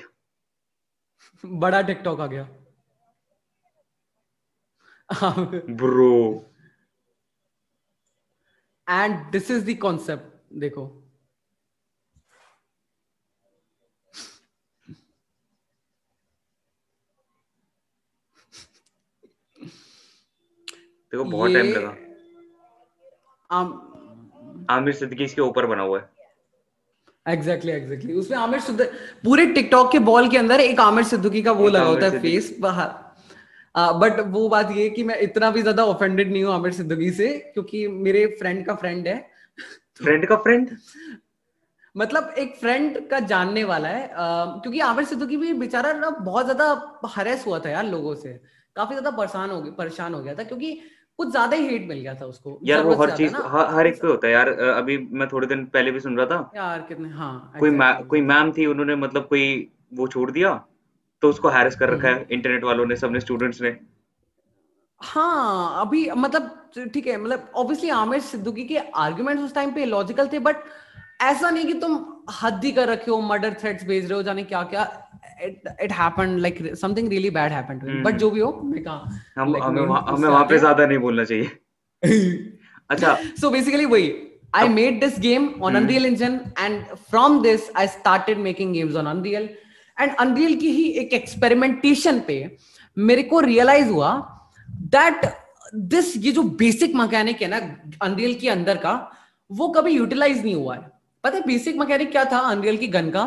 बड़ा 1.45 1.81
टिकटॉक 1.91 2.21
आ 2.21 2.27
गया 2.27 2.49
bro 5.83 6.15
and 8.87 9.17
this 9.33 9.51
is 9.51 9.71
the 9.71 9.79
concept 9.83 10.59
देखो 10.61 10.85
देखो 21.15 21.25
बहुत 21.27 21.53
टाइम 21.53 21.67
लगा। 21.67 21.95
आम... 23.51 24.67
आमिर 24.71 24.95
सिद्दीकी 24.95 25.25
इसके 25.25 25.41
ऊपर 25.43 25.67
बना 25.67 25.83
हुआ 25.83 25.99
है। 25.99 26.13
Exactly 27.27 27.73
exactly, 27.73 27.83
exactly 27.83 28.13
exactly. 28.13 28.21
उसमें 28.21 28.39
आमिर 28.39 28.61
सिद्दीकी 28.61 29.21
पूरे 29.25 29.47
टिकटॉक 29.55 29.91
के 29.93 29.99
बॉल 30.09 30.29
के 30.29 30.39
अंदर 30.39 30.61
एक 30.61 30.81
आमिर 30.81 31.05
सिद्दीकी 31.05 31.43
का 31.43 31.53
वो 31.53 31.69
लगा 31.69 31.85
होता 31.85 32.07
है 32.07 32.21
फेस 32.21 32.57
बाहर। 32.61 33.03
बट 34.01 34.21
वो 34.33 34.49
बात 34.49 34.71
ये 34.73 34.89
कि 34.91 35.03
मैं 35.05 35.19
इतना 35.21 35.51
भी 35.51 35.63
ज़्यादा 35.63 35.85
ऑफेंडेड 35.87 36.33
नहीं 36.33 36.43
हूँ 36.45 36.53
आमिर 36.55 36.73
सिद्दीकी 36.73 37.11
से 37.13 37.29
क्योंकि 37.55 37.87
मेरे 38.01 38.27
फ्रेंड 38.41 38.65
का 38.67 38.75
फ्रेंड 38.75 39.09
है। 39.09 39.17
फ्रेंड 40.03 40.27
का 40.29 40.37
फ्रेंड 40.39 40.77
मतलब 41.95 42.35
एक 42.39 42.57
फ्रेंड 42.57 42.99
का 43.09 43.21
जानने 43.23 43.65
वाला 43.65 43.89
है। 43.89 44.03
uh, 44.05 44.63
क्योंकि 44.63 44.81
आमिर 44.83 45.05
सिद्दीकी 45.05 45.37
भी 45.37 45.53
बेचारा 45.55 45.93
ना 45.95 46.11
बहुत 46.11 46.45
ज़्यादा 46.45 47.01
हरेस 47.15 47.47
हुआ 47.47 47.59
था 47.59 47.71
यार 47.71 47.87
लोगों 47.87 48.15
से। 48.17 48.33
काफ़ी 48.77 48.95
ज़्यादा 48.95 49.11
परेशान 49.17 49.51
हो 49.51 49.61
गया 49.63 49.73
परेशान 49.73 50.15
हो 50.15 50.21
गया 50.23 50.35
था 50.35 50.43
क्योंकि 50.43 50.79
कुछ 51.19 51.29
ज़्यादा 51.29 51.57
ही 51.57 51.67
हेट 51.69 51.87
मिल 51.89 51.99
गया 51.99 52.15
था 52.15 52.27
उसको 52.27 52.59
यार 52.65 52.83
वो 52.85 52.95
हर 52.95 53.17
चीज़ 53.17 53.35
हर, 53.37 53.75
हर 53.75 53.87
एक 53.87 54.01
पे 54.03 54.07
होता 54.07 54.27
है 54.27 54.33
यार 54.33 54.49
अभी 54.49 54.97
मैं 55.13 55.29
थोड़े 55.29 55.47
दिन 55.47 55.65
पहले 55.67 55.91
भी 55.91 56.01
सुन 56.01 56.17
रहा 56.19 56.27
था 56.27 56.51
यार 56.57 56.81
कितने 56.89 57.09
हाँ 57.11 57.53
कोई 57.61 57.71
exactly. 57.71 58.07
कोई 58.07 58.21
मैम 58.23 58.53
थी 58.53 58.67
उन्होंने 58.67 58.97
मतलब 58.97 59.27
कोई 59.27 59.47
वो 59.95 60.07
छोड़ 60.09 60.31
दिया 60.31 60.55
तो 61.23 61.29
उसको 61.29 61.49
हैरेस 61.49 61.77
कर 61.77 61.91
रखा 61.91 62.09
है 62.09 62.27
इंटरनेट 62.31 62.59
हम्म। 62.59 62.67
वालों 62.67 62.87
ने 62.87 62.97
सबने 62.97 63.21
स्टूडेंट्स 63.21 63.61
ने 63.63 63.77
हाँ 65.01 65.81
अभी 65.81 66.11
मतलब 66.11 66.51
ठीक 66.95 67.07
है 67.07 67.17
मतलब 67.17 67.51
ऑब्वियसली 67.55 67.91
आमिर 67.93 68.21
सिद्दीकी 68.23 68.65
के 68.65 68.79
आर्गुमेंट्स 68.99 69.43
उस 69.45 69.55
टाइम 69.55 69.73
पे 69.73 69.85
लॉजिकल 69.87 70.29
थे 70.29 70.39
बट 70.39 70.57
ऐसा 71.31 71.51
नहीं 71.51 71.65
कि 71.67 71.75
तुम 71.75 71.99
हद 72.43 72.65
ही 72.65 72.73
कर 72.73 72.89
रखे 72.89 73.11
हो 73.11 73.21
मर्डर 73.21 73.55
थ्रेट्स 73.61 73.85
भेज 73.85 74.05
रहे 74.05 74.17
हो 74.17 74.23
जाने 74.23 74.43
क्या 74.43 74.63
क्या 74.63 75.09
it 75.83 75.93
happened 75.93 76.39
like 76.41 76.75
something 76.77 77.09
really 77.09 77.31
bad 77.31 77.53
happened 77.53 78.05
but 78.05 78.17
जो 78.17 78.31
भी 78.31 78.41
हो 78.41 78.53
मैं 78.65 78.83
कहा 78.83 79.21
हम 79.39 79.57
हमें 79.57 79.83
हमें 79.83 80.29
वहाँ 80.29 80.45
पे 80.45 80.59
ज़्यादा 80.59 80.87
नहीं 80.87 80.99
बोलना 80.99 81.25
चाहिए। 81.25 81.51
अच्छा। 82.91 83.17
सो 83.41 83.51
बेसिकली 83.51 83.87
वही 83.87 84.13
I 84.57 84.69
made 84.69 85.01
this 85.03 85.19
game 85.19 85.47
on 85.61 85.73
hmm. 85.73 85.79
Unreal 85.79 86.05
Engine 86.05 86.53
and 86.57 86.99
from 87.11 87.43
this 87.43 87.71
I 87.75 87.87
started 87.87 88.39
making 88.39 88.73
games 88.73 88.95
on 88.95 89.07
Unreal. 89.07 89.49
And 89.99 90.13
Unreal 90.21 90.61
की 90.61 90.71
ही 90.71 90.85
एक 91.01 91.13
एक्सपेरिमेंटेशन 91.13 92.21
पे 92.21 92.37
मेरे 92.99 93.23
को 93.23 93.41
रियलाइज़ 93.41 93.89
हुआ 93.89 94.13
दैट 94.71 95.25
दिस 95.75 96.17
ये 96.17 96.33
जो 96.33 96.43
बेसिक 96.43 96.95
मैकेनिक 96.95 97.43
है 97.43 97.49
ना 97.49 97.59
अनरियल 98.03 98.35
के 98.35 98.49
अंदर 98.49 98.77
का 98.77 98.95
वो 99.53 99.69
कभी 99.69 99.93
यूटिलाइज 99.93 100.45
नहीं 100.45 100.55
हुआ 100.55 100.77
है। 100.77 100.94
पता 101.25 101.37
है 101.37 101.43
बेसिक 101.47 101.77
मैकेनिक 101.77 102.11
क्या 102.11 102.25
था 102.33 102.39
अनरियल 102.51 102.77
की 102.77 102.89
गन 102.89 103.11
का 103.11 103.25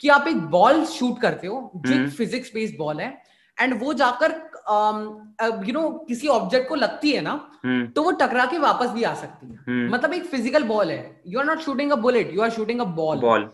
कि 0.00 0.08
आप 0.08 0.28
एक 0.28 0.36
बॉल 0.50 0.84
शूट 0.86 1.20
करते 1.20 1.46
हो 1.46 1.70
जो 1.76 1.94
एक 1.94 2.08
फिजिक्स 2.10 2.54
बेस्ड 2.54 2.76
बॉल 2.78 3.00
है 3.00 3.10
एंड 3.56 3.80
वो 3.82 3.92
जाकर 3.94 4.32
यू 5.66 5.72
नो 5.72 5.88
किसी 6.08 6.28
ऑब्जेक्ट 6.28 6.68
को 6.68 6.74
लगती 6.74 7.10
है 7.12 7.20
ना 7.20 7.32
हम्म। 7.64 7.86
तो 7.86 8.02
वो 8.02 8.10
टकरा 8.20 8.44
के 8.46 8.58
वापस 8.58 8.90
भी 8.90 9.02
आ 9.02 9.14
सकती 9.14 9.46
है। 9.46 9.58
हम्म। 9.66 9.92
मतलब 9.94 10.12
एक 10.14 10.24
फ़िज़िकल 10.26 10.62
बॉल 10.64 10.90
है। 10.90 11.20
You 11.26 11.38
are 11.38 11.44
not 11.46 11.60
shooting 11.60 11.90
a 11.92 11.96
bullet 12.06 12.32
you 12.34 12.42
are 12.42 12.50
shooting 12.50 12.80
a 12.80 12.84
ball 13.00 13.18
ball 13.20 13.48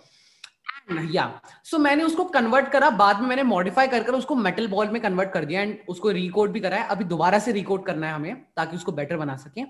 या 0.88 1.24
सो 1.64 1.78
मैंने 1.78 2.02
उसको 2.02 2.24
कन्वर्ट 2.26 2.68
करा 2.72 2.90
बाद 2.98 3.20
में 3.20 3.28
मैंने 3.28 3.42
मॉडिफाई 3.42 3.88
कर 3.88 4.02
कर 4.02 4.14
उसको 4.14 4.34
मेटल 4.36 4.66
बॉल 4.68 4.88
में 4.88 5.00
कन्वर्ट 5.02 5.32
कर 5.32 5.44
दिया 5.44 5.60
एंड 5.60 5.76
उसको 5.88 6.10
रिकोड 6.10 6.50
भी 6.52 6.60
करा 6.60 6.76
है। 6.76 6.88
अभी 6.88 7.04
दोबारा 7.04 7.38
से 7.38 7.52
रिकोड 7.52 7.84
करना 7.86 8.06
है 8.06 8.14
हमें 8.14 8.44
ताकि 8.56 8.76
उसको 8.76 8.92
बेटर 8.92 9.16
बना 9.16 9.36
सके। 9.36 9.64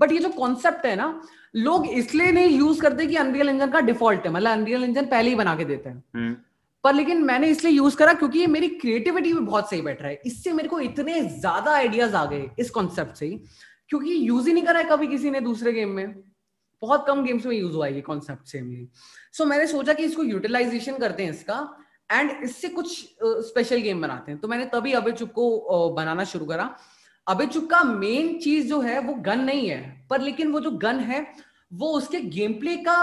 बट 0.00 0.12
ये 0.12 0.18
जो 0.18 0.28
कॉन्सेप्ट 0.30 0.86
है 0.86 0.94
ना 0.96 1.08
लोग 1.56 1.86
इसलिए 1.88 2.32
नहीं 2.32 2.58
यूज़ 2.58 2.80
करते 2.80 3.06
कि 3.06 3.16
अनरियल 3.16 3.48
इंजन 3.48 3.70
का 3.70 3.80
डिफ़ॉल्ट 3.80 4.26
है। 4.26 4.32
मतलब 4.32 4.50
अनरियल 4.50 4.84
इंजन 4.84 5.06
पहले 5.06 5.30
ही 5.30 5.36
बना 5.36 5.56
के 5.56 5.64
देते 5.64 5.88
हैं। 5.88 6.02
हम्म। 6.14 6.36
पर 6.84 6.94
लेकिन 6.94 7.22
मैंने 7.24 7.48
इसलिए 7.48 7.72
यूज़ 7.72 7.96
करा 7.96 8.12
क्योंकि 8.14 8.38
ये 8.38 8.46
मेरी 8.46 8.68
क्रिएटिविटी 8.70 9.32
भी 9.32 9.40
बहुत 9.40 9.70
सही 9.70 9.80
बैठ 9.82 10.02
रहा 10.02 10.10
है। 10.10 10.20
इससे 10.26 10.52
मेरे 10.52 10.68
को 10.68 10.80
इतने 10.80 11.20
ज़्यादा 11.20 11.72
आइडियाज़ 11.72 12.14
आ 12.16 12.24
गए 12.24 12.50
इस 12.58 12.70
कॉन्सेप्ट 12.70 13.16
से 13.16 13.26
ही 13.26 13.40
क्योंकि 13.90 14.14
यूज़ 14.28 14.46
ही 14.48 14.52
नहीं 14.52 14.64
करा 14.64 14.78
है 14.78 14.84
कभी 14.84 15.06
किसी 15.06 15.30
ने 15.30 15.40
दूसरे 15.40 15.72
गेम 15.72 15.88
में। 15.90 16.14
बहुत 16.82 17.04
कम 17.06 17.22
गेम्स 17.24 17.46
में 17.46 17.56
यूज़ 17.56 17.72
हुआ 17.72 17.86
है 17.86 17.94
ये 17.94 18.00
कॉन्सेप्ट 18.00 18.46
से 18.46 18.60
मेरी 18.62 18.88
सो 19.34 19.42
so, 19.42 19.50
मैंने 19.50 19.66
सोचा 19.66 19.92
कि 19.92 20.02
इसको 20.04 20.22
यूटिलाइजेशन 20.24 20.98
करते 20.98 21.24
हैं 21.24 21.30
इसका 21.30 21.58
एंड 22.10 22.30
इससे 22.44 22.68
कुछ 22.68 22.88
स्पेशल 23.22 23.80
गेम 23.80 24.00
बनाते 24.02 24.32
हैं। 24.32 24.40
तो 24.40 24.48
मैंने 24.48 24.64
तभी 24.66 24.92
अबे 24.92 25.12
चुप 25.12 25.32
को 25.32 25.88
बनाना 25.96 26.24
शुरू 26.24 26.46
करा। 26.46 26.74
अबे 27.26 27.46
चुप 27.46 27.68
का 27.70 27.82
मेन 27.84 28.38
चीज़ 28.38 28.68
जो 28.68 28.80
है 28.80 28.98
वो 29.00 29.14
गन 29.22 29.40
नहीं 29.40 29.68
है 29.68 30.06
पर 30.10 30.20
लेकिन 30.20 30.52
वो 30.52 30.60
जो 30.60 30.70
गन 30.78 31.00
है 31.00 31.26
वो 31.72 31.92
उसके 31.96 32.20
गेम 32.30 32.52
प्ले 32.60 32.76
का 32.78 32.96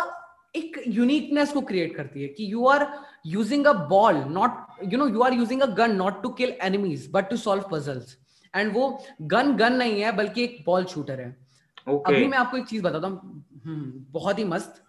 एक 0.55 0.81
यूनिकनेस 0.87 1.51
को 1.51 1.61
क्रिएट 1.61 1.95
करती 1.95 2.21
है 2.21 2.27
कि 2.27 2.51
you 2.51 2.65
are 2.67 2.87
using 3.25 3.65
a 3.65 3.73
ball 3.89 4.15
not 4.29 4.83
you 4.93 4.97
know 4.97 5.07
you 5.07 5.21
are 5.21 5.33
using 5.33 5.61
a 5.61 5.65
gun 5.75 5.95
not 5.95 6.21
to 6.23 6.29
kill 6.39 6.53
enemies 6.63 7.09
but 7.13 7.29
to 7.29 7.37
solve 7.37 7.63
puzzles 7.71 8.17
and 8.53 8.73
वो 8.73 8.89
गन 9.23 9.55
गन 9.57 9.73
नहीं 9.73 10.01
है 10.01 10.11
बल्कि 10.17 10.43
एक 10.43 10.63
बॉल 10.65 10.85
शूटर 10.85 11.19
है। 11.19 11.35
Okay. 11.89 12.13
अभी 12.13 12.27
मैं 12.27 12.37
आपको 12.37 12.57
एक 12.57 12.65
चीज़ 12.65 12.83
बताता 12.83 13.07
हूँ। 13.07 13.43
हम्म, 13.65 14.05
बहुत 14.11 14.39
ही 14.39 14.43
मस्त। 14.45 14.83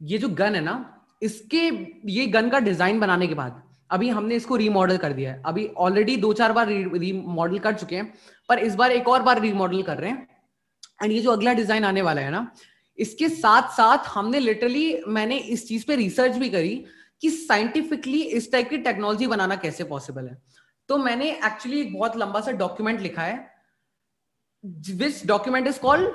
ये 0.00 0.18
जो 0.18 0.28
गन 0.30 0.54
है 0.54 0.60
ना, 0.60 1.04
इसके, 1.22 1.60
ये 2.06 2.26
गन 2.28 2.48
का 2.50 2.58
डिज़ाइन 2.60 3.00
बनाने 3.00 3.26
के 3.26 3.34
बाद, 3.34 3.62
अभी 3.90 4.08
हमने 4.10 4.34
इसको 4.36 4.56
रीमॉडल 4.56 4.96
कर 4.96 5.12
दिया 5.12 5.32
है। 5.32 5.42
अभी 5.46 5.66
ऑलरेडी 5.78 6.16
दो 6.16 6.32
चार 6.32 6.52
बार 6.52 6.68
रीमॉडल 6.68 7.58
कर 7.58 7.74
चुके 7.74 7.96
हैं, 7.96 8.12
पर 8.48 8.58
इस 8.58 8.74
बार 8.74 8.92
एक 8.92 9.08
और 9.08 9.22
बार 9.22 9.40
रीमॉडल 9.40 9.82
कर 9.82 9.98
रहे 9.98 10.10
हैं। 10.10 10.28
एंड 11.02 11.12
ये 11.12 11.20
जो 11.20 11.30
अगला 11.30 11.52
डिज़ाइन 11.54 11.84
आने 11.84 12.02
वाला 12.02 12.20
है 12.20 12.30
ना, 12.30 12.50
इसके 12.98 13.28
साथ 13.28 13.68
साथ 13.72 14.06
हमने 14.08 14.38
लिटरली 14.40 15.02
मैंने 15.08 15.36
इस 15.36 15.66
चीज़ 15.68 15.86
पे 15.86 15.96
रिसर्च 15.96 16.36
भी 16.36 16.48
करी 16.50 16.84
कि 17.22 17.30
साइंटिफिकली 17.30 18.22
इस 18.22 18.50
टाइप 18.52 18.68
की 18.70 18.78
टेक्नोलॉजी 18.78 19.26
बनाना 19.26 19.56
कैसे 19.56 19.84
पॉसिबल 19.84 20.26
है। 20.28 20.36
तो 20.88 20.96
मैंने 20.98 21.30
एक्चुअली 21.30 21.80
एक 21.80 21.92
बहुत 21.94 22.16
लंबा 22.16 22.40
सा 22.40 22.50
डॉक्यूमेंट 22.54 23.00
लिखा 23.00 23.22
है। 23.22 23.36
Which 24.64 25.26
document 25.26 25.66
is 25.66 25.78
called 25.80 26.08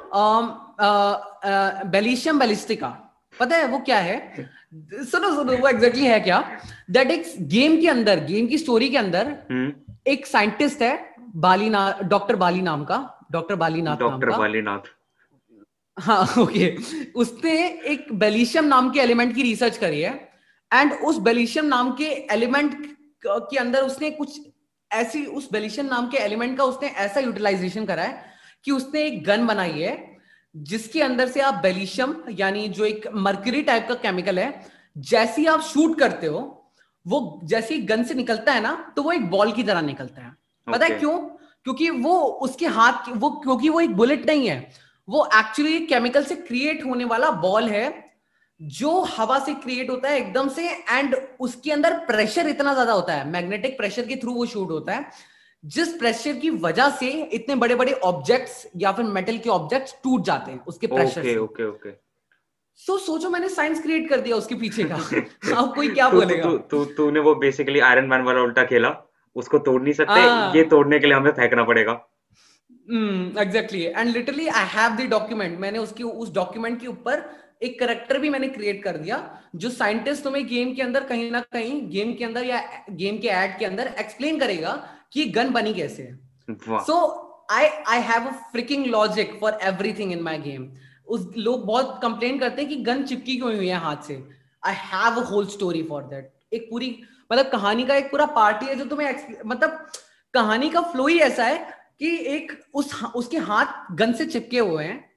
Ballisticum 1.91 2.39
Ballistica 2.39 2.89
पता 3.43 3.57
है 3.57 3.67
वो 3.67 3.79
क्या 3.79 3.99
है 3.99 4.17
सुनो 5.05 5.35
सुनो 5.35 5.57
वो 5.57 5.67
एग्जैक्टली 5.69 6.05
है 6.05 6.19
क्या 6.19 6.43
दैट 6.91 7.11
एक 7.11 7.33
गेम 7.49 7.79
के 7.81 7.87
अंदर 7.89 8.23
गेम 8.25 8.47
की 8.47 8.57
स्टोरी 8.57 8.89
के 8.89 8.97
अंदर 8.97 9.35
hmm. 9.51 9.71
एक 10.07 10.25
साइंटिस्ट 10.27 10.81
है 10.81 10.93
बालीना 11.37 11.89
डॉक्टर 12.03 12.35
बाली 12.35 12.61
नाम 12.61 12.83
का 12.85 12.97
डॉक्टर 13.31 13.55
बालीनाथ 13.55 13.97
डॉक्टर 13.97 14.29
बालीनाथ 14.29 14.91
हाँ 15.97 16.21
ओके 16.39 16.75
okay. 16.75 17.05
उसने 17.15 17.67
एक 17.87 18.07
बेलिशियम 18.13 18.65
नाम 18.65 18.89
के 18.91 18.99
एलिमेंट 18.99 19.35
की 19.35 19.43
रिसर्च 19.43 19.77
करी 19.77 20.01
है 20.01 20.13
एंड 20.71 20.93
उस 21.03 21.17
बेलिशियम 21.19 21.65
नाम 21.65 21.91
के 21.91 22.05
एलिमेंट 22.33 22.75
के 23.25 23.57
अंदर 23.57 23.81
उसने 23.81 24.09
कुछ 24.11 24.39
ऐसी 24.91 25.25
उस 25.25 25.49
बेलिशियम 25.51 25.87
नाम 25.87 26.07
के 26.09 26.17
एलिमेंट 26.17 26.57
का 26.57 26.63
उसने 26.63 26.87
ऐसा 26.87 27.19
यूटिलाइजेशन 27.19 27.85
करा 27.85 28.03
है 28.03 28.31
कि 28.65 28.71
उसने 28.71 29.03
एक 29.03 29.23
गन 29.23 29.45
बनाई 29.47 29.79
है 29.79 30.12
जिसके 30.55 31.01
अंदर 31.01 31.27
से 31.27 31.41
आप 31.41 31.53
बेलिशियम 31.63 32.15
यानी 32.31 32.67
जो 32.69 32.85
एक 32.85 33.07
मर्क्यूरी 33.17 33.61
टाइप 33.61 33.87
का 33.87 33.95
केमिकल 34.01 34.39
है 34.39 34.53
जैसी 34.95 35.45
आप 35.45 35.61
शूट 35.63 35.99
करते 35.99 36.27
हो 36.27 36.41
वो 37.05 37.39
जैसी 37.43 37.77
गन 37.83 38.03
से 38.03 38.13
निकलता 38.13 38.53
है 38.53 38.61
ना 38.61 38.73
तो 38.95 39.03
वो 39.03 39.11
एक 39.11 39.29
बॉल 39.29 39.51
की 39.51 39.63
तरह 39.63 39.81
निकलता 39.81 40.21
है 40.21 40.29
okay. 40.29 40.73
पता 40.73 40.85
है 40.85 40.99
क्यों 40.99 41.17
क्योंकि 41.65 41.89
वो 41.89 42.19
उसके 42.41 42.67
हाथ 42.69 43.09
वो 43.15 43.29
क्योंकि 43.43 43.69
वो 43.69 43.81
एक 43.81 43.95
बुलेट 43.95 44.25
नहीं 44.27 44.47
है 44.49 44.71
वो 45.07 45.25
एक्चुअली 45.35 45.79
केमिकल 45.87 46.23
से 46.23 46.35
क्रिएट 46.37 46.85
होने 46.85 47.05
वाला 47.05 47.29
बॉल 47.41 47.69
है 47.69 47.91
जो 48.59 48.99
हवा 49.09 49.39
से 49.39 49.53
क्रिएट 49.53 49.89
होता 49.89 50.09
है 50.09 50.17
एकदम 50.17 50.49
से 50.49 50.69
एंड 50.89 51.15
उसके 51.39 51.71
अंदर 51.71 51.97
प्रेशर 52.05 52.47
इतना 52.47 52.73
ज़्यादा 52.73 52.93
होता 52.93 53.13
है 53.13 53.29
मैग्नेटिक 53.29 53.77
प्रेशर 53.77 54.05
के 54.07 54.15
थ्रू 54.15 54.33
वो 54.33 54.45
शूट 54.45 54.71
होता 54.71 54.93
है 54.93 55.11
जिस 55.66 55.88
प्रेशर 55.88 56.34
की 56.34 56.49
वजह 56.49 56.89
से 56.89 57.09
इतने 57.09 57.55
बड़े 57.55 57.76
बड़े 57.76 57.91
ऑब्जेक्ट्स 57.91 58.68
या 58.78 58.91
फिर 58.91 59.05
मेटल 59.05 59.38
के 59.38 59.49
ऑब्जेक्ट्स 59.49 59.95
टूट 60.03 60.24
जाते 60.24 60.51
हैं 60.51 60.66
उसके 60.66 60.88
प्रेशर 60.88 61.22
okay, 61.22 61.34
से। 61.34 61.38
ओके 61.38 61.66
ओके 61.66 61.91
सो 62.76 62.97
सोचो 62.97 63.30
मैंने 63.30 63.49
साइंस 63.49 63.82
क्रिएट 63.82 64.09
कर 64.09 64.22
दिया 64.22 64.36
उसके 64.36 64.55
पीछे 64.55 64.84
का। 64.84 64.95
अब 65.57 65.76
कोई 65.76 65.89
क्या 65.89 66.09
बोलेगा? 66.09 66.49
तू 66.49 66.57
तू 66.57 66.86
तूने 66.86 67.20
वो 67.20 67.36
बेसिकली 67.36 67.80
आयरन 67.80 68.05
मैन 68.05 68.22
वाला 68.22 68.41
उल्टा 68.41 68.64
खेला। 68.64 68.95
उसको 69.36 69.57
तोड़ 69.57 69.82
नहीं 69.82 69.93
सकते। 69.93 70.20
हाँ। 70.20 70.55
ये 70.55 70.64
तोड़ने 70.64 70.99
के 70.99 71.07
लिए 71.07 71.16
हमें 71.16 71.32
फेंकना 71.32 71.64
पड़ेगा। 71.64 71.93
Exactly 73.41 73.84
and 73.84 74.09
literally 74.09 74.47
I 74.47 74.66
have 74.66 74.95
the 74.95 75.09
document 75.09 75.59
मैंने 75.59 75.80
उसकी 75.80 76.03
उस 76.03 76.34
डॉक्यूमेंट 76.34 76.82
के 76.82 76.88
ऊपर 76.88 77.24
एक 77.64 77.80
करेक्टर 77.80 78.18
भी 78.20 78.30
मैंने 78.30 78.47
क्रिएट 78.47 78.84
कर 78.84 78.97
दिया 78.97 79.18
जो 79.55 79.70
साइंटिस्ट 79.70 80.24
तुम्हें 80.24 80.47
गेम 80.47 80.74
के 80.76 80.82
अंदर 80.82 81.03
कहीं 81.03 81.32
ना 81.32 81.39
कहीं 81.39 81.89
गेम 81.89 82.14
के 82.14 82.26
अंदर 82.26 82.43
या 82.43 82.86
गेम 82.89 83.18
के 83.18 83.28
एड 83.28 83.57
के 83.59 83.66
अंदर 83.66 83.88
एक्सप्लेन 83.99 84.39
करेगा 84.39 84.89
कि 85.14 85.26
गन 85.26 85.49
बनी 85.49 85.74
कैसे 85.74 86.03
है? 86.03 86.20
So 86.80 86.95
I 87.51 87.68
I 87.88 87.99
have 88.01 88.28
a 88.28 88.32
freaking 88.51 88.86
logic 88.86 89.38
for 89.41 89.57
everything 89.64 90.11
in 90.11 90.22
my 90.22 90.38
game 90.39 90.72
उस 91.07 91.28
लोग 91.38 91.66
बहुत 91.66 91.99
कंप्लेन 92.03 92.39
करते 92.39 92.61
हैं 92.61 92.70
कि 92.70 92.76
गन 92.84 93.03
चिपकी 93.03 93.38
क्यों 93.38 93.55
हुई 93.55 93.68
है 93.68 93.80
हाथ 93.80 94.07
से। 94.07 94.24
I 94.64 94.74
have 94.76 95.22
a 95.22 95.26
whole 95.26 95.47
story 95.47 95.84
for 95.84 96.03
that 96.03 96.32
एक 96.53 96.68
पूरी 96.70 96.97
मतलब 97.32 97.49
कहानी 97.51 97.86
का 97.86 97.95
एक 97.95 98.11
पूरा 98.11 98.26
पार्टी 98.36 98.66
है 98.66 98.76
जो 98.76 98.86
तुम्हें 98.86 99.39
मतलब 99.45 99.86
कहानी 100.34 100.70
का 100.70 100.82
फ्लो 100.82 101.07
ही 101.07 101.20
ऐसा 101.20 101.45
है 101.45 101.57
कि 101.99 102.16
एक 102.28 102.51
उस 102.74 102.93
उसके 103.16 103.38
हाथ 103.39 103.95
गन 103.95 104.14
से 104.14 104.26
चिपके 104.26 104.59
हुए 104.59 104.84
हैं। 104.84 105.11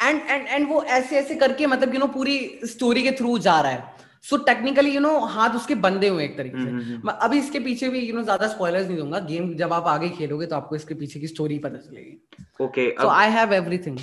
एंड 0.00 0.20
एंड 0.22 0.46
एंड 0.48 0.68
वो 0.68 0.82
ऐसे 0.82 1.16
ऐसे 1.18 1.34
करके 1.34 1.66
मतलब 1.66 1.94
यू 1.94 2.00
नो 2.00 2.06
पूरी 2.06 2.38
स्टोरी 2.64 3.02
के 3.02 3.10
थ्रू 3.12 3.38
जा 3.38 3.60
रहा 3.60 3.72
है। 3.72 3.91
सो 4.24 4.36
टेक्निकली 4.46 4.90
यू 4.90 5.00
नो 5.00 5.18
हाथ 5.28 5.54
उसके 5.56 5.74
बंदे 5.84 6.08
हुए 6.08 6.24
एक 6.24 6.36
तरीके 6.36 6.56
से। 6.56 6.62
हम्म, 6.62 6.80
हम्म, 6.80 6.92
हम्म। 6.92 7.12
अभी 7.22 7.38
इसके 7.38 7.60
पीछे 7.60 7.88
भी 7.88 8.00
यू 8.00 8.14
नो 8.16 8.22
ज़्यादा 8.22 8.48
स्पॉयलर्स 8.48 8.86
नहीं 8.88 8.98
दूँगा। 8.98 9.18
गेम 9.30 9.52
जब 9.56 9.72
आप 9.72 9.86
आगे 9.88 10.08
खेलोगे 10.10 10.46
तो 10.46 10.56
आपको 10.56 10.76
इसके 10.76 10.94
पीछे 10.94 11.20
की 11.20 11.26
स्टोरी 11.28 11.58
पता 11.58 11.78
चलेगी। 11.78 12.64
Okay 12.64 12.90
so 13.00 13.08
I 13.08 13.30
have 13.30 13.52
everything 13.54 13.98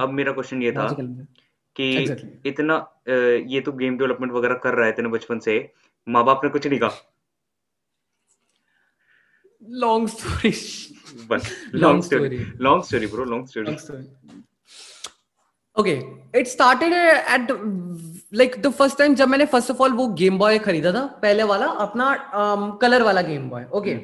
अब 0.00 0.10
मेरा 0.12 0.32
क्वेश्चन 0.32 0.62
ये 0.62 0.72
था 0.72 0.88
कि 1.76 1.86
exactly. 1.98 2.28
इतना 2.46 2.76
ये 3.48 3.60
तो 3.60 3.72
गेम 3.74 3.96
डेवलपमेंट 3.98 4.32
वगैरह 4.32 4.54
कर 4.62 4.74
रहा 4.74 4.86
है 4.86 4.92
तेने 4.92 5.08
बचपन 5.10 5.38
से। 5.40 5.58
माँ 6.06 6.24
बाप 6.24 6.40
ने 6.44 6.50
कुछ 6.50 6.66
नहीं 6.66 6.78
कहा? 6.80 7.10
लॉन्ग 9.62 10.08
स्टोरी 10.08 10.50
बस 11.28 11.50
long 11.74 12.02
story 12.04 12.38
long 12.60 12.84
story 12.84 13.06
bro 13.06 13.24
long 13.24 13.46
story 13.48 13.74
okay 15.76 15.92
it 16.38 16.46
started 16.46 16.92
at 16.92 17.50
like 18.34 18.54
the 18.62 18.70
first 18.72 18.98
time 18.98 19.14
जब 19.14 19.28
मैंने 19.28 19.46
फ़र्स्ट 19.46 19.70
ऑफ़ 19.70 19.78
ऑल 19.78 19.92
वो 19.92 20.06
गेम 20.08 20.38
बॉय 20.38 20.58
खरीदा 20.58 20.92
था 20.92 21.06
पहले 21.22 21.42
वाला 21.42 21.66
अपना 21.66 22.14
कलर 22.80 22.98
um, 22.98 23.04
वाला 23.04 23.22
गेम 23.22 23.48
बॉय 23.50 23.64
ओके 23.64 23.94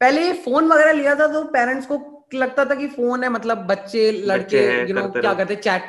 पहले 0.00 0.32
फ़ोन 0.32 0.68
वगैरह 0.72 0.92
लिया 0.92 1.14
था 1.14 1.26
तो 1.26 1.44
पेरेंट्स 1.44 1.86
को 1.86 1.98
लगता 2.34 2.64
था 2.64 2.74
कि 2.74 2.88
फ़ोन 2.88 3.24
है 3.24 3.30
मतलब 3.30 3.58
बच्चे 3.66 4.10
लड़के 4.12 4.64
यू 4.88 4.94
नो 4.94 5.08
क्या 5.08 5.34
करते 5.34 5.56
चैट 5.56 5.82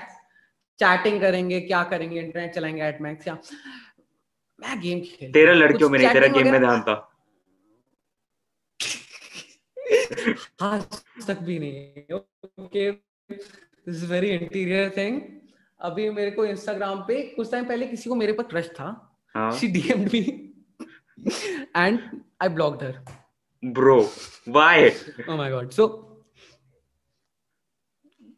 चैटिंग 0.79 1.21
करेंगे 1.21 1.59
क्या 1.61 1.83
करेंगे 1.83 2.19
इंटरनेट 2.19 2.53
चलाएँगे 2.55 2.83
एट 2.83 3.01
मैक्स 3.01 3.27
या। 3.27 3.37
मैं 4.61 4.79
गेम 4.81 4.99
खेल 4.99 5.31
तेरा 5.31 5.53
लड़कियों 5.53 5.89
में 5.89 5.99
नहीं 5.99 6.13
तेरा 6.13 6.27
गेम 6.27 6.51
में 6.51 6.59
ध्यान 6.59 6.81
था। 6.81 7.05
हाँ 10.61 10.79
तक 11.27 11.39
भी 11.41 11.59
नहीं। 11.59 12.15
Okay 12.15 12.91
this 12.91 13.95
is 13.95 14.05
very 14.05 14.29
interior 14.29 14.89
thing 14.97 15.21
अभी 15.79 16.09
मेरे 16.09 16.31
को 16.31 16.45
इंस्टाग्राम 16.45 17.01
पे 17.01 17.21
कुछ 17.21 17.51
टाइम 17.51 17.65
पहले 17.65 17.87
किसी 17.87 18.09
को 18.09 18.15
मेरे 18.15 18.33
पर 18.33 18.43
क्रश 18.43 18.69
था। 18.69 19.15
She 19.35 19.67
DMed 19.67 20.09
me 20.13 20.19
and 21.75 21.99
I 22.41 22.49
blocked 22.49 22.83
her 22.83 22.99
bro 23.63 24.09
why 24.49 24.89
oh 25.29 25.35
my 25.35 25.51
god 25.51 25.69
so 25.69 25.87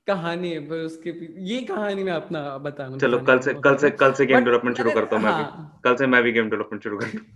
कहानी 0.07 0.51
है 0.51 0.59
पर 0.59 0.75
उसके 0.75 1.09
ये 1.43 1.61
कहानी 1.61 2.03
मैं 2.03 2.13
अपना 2.13 2.57
बता 2.57 2.85
रहा 2.85 2.97
चलो 2.97 3.19
कल 3.19 3.39
से 3.39 3.53
कल 3.53 3.75
से 3.75 3.89
कल 3.89 4.13
से 4.13 4.25
गेम 4.25 4.43
डेवलपमेंट 4.45 4.77
शुरू 4.77 4.91
करता 4.91 5.15
हूँ 5.15 5.23
मैं 5.23 5.33
भी 5.35 5.43
हाँ। 5.43 5.81
कल 5.83 5.95
से 5.95 6.07
मैं 6.07 6.23
भी 6.23 6.31
गेम 6.31 6.49
डेवलपमेंट 6.49 6.83
शुरू 6.83 6.97
करता 6.97 7.17
हूँ। 7.17 7.27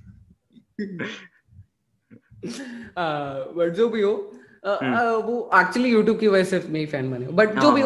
जो 3.76 3.90
भी 3.90 4.02
हो। 4.02 4.35
वो 4.66 5.50
एक्चुअली 5.56 5.90
यूट्यूब 5.90 6.20
की 6.20 6.28
वजह 6.28 6.44
से 6.44 6.68
मैं 6.70 6.86
फ़ैन 6.88 7.12
बने 7.12 7.28
बट 7.40 7.60
जो 7.60 7.72
भी 7.72 7.84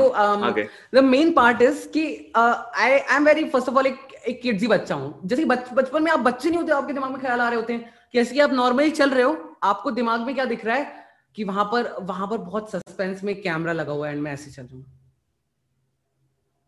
द 0.94 1.04
मेन 1.04 1.32
पार्ट 1.34 1.62
इज़ 1.62 1.88
कि 1.88 2.06
I 2.38 2.92
I 2.92 3.16
am 3.16 3.26
very 3.26 3.44
first 3.50 3.70
of 3.70 3.78
all 3.78 3.88
एक 3.88 3.98
एक 4.28 4.42
किड्स 4.42 4.62
ही 4.62 4.68
बच्चा 4.68 4.96
हूँ। 4.96 5.20
जैसे 5.26 5.46
बचपन 5.46 6.04
में 6.04 6.12
आप 6.12 6.20
बच्चे 6.20 6.50
नहीं 6.50 6.60
होते 6.60 6.72
आपके 6.74 6.94
दिमाग 6.94 7.12
में 7.12 7.20
ख्याल 7.22 7.42
आ 7.42 7.48
रहे 7.50 7.56
होते 7.56 7.74
हैं। 7.74 7.94
कि 8.14 8.20
ऐसे 8.20 8.34
कि 8.34 8.40
आप 8.40 8.54
नॉर्मली 8.54 8.92
चल 8.92 9.10
रहे 9.10 9.24
हो 9.24 9.58
आपको 9.64 9.92
दिमाग 9.92 10.22
में 10.22 10.34
क्या 10.36 10.46
दिख 10.46 10.66
रहा 10.66 10.76
है 10.76 11.08
कि 11.36 11.44
वहाँ 11.44 11.66
पर 11.66 11.94
वहाँ 12.02 12.28
पर 12.28 12.38
बहुत 12.38 12.72
सस्पेंस 12.72 13.24
में 13.24 13.36
कैमरा 13.42 13.74
लगा 13.74 13.94
हुआ 13.94 14.08
है 14.08 14.14
एंड 14.14 14.22
मैं 14.24 14.34
ऐसे 14.34 14.52
चल 14.52 14.64
रहा 14.64 14.76
हूँ 14.78 14.86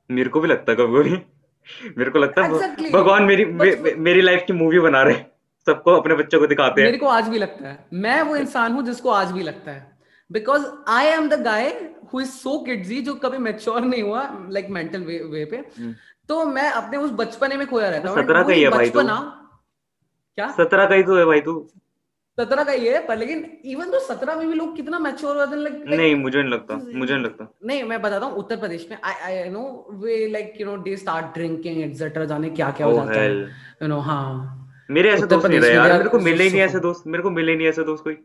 मेरे 0.10 0.30
को 0.30 0.42
भी 0.42 0.48
लगता 0.48 0.72
है 0.72 0.78
कभी 0.78 1.00
कभी 1.00 1.92
मेरे 1.98 2.12
को 2.12 2.20
लगता 2.20 2.44
है 2.44 2.50
exactly. 2.50 2.92
भगवान 2.94 3.24
मेरी 3.24 3.46
मे, 3.46 3.94
मेरी 3.98 4.22
लाइफ 4.22 4.44
की 4.48 4.54
मूवी 4.54 4.80
बना 4.80 5.02
रहे 5.04 5.24
सबको 5.68 5.92
अपने 5.92 6.16
बच्चों 6.16 6.40
को 6.40 6.48
दिखाते 6.48 6.82
हैं। 6.82 6.88
मेरे 6.88 6.98
को 6.98 7.08
आज 7.08 7.28
भी 7.30 7.40
लगता 7.40 7.68
है। 7.68 7.86
मैं 7.94 8.22
वो 8.22 8.36
इंसान 8.36 8.74
हूँ 8.74 8.84
जिसको 8.84 9.10
आज 9.10 9.32
भी 9.32 9.44
लगता 9.44 9.72
है। 9.72 10.01
Because 10.32 10.66
I 10.90 11.06
am 11.08 11.30
the 11.30 11.42
guy 11.44 11.68
who 12.14 12.22
is 12.22 12.30
so 12.30 12.58
kiddy 12.66 13.02
जो 13.02 13.14
कभी 13.16 13.38
मेच्योर 13.38 13.82
नहीं 13.82 14.04
हुआ 14.04 14.24
लाइक 14.50 14.70
मेंटल 14.70 15.02
वे 15.02 15.20
वे 15.26 15.46
पे। 15.46 15.58
hmm. 15.58 15.94
तो 16.30 16.46
मैं 16.46 16.70
अपने 16.72 16.98
उस 16.98 17.12
बचपने 17.12 17.58
में 17.58 17.68
खोया 17.68 17.90
रहता 17.90 18.10
हूँ। 18.10 18.18
सत्रह 18.18 18.44
का 18.44 18.54
ही 18.54 18.62
है 18.62 18.70
भाई 18.70 18.90
तू। 18.90 19.02
क्या? 20.38 20.52
सत्रह 20.52 20.86
का 20.86 20.96
ही 20.96 21.04
तो 21.04 21.18
है 21.18 21.26
भाई 21.26 21.42
तू। 21.42 21.56
सत्रह 22.38 22.64
का 22.64 22.72
ही 22.72 22.88
है 22.88 23.00
पर 23.08 23.18
लेकिन 23.18 23.46
इवन 23.66 23.90
तो 23.92 24.00
सत्रह 24.00 24.36
में 24.36 24.48
भी 24.48 24.54
लोग 24.54 24.76
कितना 24.76 25.00
मैच्योर 25.00 25.38
होते 25.38 25.56
हैं 25.56 25.64
लाइक 25.64 25.84
नहीं 25.90 26.16
मुझे 26.16 26.42
नहीं 26.42 26.52
लगता 26.52 26.76
मुझे 26.76 27.14
नहीं 27.14 27.24
लगता। 27.24 27.48
नहीं 27.66 27.84
मैं 27.84 28.02
बताता 28.02 28.26
हूँ 28.26 28.36
उत्तर 28.38 28.58
प्रदेश 28.58 28.88
में 28.92 28.98
I 29.04 29.34
I 29.34 29.50
know 29.50 29.64
way 30.04 30.28
like 30.32 30.54
you 30.62 30.68
know 30.68 30.78
they 30.84 30.96
start 30.98 31.34
drinking 31.34 31.82
etcetera 31.82 32.26
जाने 32.26 32.50
क्या 32.50 32.70
क्या 32.72 32.88
हो 32.88 32.94
oh, 32.94 33.06
जाता 33.06 33.20
है। 33.20 33.30
यू 33.82 33.88
नो 33.88 34.00
हाँ। 34.00 34.58
मेरे 34.92 35.12
ऐसे 35.12 35.26
दोस्त 35.26 35.48
नहीं 35.48 35.60
रहे 35.60 35.74
यार 35.74 35.98
मेरे 35.98 36.10
को 36.10 36.20
मिले 36.20 36.50
नहीं 36.50 36.62
ऐसे 36.62 36.80
दोस्त 36.80 37.04
मेरे 37.08 37.24
को 37.24 37.30
मिले 37.32 37.56
नहीं 37.56 37.68
ऐसे 37.68 37.84
दोस्त 37.84 38.04
कोई। 38.04 38.18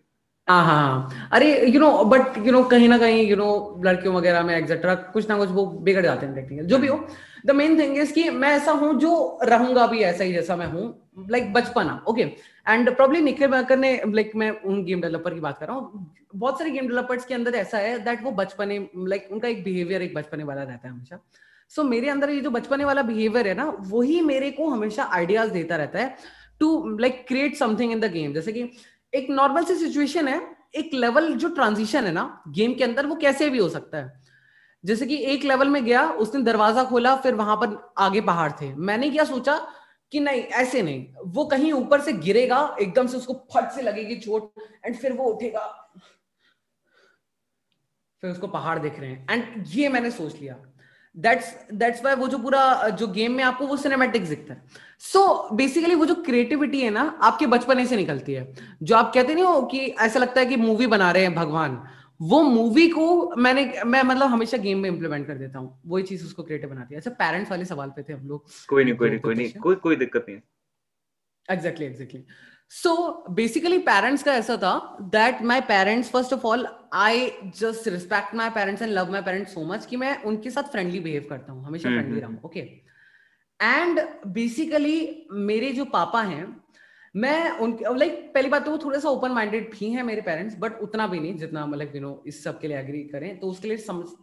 हाँ 0.49 0.65
हाँ, 0.65 0.75
हाँ। 0.77 1.29
अरे 1.33 1.67
you 1.67 1.79
know 1.81 2.05
but 2.05 2.37
you 2.47 2.53
know 2.53 2.63
कहीं 2.65 2.89
ना 2.89 2.99
कहीं 2.99 3.27
यू 3.29 3.37
नो 3.37 3.47
लड़कियों 3.85 4.15
वगैरह 4.15 4.43
में 4.43 4.55
एक्सेट्रा 4.57 4.95
कुछ 5.15 5.29
ना 5.29 5.37
कुछ 5.39 5.49
वो 5.51 5.65
बिगड़ 5.83 6.03
जाते 6.03 6.27
हैं 6.27 6.35
टेक्निकल 6.35 6.67
जो 6.67 6.79
भी 6.79 6.89
हो। 6.89 6.99
द 7.47 7.51
मेन 7.51 7.79
थिंग 7.79 7.97
इज़ 7.99 8.13
कि 8.13 8.29
मैं 8.31 8.51
ऐसा 8.57 8.73
हूँ 8.73 8.93
जो 9.01 9.39
रहूँगा 9.43 9.87
भी 9.87 10.03
ऐसा 10.03 10.25
ही 10.25 10.33
जैसा 10.33 10.57
मैं 10.57 10.67
हूँ 10.73 10.85
लाइक 11.31 11.53
बचपना 11.53 12.03
okay 12.09 12.23
and 12.69 12.95
probably 12.97 13.21
Nikhil 13.21 13.49
Baker 13.51 13.77
ने 13.79 13.93
लाइक 14.07 14.33
मैं 14.37 14.51
उन 14.61 14.85
गेम 14.85 15.01
डेवलपर 15.01 15.35
की 15.35 15.41
बात 15.41 15.59
कर 15.59 15.67
रहा 15.67 15.77
हूँ 15.77 16.15
बहुत 16.35 16.59
सारे 16.59 16.71
गेम 16.71 16.89
डेवलपर्स 16.89 17.25
के 17.25 17.35
अंदर 17.35 17.55
ऐसा 17.55 17.79
है 17.79 17.99
दैट 18.05 18.25
वो 18.25 18.31
बचपने 18.39 18.79
लाइक 19.09 19.29
उनका 19.33 19.49
एक 19.49 19.63
बिहेवियर 19.65 20.03
एक 20.03 20.15
बचपने 20.15 20.45
वाला 20.45 20.63
रहता 20.63 20.89
है 20.89 20.95
हमेशा। 20.95 21.21
सो 21.71 21.83
so, 21.83 21.89
मेरे 21.89 22.09
अंदर 22.09 22.31
ये 22.31 22.41
जो 22.41 22.51
बचपने 22.51 22.85
वाला 22.85 23.03
बिहेवियर 23.03 23.49
है 23.49 23.55
ना 23.55 23.73
वही 23.81 24.21
मेरे 24.21 24.51
को 24.51 24.69
हमेशा 24.71 25.05
आइडियाज़ 25.13 25.51
देता 25.53 25.77
रहता 25.77 25.99
है 25.99 26.17
to 26.61 26.97
like 26.99 27.25
create 27.29 27.57
something 27.57 27.93
in 27.93 28.01
the 28.01 28.11
game 28.13 28.33
जैसे 28.33 28.53
कि 28.53 28.71
एक 29.13 29.31
नॉर्मल 29.31 29.65
सी 29.65 29.75
सिचुएशन 29.75 30.29
है, 30.29 30.41
एक 30.75 30.91
लेवल 30.95 31.33
जो 31.35 31.49
ट्रांजिशन 31.49 32.05
है 32.05 32.13
ना 32.13 32.43
गेम 32.49 32.75
के 32.75 32.85
अंदर 32.85 33.07
वो 33.07 33.15
कैसे 33.17 33.49
भी 33.51 33.59
हो 33.59 33.69
सकता 33.69 33.99
है। 33.99 34.23
जैसे 34.85 35.07
कि 35.07 35.17
एक 35.25 35.45
लेवल 35.45 35.69
में 35.69 35.85
गया, 35.85 36.09
उसने 36.11 36.43
दरवाज़ा 36.43 36.85
खोला, 36.85 37.15
फिर 37.17 37.35
वहाँ 37.35 37.57
पर 37.57 37.93
आगे 37.99 38.21
पहाड़ 38.21 38.53
थे। 38.53 38.75
मैंने 38.75 39.11
क्या 39.11 39.25
सोचा 39.25 39.57
कि 40.13 40.21
नहीं, 40.21 40.43
ऐसे 40.43 40.83
नहीं। 40.83 41.07
वो 41.27 41.45
कहीं 41.45 41.73
ऊपर 41.73 42.01
से 42.01 42.13
गिरेगा, 42.13 42.77
एकदम 42.81 43.07
से 43.07 43.17
उसको 43.17 43.35
फट 43.55 43.71
से 43.71 43.83
लगेगी 43.83 44.17
चोट 44.17 44.61
एंड 44.85 44.97
फिर 44.97 45.13
वो 45.13 45.25
उठेगा। 45.25 45.67
फिर 48.23 48.31
उसको 48.31 48.47
पहाड़ 48.47 48.79
दिख 48.79 49.01
रहे 49.01 49.11
हैं। 49.11 49.27
एंड 49.31 49.65
ये 49.69 49.89
मैंने 49.89 50.11
सोच 50.11 50.35
लिया। 50.35 50.57
दैट्स 51.17 51.55
दैट्स 51.75 52.05
वाई 52.05 52.15
वो 52.15 52.29
जो 52.29 52.39
पूरा 52.39 52.89
जो 52.91 53.07
गेम 53.09 53.33
में 53.33 53.43
आपको 53.45 53.67
वो 53.67 53.77
सिनेमेटिक 53.77 54.29
दिखता 54.29 54.55
है। 54.55 54.63
सो 54.99 55.19
so, 55.19 55.57
बेसिकली 55.57 55.95
वो 55.95 56.07
जो 56.07 56.15
क्रिएटिविटी 56.15 56.81
है 56.81 56.91
ना 56.91 57.03
आपके 57.23 57.47
बचपने 57.47 57.87
से 57.87 57.97
निकलती 57.97 58.33
है। 58.33 58.53
जो 58.83 58.97
आप 58.97 59.13
कहते 59.15 59.35
नहीं 59.35 59.45
हो 59.45 59.61
कि 59.63 59.79
ऐसा 59.79 60.19
लगता 60.19 60.41
है 60.41 60.47
कि 60.47 60.57
मूवी 60.57 60.87
बना 60.87 61.11
रहे 61.11 61.23
हैं 61.23 61.35
भगवान 61.35 61.83
वो 62.21 62.43
मूवी 62.43 62.89
को 62.89 63.35
मैंने 63.37 63.63
मैं 63.87 64.03
मतलब 64.03 64.29
हमेशा 64.29 64.57
गेम 64.57 64.79
में 64.79 64.89
इंप्लीमेंट 64.91 65.27
कर 65.27 65.35
देता 65.35 65.59
हूँ। 65.59 65.81
वही 65.87 66.03
चीज़ 66.03 66.25
उसको 66.25 66.43
क्रिएटिव 66.43 66.71
बनाती 66.71 66.95
है। 66.95 67.01
अच्छा 67.01 67.11
पेरेंट्स 67.11 67.51
वाले 67.51 67.65
सवाल 67.65 67.91
पे 67.97 68.03
थे 68.03 68.13
हम 68.13 68.27
लोग। 68.29 68.47
कोई 68.69 68.85
नहीं 68.85 68.95
कोई 68.95 69.11
नहीं 69.11 69.21
कोई 69.21 69.35
नहीं। 69.35 69.53
कोई 69.53 69.75
कोई 69.77 69.97
दिक्कत 69.97 70.27
नहीं 70.29 70.39
exactly 71.49 71.87
exactly 71.87 72.25
so 72.71 72.95
basically 73.31 73.79
parents 73.79 74.23
का 74.23 74.35
ऐसा 74.35 74.57
था 74.57 74.97
that 75.03 75.43
my 75.43 75.61
parents 75.61 76.11
first 76.11 76.33
of 76.33 76.47
all 76.47 76.67
I 76.95 77.31
just 77.57 77.89
respect 77.89 78.35
my 78.35 78.51
parents 78.51 78.83
and 78.83 78.93
love 78.93 79.11
my 79.13 79.23
parents 79.23 79.55
so 79.55 79.65
much 79.65 79.87
कि 79.87 79.97
मैं 79.97 80.23
उनके 80.23 80.51
साथ 80.51 80.71
फ्रेंडली 80.73 81.01
बिहेव 81.01 81.27
करता 81.31 81.53
हूँ 81.53 81.65
हमेशा 81.67 81.89
फ्रेंडली। 81.89 82.21
रहा 82.21 82.31
ओके 82.45 82.61
एंड 83.61 84.01
बेसिकली 84.27 85.27
मेरे 85.33 85.73
जो 85.73 85.85
पापा 85.85 86.23
हैं 86.23 86.57
मैं 87.15 87.51
उनके 87.59 87.95
लाइक 87.99 88.31
पहली 88.35 88.49
बात 88.49 88.65
तो 88.65 88.71
वो 88.71 88.79
थोड़ा 88.79 88.99
सा 88.99 89.09
ओपन 89.09 89.31
माइंडेड 89.33 89.71
भी 89.71 89.91
हैं 89.91 90.03
मेरे 90.03 90.21
पेरेंट्स 90.23 90.57
बट 90.59 90.81
उतना 90.83 91.07
भी 91.07 91.21
नहीं 91.21 91.37
जितना 91.39 91.65
मतलब 91.67 91.95
यू 91.97 92.01
नो 92.03 92.23
इस 92.27 92.43
सब 92.45 92.61
के 92.61 92.69
लिए 92.69 92.79
एग्री 92.79 93.03
करें 93.05 93.39
तो 93.41 93.47
उसके 93.47 93.69
लिए 93.69 93.77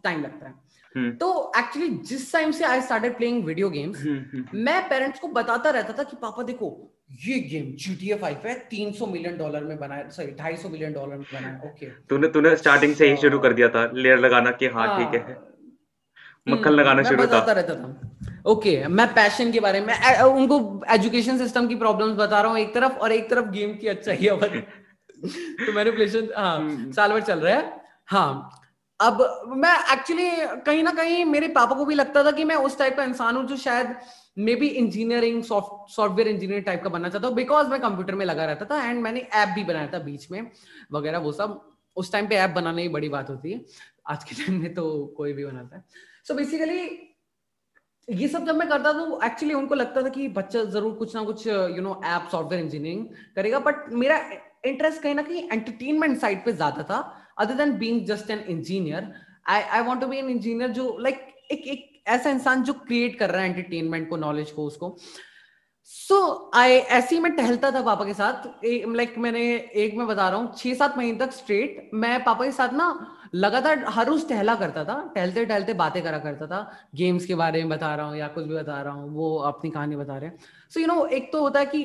टाइम 0.04 0.22
लगता 0.22 0.46
है. 0.46 0.54
तो 0.96 1.52
एक्चुअली 1.58 1.88
जिस 2.08 2.32
टाइम 2.32 2.50
से 2.50 2.64
I 2.64 2.80
started 2.80 3.16
playing 3.16 3.44
video 3.44 3.70
games 3.70 4.02
मैं 4.54 4.88
पेरेंट्स 4.88 5.20
को 5.20 5.28
बताता 5.28 5.70
रहता 5.70 5.92
था 5.98 6.02
कि 6.02 6.16
पापा 6.16 6.42
देखो 6.42 6.68
ये 7.24 7.38
गेम 7.40 7.64
GTA 7.76 8.18
5 8.22 8.46
है 8.46 8.54
300 8.68 9.08
मिलियन 9.08 9.36
डॉलर 9.38 9.64
में 9.64 9.76
बना 9.78 9.94
है 9.94 10.08
सॉरी 10.10 10.32
250 10.32 10.70
मिलियन 10.70 10.92
डॉलर 10.92 11.16
में 11.16 11.24
बना 11.32 11.48
है 11.48 11.70
ओके 11.70 11.86
तूने 12.10 12.28
तूने 12.28 12.54
स्टार्टिंग 12.56 12.94
से 12.94 13.10
ही 13.10 13.16
शुरू 13.16 13.38
कर 13.38 13.52
दिया 13.52 13.68
था 13.68 13.84
लेयर 13.94 14.18
लगाना 14.18 14.50
कि 14.50 14.66
हाँ 14.66 14.86
ठीक 14.98 15.14
है। 15.14 15.26
हाँ। 15.26 15.42
मक्खन 16.48 16.68
हम्म, 16.68 16.78
लगाना 16.80 17.02
शुरू 17.02 17.22
बताता 17.22 17.52
रहता 17.52 17.74
था। 17.74 18.40
ओके 18.50 18.86
मैं 18.88 19.06
पैशन 19.14 19.52
के 19.52 19.60
बारे 19.60 19.80
में 19.80 19.94
उनको 20.22 20.58
एजुकेशन 20.94 21.38
सिस्टम 21.38 21.68
की 21.68 21.74
प्रॉब्लम्स 21.74 22.16
बता 22.16 22.40
रहा 22.40 22.50
हूँ 22.50 22.58
एक 22.58 22.74
तरफ़ 22.74 22.98
और 22.98 23.12
एक 23.12 23.30
तरफ़ 23.30 23.50
गेम 23.50 23.74
की 23.74 23.86
अच्छा 23.86 24.12
ही 24.12 24.28
तो 25.66 25.72
मैनिपुलेशन 25.72 26.28
हाँ 26.36 26.56
हम्म। 26.58 26.90
साल 26.92 27.12
भर 27.12 27.20
चल 27.22 27.38
रहा 27.40 27.54
है। 27.54 27.80
हाँ 28.06 28.60
अब 29.04 29.22
मैं 29.56 29.74
एक्चुअली 29.92 30.28
कहीं 30.66 30.82
ना 30.82 30.90
कहीं 30.92 31.24
मेरे 31.24 31.48
पापा 31.54 31.76
को 31.76 31.84
भी 31.84 31.94
लगता 31.94 32.24
था 32.24 32.30
कि 32.32 32.44
मैं 32.44 32.56
उस 32.68 32.78
टाइप 32.78 32.96
का 32.96 33.04
इंसान 33.04 33.36
हूँ 33.36 33.46
जो 33.46 33.56
शायद 33.58 33.94
maybe 34.56 34.66
engineering 34.82 35.42
software 35.44 36.28
engineer 36.28 36.60
type 36.62 36.82
का 36.84 36.90
बनना 36.90 37.08
चाहता 37.08 37.28
हूँ 37.28 37.36
बिकॉज़ 37.36 37.68
मैं 37.68 37.80
कंप्यूटर 37.80 38.14
में 38.14 38.24
लगा 38.26 38.44
रहता 38.44 38.64
था 38.70 38.82
एंड 38.84 39.02
मैंने 39.02 39.20
ऐप 39.34 39.48
भी 39.54 39.64
बनाया 39.64 39.86
था 39.92 39.98
बीच 40.04 40.30
में 40.30 40.50
वगैरह 40.92 41.18
वो 41.18 41.32
सब। 41.32 41.60
उस 41.96 42.12
टाइम 42.12 42.26
पे 42.26 42.36
ऐप 42.36 42.50
बनाने 42.50 42.82
की 42.82 42.88
बड़ी 42.88 43.08
बात 43.08 43.28
होती 43.30 43.52
है। 43.52 43.64
आज 44.10 44.24
के 44.24 44.34
टाइम 44.34 44.60
में 44.60 44.72
तो 44.74 44.84
कोई 45.16 45.32
भी 45.32 45.44
बनाता 45.44 45.76
है। 45.76 45.84
सो 46.24 46.32
so 46.32 46.38
बेसिकली 46.38 46.80
ये 48.08 48.28
सब 48.28 48.46
जब 48.46 48.56
मैं 48.56 48.68
करता 48.68 48.92
था 48.92 48.98
तो 49.00 49.20
एक्चुअली 49.24 49.54
उनको 49.54 49.74
लगता 49.74 50.02
था 50.02 50.08
कि 50.08 50.26
बच्चा 50.30 50.62
ज़रूर 50.64 50.94
कुछ 50.94 51.14
ना 51.16 51.22
कुछ 51.24 51.46
you 51.46 51.82
know 51.82 52.00
app 52.04 52.28
software 52.32 52.64
engineering 52.64 53.06
करेगा। 53.36 53.58
बट 53.60 53.88
मेरा 53.92 54.18
इंटरेस्ट 54.66 55.02
कहीं 55.02 55.14
ना 55.14 55.22
कहीं 55.22 55.48
एंटरटेनमेंट 55.52 56.18
साइड 56.20 56.44
पे 56.44 56.52
ज़्यादा 56.52 56.82
था। 56.82 56.98
Other 57.38 57.54
than 57.54 57.76
being 57.78 58.04
just 58.06 58.30
an 58.30 58.44
engineer 58.48 59.12
I 59.48 59.62
I 59.62 59.82
want 59.82 60.00
to 60.00 60.06
be 60.06 60.18
an 60.18 60.28
engineer 60.30 60.70
जो 60.70 60.96
लाइक 61.00 61.14
like, 61.14 61.52
एक 61.52 61.66
एक 61.68 62.02
ऐसा 62.08 62.30
इंसान 62.30 62.62
जो 62.62 62.72
क्रिएट 62.72 63.18
कर 63.18 63.30
रहा 63.30 63.42
है 63.42 63.48
एंटरटेनमेंट 63.50 64.08
को 64.08 64.16
नॉलेज 64.16 64.50
को 64.50 64.66
उसको। 64.66 64.96
सो 65.88 66.14
so, 66.16 66.58
आई 66.58 66.70
ऐसे 66.70 67.14
ही 67.14 67.20
मैं 67.20 67.34
टहलता 67.36 67.70
था 67.70 67.80
पापा 67.82 68.04
के 68.04 68.14
साथ। 68.14 68.46
लाइक 68.64 69.14
मैंने 69.18 69.40
एक 69.76 69.94
मैं 69.96 70.06
बता 70.06 70.28
रहा 70.28 70.38
हूँ 70.38 70.54
छह 70.56 70.74
सात 70.74 70.96
महीने 70.98 71.18
तक 71.18 71.32
स्ट्रेट 71.32 71.90
मैं 71.94 72.22
पापा 72.24 72.44
के 72.44 72.52
साथ 72.52 72.72
ना 72.72 72.86
लगातार 73.34 73.84
हर 73.88 74.06
रोज 74.06 74.28
टहला 74.28 74.54
करता 74.54 74.84
था। 74.84 74.94
टहलते 75.14 75.44
टहलते 75.44 75.74
बातें 75.74 76.02
करा 76.02 76.18
करता 76.18 76.46
था। 76.46 76.60
गेम्स 76.94 77.26
के 77.26 77.34
बारे 77.34 77.62
में 77.62 77.68
बता 77.68 77.94
रहा 77.94 78.06
हूँ 78.06 78.16
या 78.16 78.28
कुछ 78.28 78.44
भी 78.44 78.54
बता 78.54 78.80
रहा 78.82 78.92
हूँ 78.94 79.10
वो 79.14 79.36
अपनी 79.48 79.70
कहानी 79.70 79.96
बता 79.96 80.16
रहे 80.18 80.30
हैं। 80.30 80.38
सो 80.74 80.80
यू 80.80 80.86
नो 80.86 81.04
एक 81.06 81.30
तो 81.32 81.40
होता 81.40 81.60
है 81.60 81.66
कि 81.66 81.82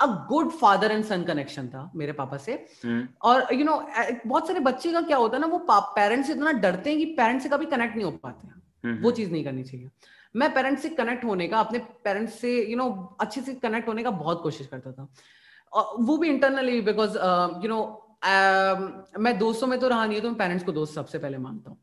a 0.00 0.06
good 0.28 0.50
father 0.58 0.92
and 0.92 1.04
son 1.04 1.24
connection 1.24 1.68
था 1.68 1.90
मेरे 1.96 2.12
पापा 2.12 2.36
से। 2.36 2.52
hmm. 2.84 3.02
और 3.22 3.52
यू 3.52 3.58
you 3.58 3.66
नो 3.66 3.72
know, 3.72 4.26
बहुत 4.26 4.46
सारे 4.46 4.60
बच्चे 4.60 4.92
का 4.92 5.00
क्या 5.00 5.16
होता 5.16 5.36
है 5.36 5.40
ना 5.40 5.46
वो 5.46 5.58
पेरेंट्स 5.70 6.26
से 6.26 6.32
इतना 6.32 6.52
डरते 6.60 6.90
हैं 6.90 6.98
कि 6.98 7.04
पेरेंट्स 7.14 7.42
से 7.42 7.48
कभी 7.48 7.66
कनेक्ट 7.66 7.96
नहीं 7.96 8.04
हो 8.04 8.10
पाते 8.22 8.46
हैं। 8.46 8.54
hmm. 8.54 9.02
वो 9.04 9.10
चीज़ 9.10 9.30
नहीं 9.32 9.44
करनी 9.44 9.62
चाहिए। 9.64 9.90
मैं 10.34 10.52
पेरेंट्स 10.54 10.82
से 10.82 10.88
कनेक्ट 10.90 11.24
होने 11.24 11.48
का 11.48 11.60
अपने 11.60 11.78
पेरेंट्स 12.04 12.38
से 12.40 12.54
यू 12.54 12.66
you 12.68 12.78
नो 12.78 12.84
know, 12.84 13.06
अच्छे 13.20 13.40
से 13.40 13.54
कनेक्ट 13.56 13.88
होने 13.88 14.02
का 14.02 14.10
बहुत 14.22 14.42
कोशिश 14.42 14.66
करता 14.66 14.92
था। 14.92 15.08
और 15.72 15.94
वो 16.00 16.16
भी 16.18 16.28
इंटरनली 16.28 16.80
बिकॉज़ 16.82 17.16
यू 17.64 17.68
नो 17.68 17.80
मैं 19.18 19.38
दोस्तों 19.38 19.66
में 19.66 19.78
तो 19.80 19.88
रहा 19.88 20.06
नहीं 20.06 20.20
तो 20.20 20.28
मैं 20.28 20.38
पेरेंट्स 20.38 20.64
को 20.64 20.72
दोस्त 20.72 20.94
सबसे 20.94 21.18
पहले 21.18 21.38
मानता 21.38 21.70
हूँ। 21.70 21.78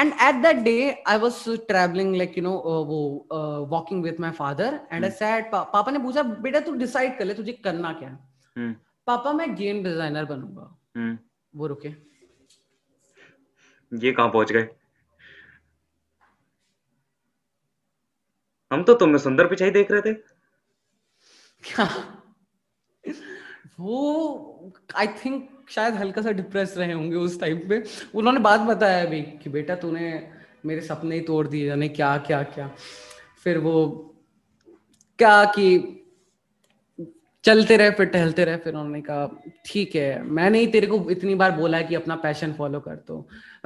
And 0.00 0.14
at 0.26 0.36
that 0.42 0.60
day 0.64 0.82
i 1.06 1.16
was 1.22 1.38
traveling 1.70 2.12
like 2.20 2.36
you 2.38 2.44
know 2.46 2.58
uh, 2.72 2.82
वो 2.90 3.00
uh, 3.38 3.60
walking 3.72 4.02
with 4.06 4.20
my 4.24 4.32
father 4.32 4.68
and 4.90 5.04
hmm. 5.04 5.10
i 5.10 5.14
said 5.20 5.50
pa, 5.50 5.64
पापा 5.72 5.90
ने 5.90 5.98
पूछा 5.98 6.22
बेटा 6.46 6.60
तू 6.60 6.74
डिसाइड 6.84 7.18
कर 7.18 7.24
ले 7.24 7.34
तुझे 7.34 7.52
करना 7.64 7.92
क्या 7.92 8.08
है 8.08 8.16
hmm. 8.56 8.74
पापा 9.06 9.32
मैं 9.32 9.54
गेम 9.54 9.82
डिज़ाइनर 9.84 10.24
बनूँगा 10.24 10.68
hmm. 10.96 11.16
वो 11.54 11.66
रुके 11.66 11.94
ये 13.92 14.12
कहाँ 14.12 14.28
पहुँच 14.30 14.52
गए 14.52 14.68
हम 18.70 18.82
तो 18.84 18.94
तुम्हें 18.94 19.18
सुंदर 19.18 19.46
पिछाई 19.46 19.70
देख 19.70 19.90
रहे 19.90 20.02
थे 20.02 20.14
क्या 21.62 21.86
वो 23.80 24.72
आई 24.96 25.06
थिंक 25.24 25.59
शायद 25.70 25.94
हल्का 25.94 26.22
सा 26.22 26.30
डिप्रेस 26.32 26.74
रहे 26.78 26.92
होंगे 26.92 27.16
उस 27.16 27.40
टाइम 27.40 27.58
पे 27.68 27.82
उन्होंने 28.14 28.40
बात 28.40 28.60
बताया 28.60 29.02
अभी 29.06 29.22
कि 29.22 29.50
बेटा 29.50 29.74
तूने 29.74 30.12
मेरे 30.66 30.80
सपने 30.80 31.14
ही 31.14 31.20
तोड़ 31.20 31.46
दिए 31.48 31.66
जाने 31.66 31.88
क्या 31.88 32.16
क्या 32.18 32.42
क्या। 32.42 32.70
फिर 33.44 33.58
वो 33.58 33.74
क्या 35.18 35.44
कि 35.44 35.96
चलते 37.44 37.76
रहे 37.76 37.90
फिर 37.90 38.06
टहलते 38.06 38.44
रहे 38.44 38.56
फिर 38.56 38.74
उन्होंने 38.74 39.00
कहा 39.00 39.42
ठीक 39.66 39.94
है 39.96 40.22
मैंने 40.22 40.58
ही 40.58 40.66
तेरे 40.66 40.86
को 40.86 40.98
इतनी 41.10 41.34
बार 41.34 41.50
बोला 41.50 41.78
है 41.78 41.84
कि 41.84 41.94
अपना 41.94 42.16
पैशन 42.16 42.52
फॉलो 42.52 42.80
कर 42.80 42.96
तो। 42.96 43.16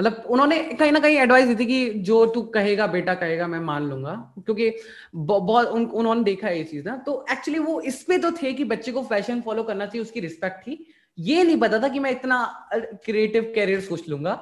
मतलब 0.00 0.22
उन्होंने 0.30 0.58
कहीं 0.72 0.92
ना 0.92 1.00
कहीं 1.00 1.16
एडवाइस 1.16 1.46
दी 1.46 1.54
थी 1.54 1.66
कि 1.66 1.98
जो 2.00 2.24
तू 2.26 2.42
कहेगा 2.54 2.86
बेटा 2.86 3.14
कहेगा 3.14 3.46
मैं 3.46 3.60
मान 3.60 3.88
लूँगा। 3.88 4.14
क्योंकि 4.38 4.70
बहुत 5.14 5.66
उन, 5.66 5.84
उन्होंने 5.84 6.22
देखा 6.24 6.46
है 6.46 6.56
ये 6.58 6.64
चीज़ 6.64 6.88
ना। 6.88 6.96
तो 6.96 7.24
एक्चुअली 7.32 7.58
वो 7.58 7.80
इस 7.80 8.02
पे 8.02 8.18
तो 8.18 8.30
थे 8.32 8.52
कि 8.52 8.64
बच्चे 8.64 8.92
को 8.92 9.02
फ़ैशन 9.02 9.40
फॉलो 9.40 9.62
करना 9.62 9.86
चाहिए 9.86 10.02
उसकी 10.02 10.20
रिस्पेक्ट 10.20 10.60
थी। 10.60 10.84
ये 11.18 11.42
नहीं 11.44 11.56
पता 11.58 11.78
था 11.78 11.88
कि 11.88 11.98
मैं 11.98 12.10
इतना 12.10 12.68
क्रिएटिव 12.74 13.52
कैरियर 13.54 13.80
सोच 13.80 14.08
लूँगा। 14.08 14.32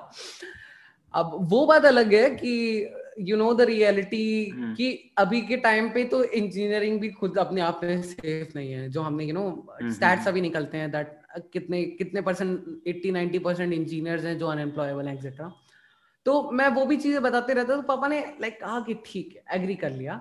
अब 1.15 1.39
वो 1.51 1.65
बात 1.67 1.85
अलग 1.85 2.15
है 2.15 2.29
कि 2.31 2.53
यू 3.21 3.37
नो 3.37 3.53
द 3.55 3.61
रियलिटी 3.61 4.53
कि 4.77 5.15
अभी 5.19 5.41
के 5.41 5.57
टाइम 5.57 5.89
पे 5.89 6.05
तो 6.05 6.23
इंजीनियरिंग 6.25 7.01
भी 7.01 7.09
खुद 7.11 7.39
अपने 7.39 7.61
आप 7.61 7.81
में 7.85 8.03
सेफ़ 8.03 8.57
नहीं 8.57 8.73
है। 8.73 8.89
जो 8.91 9.03
हमने 9.03 9.25
यू 9.25 9.35
नो 9.35 9.45
स्टैट्स 9.85 10.29
अभी 10.29 10.41
निकलते 10.41 10.79
हैं 10.79 10.91
दैट 10.91 11.21
कितने 11.53 11.83
कितने 11.99 12.21
परसेंट 12.21 12.83
80 12.89 13.13
90 13.13 13.39
परसेंट 13.39 13.73
इंजीनियर्स 13.73 14.25
हैं 14.25 14.39
जो 14.39 14.47
अनएम्प्लॉयबल 14.49 15.07
हैं 15.07 15.15
एक्सेट्रा 15.15 15.53
तो 16.27 16.51
मैं 16.51 16.69
वो 16.69 16.85
भी 16.87 16.97
चीज़ें 16.97 17.23
बताते 17.23 17.55
रहता 17.55 17.77
तो 17.77 17.83
पापा 17.83 18.09
ने 18.09 18.21
लाइक 18.41 18.61
कहा 18.61 18.81
कि 18.81 18.95
ठीक 19.07 19.37
है 19.37 19.59
एग्री 19.59 19.75
कर 19.75 19.91
लिया। 19.91 20.15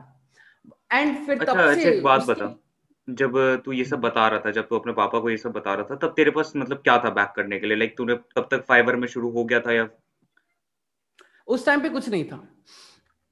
एंड 0.93 1.25
फिर 1.25 1.39
अच्छा, 1.39 1.53
तब 1.53 1.59
अच्छा, 1.59 1.81
से 1.81 1.99
बात 2.01 2.25
बता 2.25 2.45
जब 3.07 3.37
तू 3.65 3.71
ये 3.71 3.83
सब 3.85 3.99
बता 4.01 4.27
रहा 4.27 4.39
था 4.39 4.51
जब 4.51 4.67
तू 4.67 4.77
अपने 4.77 4.93
पापा 4.93 5.19
को 5.19 5.29
ये 5.29 5.37
सब 5.37 5.51
बता 5.51 5.73
रहा 5.73 5.85
था 5.89 5.95
तब 5.95 6.13
तेरे 6.15 6.31
पास 6.31 6.53
मतलब 6.55 6.77
क्या 6.77 6.97
था 6.97 7.09
बैक 7.09 7.33
करने 7.35 7.59
के 7.59 7.67
लिए? 7.67 7.77
लाइक 7.77 7.97
तूने 7.97 8.15
तब 8.35 8.47
तक 8.51 8.65
फाइबर 8.67 8.95
में 8.95 9.07
शुरू 9.07 9.29
हो 9.29 9.43
गया 9.43 9.59
था 9.59 9.73
या 9.73 9.87
उस 11.47 11.65
टाइम 11.65 11.81
पे 11.81 11.89
कुछ 11.89 12.09
नहीं 12.09 12.23
था। 12.25 12.47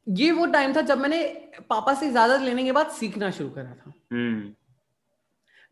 ये 0.07 0.31
वो 0.31 0.45
टाइम 0.45 0.75
था 0.75 0.81
जब 0.81 0.97
मैंने 0.97 1.23
पापा 1.69 1.93
से 1.93 2.07
इजाज़त 2.07 2.41
लेने 2.41 2.63
के 2.63 2.71
बाद 2.71 2.89
सीखना 2.91 3.29
शुरू 3.31 3.49
करा 3.49 3.73
था। 3.73 3.93
हम्म। 4.11 4.53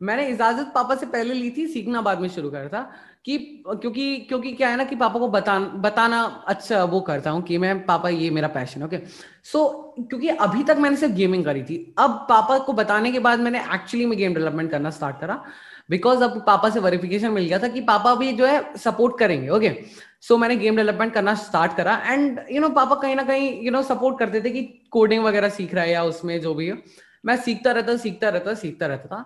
मैंने 0.01 0.27
इजाज़त 0.27 0.71
पापा 0.75 0.95
से 0.95 1.05
पहले 1.05 1.33
ली 1.33 1.49
थी 1.51 1.67
सीखना 1.67 2.01
बाद 2.01 2.19
में 2.19 2.27
शुरू 2.29 2.49
करा 2.51 2.67
था 2.67 2.81
कि 3.25 3.37
क्योंकि 3.67 4.17
क्योंकि 4.17 4.51
क्या 4.53 4.69
है 4.69 4.77
ना 4.77 4.83
कि 4.83 4.95
पापा 4.95 5.19
को 5.19 5.27
बता 5.27 5.59
बताना 5.59 6.21
अच्छा 6.47 6.83
वो 6.83 7.01
करता 7.01 7.29
हूँ 7.29 7.41
कि 7.43 7.57
मैं 7.57 7.85
पापा 7.85 8.09
ये 8.09 8.29
मेरा 8.29 8.47
पैशन 8.47 8.83
ओके 8.83 8.97
सो 9.43 9.86
क्योंकि 9.99 10.27
अभी 10.29 10.63
तक 10.63 10.77
मैंने 10.79 10.97
सिर्फ़ 10.97 11.13
गेमिंग 11.15 11.45
करी 11.45 11.63
थी। 11.63 11.75
अब 11.99 12.25
पापा 12.29 12.57
को 12.59 12.73
बताने 12.73 13.11
के 13.11 13.19
बाद 13.19 13.39
मैंने 13.39 13.59
एक्चुअली 13.75 14.05
में 14.05 14.17
गेम 14.17 14.33
डेवलपमेंट 14.33 14.71
करना 14.71 14.89
स्टार्ट 14.89 15.19
करा। 15.21 15.43
बिकॉज़ 15.89 16.23
अब 16.23 16.43
पापा 16.47 16.69
से 16.69 16.79
वेरिफिकेशन 16.79 17.31
मिल 17.31 17.45
गया 17.45 17.59
था 17.59 17.67
कि 17.67 17.81
पापा 17.81 18.13
भी 18.15 18.31
जो 18.33 18.45
है 18.45 18.77
सपोर्ट 18.77 19.17
करेंगे 19.19 19.49
ओके 19.49 19.69
सो 19.69 20.33
so, 20.33 20.41
मैंने 20.41 20.55
गेम 20.55 20.75
डेवलपमेंट 20.75 21.13
करना 21.13 21.33
स्टार्ट 21.35 21.75
करा 21.77 21.95
एंड 22.05 22.39
यू 22.51 22.61
नो 22.61 22.69
पापा 22.69 22.95
कहीं 22.95 23.15
ना 23.15 23.23
कहीं 23.23 23.51
यू 23.65 23.71
नो 23.71 23.81
सपोर्ट 23.83 24.19
करते 24.19 24.41
थे 24.41 24.49
कि 24.49 24.63
कोडिंग 24.91 25.23
वगैरह 25.23 25.49
सीख 25.49 25.73
रहा 25.73 25.83
है 25.83 25.91
या 25.91 26.03
उसमें 26.03 26.39
जो 26.41 26.53
भी 26.53 26.67
है। 26.67 26.77
मैं 27.25 27.35
सीखता 27.37 27.71
रहता 27.71 27.97
सीखता 27.97 28.29
रहता 28.29 28.53
सीखता 28.53 28.87
रहता 28.87 29.15
था। 29.15 29.21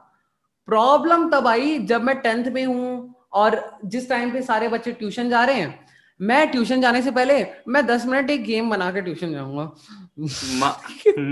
प्रॉब्लम 0.67 1.29
तब 1.29 1.47
आई 1.47 1.77
जब 1.85 2.03
मैं 2.03 2.15
टेंथ 2.21 2.51
में 2.53 2.65
हूँ 2.65 3.15
और 3.33 3.61
जिस 3.85 4.09
टाइम 4.09 4.31
पे 4.31 4.41
सारे 4.41 4.67
बच्चे 4.67 4.91
ट्यूशन 4.91 5.29
जा 5.29 5.43
रहे 5.43 5.55
हैं 5.55 5.79
मैं 6.21 6.51
ट्यूशन 6.51 6.81
जाने 6.81 7.01
से 7.01 7.11
पहले 7.11 7.43
मैं 7.67 7.85
दस 7.85 8.05
मिनट 8.05 8.29
एक 8.29 8.43
गेम 8.43 8.69
बना 8.69 8.91
के 8.91 9.01
ट्यूशन 9.01 9.31
जाऊँगा। 9.33 9.63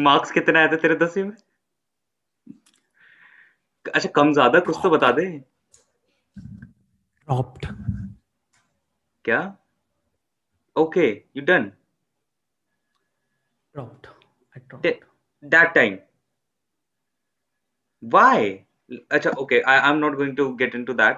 मार्क्स 0.03 0.31
कितने 0.31 0.59
आए 0.59 0.67
थे 0.67 0.77
तेरे 0.81 0.95
दसवीं 1.05 1.23
में? 1.23 1.35
अच्छा 3.85 4.09
कम 4.15 4.33
ज़्यादा 4.33 4.59
कुछ 4.59 4.77
तो 4.83 4.89
बता 4.89 5.11
दे। 5.19 5.25
ड्रॉप्ड 7.27 7.65
क्या? 9.25 9.41
Okay 10.75 11.07
you 11.37 11.43
done 11.45 11.71
dropped 13.75 14.07
I 14.07 14.59
dropped 14.59 15.05
that 15.43 15.73
time 15.75 15.97
why 18.03 18.59
अच्छा 19.11 19.29
okay 19.41 19.57
I, 19.71 19.73
i'm 19.87 19.99
not 20.01 20.15
going 20.19 20.35
to 20.37 20.45
get 20.59 20.75
into 20.77 20.93
that 20.99 21.17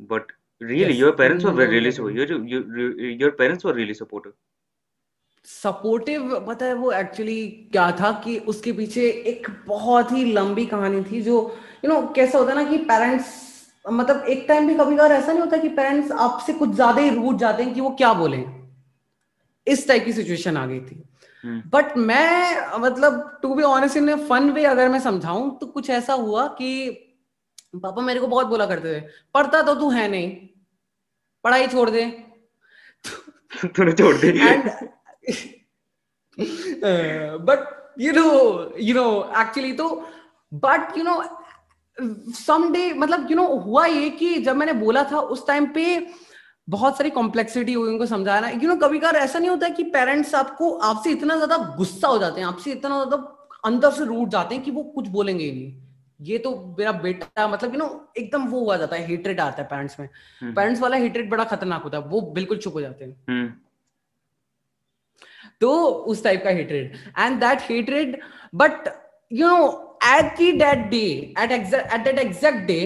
but 0.00 0.32
really? 0.60 0.92
Yes. 0.92 0.96
your 0.96 1.12
parents 1.12 1.44
were 1.44 1.52
no, 1.52 1.58
really 1.58 1.90
no, 1.90 2.08
your, 2.08 2.44
your, 2.44 3.00
your 3.00 3.32
parents 3.32 3.64
were 3.64 3.74
really 3.74 3.94
supportive? 3.94 4.32
Supportive 5.44 6.44
पता 6.46 6.66
है 6.66 6.74
वो 6.74 6.92
actually 6.92 7.68
क्या 7.72 7.90
था 7.90 8.10
कि 8.24 8.38
उसके 8.38 8.72
पीछे 8.72 9.02
एक 9.26 9.46
बहुत 9.66 10.12
ही 10.12 10.24
लंबी 10.32 10.66
कहानी 10.66 11.02
थी 11.02 11.22
जो 11.22 11.32
यू 11.84 11.90
you 11.90 11.94
नो 11.94 12.00
know, 12.00 12.14
कैसा 12.14 12.38
होता 12.38 12.52
है 12.52 12.64
ना 12.64 12.70
कि 12.70 12.78
पेरेंट्स 12.78 13.26
मतलब 13.90 14.24
एक 14.24 14.44
टाइम 14.48 14.66
भी 14.66 14.74
कभी 14.74 14.96
कभार 14.96 15.12
ऐसा 15.12 15.32
नहीं 15.32 15.40
होता 15.40 15.56
कि 15.56 15.68
पेरेंट्स 15.68 16.12
आपसे 16.12 16.52
कुछ 16.52 16.70
ज़्यादा 16.70 17.02
ही 17.02 17.10
रूट 17.10 17.36
जाते 17.36 17.62
हैं 17.62 17.74
कि 17.74 17.80
वो 17.80 17.90
क्या 17.90 18.12
बोले। 18.12 18.44
इस 19.66 19.88
टाइप 19.88 20.04
की 20.04 20.12
सिचुएशन 20.12 20.56
आ 20.56 20.66
गई 20.66 20.80
थी। 20.80 21.02
बट 21.46 21.92
हम्म। 21.92 22.06
मैं 22.06 22.78
मतलब 22.78 23.38
to 23.42 23.54
be 23.54 23.62
honest 23.62 23.96
in 23.96 24.16
fun 24.26 24.50
way 24.50 24.64
अगर 24.64 24.88
मैं 24.88 25.00
समझाऊं 25.00 25.50
तो 25.50 25.66
कुछ 25.66 25.90
ऐसा 25.90 26.12
हुआ 26.12 26.46
कि 26.46 26.88
पापा 27.80 28.02
मेरे 28.02 28.20
को 28.20 28.26
बहुत 28.26 28.46
बोला 28.46 28.66
करते 28.66 28.94
थे। 28.94 29.00
पढ़ता 29.34 29.62
तो 29.62 29.74
तू 29.74 29.90
है 29.90 30.08
नहीं। 30.08 30.30
पढ़ाई 31.44 31.66
छोड़ 31.66 31.88
दे। 31.90 32.04
तूने 33.76 33.92
छोड़ 33.92 34.14
दी। 34.16 34.32
But 37.40 37.74
you 38.00 38.12
know 38.12 38.24
you 38.80 38.94
know 38.94 39.04
actually 39.40 39.72
तो 39.72 39.88
बट 40.52 40.96
यू 40.98 41.04
नो 41.04 41.22
सम 42.36 42.64
मतलब 42.96 43.30
यू 43.30 43.36
नो 43.36 43.46
हुआ 43.58 43.84
ये 43.86 44.08
कि 44.10 44.34
जब 44.40 44.56
मैंने 44.56 44.72
बोला 44.74 45.04
था 45.12 45.18
उस 45.18 45.46
टाइम 45.46 45.66
पे 45.74 45.84
बहुत 46.68 46.96
सारी 46.96 47.10
कॉम्प्लेक्सिटी 47.10 47.72
हुई 47.72 47.88
उनको 47.88 48.06
समझाना। 48.06 48.48
यू 48.50 48.68
नो 48.68 48.76
कभी 48.76 48.98
कभार 48.98 49.16
ऐसा 49.16 49.38
नहीं 49.38 49.50
होता 49.50 49.68
कि 49.68 49.82
पेरेंट्स 49.90 50.34
आपको 50.34 50.70
आपसे 50.84 51.10
इतना 51.10 51.34
ज़्यादा 51.36 51.56
गुस्सा 51.76 52.08
हो 52.08 52.18
जाते 52.18 52.40
हैं 52.40 52.46
आपसे 52.48 52.72
इतना 52.72 53.04
ज़्यादा 53.04 53.16
अंदर 53.64 53.90
से 53.90 54.04
रूट 54.04 54.28
जाते 54.28 54.54
हैं 54.54 54.64
कि 54.64 54.70
वो 54.70 54.82
कुछ 54.94 55.08
बोलेंगे 55.08 55.44
ही 55.44 55.52
नहीं। 55.52 55.85
ये 56.20 56.38
तो 56.38 56.50
मेरा 56.78 56.92
बेटा 57.00 57.46
मतलब 57.48 57.74
यू 57.74 57.78
नो 57.78 57.88
एकदम 58.18 58.46
वो 58.48 58.60
हुआ 58.60 58.76
जाता 58.76 58.96
है 58.96 59.06
हेट्रेड 59.06 59.40
आता 59.40 59.62
है 59.62 59.68
पेरेंट्स 59.68 59.98
में। 60.00 60.08
पेरेंट्स 60.08 60.62
हम्म। 60.70 60.82
वाला 60.82 60.96
हेट्रेड 60.96 61.30
बड़ा 61.30 61.44
खतरनाक 61.44 61.82
होता 61.82 61.98
है 61.98 62.04
वो 62.08 62.20
बिल्कुल 62.34 62.58
चुप 62.58 62.74
हो 62.74 62.80
जाते 62.80 63.04
हैं। 63.04 63.46
तो 65.60 65.72
उस 66.12 66.22
टाइप 66.24 66.44
का 66.44 66.50
hatred 66.50 66.96
and 67.18 67.40
that 67.40 67.60
hatred 67.70 68.20
but 68.54 68.88
you 69.30 69.48
know 69.48 69.98
at 70.06 70.36
the 70.38 70.50
that 70.52 70.86
day 70.90 71.04
at 71.42 71.52
at 71.52 72.04
that 72.04 72.18
exact 72.18 72.66
day 72.66 72.80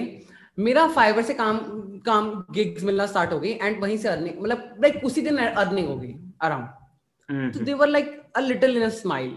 मेरा 0.58 0.86
फाइवर 0.88 1.22
से 1.22 1.34
काम 1.34 1.58
काम 2.06 2.28
गिग्स 2.52 2.82
मिलना 2.84 3.06
स्टार्ट 3.06 3.32
हो 3.32 3.38
गई 3.40 3.52
एंड 3.52 3.80
वहीं 3.82 3.96
से 3.98 4.08
अर्निंग 4.08 4.40
मतलब 4.42 4.76
लाइक 4.82 5.04
उसी 5.04 5.20
दिन 5.22 5.36
अर्निंग 5.38 5.88
हो 5.88 5.96
गई 5.96 6.14
अराउंड 6.42 7.52
तो 7.54 7.64
they 7.64 7.74
were 7.74 7.88
like 7.88 8.20
a 8.36 8.40
little 8.40 8.76
in 8.76 8.82
a 8.82 8.88
smile 8.94 9.30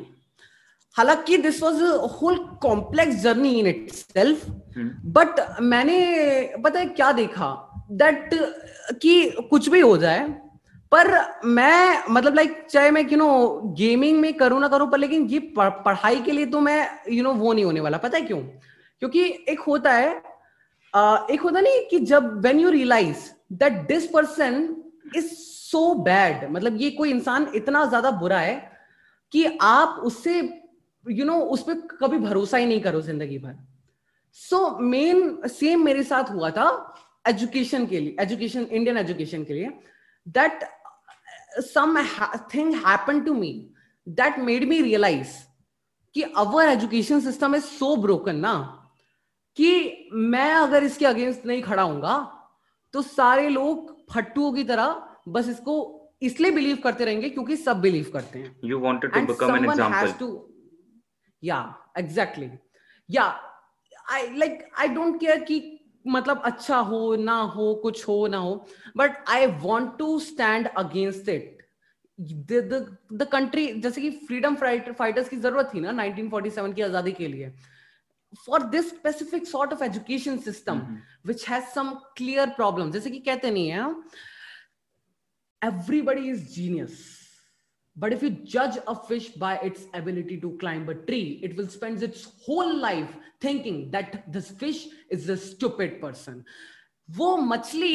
हालाँकि 0.98 1.38
this 1.38 1.62
was 1.64 1.84
whole 2.22 2.38
complex 2.62 3.16
journey 3.16 3.50
in 3.60 3.68
itself 3.92 4.46
but 5.18 5.40
मैंने 5.62 5.98
पता 6.64 6.80
है 6.80 6.86
क्या 6.86 7.12
देखा? 7.12 7.70
दैट 7.92 8.30
कि 9.02 9.30
कुछ 9.50 9.70
भी 9.70 9.80
हो 9.80 9.98
जाए 9.98 10.28
पर 10.92 11.08
मैं 11.46 12.04
मतलब 12.10 12.36
लाइक 12.36 12.66
चाहे 12.70 12.92
मैं 12.92 13.02
यू 13.12 13.18
नो 13.18 13.62
गेमिंग 13.78 14.20
में 14.20 14.34
करूँ 14.34 14.60
ना 14.60 14.68
करूँ 14.68 14.90
पर 14.92 14.98
लेकिन 14.98 15.26
ये 15.26 15.40
पढ़ाई 15.58 16.22
के 16.22 16.32
लिए 16.32 16.46
तो 16.46 16.60
मैं 16.60 16.80
यू 17.10 17.14
you 17.14 17.24
नो 17.24 17.30
know, 17.30 17.42
वो 17.42 17.54
नहीं 17.54 17.66
होने 17.66 17.80
वाला। 17.80 17.98
पता 17.98 18.18
है 18.18 18.24
क्यों? 18.24 18.40
क्योंकि 19.00 19.24
एक 19.50 19.60
होता 19.60 19.92
है 19.92 20.10
एक 21.32 21.42
होता 21.44 21.60
नहीं 21.60 21.86
कि 21.90 22.00
जब 22.00 22.42
when 22.46 22.60
you 22.60 22.70
realise 22.70 23.30
that 23.54 23.88
this 23.88 24.06
person 24.08 24.76
is 25.16 25.26
so 25.34 25.94
bad 25.94 26.52
मतलब 26.52 26.82
ये 26.82 26.90
कोई 26.92 27.10
इंसान 27.12 27.48
इतना 27.56 27.86
ज़्यादा 27.86 28.12
बुरा 28.12 28.40
है 28.40 28.72
कि 29.32 29.46
आप 29.62 30.02
उससे 30.04 30.42
यू 31.06 31.26
नो 31.26 31.38
उस 31.54 31.64
पर 31.64 31.74
कभी 32.02 32.18
भरोसा 32.20 32.58
ही 32.58 32.66
नहीं 32.66 32.82
करो 32.82 33.02
ज़िंदगी 33.02 33.38
भर। 33.40 33.56
सो 34.38 34.78
मेन 34.82 35.48
सेम 35.50 35.84
मेरे 35.86 36.04
साथ 36.04 36.32
हुआ 36.32 36.50
था 36.52 36.68
एजुकेशन 37.28 37.86
के 37.88 38.00
लिए 38.00 38.16
एजुकेशन 38.20 38.64
इंडियन 38.64 38.98
एजुकेशन 38.98 39.44
के 39.44 39.54
लिए। 39.54 39.70
That 40.28 40.64
something 42.54 42.74
happen 42.86 43.22
to 43.24 43.34
me 43.34 43.52
that 44.08 44.40
made 44.40 44.64
me 44.70 44.82
realise 44.82 45.34
कि 46.16 46.22
our 46.22 46.68
education 46.68 47.20
system 47.22 47.56
is 47.56 47.64
so 47.64 47.96
broken 47.98 48.36
ना 48.38 48.54
कि 49.58 50.10
मैं 50.14 50.52
अगर 50.54 50.84
इसके 50.84 51.06
अगेंस्ट 51.06 51.46
नहीं 51.46 51.62
खड़ा 51.62 51.84
हूँगा 51.84 52.16
तो 52.94 53.02
सारे 53.02 53.50
लोग 53.50 53.92
फट्टुओं 54.12 54.52
की 54.54 54.64
तरह 54.64 55.04
बस 55.28 55.50
इसको 55.50 55.76
इसलिए 56.22 56.52
बिलीव 56.52 56.78
करते 56.84 57.06
रहेंगे 57.06 57.30
क्योंकि 57.30 57.56
सब 57.58 57.82
बिलीव 57.82 58.10
करते 58.14 58.40
हैं। 58.40 58.56
You 58.64 58.80
wanted 58.80 59.14
to 59.14 59.22
become 59.26 59.56
an 59.56 59.66
example 59.66 60.12
या 61.44 61.60
एग्जैक्टली 61.98 62.50
या 63.10 63.24
I 64.12 64.28
like 64.38 64.70
I 64.80 64.88
don't 64.88 65.20
care 65.20 65.44
कि 65.44 65.62
मतलब 66.08 66.42
अच्छा 66.46 66.78
हो 66.78 67.16
ना 67.16 67.36
हो 67.56 67.74
कुछ 67.76 68.08
हो 68.08 68.26
ना 68.28 68.38
हो 68.38 68.56
but 68.98 69.24
I 69.30 69.46
want 69.46 69.98
to 69.98 70.20
stand 70.20 70.68
against 70.68 71.30
it 71.30 71.62
the 72.20 73.28
country 73.32 73.68
जैसे 73.82 74.02
कि 74.02 74.10
फ्रीडम 74.28 74.56
फाइटर्स 74.56 75.30
की 75.30 75.38
ज़रूरत 75.38 75.72
थी 75.74 75.80
ना 75.80 75.92
1947 75.92 76.74
की 76.74 76.82
आज़ादी 76.82 77.12
के 77.12 77.28
लिए। 77.28 77.54
For 78.46 78.64
this 78.64 78.90
specific 78.90 79.48
sort 79.48 79.74
of 79.74 79.84
education 79.84 80.38
system 80.38 80.82
which 81.28 81.50
has 81.50 81.64
some 81.66 81.94
clear 82.18 82.50
problem 82.50 82.92
जैसे 82.92 83.12
कि 83.12 83.20
कहते 83.20 83.52
नहीं 83.52 83.70
है 83.70 83.90
everybody 85.62 86.30
is 86.30 86.48
genius 86.54 87.23
But 87.98 88.12
if 88.12 88.24
you 88.24 88.32
judge 88.32 88.78
a 88.88 88.96
fish 88.96 89.30
by 89.30 89.58
its 89.58 89.86
ability 89.94 90.40
to 90.42 90.58
climb 90.58 90.90
a 90.90 90.96
tree, 90.96 91.40
it 91.44 91.56
will 91.56 91.68
spend 91.68 92.02
its 92.02 92.28
whole 92.44 92.76
life 92.76 93.16
thinking 93.40 93.92
that 93.92 94.32
this 94.32 94.50
fish 94.50 94.88
is 95.10 95.30
a 95.30 95.38
stupid 95.38 96.02
person. 96.02 96.44
वो 97.10 97.36
मछली 97.38 97.94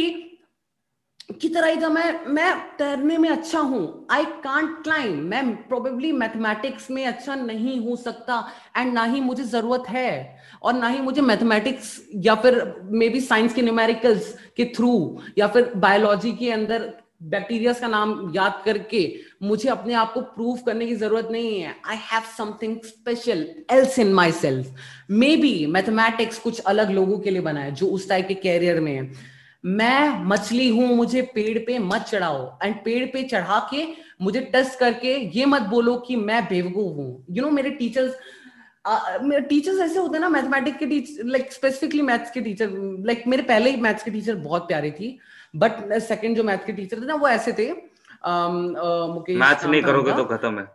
की 1.41 1.49
तरह 1.49 1.75
जब 1.75 1.91
मैं 1.93 2.27
मैं 2.27 2.53
तैरने 2.79 3.17
में 3.19 3.29
अच्छा 3.29 3.61
हूँ 3.61 4.07
आई 4.11 4.25
कांट 4.45 4.83
क्लाइम 4.85 5.19
मैं 5.31 5.45
प्रोबेबली 5.69 6.13
मैथमेटिक्स 6.13 6.91
में 6.91 7.05
अच्छा 7.07 7.35
नहीं 7.35 7.79
हो 7.87 7.97
सकता 7.97 8.39
एंड 8.77 8.93
ना 8.93 9.05
ही 9.05 9.21
मुझे 9.21 9.45
ज़रूरत 9.45 9.89
है 9.89 10.13
और 10.63 10.75
ना 10.75 10.89
ही 10.89 11.01
मुझे 11.01 11.23
मैथमेटिक्स 11.23 12.01
या 12.27 12.35
फिर 12.43 12.63
मे 13.01 13.09
बी 13.09 13.21
साइंस 13.21 13.55
के 13.55 13.63
न्यूमेरिकल्स 13.63 14.33
के 14.57 14.73
थ्रू 14.77 14.95
या 15.39 15.49
फिर 15.57 15.73
बायोलॉजी 15.75 16.33
के 16.37 16.51
अंदर 16.53 16.93
बैक्टीरिया 17.21 17.73
का 17.73 17.89
नाम 17.89 18.11
याद 18.35 18.61
करके 18.65 19.01
मुझे 19.43 19.69
अपने 19.69 19.95
आप 19.95 20.13
को 20.13 20.21
प्रूव 20.21 20.59
करने 20.67 20.87
की 20.87 20.95
ज़रूरत 20.97 21.29
नहीं 21.33 21.61
है। 21.61 21.75
I 21.87 21.97
have 22.03 22.23
something 22.37 22.77
special 22.85 23.47
else 23.73 23.99
in 23.99 24.13
myself 24.35 24.75
maybe 25.13 25.35
B 25.37 25.67
mathematics 25.69 26.39
कुछ 26.39 26.61
अलग 26.63 26.91
लोगों 26.91 27.19
के 27.19 27.31
लिए 27.31 27.41
बना 27.43 27.61
है 27.61 27.75
जो 27.75 27.87
उस 27.89 28.09
टाइप 28.09 28.29
के 28.29 28.35
कैरियर 28.37 28.81
में 28.81 28.93
है। 28.93 29.11
मैं 29.67 30.25
मछली 30.25 30.69
हूँ, 30.69 30.89
मुझे 30.97 31.23
पेड़ 31.35 31.59
पे 31.59 31.79
मत 31.81 32.03
चढ़ाओ। 32.03 32.59
एंड 32.65 32.75
पेड़ 32.85 33.05
पे 33.13 33.23
चढ़ा 33.25 33.59
के 33.71 33.87
मुझे 34.23 34.41
टेस्ट 34.53 34.79
करके 34.79 35.15
ये 35.39 35.47
मत 35.47 35.63
बोलो 35.71 35.97
कि 35.99 36.17
मैं 36.17 36.45
बेवकूफ़ 36.45 36.97
हूँ। 36.97 37.25
यू 37.31 37.43
नो 37.43 37.51
मेरे 37.51 37.71
टीचर्स 37.73 38.15
मेरे 39.23 39.41
टीचर्स 39.41 39.81
ऐसे 39.81 39.99
होते 39.99 40.17
हैं 40.17 40.21
ना 40.21 40.29
मैथमेटिक्स 40.29 40.79
के 40.79 40.87
टीचर 40.87 41.25
लाइक 41.27 41.53
स्पेसिफिकली 41.53 42.03
मैथ्स 42.03 42.31
के 42.31 42.41
टीचर 42.41 42.71
लाइक 43.07 43.27
मेरे 43.27 43.43
पहले 43.45 43.71
ही 43.71 43.77
मैथ्स 43.83 44.03
के 44.03 44.11
टीचर 44.11 44.35
बहुत 44.37 44.69
प्यारे 44.69 44.91
थी। 44.91 45.19
बट 45.55 45.99
सेकंड 46.01 46.37
जो 46.37 46.45
मैथ 46.45 46.67
के 46.67 46.73
टीचर 46.73 47.01
थे 47.03 47.07
ना 47.07 47.15
वो 47.15 47.29
ऐसे 47.29 47.53
थे 47.53 47.71
मुकेश 48.23 49.37
मैथ्स 49.37 49.65
नहीं 49.67 49.83
करोगे 49.83 50.13
तो 50.13 50.25
खत्म 50.27 50.59
है। 50.59 50.67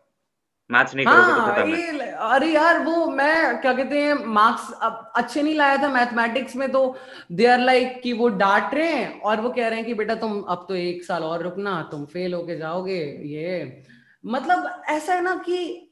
मैथ्स 0.70 0.96
नहीं 0.96 1.06
करोगे 1.06 1.34
तो 1.34 1.40
हाँ, 1.40 1.56
खत्म 1.56 1.76
है 1.76 2.12
अरे 2.26 2.48
यार 2.48 2.80
वो 2.84 3.06
मैं 3.08 3.62
क्या 3.62 3.74
कहते 3.74 4.02
हैं 4.02 4.14
मार्क्स 4.34 4.72
अच्छे 5.16 5.42
नहीं 5.42 5.56
लाया 5.56 5.78
था 5.78 5.88
मैथमेटिक्स 5.90 6.56
में 6.56 6.72
तो 6.72 6.84
दे 7.32 7.46
आर 7.46 7.60
लाइक 7.60 8.00
कि 8.04 8.14
वो 8.14 8.28
डांट 8.42 8.74
रहे 8.74 8.88
हैं 8.88 9.20
और 9.22 9.42
वो 9.42 9.50
कह 9.50 9.68
रहे 9.68 9.80
हैं 9.80 9.86
कि 9.86 9.94
बेटा 9.94 10.16
तुम 10.16 10.42
अब 10.42 10.66
तो 10.70 10.76
एक 10.76 11.04
साल 11.04 11.24
और 11.24 11.44
रुकना 11.44 11.82
तुम 11.92 12.06
फेल 12.06 12.34
होके 12.34 12.58
जाओगे 12.58 13.02
ये। 13.26 13.84
मतलब 14.26 14.84
ऐसा 14.90 15.14
है 15.14 15.22
ना 15.24 15.36
कि 15.46 15.90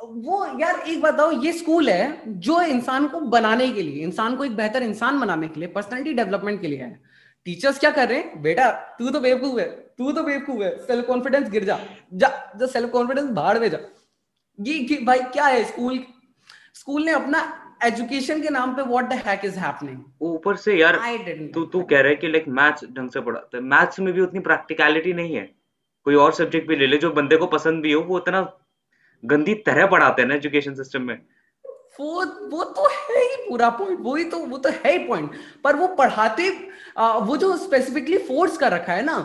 वो 0.00 0.44
यार 0.60 0.78
एक 0.80 1.00
बताओ 1.02 1.30
ये 1.42 1.52
स्कूल 1.52 1.88
है 1.90 2.22
जो 2.40 2.60
इंसान 2.62 3.06
को 3.08 3.20
बनाने 3.30 3.70
के 3.72 3.82
लिए 3.82 4.02
इंसान 4.04 4.36
को 4.36 4.44
एक 4.44 4.56
बेहतर 4.56 4.82
इंसान 4.82 5.20
बनाने 5.20 5.48
के 5.48 5.60
लिए 5.60 5.68
पर्सनैलिटी 5.68 6.14
डेवलपमेंट 6.14 6.60
के 6.60 6.66
लिए 6.66 6.78
है। 6.78 7.11
टीचर्स 7.46 7.78
क्या 7.78 7.90
कर 7.90 8.08
रहे 8.08 8.18
हैं? 8.18 8.42
बेटा 8.42 8.70
तू 8.98 9.10
तो 9.10 9.20
बेवकूफ़ 9.20 9.58
है 9.60 9.68
तू 9.98 10.12
तो 10.12 10.22
बेवकूफ़ 10.22 10.62
है 10.62 10.76
सेल्फ 10.86 11.06
कॉन्फिडेंस 11.06 11.50
गिर 11.50 11.64
जा 11.64 11.78
जा 12.14 12.28
जो 12.56 12.66
सेल्फ 12.68 12.90
कॉन्फिडेंस 12.90 13.30
बाहर 13.32 13.60
में 13.60 13.68
जा। 13.70 13.78
ये 14.58 14.98
भाई 15.04 15.18
क्या 15.32 15.46
है 15.46 15.64
स्कूल? 15.64 15.98
स्कूल 16.74 17.04
ने 17.04 17.12
अपना 17.12 17.40
एजुकेशन 17.84 18.42
के 18.42 18.50
नाम 18.50 18.74
पे 18.76 18.82
what 18.82 19.08
the 19.10 19.12
heck 19.26 19.44
is 19.44 19.58
happening 19.58 19.98
ऊपर 20.22 20.56
से 20.56 20.74
यार 20.76 20.96
तू 21.54 21.64
तू 21.66 21.82
कह 21.82 22.00
रहा 22.00 22.08
है 22.08 22.16
कि 22.16 22.28
लाइक 22.28 22.48
मैथ्स 22.50 22.84
ढंग 22.96 23.10
से 23.10 23.20
पढ़ाता 23.20 23.56
है 23.56 23.62
मैथ्स 23.64 24.00
में 24.00 24.12
भी 24.14 24.20
उतनी 24.20 24.40
प्रैक्टिकलिटी 24.40 25.12
नहीं 25.12 25.34
है। 25.36 25.44
कोई 26.06 26.14
और 26.16 26.32
सब्जेक्ट 26.34 26.68
भी 26.68 26.76
ले 26.76 26.86
ले 26.86 26.96
जो 26.98 27.10
बंदे 27.12 27.36
को 27.36 27.46
पसंद 27.48 27.82
भी 27.82 27.92
हो 27.92 28.00
वो 28.02 28.16
उतना 28.16 28.40
गंदी 29.22 29.54
तरह 29.66 29.86
पढ़ाते 29.86 30.22
हैं 30.22 30.28
ना 30.28 30.34
एजुकेशन 30.34 30.74
सिस्टम 30.74 31.02
में। 31.02 31.18
वो 32.00 32.24
वो 32.50 32.64
तो 32.76 32.88
है 32.90 33.22
ही 33.22 33.36
पूरा 33.48 33.68
पॉइंट 33.78 33.98
वो 34.02 34.14
ही 34.16 34.24
तो 34.24 34.38
वो 34.46 34.58
तो 34.58 34.68
है 34.74 34.92
ही 34.92 34.98
पॉइंट 35.06 35.30
पर 35.64 35.76
वो 35.76 35.86
पढ़ाते 35.98 36.48
वो 37.26 37.36
जो 37.36 37.56
स्पेसिफिकली 37.56 38.18
फोर्स 38.28 38.56
कर 38.58 38.72
रखा 38.72 38.92
है 38.92 39.04
ना 39.04 39.16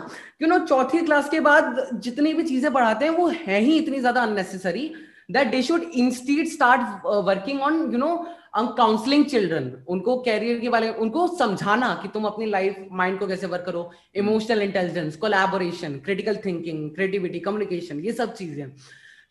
यू 0.42 0.48
नो 0.48 0.58
चौथी 0.66 1.00
क्लास 1.04 1.28
के 1.30 1.40
बाद 1.40 1.88
जितनी 1.94 2.32
भी 2.34 2.42
चीज़ें 2.42 2.72
पढ़ाते 2.72 3.04
हैं, 3.04 3.12
वो 3.12 3.26
है 3.28 3.60
ही 3.60 3.76
इतनी 3.78 4.00
ज़्यादा 4.00 4.22
unnecessary 4.22 4.92
that 5.30 5.50
they 5.50 5.62
should 5.62 5.82
institute 5.94 6.48
start 6.48 7.06
working 7.26 7.60
on 7.62 7.80
you 7.92 7.98
know 7.98 8.16
counselling 8.56 9.24
children 9.26 9.72
उनको 9.88 10.16
कैरियर 10.22 10.58
के 10.60 10.68
बारे 10.68 10.86
में, 10.86 10.94
उनको 10.96 11.26
समझाना 11.38 11.88
कि 12.02 12.08
तुम 12.14 12.24
अपनी 12.24 12.46
लाइफ 12.46 12.76
माइंड 12.92 13.18
को 13.18 13.26
कैसे 13.26 13.46
वर्क 13.46 13.64
करो. 13.66 13.90
Emotional 14.16 14.62
intelligence 14.62 15.16
collaboration 15.16 15.98
critical 16.04 16.36
thinking 16.44 16.90
creativity 16.94 17.40
communication 17.40 18.00
ये 18.00 18.12
सब 18.12 18.34
चीज़ें. 18.34 18.72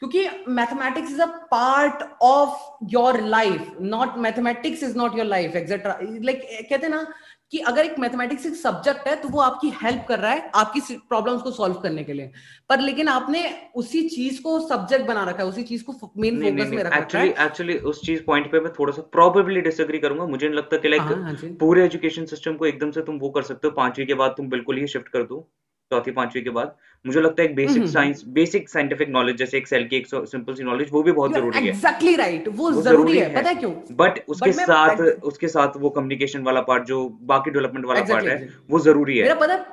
क्योंकि 0.02 0.28
mathematics 0.50 1.12
is 1.12 1.22
a 1.22 1.26
part 1.52 2.04
of 2.22 2.86
your 2.92 3.22
life 3.22 3.72
not 3.82 4.18
mathematics 4.18 4.84
is 4.84 4.98
not 4.98 5.18
your 5.18 5.26
life 5.26 5.56
etcetera 5.56 5.98
like 6.02 6.42
कहते 6.70 6.86
हैं 6.86 6.90
ना 6.90 7.06
कि 7.52 7.60
अगर 7.70 7.86
एक 7.86 7.98
मैथमेटिक्स 8.00 8.46
एक 8.46 8.56
सब्जेक्ट 8.56 9.08
है 9.08 9.16
तो 9.16 9.30
वो 9.30 9.40
आपकी 9.42 9.70
हेल्प 9.84 10.06
कर 10.08 10.20
रहा 10.20 10.32
है 10.32 10.50
आपकी 10.56 10.80
प्रॉब्लम्स 11.10 11.42
को 11.42 11.52
सॉल्व 11.52 11.76
करने 11.76 12.04
के 12.04 12.14
लिए। 12.14 12.32
पर 12.70 12.80
लेकिन 12.80 13.08
आपने 13.08 13.44
उसी 13.76 14.02
चीज़ 14.10 14.42
को 14.42 14.60
सब्जेक्ट 14.68 15.06
बना 15.06 15.24
रखा 15.24 15.44
है 15.44 15.50
उसी 15.50 15.64
चीज़ 15.64 15.84
को 15.84 16.12
मेन 16.18 16.42
फोकस 16.42 16.72
में 16.72 16.84
रखा 16.84 16.98
एक्चुअली 16.98 17.30
एक्चुअली 17.46 17.78
उस 17.92 18.02
चीज़ 18.06 18.24
पॉइंट 18.24 18.52
पे 18.52 18.60
मैं 18.60 18.72
थोड़ा 18.80 18.94
सा 18.94 19.02
प्रोबेबली 19.12 19.62
डिसएग्री 19.62 20.00
करूँगा। 20.00 20.26
मुझे 20.26 20.46
नहीं 20.48 20.58
लगता 20.58 20.78
कि 20.78 20.90
लाइक 20.90 21.02
हाँ, 21.02 21.22
हाँ 21.24 21.56
पूरे 21.60 21.86
एजुकेशन 21.86 22.26
सिस्टम 22.26 22.56
को 22.56 22.66
एकदम 22.66 22.92
से 22.92 23.02
तुम 23.02 23.18
वो 23.20 23.30
कर 23.30 23.42
सकते 23.44 23.68
हो। 23.68 23.74
पांचवी 23.74 24.06
के 24.06 24.14
बाद 24.14 24.34
तुम 24.38 24.50
बिल्कुल 24.50 24.78
ही 24.78 24.88
शिफ्ट 24.88 25.08
कर 25.08 25.24
दो। 25.24 25.48
चौथी 25.92 26.12
पांचवी 26.12 26.42
के 26.42 26.50
बाद 26.50 26.76
मुझे 27.06 27.22
लगता 27.22 27.42
है 27.42 27.48
एक 27.50 27.56
basic 27.56 27.86
science 27.90 28.24
basic 28.38 28.70
scientific 28.70 29.10
knowledge 29.10 29.38
जैसे 29.38 29.58
एक 29.58 29.68
सेल 29.68 29.88
की 29.88 29.96
एक 29.96 30.08
सिंपल 30.08 30.54
सी 30.54 30.64
नॉलेज 30.64 30.90
वो 30.92 31.04
भी 31.04 31.12
बहुत 31.12 31.34
ज़रूरी 31.34 31.58
है। 31.58 31.68
एग्जैक्टली 31.68 32.16
राइट 32.16 32.48
वो, 32.48 32.72
वो 32.72 32.82
ज़रूरी 32.82 33.18
है 33.18 33.34
पता 33.36 33.50
है 33.50 33.56
क्यों? 33.56 33.72
बट 33.94 34.20
उसके 34.28 34.52
but 34.52 34.66
साथ 34.66 35.02
उसके 35.24 35.48
साथ 35.48 35.78
वो 35.78 35.90
कम्युनिकेशन 35.92 36.44
वाला 36.44 36.62
पार्ट 36.64 36.86
जो 36.86 37.08
बाकी 37.24 37.52
डेवलपमेंट 37.52 37.86
वाला 37.86 38.02
पार्ट 38.04 38.28
है 38.28 38.50
वो 38.70 38.80
ज़रूरी 38.82 39.18
है। 39.18 39.24
मेरा 39.24 39.36
पता 39.36 39.64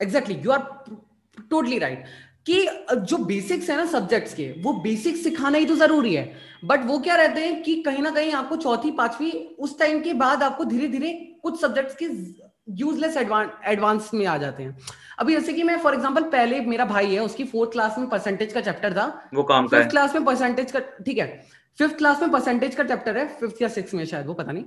exactly 0.00 0.40
you 0.44 0.50
are 0.50 0.60
totally 1.50 1.78
right 1.78 2.04
कि 2.46 2.66
जो 3.04 3.16
बेसिक्स 3.26 3.70
है 3.70 3.76
ना 3.76 3.84
सब्जेक्ट्स 3.88 4.34
के 4.34 4.50
वो 4.62 4.72
बेसिक 4.82 5.16
सिखाना 5.16 5.58
ही 5.58 5.66
तो 5.66 5.76
ज़रूरी 5.76 6.14
है। 6.14 6.30
बट 6.64 6.86
वो 6.86 6.98
क्या 7.00 7.16
रहते 7.16 7.40
हैं 7.40 7.62
कि 7.62 7.74
कहीं 7.82 8.02
ना 8.02 8.10
कहीं 8.10 8.32
आपको 8.34 8.56
चौथी 8.58 8.90
पांचवी 8.92 9.30
उस 9.58 9.78
टाइम 9.78 10.00
के 10.00 10.14
बाद 10.22 10.42
आपको 10.42 10.64
धीरे 10.64 10.88
धीरे 10.88 11.12
कुछ 11.42 11.60
सब्जेक्ट्स 11.60 11.94
की 11.96 12.08
यूजलेस 12.78 13.16
एडवांस 13.16 14.10
में 14.14 14.24
आ 14.26 14.36
जाते 14.38 14.62
हैं। 14.62 14.76
अभी 15.18 15.34
जैसे 15.34 15.52
कि 15.52 15.62
मैं 15.62 15.78
फॉर 15.78 15.94
एग्जांपल 15.94 16.22
पहले 16.30 16.60
मेरा 16.62 16.84
भाई 16.86 17.14
है 17.14 17.20
उसकी 17.20 17.44
फोर्थ 17.44 17.72
क्लास 17.72 17.98
में 17.98 18.08
परसेंटेज 18.08 18.52
का 18.52 18.60
चैप्टर 18.60 18.92
था। 18.94 19.06
वो 19.34 19.42
काम 19.44 19.66
का 19.66 19.78
फिफ्थ 19.78 19.90
क्लास 19.90 20.14
में 20.14 20.24
परसेंटेज 20.24 20.72
का 20.72 20.80
ठीक 21.06 21.18
है। 21.18 21.26
फिफ्थ 21.78 21.96
क्लास 21.96 22.22
में 22.22 22.30
परसेंटेज 22.30 22.74
का 22.74 22.84
चैप्टर 22.84 23.18
है 23.18 23.26
फिफ्थ 23.40 23.62
या 23.62 23.68
सिक्स 23.70 23.94
में 23.94 24.04
शायद 24.04 24.26
वो 24.26 24.34
पता 24.34 24.52
नहीं। 24.52 24.64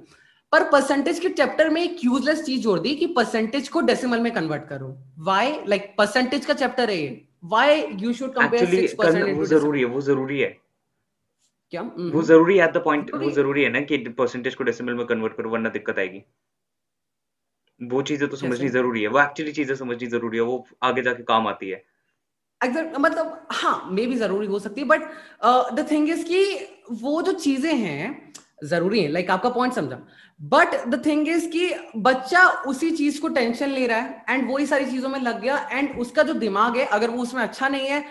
पर 0.51 0.63
परसेंटेज 0.71 1.19
के 1.19 1.29
चैप्टर 1.29 1.69
में 1.69 1.81
एक 1.81 2.03
यूजलेस 2.05 2.43
चीज़ 2.45 2.61
जोड़ 2.61 2.79
दी 2.79 2.95
कि 2.95 3.05
परसेंटेज 3.15 3.67
को 3.69 3.81
डेसिमल 3.81 4.19
में 4.19 4.31
कन्वर्ट 4.33 4.67
करो। 4.69 4.87
व्हाई 5.19 5.53
लाइक 5.67 5.93
परसेंटेज 5.97 6.45
का 6.45 6.53
चैप्टर 6.53 6.89
है 6.89 6.97
ये। 6.97 7.25
व्हाई 7.45 7.81
यू 8.01 8.13
शुड 8.13 8.33
कंपेयर 8.33 8.65
6% 8.67 9.37
वो 9.37 9.45
ज़रूरी 9.45 9.79
है 9.79 9.85
वो 9.85 10.01
ज़रूरी 10.01 10.39
है। 10.39 10.49
क्या? 11.73 11.81
वो 11.81 12.21
ज़रूरी 12.23 12.57
है 12.57 12.65
एट 12.65 12.73
द 12.73 12.81
पॉइंट 12.83 13.13
वो 13.15 13.29
ज़रूरी 13.31 13.63
है 13.63 13.69
ना 13.69 13.81
कि 13.81 13.97
परसेंटेज 14.17 14.55
को 14.55 14.63
डेसिमल 14.63 14.93
में 14.93 15.05
कन्वर्ट 15.07 15.37
करो 15.37 15.49
वरना 15.49 15.69
दिक्कत 15.69 15.99
आएगी। 15.99 16.23
वो 17.79 18.01
चीज़ें 18.01 18.27
तो 18.29 18.37
समझनी 18.37 18.69
ज़रूरी 18.69 19.01
है 19.01 19.07
वो 19.07 19.19
एक्चुअली 19.21 19.51
चीज़ें 19.51 19.75
समझनी 19.75 20.07
ज़रूरी 20.09 20.37
है 20.37 20.43
वो 20.43 20.65
आगे 20.83 21.01
जाके 21.01 21.23
काम 21.23 21.47
आती 21.47 21.69
है। 21.69 21.83
एग्जैक्ट 22.61 22.97
मतलब 22.99 23.47
हाँ 23.51 23.89
मे 23.91 24.05
भी 24.07 24.15
ज़रूरी 24.15 24.47
हो 24.47 24.59
सकती 24.59 24.81
है 24.81 24.87
बट 24.87 25.01
द 25.75 25.87
थिंग 25.91 26.09
इज़ 26.09 26.23
कि 26.25 26.43
वो 27.01 27.21
जो 27.21 27.31
चीज़ें 27.33 27.73
हैं 27.73 28.33
ज़रूरी 28.63 28.99
है 29.01 29.07
लाइक 29.11 29.25
like, 29.25 29.37
आपका 29.37 29.49
पॉइंट 29.49 29.73
समझा। 29.73 29.95
बट 30.39 30.75
द 30.87 31.01
थिंग 31.05 31.27
इज़ 31.29 31.47
कि 31.51 31.73
बच्चा 31.97 32.47
उसी 32.67 32.91
चीज़ 32.91 33.19
को 33.21 33.27
टेंशन 33.29 33.69
ले 33.69 33.85
रहा 33.87 33.97
है 33.97 34.25
एंड 34.29 34.51
वही 34.51 34.65
सारी 34.65 34.85
चीज़ों 34.85 35.09
में 35.09 35.19
लग 35.19 35.41
गया 35.41 35.57
एंड 35.71 35.99
उसका 35.99 36.23
जो 36.23 36.33
दिमाग 36.35 36.77
है 36.77 36.85
अगर 36.87 37.09
वो 37.09 37.21
उसमें 37.23 37.41
अच्छा 37.43 37.67
नहीं 37.67 37.87
है 37.87 38.03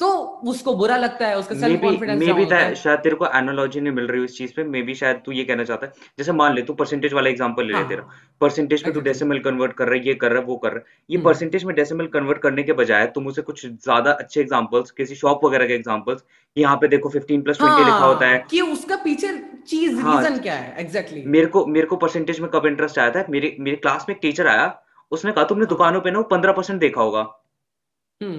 तो 0.00 0.08
उसको 0.46 0.74
बुरा 0.74 0.96
लगता 0.96 1.26
है 1.26 1.38
उसका 1.38 1.54
सेल्फ 1.54 1.80
कॉन्फिडेंस 1.80 2.20
मे 2.20 2.32
बी 2.34 2.44
शायद 2.76 2.98
तेरे 2.98 3.16
को 3.16 3.26
एनालॉजी 3.34 3.80
नहीं 3.80 3.92
मिल 3.92 4.06
रही 4.06 4.20
उस 4.20 4.36
चीज़ 4.38 4.52
पे 4.54 4.64
मे 4.66 4.82
बी 4.82 4.94
शायद 4.94 5.20
तू 5.26 5.32
ये 5.32 5.44
कहना 5.44 5.64
चाहता 5.64 5.86
है 5.86 5.92
जैसे 6.18 6.32
मान 6.32 6.54
ले 6.54 6.62
तू 6.62 6.74
परसेंटेज 6.74 7.12
वाला 7.12 7.30
एग्जांपल 7.30 7.66
ले 7.66 7.72
ले 7.72 7.78
हाँ। 7.78 7.88
तेरा 7.88 8.08
परसेंटेज 8.40 8.82
को 8.82 8.90
तू 8.90 9.00
डेसिमल 9.00 9.38
कन्वर्ट 9.40 9.72
कर 9.72 9.88
रहा 9.88 9.94
है 9.94 10.06
ये 10.06 10.14
कर 10.14 10.32
रहा 10.32 10.40
है 10.40 10.46
वो 10.46 10.56
कर 10.56 10.72
रहा 10.72 10.78
है 10.78 10.96
ये 11.10 11.18
परसेंटेज 11.20 11.60
हम्म। 11.60 11.68
में 11.68 11.76
डेसिमल 11.76 12.06
कन्वर्ट 12.14 12.38
करने 12.40 12.62
के 12.62 12.72
बजाय 12.74 13.06
तुम 13.14 13.26
उसे 13.26 13.42
कुछ 13.42 13.64
ज़्यादा 13.66 14.12
अच्छे 14.14 14.40
एग्जांपल्स 14.40 14.90
किसी 14.92 15.14
शॉप 15.14 15.44
वगैरह 15.44 15.66
के 15.66 15.74
एग्जांपल्स 15.74 16.24
यहाँ 16.56 16.76
पे 16.76 16.88
देखो 16.88 17.10
15 17.10 17.42
प्लस 17.42 17.58
20 17.58 17.78
लिखा 17.80 17.98
होता 17.98 18.26
है 18.26 18.44
कि 18.50 18.60
उसका 18.62 18.96
पीछे 19.04 19.28
चीज़ 19.66 19.90
रीजन 19.90 20.02
हाँ, 20.02 20.38
क्या 20.38 20.54
है 20.54 20.74
एग्जैक्टली 20.78 21.22
मेरे 21.28 21.46
को 21.48 21.64
मेरे 21.68 21.86
को 21.86 21.96
परसेंटेज 21.98 22.40
में 22.40 22.50
कब 22.50 22.66
इंटरेस्ट 22.66 22.98
आया 22.98 23.10
था 23.10 23.24
मेरे 23.30 23.56
मेरे 23.60 23.76
क्लास 23.78 24.06
में 24.08 24.14
एक 24.16 24.20
टीचर 24.22 24.46
आया 24.48 24.66
उसने 25.12 25.32
कहा 25.32 25.44
तुमने 25.44 25.64
हाँ। 25.64 25.68
दुकानों 25.68 26.00
पे 26.00 26.10
ना 26.10 26.20
पंद्रह 26.28 26.52
परसेंट 26.52 26.80
देखा 26.80 27.00
होगा। 27.00 27.22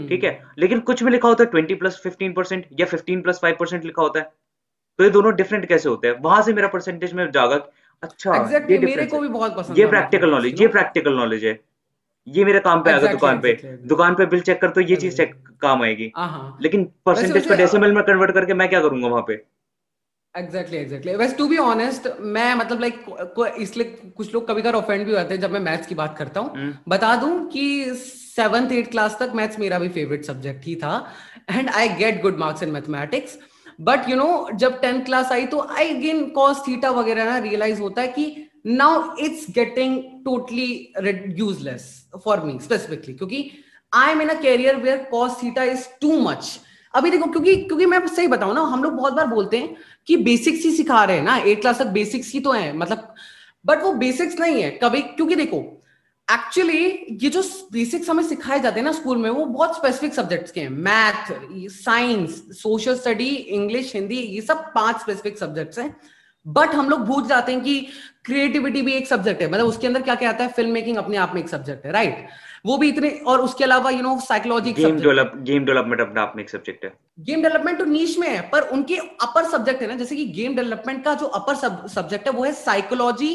ठीक 0.07 0.23
है? 0.23 0.31
लेकिन 0.59 0.79
कुछ 0.81 1.03
भी 1.03 1.11
लिखा 1.11 1.27
होता 1.27 1.43
है 1.43 1.49
ट्वेंटी 1.49 1.75
प्लस 1.75 1.99
फिफ्टीन 2.03 2.33
परसेंट 2.33 2.65
या 2.79 2.85
फिफ्टीन 2.85 3.21
प्लस 3.21 3.39
फाइव 3.41 3.55
परसेंट 3.59 3.85
लिखा 3.85 4.01
होता 4.01 4.19
है। 4.19 4.31
तो 4.99 5.03
ये 5.03 5.09
दोनों 5.09 5.35
डिफरेंट 5.35 5.65
कैसे 5.65 5.89
होते 5.89 6.07
हैं? 6.07 6.15
वहाँ 6.21 6.41
से 6.41 6.53
मेरा 6.53 6.67
परसेंटेज 6.67 7.13
में 7.13 7.29
जागा 7.31 7.55
अच्छा 8.03 8.31
exactly, 8.31 8.71
ये 8.71 8.77
मेरे 8.79 9.05
को 9.05 9.19
भी 9.19 9.27
बहुत 9.29 9.55
पसंद 9.57 9.77
ये 9.77 9.85
प्रैक्टिकल 9.87 10.29
नॉलेज 10.31 10.61
ये 10.61 10.67
प्रैक्टिकल 10.67 11.13
नॉलेज 11.15 11.45
है। 11.45 11.59
ये 12.27 12.45
मेरे 12.45 12.59
काम 12.59 12.81
पे 12.83 12.89
exactly, 12.89 13.07
आएगा 13.07 13.13
दुकान 13.13 13.39
पे। 13.41 13.77
दुकान 13.87 14.15
पे 14.15 14.25
बिल 14.25 14.41
चेक 14.41 14.61
कर 14.61 14.69
तो 14.69 14.81
ये 14.81 14.95
चीज़ 14.95 15.15
चेक 15.17 15.33
काम 15.61 15.83
आएगी। 15.83 16.11
हाँ, 16.15 16.27
हाँ। 16.29 16.57
लेकिन 16.61 16.83
परसेंटेज 17.05 17.47
को 17.47 17.55
डेसिमल 17.55 17.91
में 17.91 18.03
कन्वर्ट 18.03 18.31
करके 18.31 18.53
मैं 18.53 18.69
क्या 18.69 18.81
करूँगा 18.81 19.07
वहाँ 19.07 19.23
पे? 19.27 19.33
एग्जैक्टली 20.35 20.77
एग्जैक्टली 20.77 21.15
वैसे 21.15 21.35
टू 21.35 21.47
बी 21.47 21.57
ऑनेस्ट 21.57 22.07
मैं 22.19 22.53
मतलब 22.55 22.79
लाइक 22.81 23.55
इसलिए 23.59 24.11
कुछ 24.17 24.33
लोग 24.33 24.47
कभी 24.47 24.61
कभी 24.61 24.77
ऑफेंड 24.77 25.05
भी 25.05 25.15
होते 25.15 25.33
हैं 25.33 25.41
जब 25.41 25.51
मैं 25.51 25.59
मैथ्स 25.59 25.87
की 25.87 25.95
बात 25.95 26.17
करता 26.17 26.39
हूँ। 26.39 26.55
हम्म। 26.55 26.73
बता 26.87 27.15
दूँ 27.15 27.33
कि 27.49 27.65
सेवंथ 28.35 28.71
एट 28.71 28.89
क्लास 28.91 29.17
तक 29.19 29.31
मैथ्स 29.35 29.59
मेरा 29.59 29.79
भी 29.79 29.89
फेवरेट 29.89 30.25
सब्जेक्ट 30.25 30.65
ही 30.65 30.75
था 30.75 30.95
and 31.51 31.69
I 31.69 31.89
get 31.95 32.21
good 32.21 32.37
marks 32.37 32.63
in 32.63 32.69
mathematics 32.69 33.37
but 33.81 34.09
you 34.09 34.15
know 34.15 34.49
जब 34.55 34.79
टेंथ 34.81 35.03
क्लास 35.05 35.31
आई 35.31 35.45
तो 35.45 35.59
आई 35.71 35.89
अगेन 35.89 36.25
कॉस 36.29 36.63
थीटा 36.67 36.91
वगैरह 36.91 37.25
ना 37.25 37.37
रियलाइज़ 37.39 37.81
होता 37.81 38.01
है 38.01 38.07
कि 38.07 38.49
now 38.65 39.15
it's 39.19 39.45
getting 39.55 40.01
totally 40.25 40.67
useless 41.37 41.85
for 42.25 42.39
me 42.39 42.57
specifically 42.63 43.13
क्योंकि 43.13 43.49
I 43.93 44.11
am 44.11 44.21
in 44.21 44.29
a 44.29 44.41
career 44.41 44.75
where 44.75 44.97
cos 45.11 45.41
theta 45.43 45.63
is 45.63 45.87
too 46.01 46.19
much 46.19 46.59
अभी 46.93 47.09
देखो, 47.09 47.25
क्योंकि 47.25 47.55
क्योंकि 47.57 47.85
मैं 47.85 48.05
सही 48.07 48.27
बताऊँ 48.27 48.53
ना, 48.55 48.61
हम 48.61 48.83
लोग 48.83 48.93
बहुत 48.93 49.13
बार 49.13 49.27
बोलते 49.27 49.57
हैं 49.57 49.75
कि 50.07 50.17
बेसिक्स 50.17 50.63
ही 50.65 50.71
सिखा 50.71 51.03
रहे 51.03 51.17
हैं 51.17 51.23
ना 51.23 51.37
एट 51.37 51.61
क्लास 51.61 51.79
तक 51.79 51.87
बेसिक्स 51.93 52.31
ही 52.33 52.39
तो 52.39 52.51
है 52.51 52.75
मतलब 52.77 53.13
बट 53.65 53.81
वो 53.83 53.93
बेसिक्स 53.95 54.39
नहीं 54.39 54.61
है। 54.63 54.69
कभी, 54.83 55.01
क्योंकि 55.01 55.35
देखो 55.35 55.61
एक्चुअली 56.33 56.83
ये 57.21 57.29
जो 57.29 57.41
बेसिक्स 57.73 58.09
हमें 58.09 58.23
सिखाए 58.23 58.59
जाते 58.59 58.79
हैं 58.79 58.85
ना 58.85 58.91
स्कूल 58.91 59.17
में 59.17 59.29
वो 59.29 59.45
बहुत 59.45 59.75
स्पेसिफिक 59.75 60.13
सब्जेक्ट्स 60.13 60.51
के 60.51 60.59
हैं. 60.59 60.69
Math 60.69 61.69
science 61.71 62.43
social 62.61 62.95
study 62.97 63.29
English 63.57 63.93
Hindi 63.95 64.17
ये 64.17 64.41
सब 64.41 64.71
पाँच 64.75 65.01
स्पेसिफिक 65.01 65.37
सब्जेक्ट्स 65.37 65.79
हैं. 65.79 65.95
बट 66.45 66.73
हम 66.75 66.89
लोग 66.89 66.99
भूल 67.05 67.25
जाते 67.27 67.51
हैं 67.51 67.61
कि 67.61 67.79
क्रिएटिविटी 68.25 68.81
भी 68.81 68.93
एक 68.93 69.07
सब्जेक्ट 69.07 69.41
है. 69.41 69.49
मतलब 69.51 69.65
उसके 69.65 69.87
अंदर 69.87 70.01
क्या 70.01 70.15
क्या 70.15 70.29
आता 70.29 70.43
है? 70.43 70.49
फ़िल्म 70.49 70.71
मेकिंग 70.71 70.97
अपने 70.97 71.17
आप 71.17 71.31
में 71.35 71.41
एक 71.41 71.49
सब्जेक्ट 71.49 71.85
है 71.85 71.91
राइट 71.91 72.27
वो 72.65 72.77
भी 72.77 72.89
इतने 72.89 73.09
और 73.27 73.41
उसके 73.41 73.63
अलावा 73.63 73.89
you 73.89 74.01
know 74.01 74.19
psychology 74.19 74.73
game 74.73 74.99
develop 74.99 75.31
game 75.37 75.65
development 75.65 76.01
अपने 76.01 76.21
आप 76.21 76.33
में 76.35 76.43
एक 76.43 76.49
सब्जेक्ट 76.49 76.85
है. 76.85 76.93
गेम 77.19 77.41
डेवलपमेंट 77.41 77.77
तो 77.79 77.85
नीच 77.85 78.17
में 78.19 78.27
है 78.27 78.41
पर 78.49 78.61
उनके 78.69 78.95
अपर 78.95 79.45
सब्जेक्ट 79.51 79.81
है 79.81 79.87
ना. 79.87 79.95
जैसे 79.95 80.15
कि 80.15 80.25
गेम 80.37 80.55
डेवलपमेंट 80.55 81.03
का 81.05 81.13
जो 81.13 81.25
अपर 81.39 81.55
सब्जेक्ट 81.89 82.27
है 82.27 82.33
वो 82.33 82.43
है 82.43 82.51
साइकोलॉजी 82.53 83.33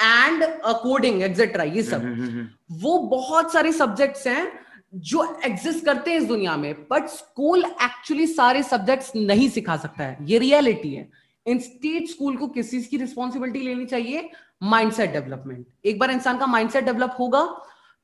एंड 0.00 0.44
कोडिंग 0.82 1.22
एक्सेट्रा 1.22 1.64
ये 1.64 1.82
सब। 1.82 2.02
हम्म, 2.02 2.14
हम्म, 2.14 2.28
हम्म, 2.28 2.48
वो 2.72 2.98
बहुत 3.08 3.52
सारे 3.52 3.72
सब्जेक्ट्स 3.72 4.26
हैं 4.26 4.52
जो 4.94 5.24
एग्जिस्ट 5.44 5.84
करते 5.84 6.10
हैं 6.10 6.18
इस 6.18 6.26
दुनिया 6.26 6.56
में 6.56 6.74
बट 6.90 7.06
स्कूल 7.08 7.64
एक्चुअली 7.64 8.26
सारे 8.26 8.62
सब्जेक्ट्स 8.62 9.12
नहीं 9.16 9.48
सिखा 9.50 9.76
सकता 9.76 10.04
है। 10.04 10.16
ये 10.22 10.38
रियलिटी 10.38 10.94
है। 10.94 11.08
इंस्टीट 11.46 12.08
स्कूल 12.08 12.36
को 12.36 12.48
किस 12.48 12.70
चीज़ 12.70 12.88
की 12.88 12.96
रिस्पॉन्सिबिलिटी 12.96 13.60
लेनी 13.60 13.84
चाहिए? 13.86 14.30
माइंडसेट 14.62 15.12
डेवलपमेंट 15.12 15.66
एक 15.84 15.98
बार 15.98 16.10
इंसान 16.10 16.38
का 16.38 16.46
माइंडसेट 16.46 16.84
डेवलप 16.84 17.16
होगा 17.18 17.42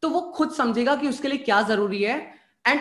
तो 0.03 0.09
वो 0.09 0.21
खुद 0.37 0.51
समझेगा 0.53 0.95
कि 0.97 1.09
उसके 1.09 1.29
लिए 1.29 1.39
क्या 1.39 1.61
ज़रूरी 1.63 2.03
है। 2.03 2.19
एंड 2.65 2.81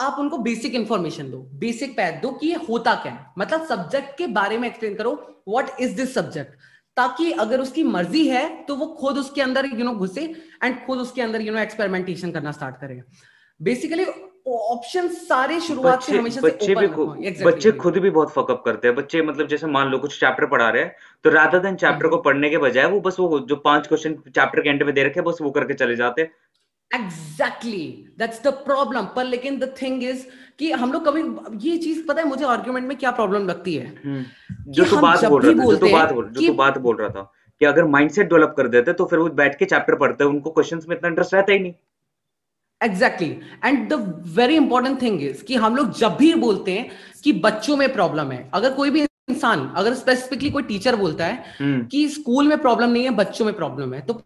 आप 0.00 0.16
उनको 0.18 0.38
बेसिक 0.38 0.74
इंफॉर्मेशन 0.74 1.30
दो 1.30 1.38
बेसिक 1.58 1.96
पैथ 1.96 2.20
दो 2.22 2.30
कि 2.32 2.48
ये 2.48 2.54
होता 2.68 2.94
क्या 2.94 3.12
है। 3.12 3.26
मतलब 3.38 3.64
सब्जेक्ट 3.66 4.16
के 4.18 4.26
बारे 4.32 4.58
में 4.58 4.68
एक्सप्लेन 4.68 4.94
करो 4.94 5.12
व्हाट 5.48 5.80
इज़ 5.80 5.94
दिस 5.96 6.14
सब्जेक्ट 6.14 6.54
ताकि 6.96 7.30
अगर 7.40 7.60
उसकी 7.60 7.82
मर्ज़ी 7.84 8.26
है 8.28 8.44
तो 8.64 8.74
वो 8.76 8.86
खुद 9.00 9.18
उसके 9.18 9.42
अंदर 9.42 9.66
यू 9.68 9.84
नो 9.84 9.92
घुसे 9.94 10.22
एंड 10.64 10.84
खुद 10.86 10.98
उसके 10.98 11.22
अंदर 11.22 11.40
यू 11.42 11.52
नो 11.52 11.58
एक्सपेरिमेंटेशन 11.60 12.30
करना 12.32 12.52
स्टार्ट 12.52 12.76
करेगा। 12.76 13.02
बेसिकली 13.60 14.04
ऑप्शन 14.46 15.08
सारे 15.10 15.58
शुरुआत 15.60 16.02
से 16.02 16.16
हमेशा 16.16 16.40
बच्चे 16.40 16.66
से 16.66 16.74
भी 16.74 16.86
exactly. 16.86 17.46
बच्चे 17.46 17.70
खुद 17.74 17.96
भी 17.98 18.10
बहुत 18.10 18.32
फकअप 18.32 18.62
करते 18.64 18.88
हैं। 18.88 18.96
बच्चे 18.96 19.22
मतलब 19.22 19.48
जैसे 19.48 19.66
मान 19.68 19.88
लो 19.90 19.98
कुछ 19.98 20.18
चैप्टर 20.20 20.46
पढ़ा 20.46 20.68
रहे 20.70 20.82
हैं 20.82 20.94
तो 21.24 21.30
राधा 21.30 21.58
देन 21.58 21.76
चैप्टर 21.76 22.08
को 22.08 22.16
पढ़ने 22.22 22.50
के 22.50 22.58
बजाय 22.58 22.86
वो 22.86 23.00
बस 23.00 23.16
वो 23.20 23.38
जो 23.40 23.56
पाँच 23.64 23.86
क्वेश्चन 23.86 24.14
चैप्टर 24.26 24.60
के 24.60 24.68
एंड 24.70 24.82
में 24.82 24.94
दे 24.94 25.04
रखे 25.04 25.20
बस 25.22 25.38
वो 25.42 25.50
करके 25.50 25.74
चले 25.74 25.96
जाते 25.96 26.22
हैं। 26.22 26.30
एग्जैक्टली 26.90 27.86
दैट्स 28.18 28.42
द 28.42 28.52
प्रॉब्लम 28.64 29.04
पर 29.16 29.24
लेकिन 29.24 29.58
द 29.58 29.74
थिंग 29.82 30.02
इज़ 30.04 30.24
कि 30.58 30.70
हम 30.72 30.92
लोग 30.92 31.06
कभी 31.08 31.22
ये 31.68 31.76
चीज़ 31.78 32.06
पता 32.06 32.20
है 32.20 32.28
मुझे 32.28 32.44
आर्ग्यूमेंट 32.46 32.86
में 32.88 32.96
क्या 32.98 33.10
प्रॉब्लम 33.12 33.46
लगती 33.46 33.74
है? 33.74 33.86
हम्म। 34.04 34.24
जो 34.68 34.84
तू 34.84 34.96
बात 34.98 35.24
बोल 35.24 35.42
रहा 35.42 35.52
था 35.54 35.64
जो 35.64 35.76
तू 35.76 35.90
बात 35.92 36.12
बोल 36.12 36.28
जो 36.28 36.46
तू 36.46 36.52
बात 36.54 36.78
बोल 36.78 36.96
रहा 36.96 37.08
था 37.10 37.32
कि 37.60 37.64
अगर 37.64 37.84
माइंडसेट 37.86 38.28
डेवलप 38.28 38.54
कर 38.56 38.68
देते 38.68 38.92
तो 38.92 39.04
फिर 39.04 39.18
वो 39.18 39.28
बैठ 39.34 39.58
के 39.58 39.64
चैप्टर 39.64 39.94
पढ़ते 39.96 40.24
हैं 40.24 40.30
उनको 40.30 40.50
क्वेश्चंस 40.50 40.86
में 40.88 40.96
इतना 40.96 41.08
इंटरेस्ट 41.08 41.34
रहता 41.34 41.52
ही 41.52 41.58
नहीं। 41.58 41.72
Exactly 42.80 43.28
and 43.64 43.88
the 43.88 44.22
very 44.36 44.56
important 44.56 45.00
thing 45.02 45.22
is 45.22 45.44
कि 45.44 45.54
हम 45.56 45.76
लोग 45.76 45.92
जब 45.98 46.16
भी 46.16 46.34
बोलते 46.36 46.72
हैं 46.72 46.90
कि 47.24 47.32
बच्चों 47.44 47.76
में 47.76 47.92
प्रॉब्लम 47.92 48.32
है 48.32 48.48
अगर 48.54 48.72
कोई 48.72 48.90
भी 48.90 49.02
इंसान 49.30 49.66
अगर 49.76 49.94
स्पेसिफिकली 49.94 50.50
कोई 50.50 50.62
टीचर 50.62 50.96
बोलता 50.96 51.26
है 51.26 51.44
हम्म। 51.58 51.84
कि 51.84 52.08
स्कूल 52.08 52.48
में 52.48 52.58
प्रॉब्लम 52.58 52.90
नहीं 52.90 53.04
है 53.04 53.10
बच्चों 53.12 53.44
में 53.44 53.54
प्रॉब्लम 53.56 53.94
है 53.94 54.00
तो 54.00 54.20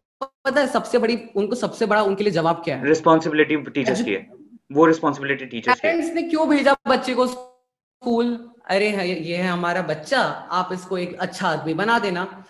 पता 0.45 0.61
है 0.61 0.67
सबसे 0.67 0.99
बड़ी 0.99 1.19
उनको 1.37 1.55
सबसे 1.55 1.87
बड़ा 1.87 2.03
उनके 2.03 2.25
लिए 2.25 2.33
जवाब 2.33 2.63
क्या 2.65 2.77
है? 2.77 2.87
रिस्पॉन्सिबिलिटी 2.87 3.57
टीचर्स 3.57 4.03
की 4.03 4.13
है। 4.13 4.29
वो 4.73 4.85
रिस्पॉन्सिबिलिटी 4.87 5.47
टीचर्स 5.47 5.81
की 5.81 5.89
है। 5.89 6.15
ने 6.15 6.23
क्यों 6.23 6.49
भेजा 6.49 6.77
बच्चे 6.89 7.15
को 7.15 7.27
स्कूल? 7.27 8.39
अरे 8.67 8.89
ये 9.03 9.37
है 9.37 9.49
हमारा 9.49 9.83
बच्चा 9.83 10.21
आप 10.51 10.73
इसको 10.73 10.99
एक 10.99 11.15
अच्छा 11.21 11.49
आदमी 11.49 11.75
बना 11.75 11.99
देना। 11.99 12.45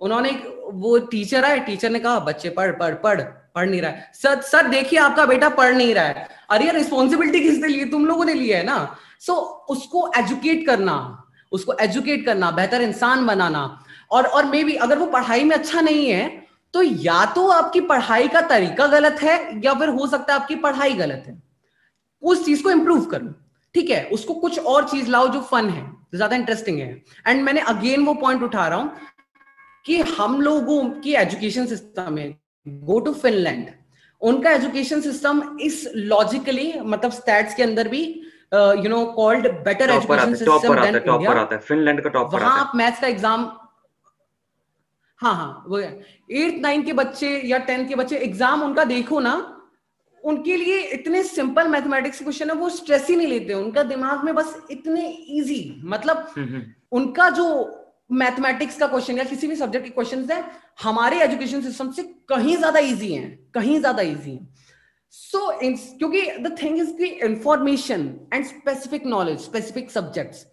उन्होंने 0.00 0.30
वो 0.72 0.98
टीचर 0.98 1.44
आए 1.44 1.58
टीचर 1.60 1.90
ने 1.90 1.98
कहा 1.98 2.18
बच्चे 2.20 2.50
पढ़ 2.50 2.70
पढ़ 2.70 2.94
पढ़ 2.94 3.20
पढ़ 3.54 3.68
नहीं 3.68 3.80
रहा 3.80 3.90
है। 3.90 4.10
सर 4.14 4.40
सर 4.40 4.68
देखिए 4.68 4.98
आपका 4.98 5.26
बेटा 5.26 5.48
पढ़ 5.48 5.74
नहीं 5.74 5.94
रहा 5.94 6.04
है। 6.04 6.28
अरे 6.50 6.70
रिस्पॉन्सिबिलिटी 6.72 7.40
किसने 7.40 7.68
ली 7.68 7.84
तुम 7.84 8.06
लोगों 8.06 8.24
ने 8.24 8.34
लिया 8.34 8.58
है 8.58 8.64
ना? 8.64 8.96
सो 9.20 9.32
so, 9.32 9.38
उसको 9.76 10.10
एजुकेट 10.16 10.66
करना 10.66 11.20
उसको 11.52 11.72
एजुकेट 11.80 12.24
करना 12.26 12.50
बेहतर 12.50 12.82
इंसान 12.82 13.26
बनाना। 13.26 13.84
और 14.10 14.26
और 14.26 14.44
मे 14.44 14.64
बी 14.64 14.74
अगर 14.76 14.98
वो 14.98 15.06
पढ़ाई 15.06 15.44
में 15.44 15.56
अच्छा 15.56 15.80
नहीं 15.80 16.08
है 16.10 16.43
तो 16.74 16.82
या 16.82 17.24
तो 17.34 17.46
आपकी 17.50 17.80
पढ़ाई 17.88 18.28
का 18.28 18.40
तरीका 18.48 18.86
गलत 18.88 19.22
है 19.22 19.36
या 19.64 19.74
फिर 19.74 19.88
हो 19.90 20.06
सकता 20.06 20.34
है 20.34 20.40
आपकी 20.40 20.54
पढ़ाई 20.62 20.94
गलत 20.94 21.24
है। 21.26 21.36
उस 22.22 22.44
चीज़ 22.44 22.62
को 22.62 22.70
इंप्रूव 22.70 23.04
करो 23.06 23.32
ठीक 23.74 23.90
है? 23.90 24.04
उसको 24.12 24.34
कुछ 24.36 24.58
और 24.60 24.88
चीज़ 24.88 25.10
लाओ 25.10 25.28
जो 25.28 25.40
फन 25.42 25.68
है 25.70 25.84
ज़्यादा 26.14 26.36
इंटरेस्टिंग 26.36 26.78
है। 26.80 27.02
एंड 27.26 27.42
मैंने 27.42 27.60
अगेन 27.68 28.04
वो 28.06 28.14
पॉइंट 28.16 28.42
उठा 28.42 28.66
रहा 28.68 28.78
हूँ 28.78 28.92
कि 29.84 30.00
हम 30.18 30.40
लोगों 30.40 30.82
की 31.00 31.14
एजुकेशन 31.16 31.66
सिस्टम 31.66 32.18
है 32.18 32.28
गो 32.66 32.98
टू 33.00 33.12
फिनलैंड 33.14 33.66
उनका 34.22 34.50
एजुकेशन 34.50 35.00
सिस्टम 35.00 35.42
इस 35.62 35.82
लॉजिकली 35.96 36.72
मतलब 36.82 37.10
स्टैट्स 37.12 37.54
के 37.54 37.62
अंदर 37.62 37.88
भी 37.88 38.02
you 38.54 38.88
know 38.88 39.04
called 39.16 39.46
better 39.64 39.90
education 39.90 40.34
system 40.34 40.58
Finland 41.58 42.02
का 42.02 42.10
टॉप 42.10 42.34
वहाँ 42.34 42.58
आप 42.60 42.72
मैथ्स 42.76 43.00
का 43.00 43.06
एग्ज़ाम 43.06 43.50
हाँ 45.20 45.34
हाँ 45.34 45.64
वो 45.68 45.78
एट्थ 45.78 46.60
नाइन्थ 46.62 46.86
के 46.86 46.92
बच्चे 46.92 47.28
या 47.46 47.58
टेंथ 47.58 47.88
के 47.88 47.94
बच्चे 47.94 48.16
एग्ज़ाम 48.18 48.62
उनका 48.62 48.84
देखो 48.84 49.20
ना 49.20 49.34
उनके 50.22 50.56
लिए 50.56 50.80
इतने 50.94 51.22
सिंपल 51.22 51.68
मैथमेटिक्स 51.68 52.22
क्वेश्चन 52.22 52.50
है 52.50 52.56
वो 52.56 52.68
स्ट्रेस 52.70 53.08
ही 53.08 53.16
नहीं 53.16 53.26
लेते। 53.26 53.54
उनका 53.54 53.82
दिमाग 53.82 54.24
में 54.24 54.34
बस 54.34 54.56
इतने 54.70 55.08
इजी 55.30 55.80
मतलब 55.84 56.26
हम्म, 56.36 56.48
हम्म। 56.48 56.62
उनका 56.92 57.28
जो 57.30 57.46
मैथमेटिक्स 58.12 58.78
का 58.78 58.86
क्वेश्चन 58.86 59.18
या 59.18 59.24
किसी 59.24 59.46
भी 59.46 59.56
सब्जेक्ट 59.56 59.86
के 59.86 59.90
क्वेश्चन 59.90 60.24
है 60.30 60.42
हमारे 60.82 61.20
एजुकेशन 61.22 61.62
सिस्टम 61.62 61.90
से 61.92 62.02
कहीं 62.28 62.56
ज़्यादा 62.56 62.80
इजी 62.80 63.12
हैं 63.12 63.28
कहीं 63.54 63.78
ज़्यादा 63.80 64.02
इजी 64.02 64.30
हैं। 64.30 64.48
सो 65.12 65.38
so, 65.38 65.76
क्योंकि 65.98 66.20
the 66.38 66.56
thing 66.62 66.78
is 66.78 66.90
the 66.92 67.10
information 67.24 68.08
and 68.32 68.44
specific 68.44 69.06
knowledge 69.06 69.38
specific 69.40 69.90
subjects 69.90 70.46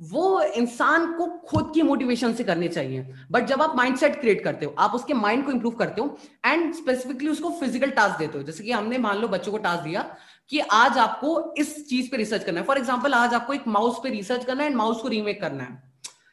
वो 0.00 0.40
इंसान 0.42 1.12
को 1.12 1.26
खुद 1.48 1.70
की 1.74 1.82
मोटिवेशन 1.82 2.32
से 2.34 2.44
करने 2.44 2.68
चाहिए। 2.68 3.06
बट 3.30 3.46
जब 3.46 3.62
आप 3.62 3.76
माइंडसेट 3.76 4.20
क्रिएट 4.20 4.42
करते 4.44 4.66
हो, 4.66 4.74
आप 4.78 4.94
उसके 4.94 5.14
माइंड 5.14 5.44
को 5.44 5.52
इंप्रूव 5.52 5.74
करते 5.74 6.00
हो 6.00 6.18
एंड 6.46 6.74
स्पेसिफिकली 6.74 7.28
उसको 7.28 7.50
फ़िज़िकल 7.50 7.90
टास्क 7.90 8.18
देते 8.18 8.38
हो। 8.38 8.44
जैसे 8.44 8.64
कि 8.64 8.72
हमने 8.72 8.98
मान 8.98 9.18
लो 9.18 9.28
बच्चों 9.28 9.52
को 9.52 9.58
टास्क 9.58 9.82
दिया 9.84 10.02
कि 10.50 10.58
आज 10.60 10.98
आपको 10.98 11.54
इस 11.58 11.88
चीज़ 11.88 12.10
पे 12.10 12.16
रिसर्च 12.16 12.44
करना 12.44 12.60
है। 12.60 12.66
फॉर 12.66 12.78
एग्ज़ाम्पल 12.78 13.14
आज 13.14 13.34
आपको 13.34 13.54
एक 13.54 13.66
माउस 13.68 14.00
पे 14.02 14.10
रिसर्च 14.10 14.44
करना 14.44 14.62
है 14.62 14.68
एंड 14.68 14.76
माउस 14.76 15.02
को 15.02 15.08
रीमेक 15.08 15.40
करना 15.40 15.64
है। 15.64 15.82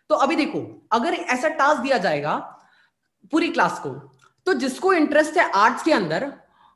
तो 0.10 0.16
अभी 0.16 0.36
देखो, 0.36 0.88
अगर 0.92 1.14
ऐसा 1.14 1.48
टास्क 1.50 1.82
दिया 1.82 1.98
जाएगा 2.00 2.36
पूरी 3.32 3.48
क्लास 3.50 3.80
को 3.80 3.90
तो 4.48 4.54
जिसको 4.56 4.94
इंटरेस्ट 4.94 5.38
है 5.38 5.50
आर्ट्स 5.52 5.84
के 5.84 5.92
अंदर, 5.94 6.32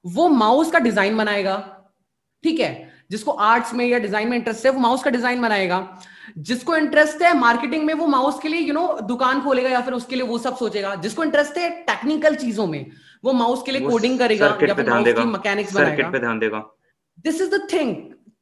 वो 0.05 0.27
माउस 0.29 0.71
का 0.71 0.79
डिज़ाइन 0.79 1.17
बनाएगा। 1.17 1.57
ठीक 2.43 2.59
है? 2.59 2.89
जिसको 3.11 3.31
आर्ट्स 3.31 3.73
में 3.73 3.85
या 3.85 3.99
डिज़ाइन 3.99 4.29
में 4.29 4.37
इंटरेस्ट 4.37 4.65
है, 4.65 4.71
वो 4.71 4.79
माउस 4.79 5.03
का 5.03 5.09
डिज़ाइन 5.09 5.41
बनाएगा। 5.41 5.77
जिसको 6.37 6.75
इंटरेस्ट 6.75 7.21
है 7.21 7.37
मार्केटिंग 7.37 7.85
में 7.85 7.93
वो 7.93 8.07
माउस 8.07 8.39
के 8.39 8.49
लिए 8.49 8.59
यू 8.61 8.73
नो 8.73 8.87
दुकान 9.03 9.41
खोलेगा 9.41 9.69
या 9.69 9.81
फिर 9.81 9.93
उसके 9.93 10.15
लिए 10.15 10.25
वो 10.25 10.37
सब 10.37 10.55
सोचेगा। 10.57 10.93
जिसको 10.97 11.23
इंटरेस्ट 11.23 11.57
है 11.57 11.69
टेक्निकल 11.85 12.35
चीज़ों 12.35 12.67
में 12.67 12.85
वो 13.25 13.33
माउस 13.33 13.63
के 13.63 13.71
लिए 13.71 13.81
कोडिंग 13.81 14.19
करेगा 14.19 14.45
या 14.45 14.73
फिर 14.73 14.89
माउस 14.89 15.07
की 15.07 15.25
मैकेनिक्स 15.27 15.73
बनाएगा। 15.73 16.59
दिस 17.25 17.41
इज़ 17.41 17.55
द 17.55 17.67
थिंग 17.73 17.95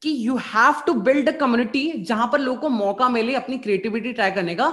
कि 0.03 0.15
you 0.27 0.35
have 0.45 0.83
to 0.87 0.93
build 0.93 1.29
a 1.29 1.37
community 1.37 1.91
जहाँ 2.03 2.29
पर 2.31 2.39
लोगों 2.39 2.61
को 2.61 2.69
मौका 2.69 3.09
मिले 3.09 3.35
अपनी 3.35 3.57
क्रिएटिविटी 3.57 4.13
ट्राई 4.13 4.31
करने 4.31 4.55
का। 4.55 4.71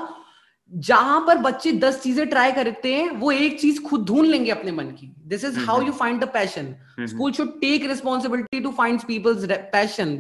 जहाँ 0.73 1.21
पर 1.27 1.39
बच्चे 1.39 1.73
दस 1.73 2.01
चीज़ें 2.03 2.29
ट्राई 2.29 2.53
करते 2.53 2.95
हैं 2.95 3.11
वो 3.19 3.31
एक 3.33 3.61
चीज़ 3.61 3.83
खुद 3.83 4.05
ढूंढ 4.07 4.27
लेंगे 4.27 4.51
अपने 4.51 4.73
मन 4.73 4.85
की। 4.91 5.13
This 5.27 5.45
is 5.45 5.59
how 5.61 5.83
you 5.83 5.93
find 5.93 6.21
the 6.21 6.29
passion 6.35 6.75
school 7.09 7.33
should 7.33 7.61
take 7.61 7.85
responsibility 7.89 8.61
to 8.61 8.71
find 8.71 9.01
people's 9.03 9.45
passion 9.73 10.17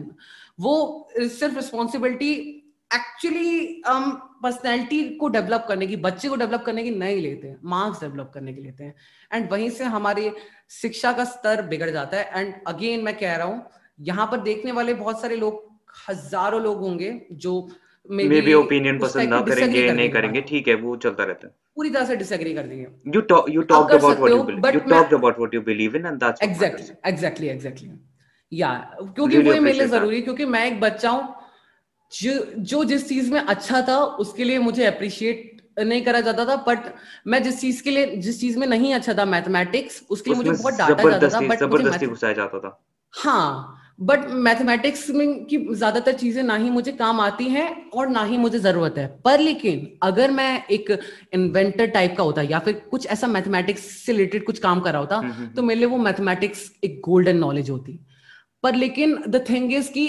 वो 0.60 0.74
सिर्फ़ 1.18 1.54
रिस्पॉन्सिबिलिटी 1.56 2.60
एक्चुअली 2.94 3.82
हम 3.86 4.10
पर्सनैलिटी 4.42 5.02
को 5.18 5.28
डेवलप 5.28 5.64
करने 5.68 5.86
की 5.86 5.96
बच्चे 5.98 6.28
को 6.28 6.36
डेवलप 6.36 6.62
करने 6.66 6.82
की 6.84 6.90
नहीं 6.92 7.20
लेते 7.20 7.48
हैं 7.48 7.58
मार्क्स 7.66 8.00
डेवलप 8.00 8.30
करने 8.34 8.52
की 8.52 8.62
लेते 8.62 8.84
हैं। 8.84 8.94
एंड 9.30 9.50
वहीं 9.52 9.70
से 9.70 9.84
हमारी 9.94 10.30
शिक्षा 10.72 11.12
का 11.12 11.24
स्तर 11.26 11.62
बिगड़ 11.68 11.90
जाता 11.90 12.16
है। 12.16 12.40
एंड 12.40 12.54
अगेन 12.66 13.04
मैं 13.04 13.16
कह 13.18 13.36
रहा 13.36 13.46
हूँ 13.46 13.64
यहाँ 14.00 14.26
पर 14.26 14.40
देखने 14.42 14.72
वाले 14.72 14.94
बहुत 14.96 15.20
सारे 15.20 15.36
लोग 15.36 15.62
हज़ारों 16.08 16.62
लोग 16.62 16.80
होंगे 16.80 17.20
जो 17.32 17.56
मे 18.10 18.24
बी 18.30 18.54
ओपिनियन 18.54 18.98
पसंद 18.98 19.28
ना 19.28 19.40
करेंगे 19.42 19.90
नहीं 19.92 20.08
करेंगे। 20.10 20.40
ठीक 20.42 20.68
है 20.68 20.74
वो 20.76 20.96
चलता 20.96 21.24
रहता 21.24 21.46
है। 21.46 21.52
पूरी 21.76 21.90
तरह 21.90 22.04
से 22.04 22.16
डिसएग्री 22.16 22.54
कर 22.54 22.66
देंगे। 22.66 22.86
You 23.14 23.20
talk 23.30 23.48
you 23.50 23.62
talk 23.70 23.90
about 23.92 24.18
what 24.18 24.30
you 24.30 24.42
believe 24.42 24.74
you 24.74 24.80
talk 24.90 25.14
about 25.14 25.38
what 25.38 25.54
you 25.54 25.60
believe 25.62 25.96
in 25.96 26.06
and 26.06 26.18
that's 26.18 26.42
exactly 26.42 26.92
exactly 27.10 27.48
exactly 27.48 27.90
या 28.52 28.72
क्योंकि 29.00 29.38
वो 29.38 29.60
मेरे 29.60 29.72
लिए 29.72 29.86
ज़रूरी 29.88 30.16
है 30.16 30.22
क्योंकि 30.22 30.44
मैं 30.46 30.66
एक 30.66 30.80
बच्चा 30.80 31.10
हूँ 31.10 31.43
जो 32.12 32.32
जो 32.58 32.84
जिस 32.84 33.08
चीज़ 33.08 33.32
में 33.32 33.40
अच्छा 33.40 33.80
था 33.88 33.98
उसके 34.22 34.44
लिए 34.44 34.58
मुझे 34.58 34.84
अप्रिशिएट 34.86 35.52
नहीं 35.78 36.02
करा 36.04 36.20
जाता 36.20 36.44
था 36.44 36.56
बट 36.66 36.92
मैं 37.26 37.42
जिस 37.42 37.60
चीज़ 37.60 37.82
के 37.82 37.90
लिए 37.90 38.16
जिस 38.16 38.40
चीज़ 38.40 38.58
में 38.58 38.66
नहीं 38.66 38.94
अच्छा 38.94 39.14
था 39.14 39.24
मैथमेटिक्स 39.24 40.02
उसके 40.10 40.30
लिए 40.30 40.36
मुझे 40.36 40.50
बहुत 40.50 40.74
डांटा 40.74 41.10
जाता 41.10 41.28
था 41.28 41.40
बट 41.40 41.58
ज़बरदस्ती 41.58 42.06
घुसाया 42.06 42.32
जाता 42.32 42.58
था। 42.58 42.78
हाँ 43.14 43.80
बट 44.00 44.24
मैथमेटिक्स 44.44 45.08
में 45.10 45.44
की 45.44 45.58
ज़्यादातर 45.74 46.12
चीज़ें 46.12 46.42
ना 46.42 46.56
ही 46.56 46.70
मुझे 46.70 46.92
काम 46.92 47.20
आती 47.20 47.44
हैं 47.48 47.90
और 47.90 48.08
ना 48.08 48.22
ही 48.24 48.38
मुझे 48.38 48.58
ज़रूरत 48.58 48.94
है। 48.98 49.06
पर 49.24 49.40
लेकिन 49.40 49.86
अगर 50.02 50.30
मैं 50.30 50.66
एक 50.66 50.90
इन्वेंटर 51.34 51.86
टाइप 51.86 52.14
का 52.16 52.22
होता 52.22 52.42
या 52.42 52.58
फिर 52.58 52.74
कुछ 52.90 53.06
ऐसा 53.06 53.26
मैथमेटिक्स 53.26 53.82
से 54.06 54.12
रिलेटेड 54.12 54.44
कुछ 54.44 54.58
काम 54.58 54.80
कर 54.80 54.92
रहा 54.92 55.00
होता 55.00 55.16
हम्म, 55.16 55.32
हम्म, 55.32 55.46
तो 55.46 55.60
हम्म। 55.60 55.68
मेरे 55.68 55.80
लिए 55.80 55.88
वो 55.88 55.98
मैथमेटिक्स 55.98 56.70
एक 56.84 57.00
गोल्डन 57.04 57.36
नॉलेज 57.36 57.70
होती। 57.70 57.98
पर 58.62 58.74
लेकिन 58.74 59.16
द 59.28 59.44
थिंग 59.50 59.72
इज़ 59.72 59.90
की 59.90 60.06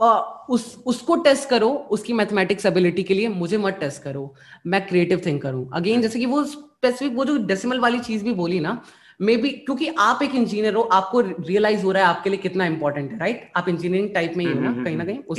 उस 0.00 0.82
उसको 0.86 1.16
टेस्ट 1.16 1.48
करो 1.48 1.68
उसकी 1.68 2.12
मैथमेटिक्स 2.12 2.66
एबिलिटी 2.66 3.02
के 3.02 3.14
लिए 3.14 3.28
मुझे 3.28 3.58
मत 3.58 3.74
टेस्ट 3.74 4.02
करो। 4.02 4.34
मैं 4.66 4.86
क्रिएटिव 4.86 5.22
थिंक 5.26 5.42
करूँ 5.42 5.68
अगेन 5.74 6.02
जैसे 6.02 6.18
कि 6.18 6.26
वो 6.26 6.44
स्पेसिफिक 6.44 7.16
वो 7.16 7.24
जो 7.24 7.36
डेसिमल 7.36 7.80
वाली 7.80 7.98
चीज़ 7.98 8.24
भी 8.24 8.32
बोली 8.32 8.60
ना 8.60 8.82
मे 9.20 9.36
बी 9.36 9.48
क्योंकि 9.50 9.86
आप 9.88 10.22
एक 10.22 10.34
इंजीनियर 10.34 10.74
हो 10.74 10.82
आपको 10.82 11.20
रियलाइज़ 11.20 11.82
हो 11.82 11.92
रहा 11.92 12.02
है 12.02 12.08
आपके 12.08 12.30
लिए 12.30 12.38
कितना 12.38 12.66
इंपॉर्टेंट 12.66 13.12
है 13.12 13.18
राइट 13.18 13.52
आप 13.56 13.68
इंजीनियरिंग 13.68 14.14
टाइप 14.14 14.34
में 14.36 14.44
ही 14.46 14.52
हो 14.52 14.60
ना 14.60 14.70
हम्म, 14.70 14.84
कहीं 14.84 14.96
ना 14.96 15.04
कहीं 15.04 15.18
उस 15.18 15.38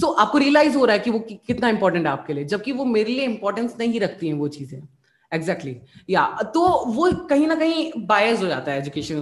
सो 0.00 0.06
so, 0.06 0.18
आपको 0.18 0.38
रियलाइज़ 0.38 0.76
हो 0.76 0.84
रहा 0.84 0.96
है 0.96 1.00
कि 1.02 1.10
वो 1.10 1.18
कि, 1.18 1.34
कितना 1.46 1.68
इंपॉर्टेंट 1.68 2.06
है 2.06 2.12
आपके 2.12 2.32
लिए 2.34 2.44
जबकि 2.44 2.72
वो 2.72 2.84
मेरे 2.84 3.12
लिए 3.12 3.24
इंपॉर्टेंस 3.24 3.76
नहीं 3.78 4.00
रखती 4.00 4.28
है 4.28 4.32
वो 4.32 4.48
चीज़ें। 4.48 4.88
Exactly 5.32 5.72
exactly. 5.72 6.10
या 6.10 6.36
yeah, 6.36 6.46
तो 6.54 6.84
वो 6.86 7.12
कहीं 7.12 7.46
ना 7.46 7.54
कहीं 7.54 7.92
बायस 8.06 8.40
हो 8.40 8.46
जाता 8.46 8.72
है 8.72 8.78
एजुकेशन 8.78 9.16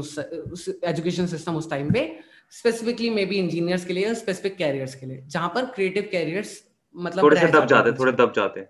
एजुकेशन 0.85 1.27
सिस्टम 1.27 1.57
उस 1.57 1.71
टाइम 1.71 1.93
पे। 1.93 2.19
स्पेसिफिकली 2.53 3.11
मे 3.11 3.25
बी 3.27 3.37
इंजीनियर्स 3.37 3.85
के 3.85 3.93
लिए 3.93 4.15
स्पेसिफिक 4.15 4.57
कैरियर्स 4.57 4.95
के 4.95 5.07
लिए 5.07 5.23
जहाँ 5.27 5.49
पर 5.55 5.65
क्रिएटिव 5.75 6.09
कैरियर्स 6.13 6.63
मतलब 6.95 7.25
थोड़े 7.25 7.41
से 7.41 7.47
दब 7.49 7.67
जाते 7.67 7.93
थोड़े 7.93 8.13
दब 8.13 8.33
जाते। 8.37 8.61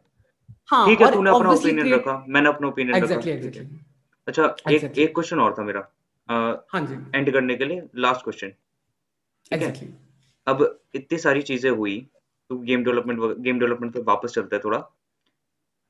हाँ 0.70 0.86
ठीक 0.86 1.00
है 1.00 1.10
तूने 1.12 1.30
अपना 1.30 1.50
ओपिनियन 1.50 1.92
रखा 1.94 2.24
मैंने 2.28 2.48
अपना 2.48 2.68
ओपिनियन 2.68 2.94
रखा। 2.94 3.14
एग्जैक्टली 3.14 3.32
एग्जैक्टली 3.32 3.78
अच्छा 4.28 4.54
एक 4.70 4.98
एक 4.98 5.14
क्वेश्चन 5.14 5.40
और 5.40 5.54
था 5.58 5.62
मेरा। 5.64 5.80
हाँ 6.28 6.80
जी। 6.86 6.94
एंड 7.14 7.32
करने 7.32 7.54
के 7.56 7.64
लिए 7.64 7.82
लास्ट 7.96 8.24
क्वेश्चन 8.24 8.52
एग्जैक्टली 9.50 9.88
अब 10.46 10.62
इतनी 10.94 11.18
सारी 11.18 11.42
चीज़ें 11.42 11.70
हुई 11.70 11.96
तू 12.50 12.58
गेम 12.60 12.84
डेवलपमेंट 12.84 13.20
गेम 13.40 13.58
डेवलपमेंट 13.58 13.92
पे 13.94 14.00
वापस 14.04 14.34
चलता 14.34 14.56
है 14.56 14.62
थोड़ा। 14.64 14.78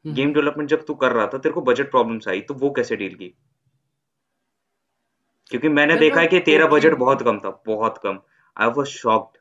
गेम 0.05 0.25
हम्म। 0.25 0.35
डेवलपमेंट 0.35 0.71
जब 0.71 0.85
तू 0.87 0.95
कर 0.97 1.13
रहा 1.13 1.27
था 1.27 1.39
तेरे 1.39 1.53
को 1.53 1.61
बजट 1.63 1.91
प्रॉब्लम्स 1.91 2.29
आई 2.29 2.41
तो 2.41 2.55
वो 2.55 2.71
कैसे 2.71 2.97
डील 2.97 3.15
की? 3.15 3.35
क्योंकि 5.53 5.69
मैंने 5.71 5.97
देखा 5.97 6.21
है 6.21 6.27
कि 6.27 6.41
तेरा 6.47 6.67
बजट 6.67 6.95
बहुत 6.99 7.23
कम 7.23 7.39
था 7.41 7.51
बहुत 7.67 7.99
कम। 7.99 8.19
I 8.57 8.69
was 8.77 8.87
shocked 8.87 9.39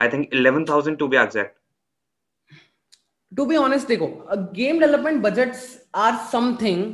I 0.00 0.08
think 0.08 0.28
11000 0.36 0.96
to 0.98 1.08
be 1.08 1.16
exact 1.16 1.54
to 3.32 3.44
be 3.46 3.56
honest 3.56 3.88
देखो 3.88 4.06
game 4.54 4.80
development 4.80 5.22
budgets 5.22 5.62
are 5.96 6.16
something 6.32 6.84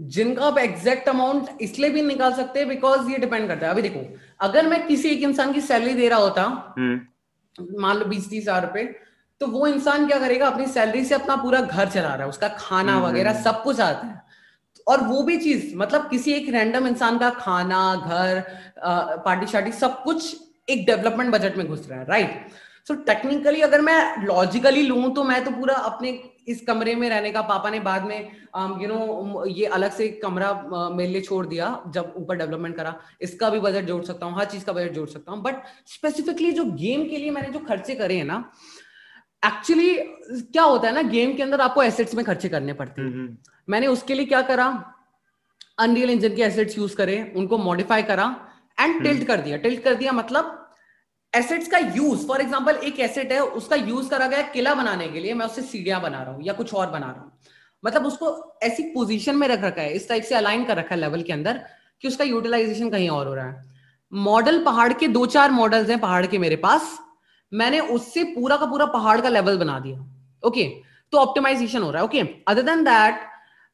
जिनका 0.00 0.46
आप 0.46 0.58
एग्जैक्ट 0.58 1.08
अमाउंट 1.08 1.48
इसलिए 1.62 1.90
भी 1.90 2.02
निकाल 2.02 2.32
सकते 2.34 2.58
हैं 2.58 2.68
बिकॉज़ 2.68 3.10
ये 3.10 3.18
डिपेंड 3.18 3.48
करता 3.48 3.66
है। 3.66 3.72
अभी 3.72 3.82
देखो 3.82 4.00
अगर 4.40 4.66
मैं 4.68 4.86
किसी 4.86 5.08
एक 5.10 5.22
इंसान 5.22 5.52
की 5.52 5.60
सैलरी 5.60 5.94
दे 5.94 6.08
रहा 6.08 6.18
होता 6.18 6.42
हम्म। 6.78 7.80
मान 7.80 7.96
लो 7.98 8.04
बीस 8.06 8.28
तीस 8.30 8.42
हज़ार 8.42 8.62
रुपए 8.62 8.84
तो 9.40 9.46
वो 9.46 9.66
इंसान 9.66 10.06
क्या 10.06 10.18
करेगा 10.18 10.46
अपनी 10.46 10.66
सैलरी 10.68 11.04
से 11.04 11.14
अपना 11.14 11.36
पूरा 11.36 11.60
घर 11.60 11.88
चला 11.88 12.14
रहा 12.14 12.22
है 12.22 12.28
उसका 12.28 12.48
खाना 12.48 12.94
हम्म, 12.94 13.06
वगैरह 13.06 13.30
हम्म, 13.30 13.42
सब 13.42 13.62
कुछ 13.62 13.80
आता 13.80 14.06
है। 14.06 14.22
और 14.88 15.02
वो 15.04 15.22
भी 15.22 15.36
चीज़ 15.38 15.74
मतलब 15.76 16.08
किसी 16.10 16.32
एक 16.32 16.48
रैंडम 16.48 16.86
इंसान 16.86 17.18
का 17.18 17.30
खाना 17.30 17.80
घर 17.96 18.40
पार्टी 19.24 19.46
शार्टी 19.46 19.72
सब 19.72 20.02
कुछ 20.02 20.36
एक 20.68 20.86
डेवलपमेंट 20.86 21.32
बजट 21.32 21.56
में 21.56 21.66
घुस 21.66 21.86
रहा 21.90 21.98
है 21.98 22.06
राइट 22.06 22.48
सो 22.88 22.94
टेक्निकली 23.04 23.60
अगर 23.60 23.80
मैं 23.80 24.26
लॉजिकली 24.26 24.82
लू 24.82 25.08
तो 25.10 25.24
मैं 25.24 25.44
तो 25.44 25.50
पूरा 25.50 25.74
अपने 25.74 26.10
इस 26.48 26.60
कमरे 26.66 26.94
में 26.94 27.08
रहने 27.08 27.30
का 27.30 27.40
पापा 27.42 27.70
ने 27.70 27.80
बाद 27.80 28.04
में 28.04 28.18
यू 28.18 28.88
um, 28.88 28.88
नो 28.88 29.44
ये 29.46 29.66
अलग 29.66 29.92
से 29.92 30.08
कमरा 30.22 30.52
मेरे 30.90 31.10
लिए 31.10 31.20
छोड़ 31.22 31.46
दिया 31.46 31.66
जब 31.94 32.14
ऊपर 32.16 32.36
डेवलपमेंट 32.36 32.76
करा। 32.76 32.94
इसका 33.20 33.50
भी 33.50 33.60
बजट 33.60 33.84
जोड़ 33.84 34.02
सकता 34.04 34.26
हूँ 34.26 34.38
हर 34.38 34.44
चीज़ 34.44 34.64
का 34.64 34.72
बजट 34.72 34.92
जोड़ 34.92 35.08
सकता 35.08 35.32
हूँ। 35.32 35.42
बट 35.42 35.62
स्पेसिफिकली 35.86 36.52
जो 36.52 36.64
गेम 36.64 37.04
के 37.08 37.16
लिए 37.16 37.30
मैंने 37.30 37.50
जो 37.52 37.58
खर्चे 37.68 37.94
करे 37.94 38.16
हैं 38.16 38.24
ना 38.24 38.42
एक्चुअली 39.42 39.94
क्या 40.42 40.62
होता 40.62 40.88
है 40.88 40.94
ना 40.94 41.02
गेम 41.02 41.34
के 41.36 41.42
अंदर 41.42 41.60
आपको 41.60 41.82
एसेट्स 41.82 42.14
में 42.14 42.24
खर्चे 42.24 42.48
करने 42.48 42.72
पड़ते 42.72 43.00
हैं। 43.00 43.08
हम्म, 43.08 43.20
हम्म। 43.20 43.36
मैंने 43.68 43.86
उसके 43.86 44.14
लिए 44.14 44.26
क्या 44.26 44.42
करा? 44.42 44.66
अनरियल 45.78 46.10
इंजन 46.10 46.34
के 46.36 46.42
एसेट्स 46.42 46.78
यूज़ 46.78 46.96
करे 46.96 47.32
उनको 47.36 47.58
मॉडिफाई 47.58 48.02
करा 48.02 48.24
एंड 48.78 49.02
टिल्ट 49.02 49.26
कर 49.26 49.40
दिया। 49.40 49.56
टिल्ट 49.56 49.82
कर 49.82 49.94
दिया 49.94 50.12
मतलब 50.12 50.54
एसेट्स 51.32 51.68
का 51.68 51.78
यूज़ 51.78 52.26
फॉर 52.26 52.40
एग्जांपल 52.40 52.76
एक 52.84 53.00
एसेट 53.00 53.32
है 53.32 53.40
उसका 53.40 53.76
यूज़ 53.76 54.08
करा 54.10 54.26
गया 54.26 54.42
किला 54.42 54.74
बनाने 54.74 55.08
के 55.08 55.20
लिए। 55.20 55.34
मैं 55.34 55.46
उससे 55.46 55.62
सीढ़ियाँ 55.62 56.00
बना 56.02 56.22
रहा 56.22 56.34
हूँ 56.34 56.42
या 56.44 56.52
कुछ 56.52 56.74
और 56.74 56.90
बना 56.90 57.06
रहा 57.06 57.20
हूँ। 57.20 57.32
मतलब 57.84 58.06
उसको 58.06 58.58
ऐसी 58.62 58.82
पोजीशन 58.82 59.36
में 59.36 59.48
रख 59.48 59.64
रखा 59.64 59.82
है 59.82 59.92
इस 59.92 60.08
टाइप 60.08 60.22
से 60.22 60.34
अलाइन 60.34 60.64
कर 60.64 60.76
रखा 60.76 60.94
है 60.94 61.00
लेवल 61.00 61.22
के 61.22 61.32
अंदर 61.32 61.60
कि 62.02 62.08
उसका 62.08 62.24
यूटिलाइजेशन 62.24 62.90
कहीं 62.90 63.08
और 63.08 63.26
हो 63.26 63.34
रहा 63.34 63.50
है। 63.50 63.64
मॉडल 64.12 64.64
पहाड़ 64.64 64.92
के 64.92 65.08
दो 65.08 65.26
चार 65.26 65.50
मॉडल्स 65.50 65.90
हैं 65.90 65.98
पहाड़ 65.98 66.26
के 66.26 66.38
मेरे 66.38 66.56
पास। 66.56 66.98
मैंने 67.52 67.80
उससे 67.80 68.24
पूरा 68.24 68.56
का 68.56 68.66
पूरा 68.66 68.86
पहाड़ 68.88 69.20
का 69.20 69.28
लेवल 69.28 69.58
बना 69.58 69.78
दिया। 69.80 69.98
ओके 70.42 70.60
okay, 70.60 70.72
तो 71.12 71.18
ऑप्टिमाइजेशन 71.18 71.82
हो 71.82 71.90
रहा 71.90 72.02
है। 72.02 72.08
ओके 72.08 72.20
अदर 72.48 72.62
देन 72.62 72.84
दैट 72.84 73.20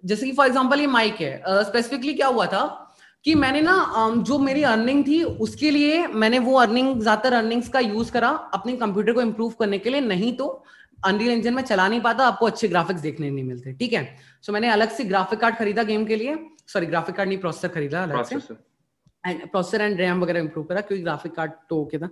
जैसे 0.04 0.26
कि 0.26 0.32
फॉर 0.32 0.46
एग्जांपल 0.46 0.80
ये 0.80 0.86
माइक 0.88 1.20
है। 1.20 1.64
स्पेसिफिकली 1.64 2.10
uh, 2.10 2.16
क्या 2.16 2.26
हुआ 2.28 2.46
था 2.46 2.80
कि 3.24 3.34
मैंने 3.34 3.60
ना 3.62 3.74
um, 3.94 4.22
जो 4.22 4.38
मेरी 4.38 4.62
अर्निंग 4.64 5.06
थी 5.06 5.22
उसके 5.22 5.70
लिए 5.70 6.06
मैंने 6.06 6.38
वो 6.38 6.58
अर्निंग 6.58 7.00
ज़्यादातर 7.00 7.32
अर्निंग्स 7.32 7.68
का 7.68 7.80
यूज़ 7.80 8.12
करा 8.12 8.28
अपने 8.54 8.76
कंप्यूटर 8.76 9.12
को 9.12 9.22
इम्प्रूव 9.22 9.52
करने 9.60 9.78
के 9.78 9.90
लिए। 9.90 10.00
नहीं 10.02 10.32
तो 10.36 10.64
अनरियल 11.06 11.32
इंजन 11.32 11.54
में 11.54 11.62
चला 11.62 11.88
नहीं 11.88 12.00
पाता 12.00 12.26
आपको 12.26 12.46
अच्छे 12.46 12.68
ग्राफिक्स 12.68 13.00
देखने 13.00 13.30
नहीं 13.30 13.44
मिलते। 13.44 13.72
ठीक 13.72 13.92
है? 13.92 14.04
सो 14.42 14.46
so, 14.46 14.52
मैंने 14.52 14.68
अलग 14.68 14.90
से 14.90 15.04
ग्राफिक 15.04 15.38
कार्ड 15.40 15.56
खरीदा 15.56 15.82
गेम 15.82 16.04
के 16.06 16.16
लिए। 16.16 16.36
सॉरी 16.66 16.86
ग्राफिक 16.86 17.14
कार्ड 17.14 17.28
नहीं 17.28 17.38
प्रोसेसर 17.38 17.68
खरीदा 17.68 18.02
अलग 18.02 18.24
से। 18.24 18.38
प्रोसेसर 19.24 19.82
एंड 19.82 20.00
रैम 20.00 20.20
वगैरह 20.22 20.40
इंप्रूव 20.40 20.64
करा 20.66 20.80
क्योंकि 20.80 21.02
ग्राफिक 21.02 21.34
कार्ड 21.34 21.52
तो 21.70 21.80
ओके 21.82 21.98
था। 21.98 22.08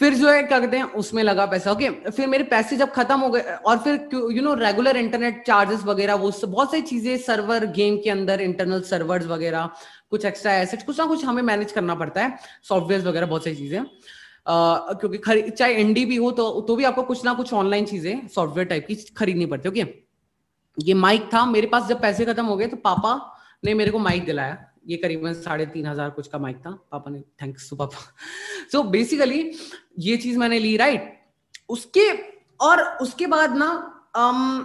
फिर 0.00 0.14
जो 0.14 0.28
है 0.28 0.42
क्या 0.42 0.58
कहते 0.60 0.76
हैं 0.76 0.84
उसमें 1.00 1.22
लगा 1.22 1.46
पैसा। 1.46 1.72
ओके 1.72 1.90
फिर 2.10 2.26
मेरे 2.28 2.44
पैसे 2.44 2.76
जब 2.76 2.92
खत्म 2.92 3.18
हो 3.20 3.28
गए 3.30 3.56
और 3.66 3.78
फिर 3.78 4.08
you 4.12 4.42
know 4.42 4.54
regular 4.56 4.96
internet 4.96 5.42
charges 5.46 5.84
वगैरह 5.84 6.14
वो 6.16 6.32
बहुत 6.46 6.70
सारी 6.70 6.82
चीज़ें 6.82 7.16
सर्वर 7.20 7.66
गेम 7.76 7.96
के 8.04 8.10
अंदर 8.10 8.40
इंटरनल 8.40 8.80
सर्वर्स 8.84 9.26
वगैरह 9.26 9.70
कुछ 10.10 10.24
एक्स्ट्रा 10.24 10.54
एसेट्स 10.54 10.84
कुछ 10.84 10.98
ना 11.00 11.06
कुछ 11.06 11.24
हमें 11.24 11.42
मैनेज 11.42 11.72
करना 11.72 11.94
पड़ता 11.94 12.22
है 12.22 12.38
सॉफ्टवेयर 12.62 13.08
वगैरह 13.08 13.26
बहुत 13.26 13.44
सारी 13.44 13.56
चीज़ें। 13.56 13.80
Uh, 14.44 15.00
क्योंकि 15.00 15.50
चाहे 15.50 15.74
एनडी 15.74 16.04
भी 16.06 16.16
हो 16.16 16.30
तो 16.30 16.60
तो 16.60 16.74
भी 16.76 16.84
आपको 16.84 17.02
कुछ 17.02 17.24
ना 17.24 17.32
कुछ 17.34 17.52
ऑनलाइन 17.54 17.84
चीज़ें 17.84 18.26
सॉफ्टवेयर 18.28 18.66
टाइप 18.68 18.86
की 18.86 18.94
खरीदनी 19.16 19.46
पड़ती 19.46 19.68
है 19.68 19.70
ओके 19.70 20.84
ये 20.86 20.94
माइक 20.94 21.28
था 21.34 21.44
मेरे 21.46 21.66
पास 21.66 21.86
जब 21.88 22.00
पैसे 22.00 22.24
खत्म 22.24 22.44
हो 22.46 22.56
गए 22.56 22.66
तो 22.66 22.76
पापा 22.84 23.14
ने 23.64 23.74
मेरे 23.74 23.90
को 23.90 23.98
माइक 23.98 24.24
दिलाया। 24.24 24.58
ये 24.86 24.96
करीबन 24.96 25.32
साढ़े 25.34 25.66
तीन 25.66 25.86
हज़ार 25.86 26.10
कुछ 26.10 26.28
का 26.28 26.38
माइक 26.38 26.56
था। 26.56 26.70
पापा 26.92 27.10
ने 27.10 27.20
थैंक्स 27.42 27.68
टू 27.70 27.76
पापा 27.76 27.98
सो 28.72 28.82
बेसिकली 28.90 29.50
ये 30.00 30.16
चीज़ 30.16 30.38
मैंने 30.38 30.58
ली 30.58 30.76
राइट 30.76 31.12
उसके 31.68 32.10
और 32.60 32.82
उसके 33.02 33.26
बाद 33.26 33.56
ना 33.56 33.68
um, 34.16 34.64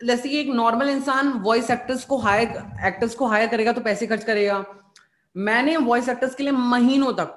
जैसे 0.00 0.28
कि 0.28 0.38
एक 0.38 0.48
नॉर्मल 0.48 0.88
इंसान 0.88 1.28
वॉइस 1.42 1.70
एक्टर्स 1.70 2.04
को 2.04 2.16
हायर 2.18 2.48
एक्टर्स 2.86 3.14
को 3.14 3.26
हायर 3.26 3.48
करेगा 3.48 3.72
तो 3.72 3.80
पैसे 3.80 4.06
खर्च 4.06 4.24
करेगा। 4.24 4.64
मैंने 5.36 5.76
वॉइस 5.76 6.08
एक्टर्स 6.08 6.34
के 6.34 6.42
लिए 6.42 6.52
महीनों 6.52 7.12
तक 7.12 7.32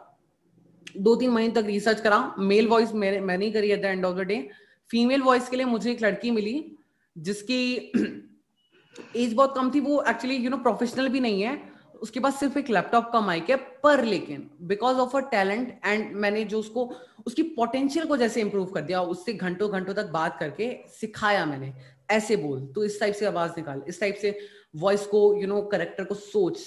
दो 0.97 1.15
तीन 1.15 1.29
महीने 1.29 1.53
तक 1.53 1.65
रिसर्च 1.67 2.01
करा। 2.01 2.19
मेल 2.39 2.67
वॉइस 2.67 2.93
मैंने 2.93 3.19
मैंने 3.21 3.45
ही 3.45 3.51
करी 3.51 3.71
at 3.71 3.81
the 3.81 3.85
end 3.85 4.05
of 4.05 4.15
the 4.17 4.25
day 4.27 4.49
female 4.89 5.21
voice 5.21 5.49
के 5.49 5.57
लिए 5.57 5.65
मुझे 5.65 5.91
एक 5.91 6.03
लड़की 6.03 6.31
मिली 6.31 6.77
जिसकी 7.15 7.75
एज 9.15 9.33
बहुत 9.33 9.55
कम 9.55 9.71
थी। 9.71 9.79
वो 9.79 10.03
एक्चुअली 10.09 10.35
यू 10.35 10.49
नो 10.49 10.57
प्रोफेशनल 10.59 11.09
भी 11.09 11.19
नहीं 11.19 11.41
है। 11.41 11.68
उसके 12.01 12.19
पास 12.19 12.39
सिर्फ़ 12.39 12.57
एक 12.59 12.69
लैपटॉप 12.69 13.09
का 13.13 13.19
माइक 13.21 13.49
है 13.49 13.55
पर 13.83 14.03
लेकिन 14.03 14.49
because 14.63 14.97
of 14.97 15.15
a 15.17 15.19
talent 15.31 15.79
and 15.85 16.15
मैंने 16.15 16.43
जो 16.43 16.59
उसको 16.59 16.85
उसकी 17.27 17.43
पोटेंशियल 17.55 18.05
को 18.05 18.17
जैसे 18.17 18.41
इंप्रूव 18.41 18.65
कर 18.65 18.81
दिया 18.81 19.01
उससे 19.13 19.33
घंटों 19.33 19.71
घंटों 19.71 19.93
तक 19.93 20.09
बात 20.11 20.37
करके 20.39 20.71
सिखाया 20.99 21.45
मैंने 21.45 21.73
ऐसे 22.11 22.35
बोल 22.35 22.65
तो 22.75 22.83
इस 22.83 22.99
टाइप 22.99 23.15
से 23.15 23.25
आवाज़ 23.25 23.51
निकाल 23.57 23.83
इस 23.87 23.99
टाइप 23.99 24.17
से 24.21 24.37
वॉइस 24.75 25.05
को 25.05 25.21
यू 25.41 25.47
नो 25.47 25.61
करेक्टर 25.71 26.03
को 26.03 26.15
सोच। 26.15 26.59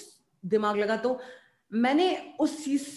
दिमाग 0.43 0.77
लगा 0.77 0.97
तो 0.97 1.19
मैंने 1.71 2.35
उस 2.39 2.63
चीज़ 2.65 2.87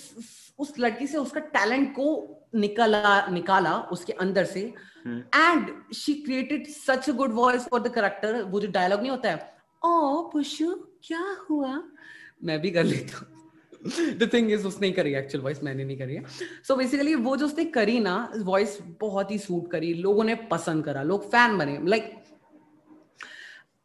उस 0.59 0.73
लड़की 0.79 1.07
से 1.07 1.19
उसका 1.19 1.41
टैलेंट 1.55 1.91
को 1.93 2.07
निकाला 2.55 3.27
निकाला 3.27 3.77
उसके 3.93 4.13
अंदर 4.13 4.45
से। 4.45 4.61
And 5.07 5.69
she 5.95 6.15
created 6.15 6.67
such 6.69 7.09
a 7.11 7.13
good 7.13 7.33
voice 7.35 7.67
for 7.69 7.81
the 7.83 7.93
character 7.95 8.43
वो 8.43 8.61
जो 8.61 8.69
डायलॉग 8.71 9.01
नहीं 9.01 9.11
होता 9.11 9.31
है 9.31 9.55
ओ 9.83 10.23
पुशु 10.33 10.75
क्या 11.05 11.37
हुआ? 11.51 11.83
मैं 12.41 12.61
भी 12.61 12.71
कर 12.71 12.85
लेता 12.85 13.19
हूँ। 13.19 13.27
द 14.19 14.29
थिंग 14.33 14.51
इज़ 14.53 14.67
उसने 14.67 14.91
करी 14.91 15.15
एक्चुअल 15.15 15.45
वॉइस 15.45 15.63
मैंने 15.63 15.85
नहीं 15.85 15.97
करी 15.99 16.15
है। 16.15 16.23
सो 16.23 16.73
so 16.73 16.79
बेसिकली 16.79 17.15
वो 17.15 17.37
जो 17.37 17.47
उसने 17.47 17.65
करी 17.73 17.99
ना 18.01 18.17
वॉइस 18.37 18.79
बहुत 19.01 19.31
ही 19.31 19.39
सूट 19.39 19.71
करी 19.71 19.93
लोगों 19.95 20.25
ने 20.25 20.35
पसंद 20.51 20.85
करा 20.85 21.03
लोग 21.03 21.31
फ़ैन 21.31 21.59
बने। 21.59 21.79
लाइक 21.85 22.05
like, 22.05 22.15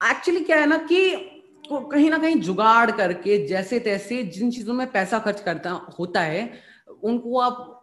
एक्चुअली 0.01 0.43
क्या 0.43 0.57
है 0.57 0.65
ना 0.65 0.77
कि 0.91 1.13
कहीं 1.71 2.09
ना 2.09 2.17
कहीं 2.17 2.35
जुगाड़ 2.41 2.91
करके 2.91 3.37
जैसे 3.47 3.79
तैसे 3.79 4.23
जिन 4.25 4.51
चीज़ों 4.51 4.73
में 4.73 4.91
पैसा 4.91 5.19
खर्च 5.19 5.41
करता 5.41 5.71
होता 5.99 6.21
है 6.21 6.51
उनको 7.03 7.39
आप 7.39 7.81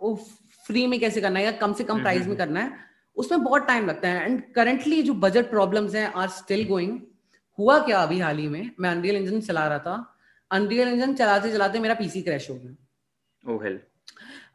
फ्री 0.64 0.86
में 0.86 0.98
कैसे 1.00 1.20
करना 1.20 1.38
है 1.38 1.44
या 1.44 1.52
कम 1.52 1.72
से 1.72 1.84
कम 1.84 2.00
प्राइस 2.00 2.26
में 2.26 2.36
करना 2.36 2.60
है 2.60 2.72
उसमें 3.16 3.42
बहुत 3.44 3.66
टाइम 3.66 3.86
लगता 3.86 4.08
है। 4.08 4.24
एंड 4.24 4.42
करेंटली 4.54 5.02
जो 5.02 5.14
बजट 5.16 5.50
प्रॉब्लम्स 5.50 5.94
हैं 5.94 6.12
आर 6.12 6.28
स्टिल 6.30 6.66
गोइंग 6.68 6.98
हुआ 7.58 7.78
क्या 7.78 7.98
अभी 7.98 8.18
हाल 8.18 8.38
ही 8.38 8.48
में? 8.48 8.70
मैं 8.80 8.90
अनरियल 8.90 9.16
इंजन 9.16 9.40
चला 9.40 9.66
रहा 9.68 9.78
था। 9.78 10.17
अनरियल 10.50 10.88
इंजन 10.88 11.14
चलाते 11.14 11.52
चलाते 11.52 11.78
मेरा 11.78 11.94
पीसी 11.94 12.22
क्रैश 12.22 12.50
हो 12.50 12.54
गया। 12.54 12.74
Oh, 13.44 13.60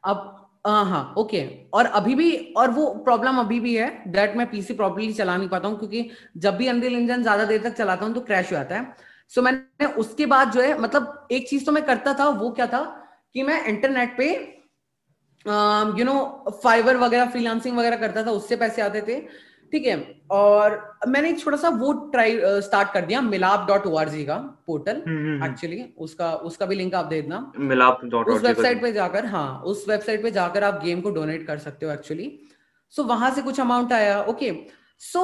अब 0.05 0.39
हाँ 0.67 1.13
ओके 1.17 1.41
और 1.73 1.85
अभी 1.87 2.15
भी 2.15 2.31
और 2.57 2.71
वो 2.71 2.87
प्रॉब्लम 3.03 3.37
अभी 3.39 3.59
भी 3.59 3.75
है 3.75 3.87
दैट 4.11 4.35
मैं 4.37 4.49
पीसी 4.51 4.73
प्रॉपरली 4.73 5.13
चला 5.13 5.35
नहीं 5.37 5.49
पाता 5.49 5.67
हूँ 5.67 5.77
क्योंकि 5.79 6.09
जब 6.37 6.55
भी 6.57 6.67
अनरियल 6.67 6.95
इंजन 6.95 7.21
ज़्यादा 7.21 7.45
देर 7.45 7.61
तक 7.63 7.73
चलाता 7.77 8.05
हूँ 8.05 8.13
तो 8.13 8.21
क्रैश 8.21 8.51
हो 8.51 8.57
जाता 8.57 8.75
है। 8.75 8.95
सो 9.31 9.41
so, 9.41 9.45
मैंने 9.45 9.85
उसके 9.95 10.25
बाद 10.25 10.51
जो 10.51 10.61
है 10.61 10.77
मतलब 10.81 11.27
एक 11.31 11.47
चीज़ 11.49 11.65
तो 11.65 11.71
मैं 11.71 11.83
करता 11.85 12.13
था 12.13 12.27
वो 12.31 12.49
क्या 12.51 12.67
था 12.67 12.83
कि 13.35 13.43
मैं 13.43 13.63
इंटरनेट 13.67 14.17
पे 14.17 14.29
यू 15.99 16.05
नो 16.05 16.15
फाइवर 16.63 16.97
वगैरह 16.97 17.29
फ्रीलांसिंग 17.29 17.77
वगैरह 17.77 17.95
करता 17.97 18.23
था 18.25 18.31
उससे 18.31 18.55
पैसे 18.55 18.81
आते 18.81 19.01
थे। 19.01 19.19
ठीक 19.73 19.85
है 19.85 19.95
और 20.31 20.73
मैंने 21.07 21.29
एक 21.29 21.39
छोटा 21.39 21.57
सा 21.57 21.69
वो 21.77 21.91
ट्राई 22.11 22.37
स्टार्ट 22.61 22.91
कर 22.93 23.05
दिया 23.05 23.21
मिलाप 23.21 23.65
डॉट 23.67 23.85
ओ 23.87 23.93
का 23.95 24.35
पोर्टल 24.67 24.97
एक्चुअली 24.97 25.11
हम्म, 25.11 25.39
हम्म, 25.41 25.81
हम्म। 25.81 26.03
उसका 26.03 26.33
उसका 26.49 26.65
भी 26.65 26.75
लिंक 26.75 26.95
आप 26.95 27.05
दे 27.05 27.21
देना। 27.21 27.51
मिलाप 27.59 28.01
डॉट 28.05 28.27
उस 28.29 28.41
वेबसाइट 28.43 28.81
पे 28.81 28.91
जाकर 28.91 29.25
हाँ 29.25 29.47
उस 29.65 29.85
वेबसाइट 29.89 30.23
पे 30.23 30.31
जाकर 30.31 30.63
आप 30.63 30.79
गेम 30.83 31.01
को 31.01 31.11
डोनेट 31.11 31.45
कर 31.47 31.57
सकते 31.57 31.85
हो 31.85 31.91
एक्चुअली 31.91 32.29
सो 32.93 33.01
so, 33.01 33.07
वहाँ 33.09 33.31
से 33.35 33.41
कुछ 33.41 33.59
अमाउंट 33.59 33.93
आया 33.93 34.21
okay 34.23 34.51
so 35.01 35.21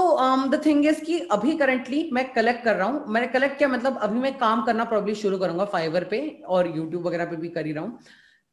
the 0.50 0.62
thing 0.66 0.86
is 0.86 1.04
कि 1.06 1.20
अभी 1.32 1.56
करंटली 1.58 2.10
मैं 2.14 2.26
कलेक्ट 2.34 2.64
कर 2.64 2.76
रहा 2.76 2.88
हूँ। 2.88 3.04
मैंने 3.08 3.28
कलेक्ट 3.28 3.58
किया 3.58 3.70
मतलब 3.70 3.98
अभी 4.04 4.20
मैं 4.20 4.38
काम 4.38 4.64
करना 4.66 4.84
प्रॉब्लम 4.86 5.14
शुरू 5.16 5.38
करूँगा 5.38 5.66
फाइवर 5.66 6.04
पे 6.12 6.20
और 6.48 6.68
यूट्यूब 6.78 7.06
वगैरह 7.08 7.26
पे 7.26 7.36
भी 7.36 7.50
कर 7.50 7.66
ही 7.66 7.72
रहा 7.72 7.84
हूँ। 7.84 8.00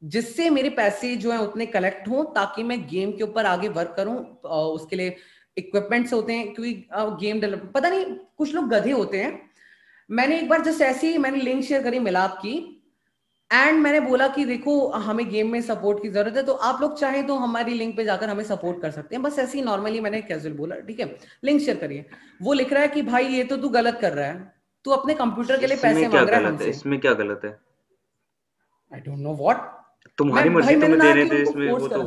जिससे 0.02 0.48
मेरे 0.50 0.70
पैसे 0.70 1.14
जो 1.16 1.30
है 1.32 1.38
उतने 1.42 1.66
कलेक्ट 1.66 2.08
हों 2.08 2.24
ताकि 2.34 2.62
मैं 2.62 2.78
गेम 2.86 3.12
के 3.12 3.24
ऊपर 3.24 3.46
आगे 3.46 3.68
वर्क 3.76 3.94
करूँ 3.96 4.16
उसके 4.50 4.96
लिए 4.96 5.16
इक्विपमेंट्स 5.56 6.12
होते 6.12 6.32
हैं 6.32 6.52
क्योंकि 6.54 6.72
गेम 7.20 7.40
डेवलप 7.40 7.70
पता 7.74 7.88
नहीं 7.88 8.04
कुछ 8.38 8.54
लोग 8.54 8.68
गधे 8.70 8.90
होते 8.92 9.18
हैं। 9.18 9.40
मैंने 10.10 10.38
एक 10.38 10.48
बार 10.48 10.62
जस्ट 10.62 10.80
ऐसे 10.82 11.10
ही 11.10 11.18
मैंने 11.18 11.38
लिंक 11.40 11.64
शेयर 11.64 11.82
करी 11.82 11.98
मिलाप 12.00 12.38
की। 12.42 12.54
एंड 13.50 13.78
मैंने 13.80 14.00
बोला 14.00 14.26
कि 14.28 14.44
देखो 14.44 14.74
हमें 14.90 15.28
गेम 15.30 15.50
में 15.52 15.60
सपोर्ट 15.62 16.02
की 16.02 16.08
ज़रूरत 16.08 16.36
है 16.36 16.42
तो 16.42 16.52
आप 16.68 16.80
लोग 16.80 16.98
चाहे 16.98 17.22
तो 17.22 17.34
हमारी 17.38 17.74
लिंक 17.74 17.96
पे 17.96 18.04
जाकर 18.04 18.28
हमें 18.28 18.44
सपोर्ट 18.44 18.80
कर 18.82 18.90
सकते 18.90 19.16
हैं। 19.16 19.22
बस 19.22 19.38
ऐसे 19.38 19.58
ही 19.58 19.64
नॉर्मली 19.64 20.00
मैंने 20.00 20.20
कैजुअल 20.22 20.56
बोला 20.56 20.76
ठीक 20.86 21.00
है? 21.00 21.06
लिंक 21.44 21.60
शेयर 21.60 21.76
करिए 21.76 22.04
वो 22.42 22.52
लिख 22.52 22.72
रहा 22.72 22.82
है 22.82 22.88
कि 22.88 23.02
भाई 23.04 23.26
ये 23.26 23.44
तो 23.44 23.56
तू 23.56 23.68
गलत 23.70 23.98
कर 24.00 24.12
रहा 24.12 24.26
है। 24.26 24.52
तू 24.84 24.90
अपने 24.92 25.14
कंप्यूटर 25.14 25.60
के 25.60 25.66
लिए 25.66 25.76
पैसे 25.76 26.08
मांग 26.08 26.28
रहा 26.28 26.50
है 26.50 26.68
इसमें 26.70 26.98
क्या 27.00 27.12
गलत 27.14 27.40
है? 27.44 27.50
आई 28.92 29.00
डोंट 29.00 29.18
नो 29.18 29.34
व्हाट 29.36 29.64
तुम्हारी 30.18 30.48
मर्ज़ी 30.50 30.74
तुम्हें 30.74 30.98
दे 31.00 31.12
रहे 31.12 31.28
थे 31.30 31.42
इसमें 31.42 31.70
वो 31.70 31.88
तो 31.88 32.04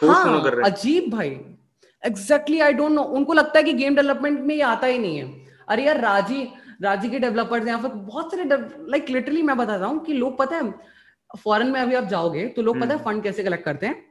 फोर्स 0.00 0.16
हाँ, 0.16 0.42
कर 0.44 0.54
रहे? 0.54 0.70
अजीब 0.70 1.10
भाई। 1.12 1.30
एग्जैक्टली 2.04 2.60
आई 2.60 2.72
डोंट 2.72 2.92
नो 2.92 3.02
उनको 3.18 3.32
लगता 3.32 3.58
है 3.58 3.64
कि 3.64 3.72
गेम 3.74 3.94
डेवलपमेंट 3.94 4.40
में 4.40 4.54
ये 4.54 4.62
आता 4.64 4.86
ही 4.86 4.98
नहीं 4.98 5.18
है। 5.18 5.32
अरे 5.68 5.84
यार 5.84 6.00
राज़ी 6.00 6.46
राज़ी 6.82 7.08
के 7.10 7.18
डेवलपर्स 7.18 7.66
यहाँ 7.66 7.82
पर 7.82 7.88
बहुत 7.88 8.34
सारे 8.34 8.44
लाइक 8.90 9.10
लिटरली 9.10 9.42
मैं 9.42 9.56
बताता 9.56 9.86
हूँ 9.86 10.04
कि 10.04 10.12
लोग 10.14 10.36
पता 10.38 10.56
है 10.56 10.72
फॉरन 11.38 11.70
में 11.70 11.80
अभी 11.80 11.94
आप 11.94 12.04
जाओगे 12.08 12.46
तो 12.48 12.62
लोग 12.62 12.80
पता 12.80 12.94
है 12.94 12.98
फंड 12.98 13.12
हम्म। 13.12 13.22
कैसे 13.22 13.44
कलेक्ट 13.44 13.64
करते 13.64 13.86
हैं? 13.86 14.04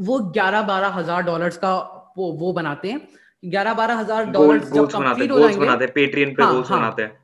वो 0.00 0.18
ग्यारह 0.32 0.62
बारह 0.64 0.88
हज़ार 0.90 1.22
डॉलर 1.22 1.56
का 1.56 1.74
वो, 2.16 2.30
वो 2.32 2.52
बनाते 2.52 2.90
हैं। 2.90 3.08
ग्यारह 3.42 3.74
बारह 3.74 3.94
हज़ार 3.96 4.24
डॉलर 4.26 4.58
जब 4.60 4.90
कंप्लीट 4.90 5.30
हो 5.30 5.38
जाएँगे। 5.40 5.86
पेट्रियन 5.88 6.34
पे 6.34 6.42
हाँ, 6.42 6.62
बनाते 6.62 7.02
हैं। 7.02 7.18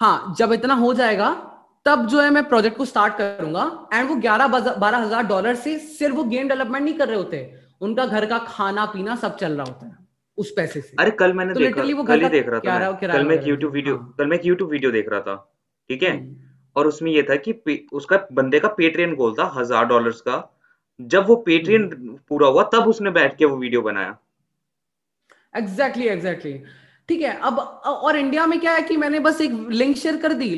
हाँ 0.00 0.34
जब 0.38 0.52
इतना 0.52 0.74
हो 0.74 0.92
जाएगा 0.94 1.30
तब 1.86 2.06
जो 2.06 2.20
है 2.20 2.30
मैं 2.30 2.44
प्रोजेक्ट 2.48 2.76
को 2.76 2.84
स्टार्ट 2.84 3.14
करूँगा। 3.14 3.88
एंड 3.94 4.08
वो 4.08 4.14
ग्यारह 4.16 4.46
बारह 4.48 4.98
हज़ार 4.98 5.26
डॉलर 5.26 5.54
से 5.56 5.78
सिर्फ़ 5.78 6.14
वो 6.16 6.24
गेम 6.26 6.48
डेवलपमेंट 6.48 6.84
नहीं 6.84 6.94
कर 6.94 7.08
रहे 7.08 7.16
होते। 7.16 7.38
उनका 7.82 8.06
घर 8.06 8.26
का 8.26 8.38
खाना 8.48 8.84
पीना 8.86 9.16
सब 9.16 9.36
चल 9.36 9.52
रहा 9.52 9.66
होता 9.66 9.86
है 9.86 9.96
उस 10.38 10.52
पैसे 10.56 10.80
से। 10.80 10.96
अरे 11.00 11.10
कल 11.12 11.32
मैंने 11.32 11.54
तो 11.54 11.60
देखा 11.60 11.82
वो 11.94 12.04
कल 12.04 12.22
ही 12.22 12.28
देख 12.28 12.48
रहा 12.48 12.60
था 12.60 12.78
मैं, 12.78 12.96
कल 13.02 13.24
मैं 13.24 13.36
एक 13.36 13.46
यूट्यूब 13.46 13.72
वीडियो 13.72 13.96
हाँ। 13.96 14.14
कल 14.18 14.26
मैं 14.26 14.36
एक 14.36 14.46
यूट्यूब 14.46 14.70
वीडियो 14.70 14.90
देख 14.92 15.08
रहा 15.08 15.20
था 15.20 15.36
ठीक 15.90 16.02
है? 16.02 16.10
हम्म। 16.10 16.36
और 16.76 16.86
उसमें 16.86 17.10
ये 17.12 17.22
था 17.22 17.36
कि 17.38 17.88
उसका 17.92 18.26
बंदे 18.32 18.60
का 18.60 18.68
पेट्रियन 18.76 19.14
गोल 19.14 19.34
था 19.38 19.50
हज़ार 19.54 19.84
डॉलर्स 19.86 20.20
का। 20.20 20.36
जब 21.00 21.26
वो 21.28 21.36
पेट्रियन 21.46 21.82
हम्म। 21.92 22.16
पूरा 22.28 22.48
हुआ 22.48 22.62
तब 22.72 22.88
उसने 22.88 23.10
बैठ 23.12 23.36
के 23.36 23.44
वो 23.44 23.56
वीडियो 23.56 23.82
बनाया। 23.82 24.16
एग्जैक्टली 25.54 26.06
एग्जैक्टली 26.08 26.52
ठीक 27.08 27.22
है 27.22 27.36
अब 27.40 27.58
और 27.58 28.16
इंडिया 28.16 28.46
में 28.46 28.58
क्या 28.60 28.72
है 28.72 28.82
कि 28.82 28.96
मैंने 28.96 29.20
बस 29.20 29.40
एक 29.40 29.52
लिंक 29.70 29.96
शेयर 29.96 30.16
कर 30.16 30.32
दी। 30.34 30.48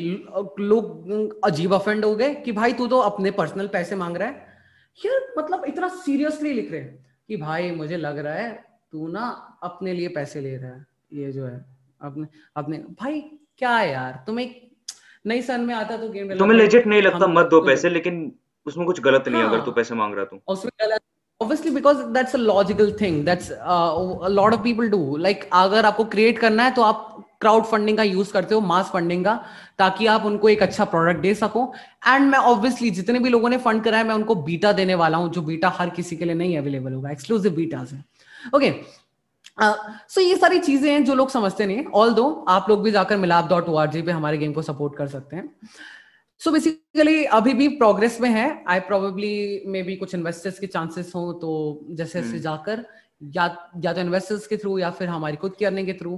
लोग 0.61 1.39
अजीब 1.45 1.73
अफेंड 1.73 2.05
हो 2.05 2.15
गए 2.15 2.33
कि 2.35 2.51
भाई 2.53 2.73
तू 2.73 2.87
तो 2.87 2.99
अपने 3.03 3.31
पर्सनल 3.39 3.67
पैसे 3.69 3.95
मांग 3.95 4.17
रहा 4.17 4.27
है। 4.27 4.53
यार 4.99 5.33
मतलब 5.37 5.65
इतना 5.67 5.87
सीरियसली 5.97 6.53
लिख 6.53 6.71
रहे 6.71 6.81
हैं। 6.81 7.04
कि 7.29 7.37
भाई 7.37 7.71
मुझे 7.71 7.97
लग 7.97 8.17
रहा 8.17 8.33
है 8.33 8.51
तू 8.91 9.07
ना 9.07 9.57
अपने 9.63 9.93
लिए 9.93 10.07
पैसे 10.07 10.41
ले 10.41 10.55
रहा 10.57 10.71
है। 10.71 10.85
ये 11.13 11.31
जो 11.31 11.45
है 11.45 11.65
अपने 12.01 12.27
अपने 12.55 12.77
भाई 12.77 13.21
क्या 13.57 13.75
है 13.77 13.91
यार 13.91 14.23
तुम्हें 14.27 14.61
नहीं 15.27 15.41
सन 15.41 15.61
में 15.61 15.75
आता 15.75 15.97
तो 15.97 16.09
गेम 16.09 16.37
तुम्हें 16.37 16.57
लेजिट 16.57 16.87
नहीं 16.87 17.01
लगता 17.01 17.27
मत 17.27 17.45
दो 17.45 17.61
पैसे 17.61 17.89
लेकिन 17.89 18.31
उसमें 18.65 18.85
कुछ 18.87 18.99
गलत 19.01 19.27
नहीं 19.27 19.41
हाँ, 19.41 19.49
अगर 19.49 19.65
तू 19.65 19.71
पैसे 19.71 19.95
मांग 19.95 20.15
रहा 20.15 20.25
तू। 20.25 20.39
उसमें 20.47 20.71
गलत 20.81 21.01
obviously 21.41 21.71
because 21.75 21.97
that's 22.13 22.33
a 22.33 22.39
logical 22.41 22.91
thing 22.99 23.15
that's 23.25 23.49
uh, 23.51 24.27
a 24.27 24.29
lot 24.29 24.53
of 24.53 24.63
people 24.63 24.89
do. 24.89 24.99
Like 25.17 25.49
अगर 25.53 25.85
आपको 25.85 26.05
क्रिएट 26.05 26.39
करना 26.39 26.63
है 26.63 26.73
तो 26.73 26.81
आप 26.81 27.24
क्राउड 27.41 27.63
फंडिंग 27.65 27.97
का 27.97 28.03
यूज़ 28.03 28.31
करते 28.33 28.55
हो 28.55 28.61
मास 28.63 28.89
फंडिंग 28.93 29.23
का 29.25 29.35
ताकि 29.79 30.05
आप 30.07 30.25
उनको 30.25 30.49
एक 30.49 30.63
अच्छा 30.63 30.85
प्रोडक्ट 30.85 31.21
दे 31.21 31.33
सको। 31.35 31.63
एंड 32.07 32.29
मैं 32.31 32.39
ऑब्वियसली 32.39 32.89
जितने 32.91 33.19
भी 33.19 33.29
लोगों 33.29 33.49
ने 33.49 33.57
फंड 33.59 33.83
करा 33.83 33.97
है 33.97 34.03
मैं 34.03 34.15
उनको 34.15 34.35
बीटा 34.43 34.71
देने 34.73 34.95
वाला 34.95 35.17
हूँ 35.17 35.31
जो 35.31 35.41
बीटा 35.41 35.69
हर 35.77 35.89
किसी 35.89 36.17
के 36.17 36.25
लिए 36.25 36.35
नहीं 36.35 36.57
अवेलेबल 36.57 36.93
होगा 36.93 37.09
एक्सक्लूसिव 37.11 37.55
बीटा 37.55 37.79
है। 37.81 38.03
ओके 38.55 38.71
सो 39.57 40.21
uh, 40.21 40.27
ये 40.27 40.35
सारी 40.37 40.59
चीज़ें 40.59 40.91
हैं 40.91 41.03
जो 41.05 41.13
लोग 41.15 41.29
समझते 41.29 41.65
नहीं 41.65 41.85
ऑल 41.95 42.13
दो 42.13 42.23
आप 42.49 42.69
लोग 42.69 42.81
भी 42.83 42.91
जाकर 42.91 43.17
मिलाप 43.17 43.49
डॉट 43.49 43.69
ओ 43.69 43.85
पे 43.95 44.11
हमारे 44.11 44.37
गेम 44.37 44.53
को 44.53 44.61
सपोर्ट 44.61 44.97
कर 44.97 45.07
सकते 45.07 45.35
हैं। 45.35 45.49
सो 46.41 46.49
so 46.49 46.53
बेसिकली 46.53 47.23
अभी 47.25 47.53
भी 47.53 47.67
प्रोग्रेस 47.77 48.19
में 48.21 48.29
है 48.29 48.63
आई 48.67 48.79
प्रोबेबली 48.87 49.63
मे 49.67 49.83
बी 49.83 49.95
कुछ 49.95 50.15
इन्वेस्टर्स 50.15 50.59
के 50.59 50.67
चांसेस 50.67 51.11
हो 51.15 51.31
तो 51.33 51.51
जैसे 51.91 52.21
जैसे 52.21 52.33
hmm. 52.33 52.43
जाकर 52.43 52.85
या 53.35 53.45
या 53.83 53.93
तो 53.93 54.01
इन्वेस्टर्स 54.01 54.47
के 54.47 54.57
थ्रू 54.57 54.77
या 54.79 54.89
फिर 54.91 55.07
हमारी 55.07 55.35
खुद 55.35 55.55
की 55.59 55.65
अर्निंग 55.65 55.87
के 55.87 55.93
थ्रू 55.93 56.17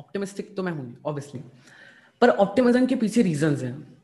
Optimistic 0.00 0.56
तो 0.56 0.62
मैं 0.62 0.72
हूँ 0.72 1.02
obviously, 1.08 1.40
पर 2.20 2.30
optimism 2.30 2.88
के 2.88 2.96
पीछे 2.96 3.22
reasons 3.22 3.62
हैं. 3.62 3.98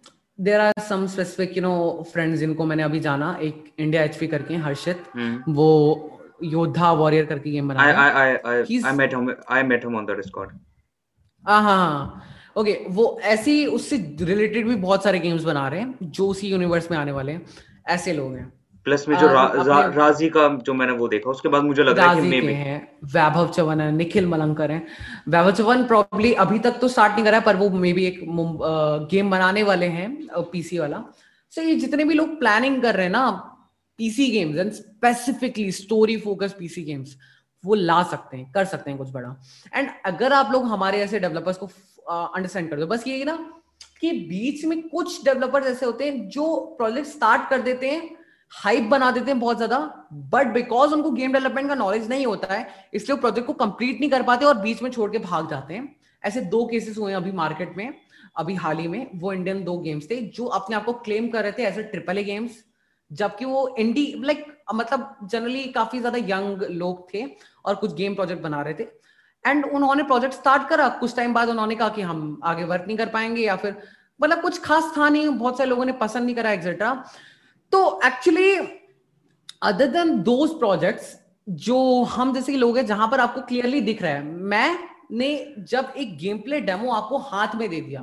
There 0.45 0.61
are 0.61 0.85
some 0.91 1.07
specific, 1.07 1.53
you 1.59 1.65
know, 1.65 2.03
friends 2.03 2.37
जिनको 2.37 2.65
मैंने 2.65 2.83
अभी 2.83 3.01
जाना 3.01 3.39
एक 3.43 3.73
इंडिया 3.79 4.03
एचपी 4.03 4.27
करके 4.27 4.55
हर्षित. 4.55 5.05
hmm. 5.19 5.39
वो 5.49 6.11
योद्धा 6.45 6.93
वॉरियर 6.93 7.25
करके 7.25 7.51
गेम 7.51 7.69
बना 7.69 7.91
रहा 7.91 8.03
I 8.03 8.35
I 8.35 8.77
I 8.81 8.93
met 8.93 9.15
him 9.15 9.35
I 9.51 9.63
met 9.63 9.85
him 9.85 9.97
on 9.97 10.07
the 10.07 10.11
Discord 10.11 10.51
हाँ 11.47 12.25
ओके 12.57 12.85
वो 12.89 13.21
ऐसी 13.23 13.67
उससे 13.67 14.17
रिलेटेड 14.21 14.69
भी 14.69 14.75
बहुत 14.75 15.05
सारे 15.05 15.19
गेम्स 15.19 15.45
बना 15.45 15.69
रहे 15.69 15.81
हैं 15.81 15.95
जो 16.03 16.29
उसी 16.29 16.49
यूनिवर्स 16.49 16.91
में 16.91 16.99
आने 16.99 17.13
वाले 17.13 17.33
हैं. 17.33 17.47
ऐसे 17.89 18.13
लोग 18.13 18.35
हैं. 18.35 18.53
प्लस 18.87 19.05
में 19.09 19.17
जो 19.19 19.27
रा, 19.27 19.43
रा, 19.57 19.81
राज़ी 19.87 20.29
का 20.29 20.49
जो 20.67 20.75
मैंने 20.75 20.93
वो 20.95 21.09
देखा 21.09 21.31
उसके 21.31 21.49
बाद 21.49 21.63
मुझे 21.63 21.83
लग 21.83 21.99
रहा 21.99 22.11
है 22.11 22.23
कि 22.23 22.41
मे 22.41 22.53
है 22.55 22.77
वैभव 23.15 23.49
चवन 23.53 23.81
है 23.81 23.91
निखिल 23.93 24.27
मलंकर 24.27 24.71
है। 24.71 24.83
वैभव 25.29 25.51
चवन 25.53 25.85
प्रॉब्ली 25.87 26.33
अभी 26.45 26.59
तक 26.59 26.79
तो 26.81 26.89
स्टार्ट 26.89 27.13
नहीं 27.13 27.25
करा 27.25 27.39
है 27.39 27.45
पर 27.45 27.57
वो 27.57 27.69
मे 27.71 27.93
बी 27.93 28.05
एक 28.07 28.21
गेम 29.11 29.31
बनाने 29.31 29.63
वाले 29.63 29.87
हैं 29.89 30.09
पीसी 30.53 30.79
वाला। 30.79 31.03
सो 31.53 31.63
ये 31.63 31.75
जितने 31.77 32.05
भी 32.05 32.15
लोग 32.15 32.39
प्लानिंग 32.39 32.81
कर 32.83 32.95
रहे 32.95 33.05
हैं 33.05 33.13
ना 33.13 33.31
PC 33.99 34.27
games 34.31 34.59
and 34.59 34.73
specifically 34.73 35.71
story 35.73 36.17
focus 36.17 36.55
PC 36.59 36.83
games 36.85 37.17
वो 37.65 37.75
ला 37.75 38.03
सकते 38.03 38.37
हैं 38.37 38.51
कर 38.53 38.65
सकते 38.65 38.91
हैं 38.91 38.99
कुछ 38.99 39.11
बड़ा। 39.11 39.37
एंड 39.75 39.89
अगर 40.07 40.33
आप 40.33 40.51
लोग 40.53 40.65
हमारे 40.69 40.99
ऐसे 41.03 41.21
डेवलपर्स 41.21 41.57
को 41.57 41.67
अंडरस्टैंड 42.07 42.71
कर 42.71 42.81
दो 42.81 42.87
बस 42.87 43.07
ये 43.07 43.25
ना 43.25 43.37
कि 44.01 44.11
बीच 44.29 44.65
में 44.65 44.83
कुछ 44.89 45.25
डेवलपर्स 45.25 45.67
ऐसे 45.67 45.87
होते 45.87 46.05
हैं 46.05 46.29
जो 46.29 46.45
प्रोजेक्ट 46.79 47.09
स्टार्ट 47.09 47.49
कर 47.51 47.61
देते 47.63 47.91
हैं 47.91 48.03
हाइप 48.55 48.85
बना 48.85 49.11
देते 49.11 49.31
हैं 49.31 49.39
बहुत 49.41 49.57
ज़्यादा 49.57 49.79
बट 50.33 50.53
बिकॉज़ 50.53 50.93
उनको 50.95 51.11
गेम 51.13 51.33
डेवलपमेंट 51.33 51.69
का 51.69 51.75
नॉलेज 51.75 52.09
नहीं 52.11 52.27
होता 52.27 52.53
है, 52.55 52.67
इसलिए 52.95 53.15
वो 53.15 53.21
प्रोजेक्ट 53.21 53.47
को 53.47 53.53
कंप्लीट 53.55 54.01
नहीं 54.01 54.11
कर 54.11 54.23
पाते 54.23 54.45
और 54.45 54.59
बीच 54.59 54.83
में 54.83 54.91
छोड़ 54.91 55.11
के 55.11 55.19
भाग 55.21 55.49
जाते 55.51 55.75
हैं। 55.75 55.95
ऐसे 56.23 56.41
दो 56.43 56.65
केसेस 56.67 56.99
हुए 56.99 57.13
अभी 57.15 57.33
मार्केट 57.33 57.77
में, 57.77 57.95
अभी 58.37 58.55
हाल 58.57 58.79
ही 58.79 58.87
में, 58.89 59.11
वो 59.15 59.33
इंडियन 59.33 59.65
दो 59.65 59.79
गेम्स 59.79 60.11
थे, 60.11 60.17
जो 60.17 60.45
अपने 60.47 60.77
आप 60.77 60.85
को 60.85 60.93
क्लेम 61.01 61.29
कर 61.29 61.43
रहे 61.43 61.53
थे 61.53 61.67
as 61.67 61.79
a 61.79 61.83
triple 61.85 62.19
A 62.19 62.25
games 62.25 62.63
जबकि 63.11 63.45
वो 63.45 63.75
इंडी 63.79 64.05
लाइक 64.25 64.47
मतलब 64.75 65.17
जनरली 65.25 65.65
काफ़ी 65.73 65.99
ज़्यादा 66.01 66.19
यंग 66.21 66.63
लोग 66.73 67.07
थे 67.13 67.25
और 67.65 67.75
कुछ 67.75 67.95
गेम 67.95 68.15
प्रोजेक्ट 68.15 68.43
बना 68.43 68.63
रहे 68.63 68.75
थे। 68.75 68.87
एंड 69.45 69.65
उन्होंने 69.67 70.03
प्रोजेक्ट 70.05 70.35
स्टार्ट 70.35 70.69
करा, 70.69 70.89
कुछ 70.91 71.17
टाइम 71.17 71.35
बाद 71.35 71.49
उन्होंने 71.49 71.75
कहा 71.75 71.89
कि 71.89 72.03
हम 72.03 72.41
आगे 72.45 72.65
वर्क 72.65 72.85
नहीं 72.87 72.97
कर 72.97 73.09
पाएँगे 73.09 73.43
या 73.43 73.57
फिर 73.57 73.77
मतलब 74.21 74.41
कुछ 74.43 74.61
खास 74.63 74.93
था 74.97 75.09
नहीं, 75.09 75.29
बहुत 75.29 75.59
सारे 75.59 75.71
लोगों 75.71 75.85
ने 75.85 75.93
पसंद 75.95 76.25
नहीं 76.25 76.37
करा 76.37 76.53
एक्सेट्रा 76.53 76.93
तो 77.75 78.01
actually 78.05 78.51
other 79.63 79.87
than 79.87 80.17
those 80.23 80.51
projects 80.59 81.15
जो 81.67 81.79
हम 82.11 82.33
जैसे 82.35 82.57
लोग 82.57 82.77
हैं 82.77 82.87
जहाँ 82.87 83.09
पर 83.09 83.21
आपको 83.21 83.41
क्लियरली 83.41 83.81
दिख 83.81 84.03
रहा 84.03 84.13
है 84.13 84.23
मैं 84.53 84.79
ने 85.13 85.31
जब 85.73 85.93
एक 85.97 86.17
गेम 86.19 86.39
प्ले 86.39 86.61
डेमो 86.61 86.93
आपको 86.93 87.19
हाथ 87.31 87.57
में 87.57 87.69
दे 87.71 87.81
दिया 87.81 88.03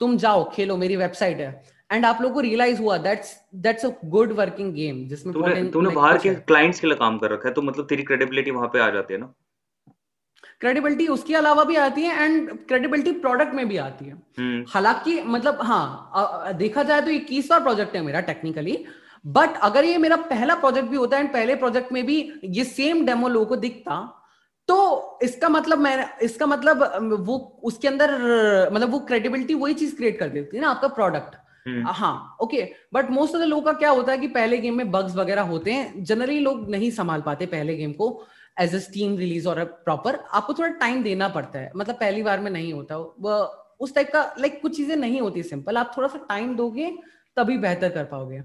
तुम 0.00 0.16
जाओ 0.16 0.48
खेलो 0.50 0.76
मेरी 0.76 0.96
वेबसाइट 0.96 1.40
है 1.40 1.50
एंड 1.92 2.06
आप 2.06 2.22
लोगों 2.22 2.34
को 2.34 2.40
रियलाइज़ 2.40 2.80
हुआ 2.82 2.96
that's 2.98 3.34
that's 3.66 3.84
a 3.86 3.90
good 4.06 4.32
working 4.32 4.72
game 4.74 5.06
जिसमें 5.08 5.32
तूने 5.34 5.62
तूने 5.70 5.90
बाहर 5.90 6.18
के 6.18 6.34
क्लाइंट्स 6.50 6.80
के 6.80 6.86
लिए 6.86 6.96
काम 6.96 7.18
कर 7.18 7.30
रखा 7.30 7.48
है 7.48 7.54
तो 7.54 7.62
मतलब 7.62 7.86
तेरी 7.86 8.02
क्रेडिबिलिटी 8.02 8.50
वहाँ 8.50 8.68
पे 8.72 8.78
आ 8.78 8.90
जाती 8.90 9.14
है 9.14 9.20
ना? 9.20 9.32
क्रेडिबिलिटी 10.60 11.06
उसके 11.08 11.34
अलावा 11.34 11.64
भी 11.64 11.76
आती 11.76 12.02
है 12.02 12.24
एंड 12.24 12.50
क्रेडिबिलिटी 12.68 13.12
प्रोडक्ट 13.20 13.54
में 13.54 13.68
भी 13.68 13.76
आती 13.76 14.04
है। 14.04 14.14
हम्म। 14.38 14.64
हालाँकि 14.68 15.20
मतलब 15.26 15.58
हाँ 15.62 16.52
देखा 16.54 16.82
जाए 16.82 17.00
तो 17.00 17.10
इक्कीसवा 17.10 17.58
प्रोजेक्ट 17.58 17.96
है 17.96 18.02
मेरा 18.02 18.20
टेक्निकली 18.26 18.76
बट 19.24 19.56
अगर 19.62 19.84
ये 19.84 19.98
मेरा 19.98 20.16
पहला 20.16 20.54
प्रोजेक्ट 20.54 20.88
भी 20.88 20.96
होता 20.96 21.16
है 21.16 21.22
एंड 21.22 21.32
पहले 21.32 21.54
प्रोजेक्ट 21.56 21.92
में 21.92 22.04
भी 22.06 22.20
ये 22.44 22.64
सेम 22.64 23.04
डेमो 23.06 23.28
लोगों 23.28 23.46
को 23.46 23.56
दिखता 23.56 24.00
तो 24.68 25.18
इसका 25.22 25.48
मतलब 25.48 25.78
मैं 25.78 26.18
इसका 26.22 26.46
मतलब 26.46 26.82
वो 27.26 27.36
उसके 27.64 27.88
अंदर 27.88 28.10
मतलब 28.72 28.90
वो 28.90 28.98
क्रेडिबिलिटी 28.98 29.54
वही 29.54 29.74
चीज़ 29.74 29.96
क्रिएट 29.96 30.18
कर 30.18 30.28
देती 30.28 30.56
है 30.56 30.62
ना 30.62 30.70
आपका 30.70 30.88
प्रोडक्ट 30.88 31.36
हम्म। 31.66 31.88
हाँ 31.88 32.36
okay 32.40 32.62
but 32.94 33.10
most 33.10 33.34
of 33.34 33.42
the 33.42 33.46
लोगों 33.46 33.62
का 33.62 33.72
क्या 33.72 33.90
होता 33.90 34.12
है 34.12 34.18
कि 34.18 34.28
पहले 34.28 34.58
गेम 34.58 34.76
में 34.76 34.90
बग्स 34.90 35.16
वगैरह 35.16 35.42
होते 35.42 35.72
हैं 35.72 36.04
जनरली 36.04 36.38
लोग 36.40 36.70
नहीं 36.70 36.90
संभाल 36.90 37.20
पाते 37.20 37.46
पहले 37.46 37.76
गेम 37.76 37.92
को 37.92 38.08
एज 38.60 38.74
अ 38.74 38.78
स्टीम 38.78 39.16
रिलीज़ 39.16 39.48
और 39.48 39.64
प्रॉपर 39.84 40.18
आपको 40.32 40.54
थोड़ा 40.54 40.68
टाइम 40.68 41.02
देना 41.02 41.28
पड़ता 41.28 41.58
है 41.58 41.72
मतलब 41.76 41.94
पहली 41.94 42.22
बार 42.22 42.40
में 42.40 42.50
नहीं 42.50 42.72
होता 42.72 42.96
वो 42.96 43.38
उस 43.80 43.94
टाइप 43.94 44.10
का 44.12 44.22
लाइक 44.38 44.60
कुछ 44.62 44.76
चीज़ें 44.76 44.96
नहीं 44.96 45.20
होती 45.20 45.42
सिंपल 45.42 45.76
आप 45.76 45.92
थोड़ा 45.96 46.08
सा 46.08 46.18
टाइम 46.28 46.56
दोगे 46.56 46.90
तभी 47.36 47.58
बेहतर 47.58 47.88
कर 47.88 48.04
पाओगे। 48.04 48.42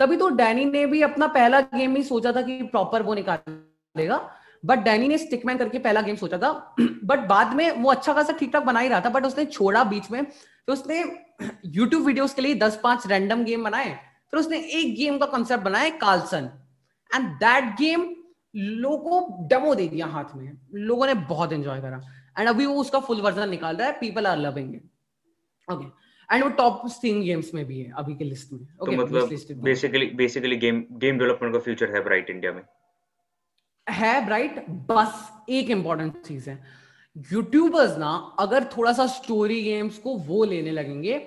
तभी 0.00 0.16
तो 0.16 0.28
डैनी 0.30 0.64
ने 0.64 0.84
भी 0.86 1.02
अपना 1.02 1.26
पहला 1.28 1.60
गेम 1.74 1.96
ही 1.96 2.02
सोचा 2.04 2.32
था 2.32 2.42
कि 2.42 2.62
प्रॉपर 2.64 3.02
वो 3.02 3.14
निकालेगा। 3.14 4.18
बट 4.64 4.78
डैनी 4.78 5.08
ने 5.08 5.18
स्टिकमैन 5.18 5.58
करके 5.58 5.78
पहला 5.78 6.00
गेम 6.00 6.16
सोचा 6.16 6.38
था। 6.38 6.52
बट 6.80 7.26
बाद 7.28 7.54
में 7.54 7.70
वो 7.72 7.90
अच्छा 7.90 8.12
खासा 8.12 8.32
ठीक 8.32 8.52
ठाक 8.52 8.62
बना 8.64 8.80
ही 8.80 8.88
रहा 8.88 9.00
था 9.00 9.10
बट 9.10 9.26
उसने 9.26 9.44
छोड़ा 9.46 9.84
बीच 9.86 10.10
में। 10.10 10.24
तो 10.24 10.72
उसने 10.72 10.98
यूट्यूब 11.66 12.02
वीडियोस 12.04 12.34
के 12.34 12.42
लिए 12.42 12.54
दस 12.56 12.80
पाँच 12.82 13.06
रैंडम 13.06 13.44
गेम 13.44 13.64
बनाए। 13.64 13.94
फिर 14.32 14.40
उसने 14.40 14.58
एक 14.58 14.94
गेम 14.96 15.18
का 15.18 15.26
कॉन्सेप्ट 15.26 15.64
बनाया 15.64 15.90
कार्लसन 15.98 16.50
एंड 17.10 17.28
दैट 17.36 17.74
गेम 17.78 18.08
लोगों 18.54 19.20
को 19.20 19.46
डेमो 19.48 19.74
दे 19.74 19.86
दिया 19.88 20.06
हाथ 20.06 20.34
में। 20.36 20.52
लोगों 20.74 21.06
ने 21.06 21.14
बहुत 21.14 21.52
एंजॉय 21.52 21.80
करा। 21.80 22.00
एंड 22.38 22.48
अभी 22.48 22.66
वो 22.66 22.74
उसका 22.80 22.98
फुल 23.00 23.20
वर्जन 23.20 23.48
निकाल 23.50 23.76
रहा 23.76 23.86
है 23.88 23.98
people 24.00 24.26
are 24.26 24.38
loving 24.38 24.74
it 24.74 24.82
okay 25.68 25.86
and 26.32 26.44
वो 26.44 26.50
टॉप 26.50 26.82
तीन 27.02 27.20
गेम्स 27.22 27.54
में 27.54 27.64
भी 27.64 27.80
है 27.80 27.92
अभी 27.96 28.14
के 28.14 28.24
लिस्ट 28.24 28.52
में। 28.52 28.60
ओके 28.60 28.96
okay, 28.96 29.08
तो 29.08 29.16
मतलब 29.16 29.62
basically 29.62 30.06
basically 30.06 30.56
game 30.56 30.84
game 30.92 31.18
development 31.18 31.54
का 31.54 31.60
फ्यूचर 31.60 31.94
है 31.94 32.04
ब्राइट 32.04 32.30
इंडिया 32.30 32.52
में? 32.52 32.62
है 33.88 34.26
ब्राइट 34.26 34.64
बस 34.70 35.30
एक 35.48 35.70
इंपॉर्टेंट 35.70 36.20
चीज़ 36.22 36.50
है। 36.50 36.64
यूट्यूबर्स 37.32 37.98
ना 37.98 38.36
अगर 38.38 38.64
थोड़ा 38.64 38.92
सा 38.92 39.06
स्टोरी 39.06 39.62
गेम्स 39.62 39.98
को 39.98 40.16
वो 40.16 40.44
लेने 40.44 40.70
लगेंगे 40.70 41.18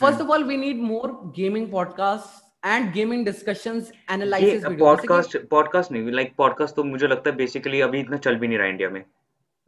first 0.00 0.20
of 0.20 0.28
all 0.28 0.44
we 0.44 0.56
need 0.56 0.76
more 0.76 1.32
gaming 1.36 1.70
podcast 1.72 2.66
and 2.66 2.92
gaming 2.92 3.24
discussions 3.24 3.92
analysis 4.10 4.64
podcast 4.64 5.36
podcast 5.36 5.92
नहीं 5.92 6.12
लाइक 6.12 6.34
पॉडकास्ट 6.38 6.76
तो 6.76 6.84
मुझे 6.84 7.06
लगता 7.06 7.30
है 7.30 7.36
बेसिकली 7.36 7.80
अभी 7.80 8.00
इतना 8.00 8.16
चल 8.16 8.36
भी 8.36 8.48
नहीं 8.48 8.58
रहा 8.58 8.66
इंडिया 8.66 8.90
में। 8.90 9.04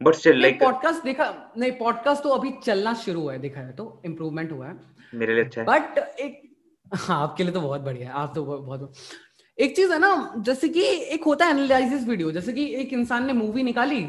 बट 0.01 0.15
स्टिल 0.15 0.41
लाइक 0.41 0.59
पॉडकास्ट 0.59 1.03
देखा 1.03 1.53
नहीं 1.57 1.71
पॉडकास्ट 1.71 2.23
तो 2.23 2.29
अभी 2.29 2.51
चलना 2.63 2.93
शुरू 2.93 3.21
हुआ 3.21 3.33
है 3.33 3.39
देखा 3.39 3.61
है 3.61 3.71
तो 3.71 4.01
इम्प्रूवमेंट 4.05 4.51
हुआ 4.51 4.67
है। 4.67 4.75
मेरे 5.13 5.33
लिए 5.35 5.43
अच्छा 5.43 5.61
है। 5.61 5.67
बट 5.67 5.97
एक 5.97 6.41
हाँ 6.95 7.21
आपके 7.21 7.43
लिए 7.43 7.53
तो 7.53 7.61
बहुत 7.61 7.81
बढ़िया 7.81 8.07
है 8.07 8.13
आप 8.13 8.31
तो 8.35 8.43
बहुत 8.43 8.93
एक 9.57 9.75
चीज़ 9.75 9.91
है 9.93 9.99
ना 9.99 10.33
जैसे 10.37 10.69
कि 10.69 10.83
एक 11.15 11.23
होता 11.23 11.45
है 11.45 11.51
एनालिसिस 11.51 12.07
वीडियो 12.07 12.31
जैसे 12.31 12.53
कि 12.53 12.65
एक 12.75 12.93
इंसान 12.93 13.25
ने 13.25 13.33
मूवी 13.33 13.63
निकाली 13.63 13.99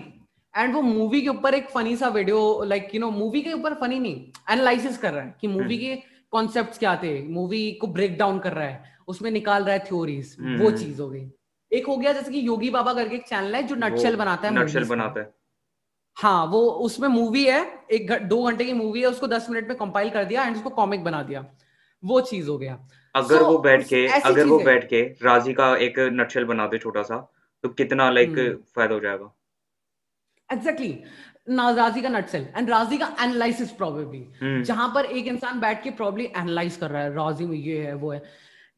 एंड 0.54 0.74
वो 0.74 0.82
मूवी 0.82 1.20
के 1.22 1.28
ऊपर 1.28 1.54
एक 1.54 1.68
फनी 1.70 1.96
सा 1.96 2.08
video 2.08 2.62
like 2.64 2.94
you 2.94 3.00
know 3.00 3.10
movie 3.10 3.40
के 3.42 3.52
ऊपर 3.52 3.74
फनी 3.74 3.98
नहीं 3.98 4.32
एनालिसिस 4.50 4.98
कर 4.98 5.12
रहा 5.12 5.24
है 5.24 5.34
कि 5.40 5.48
मूवी 5.48 5.76
हम्म। 5.76 5.96
के 5.96 6.02
कॉन्सेप्ट 6.30 6.78
क्या 6.78 6.94
थे 7.02 7.12
मूवी 7.28 7.70
को 7.72 7.86
ब्रेक 7.86 8.18
डाउन 8.18 8.38
कर 8.38 8.52
रहा 8.52 8.64
है 8.64 8.94
उसमें 9.08 9.30
निकाल 9.30 9.64
रहा 9.64 9.72
है 9.74 9.84
थ्योरीज 9.84 10.36
वो 10.40 10.46
हम्म। 10.46 10.76
चीज़ 10.76 11.00
हो 11.02 11.08
गई। 11.08 11.30
एक 11.72 11.86
हो 11.86 11.96
गया 11.96 12.12
जैसे 12.12 12.30
कि 12.32 12.46
योगी 12.46 12.70
बाबा 12.70 12.92
करके 12.94 13.16
एक 13.16 13.26
चैनल 13.28 13.54
है 13.54 13.62
जो 13.62 13.74
नटशेल 13.74 14.16
बनाता 14.16 14.48
है 14.48 14.54
नटशेल 14.54 14.84
बनाता 14.84 15.20
है। 15.20 15.30
हाँ 16.16 16.44
वो 16.46 16.60
उसमें 16.82 17.08
मूवी 17.08 17.44
है 17.44 17.60
एक 17.92 18.12
दो 18.28 18.42
घंटे 18.42 18.64
की 18.64 18.72
मूवी 18.72 19.00
है 19.00 19.06
उसको 19.06 19.26
दस 19.26 19.46
मिनट 19.50 19.68
में 19.68 19.76
कंपाइल 19.76 20.10
कर 20.10 20.24
दिया 20.24 20.44
एंड 20.44 20.56
उसको 20.56 20.70
कॉमिक 20.70 21.04
बना 21.04 21.22
दिया। 21.22 21.44
वो 22.02 22.20
चीज़ 22.20 22.48
हो 22.48 22.56
गया। 22.58 22.78
अगर 23.14 23.36
so, 23.36 23.42
वो 23.42 23.58
बैठ 23.58 23.86
के 23.88 24.06
अगर 24.08 24.46
वो 24.46 24.58
बैठ 24.58 24.88
के 24.88 25.02
राज़ी 25.22 25.52
का 25.52 25.74
एक 25.76 25.98
नटशेल 26.12 26.44
बना 26.44 26.66
दे 26.66 26.78
छोटा 26.78 27.02
सा 27.02 27.16
तो 27.64 27.68
कितना 27.70 28.10
लाइक 28.10 28.28
हम्म। 28.28 28.56
फ़ायदा 28.76 28.94
हो 28.94 29.00
जाएगा? 29.00 29.32
Exactly 30.50 30.88
exactly. 30.88 31.76
राज़ी 31.76 32.02
का 32.02 32.08
नटसेल 32.08 32.46
एंड 32.56 32.70
राज़ी 32.70 32.98
का 32.98 33.06
एनालिसिस 33.20 33.70
प्रोबेबली 33.72 34.62
जहाँ 34.62 34.88
पर 34.94 35.04
एक 35.04 35.26
इंसान 35.26 35.60
बैठ 35.60 35.82
के 35.82 35.90
प्रॉब्लम 35.92 36.24
एनालाइज 36.36 36.76
कर 36.76 36.90
रहा 36.90 37.02
है 37.02 37.14
राज़ी 37.14 37.46
में 37.46 37.56
ये 37.56 37.80
है 37.82 37.94
वो 37.94 38.12
है। 38.12 38.22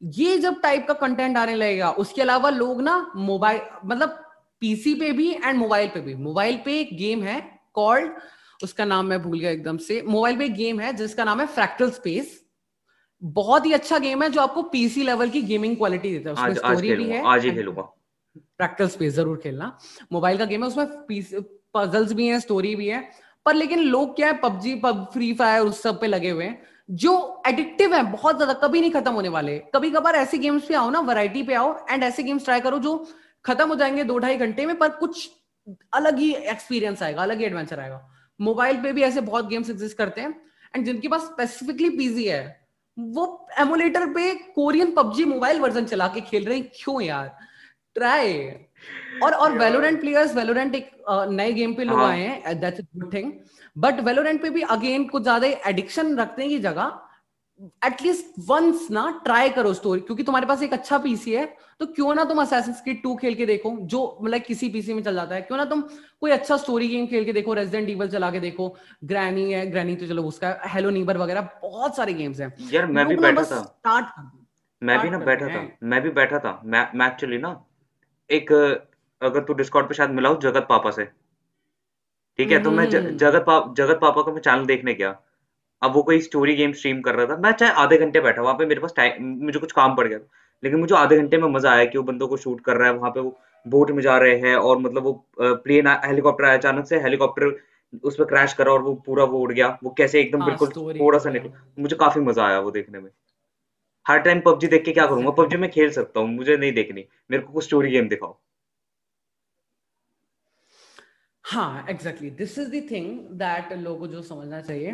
ये 0.01 0.37
जब 0.37 0.59
टाइप 0.61 0.87
का 0.87 0.93
कंटेंट 0.95 1.37
आने 1.37 1.55
लगेगा 1.55 1.91
उसके 2.03 2.21
अलावा 2.21 2.49
लोग 2.49 2.81
ना 2.81 2.95
मोबाइल 3.15 3.61
मतलब 3.85 4.25
पीसी 4.61 4.93
पे 4.95 5.11
भी 5.11 5.31
एंड 5.33 5.57
मोबाइल 5.57 5.87
पे 5.89 6.01
भी। 6.01 6.15
मोबाइल 6.17 6.57
पे 6.65 6.79
एक 6.79 6.97
गेम 6.97 7.23
है 7.23 7.39
कॉल्ड 7.73 8.11
उसका 8.63 8.85
नाम 8.85 9.05
मैं 9.05 9.21
भूल 9.21 9.39
गया 9.39 9.51
एकदम 9.51 9.77
से। 9.79 10.01
मोबाइल 10.07 10.37
पे 10.37 10.45
एक 10.45 10.53
गेम 10.53 10.79
है 10.79 10.93
जिसका 10.95 11.23
नाम 11.23 11.39
है 11.39 11.45
फ्रैक्टल 11.47 11.91
स्पेस 11.91 12.39
बहुत 13.21 13.65
ही 13.65 13.71
अच्छा 13.73 13.97
गेम 13.99 14.23
है 14.23 14.29
जो 14.29 14.41
आपको 14.41 14.61
पीसी 14.71 15.03
लेवल 15.03 15.29
की 15.29 15.41
गेमिंग 15.43 15.75
क्वालिटी 15.77 16.11
देता 16.11 16.29
है। 16.29 16.33
उसमें 16.35 16.53
स्टोरी 16.55 16.95
भी 16.95 17.09
है 17.09 17.23
आज 17.27 17.45
ही 17.45 17.51
खेलूँगा। 17.51 17.81
फ्रैक्टल 17.81 18.87
स्पेस 18.89 19.13
ज़रूर 19.13 19.37
खेलना। 19.43 19.77
मोबाइल 20.11 20.37
का 20.37 20.45
गेम 20.45 20.63
है 20.63 20.67
उसमें 20.67 20.87
पजल्स 21.73 22.13
भी 22.13 22.27
हैं 22.27 22.39
स्टोरी 22.39 22.75
भी 22.75 22.87
है। 22.87 23.01
पर 23.45 23.53
लेकिन 23.55 23.79
लोग 23.81 24.15
क्या 24.15 24.27
है 24.27 24.37
पबजी 24.39 24.73
पब 24.75 25.05
फ्री 25.13 25.33
फायर 25.33 25.61
उस 25.63 25.81
सब 25.81 25.99
पे 26.01 26.07
लगे 26.07 26.29
हुए 26.29 26.45
हैं 26.45 26.61
जो 26.89 27.41
एडिक्टिव 27.47 27.93
है 27.95 28.01
बहुत 28.11 28.35
ज़्यादा 28.35 28.53
कभी 28.59 28.81
नहीं 28.81 28.91
खत्म 28.91 29.11
होने 29.11 29.29
वाले। 29.29 29.57
कभी 29.75 29.91
कभार 29.91 30.15
ऐसे 30.15 30.37
गेम्स 30.37 30.65
पे 30.65 30.73
आओ 30.75 30.89
ना 30.89 30.99
वैरायटी 31.01 31.43
पे 31.43 31.53
आओ 31.53 31.73
एंड 31.89 32.03
ऐसे 32.03 32.23
गेम्स 32.23 32.45
ट्राई 32.45 32.59
करो 32.61 32.79
जो 32.79 32.93
खत्म 33.45 33.67
हो 33.69 33.75
जाएँगे 33.75 34.03
दो 34.03 34.17
ढाई 34.19 34.37
घंटे 34.37 34.65
में 34.65 34.77
पर 34.77 34.89
कुछ 34.97 35.29
अलग 35.93 36.17
ही 36.19 36.33
एक्सपीरियंस 36.33 37.03
आएगा 37.03 37.21
अलग 37.23 37.39
ही 37.39 37.45
एडवेंचर 37.45 37.79
आएगा। 37.79 38.07
मोबाइल 38.39 38.81
पे 38.83 38.91
भी 38.93 39.01
ऐसे 39.03 39.21
बहुत 39.23 39.47
गेम्स 39.47 39.69
एग्जिस्ट 39.69 39.97
करते 39.97 40.21
हैं 40.21 40.35
एंड 40.75 40.85
जिनके 40.85 41.07
पास 41.07 41.21
स्पेसिफिकली 41.23 41.89
पीजी 41.97 42.25
है 42.25 42.41
वो 42.97 43.25
एमुलेटर 43.59 44.05
पे 44.13 44.33
कोरियन 44.55 44.91
पबजी 44.95 45.25
मोबाइल 45.25 45.59
वर्जन 45.59 45.85
चला 45.85 46.07
के 46.07 46.21
खेल 46.21 46.45
रहे 46.45 46.57
हैं। 46.57 46.71
क्यों 46.75 47.01
यार? 47.01 47.37
ट्राई 47.95 48.33
और 49.23 49.33
और 49.33 49.57
वेलोरेंट 49.57 49.99
प्लेयर्स 50.01 50.35
वेलोरेंट 50.35 50.75
एक 50.75 50.89
नए 51.09 51.51
गेम 51.53 51.73
पे 51.73 51.83
लोग 51.83 51.99
हाँ। 51.99 52.09
आए 52.09 52.19
हैं 52.19 52.59
that's 52.59 52.79
a 52.79 52.83
good 52.95 53.13
thing 53.13 53.31
but 53.75 53.99
Valorant 53.99 54.41
पे 54.41 54.49
भी 54.49 54.61
अगेन 54.69 55.07
कुछ 55.07 55.23
ज़्यादा 55.23 55.47
एडिक्शन 55.69 56.15
रखने 56.19 56.47
की 56.49 56.59
जगह 56.59 56.99
एटलीस्ट 57.85 58.25
वंस 58.47 58.87
ना 58.91 59.09
ट्राई 59.23 59.49
करो 59.49 59.73
स्टोरी 59.73 60.01
क्योंकि 60.01 60.23
तुम्हारे 60.23 60.47
पास 60.47 60.61
एक 60.63 60.73
अच्छा 60.73 60.97
पीसी 60.97 61.31
है 61.33 61.45
तो 61.79 61.85
क्यों 61.87 62.13
ना 62.15 62.23
तुम 62.25 62.41
असैसिन्स 62.41 62.81
क्रीड 62.81 63.01
2 63.03 63.15
खेल 63.17 63.35
के 63.35 63.45
देखो 63.45 63.75
जो 63.83 64.01
मतलब 64.21 64.41
किसी 64.41 64.69
पीसी 64.69 64.93
में 64.93 65.01
चल 65.03 65.15
जाता 65.15 65.35
है। 65.35 65.41
क्यों 65.41 65.57
ना 65.57 65.65
तुम 65.65 65.81
कोई 66.21 66.31
अच्छा 66.31 66.57
स्टोरी 66.57 66.87
गेम 66.87 67.05
खेल 67.07 67.25
के 67.25 67.33
देखो 67.33 67.53
रेजिडेंट 67.53 67.89
ईवल 67.89 68.09
चला 68.09 68.31
के 68.31 68.39
देखो 68.39 68.67
ग्रैनी 69.05 69.51
है 69.53 69.65
ग्रैनी 69.71 69.95
तो 69.95 70.07
चलो 70.07 70.23
उसका 70.23 70.57
हेलो 70.67 70.89
नीबर 70.89 71.17
वगैरह 71.17 71.49
बहुत 71.63 71.95
सारे 71.95 72.13
गेम्स 72.13 72.39
हैं। 72.39 72.53
यार 72.71 72.85
मैं 72.87 73.05
भी 73.07 73.15
बैठा 73.17 73.43
था। 73.43 73.61
स्टार्ट 73.61 74.05
मैं 74.81 74.99
भी 75.01 75.09
ना 75.09 75.17
बैठा 75.19 75.47
था 75.47 75.67
मैं 75.83 76.01
भी 76.01 76.09
बैठा 76.11 76.39
था। 76.39 76.59
मैं 76.65 77.07
एक्चुअली 77.07 77.37
ना 77.37 77.55
एक 78.29 78.51
अगर 79.21 79.43
तू 79.43 79.53
डिस्कॉर्ड 79.53 79.87
पे 79.87 79.93
शायद 79.93 80.11
मिला 80.11 80.29
हो 80.29 80.39
जगत 80.43 80.65
पापा 80.69 80.91
से। 80.91 81.05
ठीक 82.39 82.51
है 82.51 82.63
तो 82.63 82.71
मैं। 82.71 82.89
जगत 82.89 83.43
पा, 83.47 83.73
जगत 83.77 83.99
पापा 84.01 84.21
का 84.21 84.31
मैं 84.31 84.41
चैनल 84.41 84.65
देखने 84.65 84.93
गया। 84.93 85.19
अब 85.81 85.93
वो 85.93 86.01
कोई 86.03 86.19
स्टोरी 86.21 86.55
गेम 86.55 86.71
स्ट्रीम 86.73 87.01
कर 87.01 87.15
रहा 87.15 87.25
था 87.25 87.37
मैं 87.41 87.51
चाहे 87.51 87.71
आधे 87.83 87.97
घंटे 87.97 88.19
बैठा 88.21 88.41
वहाँ 88.41 88.55
पे 88.55 88.65
मेरे 88.65 88.81
पास 88.81 88.93
टाइम 88.95 89.35
मुझे 89.45 89.59
कुछ 89.59 89.71
काम 89.71 89.95
पड़ 89.95 90.07
गया 90.07 90.19
लेकिन 90.63 90.79
मुझे 90.79 90.95
आधे 90.95 91.17
घंटे 91.17 91.37
में 91.37 91.47
मज़ा 91.49 91.71
आया 91.71 91.85
कि 91.85 91.97
वो 91.97 92.03
बंदों 92.03 92.27
को 92.27 92.37
शूट 92.37 92.61
कर 92.61 92.77
रहा 92.77 92.87
है 92.87 92.93
वहाँ 92.95 93.11
पे 93.11 93.19
वो 93.19 93.37
बोट 93.65 93.91
में 93.91 94.01
जा 94.03 94.17
रहे 94.17 94.35
हैं 94.39 94.55
और 94.55 94.77
मतलब 94.77 95.03
वो 95.03 95.13
प्लेन 95.39 95.87
हेलीकॉप्टर 96.05 96.45
आया 96.45 96.57
अचानक 96.57 96.87
से 96.87 96.99
हेलीकॉप्टर 96.99 97.55
उस 98.03 98.15
पर 98.15 98.25
क्रैश 98.25 98.53
करा 98.53 98.71
और 98.71 98.81
वो 98.81 98.93
पूरा 99.05 99.23
वो 99.23 99.39
उड़ 99.39 99.51
गया 99.53 99.67
वो 99.83 99.93
कैसे 99.97 100.19
एकदम 100.21 100.41
हाँ, 100.41 100.49
बिल्कुल 100.49 100.69
थोड़ा 100.99 101.19
सा 101.19 101.29
निकल 101.29 101.51
मुझे 101.77 101.95
काफ़ी 101.95 102.21
मज़ा 102.21 102.45
आया 102.45 102.59
वो 102.59 102.71
देखने 102.71 102.99
में। 102.99 103.09
हर 104.05 104.19
टाइम 104.19 104.41
पबजी 104.41 104.67
देख 104.67 104.83
के 104.85 104.91
क्या 104.91 105.05
करूँगा 105.05 105.31
पबजी 105.37 105.57
में 105.57 105.69
खेल 105.71 105.91
सकता 105.91 106.19
हूँ 106.19 106.29
मुझे 106.29 106.57
नहीं 106.57 106.73
देखनी 106.73 107.05
मेरे 107.31 107.43
को 107.43 107.53
कुछ 107.53 107.65
स्टोरी 107.65 107.91
गेम 107.91 108.07
दिखाओ। 108.09 108.37
हाँ 111.45 111.85
exactly 111.89 112.29
this 112.39 112.57
is 112.59 112.69
the 112.69 112.85
thing 112.91 113.19
that 113.37 113.73
लोगों 113.73 113.99
को 113.99 114.07
जो 114.07 114.21
समझना 114.23 114.61
चाहिए. 114.61 114.91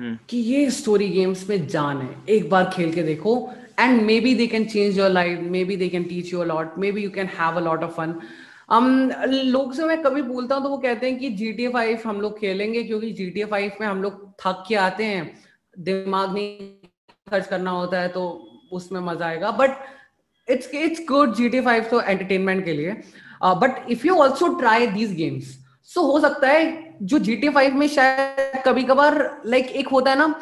कि 0.00 0.38
ये 0.38 0.70
स्टोरी 0.70 1.08
गेम्स 1.08 1.48
में 1.48 1.66
जान 1.68 2.00
है। 2.00 2.16
एक 2.28 2.48
बार 2.50 2.70
खेल 2.74 2.92
के 2.94 3.02
देखो। 3.02 3.36
And 3.80 4.02
maybe 4.20 4.34
they 4.34 4.46
can 4.46 4.64
change 4.66 4.98
your 4.98 5.10
life 5.10 5.40
maybe 5.64 5.76
they 5.76 5.88
can 5.88 6.04
teach 6.04 6.32
you 6.32 6.40
a lot 6.40 6.78
maybe 6.92 7.02
you 7.02 7.10
can 7.10 7.26
have 7.38 7.56
a 7.56 7.60
lot 7.60 7.82
of 7.84 7.92
fun 7.92 8.14
हम 8.70 9.10
लोग 9.24 9.72
से 9.74 9.84
मैं 9.84 10.00
कभी 10.02 10.22
बोलता 10.22 10.54
हूँ 10.54 10.62
तो 10.64 10.70
वो 10.70 10.78
कहते 10.78 11.10
हैं 11.10 11.18
कि 11.18 11.30
जी 11.30 11.52
टी 11.52 11.68
फाइव 11.68 12.00
हम 12.06 12.20
लोग 12.20 12.38
खेलेंगे 12.38 12.82
क्योंकि 12.82 13.10
जी 13.12 13.28
टी 13.30 13.44
फाइव 13.44 13.72
में 13.80 13.86
हम 13.86 14.02
लोग 14.02 14.30
थक 14.40 14.64
के 14.68 14.74
आते 14.76 15.04
हैं। 15.04 15.30
दिमाग 15.76 16.32
नहीं 16.34 16.56
खर्च 17.30 17.46
करना 17.46 17.70
होता 17.70 18.00
है 18.00 18.08
तो 18.08 18.24
उसमें 18.72 19.00
मज़ा 19.02 19.26
आएगा। 19.26 19.50
But 19.50 19.70
it's 20.48 20.74
it's 20.74 21.04
good 21.08 21.34
G 21.34 21.48
T 21.48 21.60
five 21.60 21.84
तो 21.90 22.00
एंटरटेनमेंट 22.00 22.64
के 22.64 22.72
लिए। 22.72 22.92
But 23.44 23.90
if 23.90 24.06
you 24.06 24.14
also 24.16 24.48
try 24.58 24.86
these 24.86 25.12
games 25.14 25.56
so 25.90 26.02
हो 26.02 26.20
सकता 26.20 26.48
है 26.48 26.85
जो 27.02 27.18
जी 27.18 27.36
टी 27.36 27.48
फाइव 27.48 27.74
में 27.74 27.86
शायद 27.88 28.62
कभी 28.64 28.82
कभार 28.84 29.42
लाइक 29.46 29.66
एक 29.66 29.88
होता 29.88 30.10
है 30.10 30.18
ना 30.18 30.34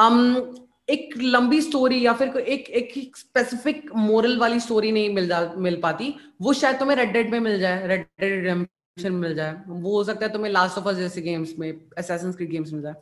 um, 0.00 0.56
एक 0.88 1.14
लंबी 1.20 1.60
स्टोरी 1.62 2.00
या 2.04 2.12
फिर 2.12 2.36
एक 2.38 2.68
एक 2.70 3.16
स्पेसिफिक 3.16 3.90
मोरल 3.96 4.38
वाली 4.38 4.60
स्टोरी 4.60 4.92
नहीं 4.92 5.14
मिल 5.14 5.26
जा 5.28 5.40
मिल 5.56 5.76
पाती। 5.82 6.14
वो 6.42 6.52
शायद 6.52 6.78
तुम्हें 6.78 6.96
रेड 6.96 7.12
डेड 7.12 7.30
में 7.32 7.38
मिल 7.40 7.58
जाए 7.60 7.86
रेड 7.86 8.06
डेड 8.20 8.32
रिडेम्पशन 8.34 9.12
मिल 9.14 9.34
जाए। 9.34 9.56
वो 9.68 9.92
हो 9.92 10.04
सकता 10.04 10.26
है 10.26 10.32
तुम्हें 10.32 10.52
लास्ट 10.52 10.78
ऑफ़ 10.78 10.88
अस 10.88 10.96
जैसे 10.96 11.22
गेम्स 11.22 11.54
में 11.58 11.72
असैसिन 11.98 12.32
क्रीड 12.32 12.50
गेम्स 12.50 12.72
मिल 12.72 12.82
जाए। 12.82 12.94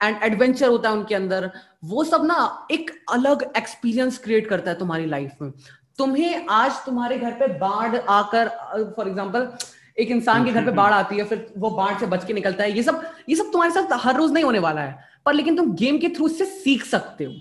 एंड 0.00 0.22
एडवेंचर 0.22 0.68
होता 0.68 0.88
है 0.88 0.96
उनके 0.96 1.14
अंदर। 1.14 1.50
वो 1.84 2.04
सब 2.04 2.24
ना 2.26 2.66
एक 2.70 2.90
अलग 3.12 3.42
एक्सपीरियंस 3.56 4.18
क्रिएट 4.18 4.48
करता 4.48 4.70
है 4.70 4.78
तुम्हारी 4.78 5.06
लाइफ 5.06 5.42
में। 5.42 5.50
तुम्हें 5.98 6.46
आज 6.50 6.84
तुम्हारे 6.86 7.18
घर 7.18 7.32
पे 7.32 7.46
बाढ़ 7.58 7.96
आकर 7.96 8.48
फॉर 8.96 9.08
एग्ज़ाम्पल 9.08 9.48
एक 9.96 10.10
इंसान 10.10 10.44
के 10.44 10.52
घर 10.52 10.64
पे 10.64 10.70
बाढ़ 10.72 10.92
आती 10.92 11.16
है 11.16 11.24
फिर 11.24 11.46
वो 11.58 11.70
बाढ़ 11.70 11.98
से 12.00 12.06
बच 12.06 12.24
के 12.24 12.32
निकलता 12.32 12.64
है। 12.64 12.72
ये 12.72 12.82
सब 12.82 13.02
ये 13.28 13.36
सब 13.36 13.50
तुम्हारे 13.52 13.72
साथ 13.72 13.98
हर 14.04 14.16
रोज 14.16 14.32
नहीं 14.32 14.44
होने 14.44 14.58
वाला 14.58 14.80
है 14.80 14.98
पर 15.26 15.34
लेकिन 15.34 15.56
तुम 15.56 15.74
गेम 15.76 15.98
के 15.98 16.08
थ्रू 16.08 16.28
इससे 16.28 16.44
सीख 16.46 16.84
सकते 16.84 17.24
हो। 17.24 17.32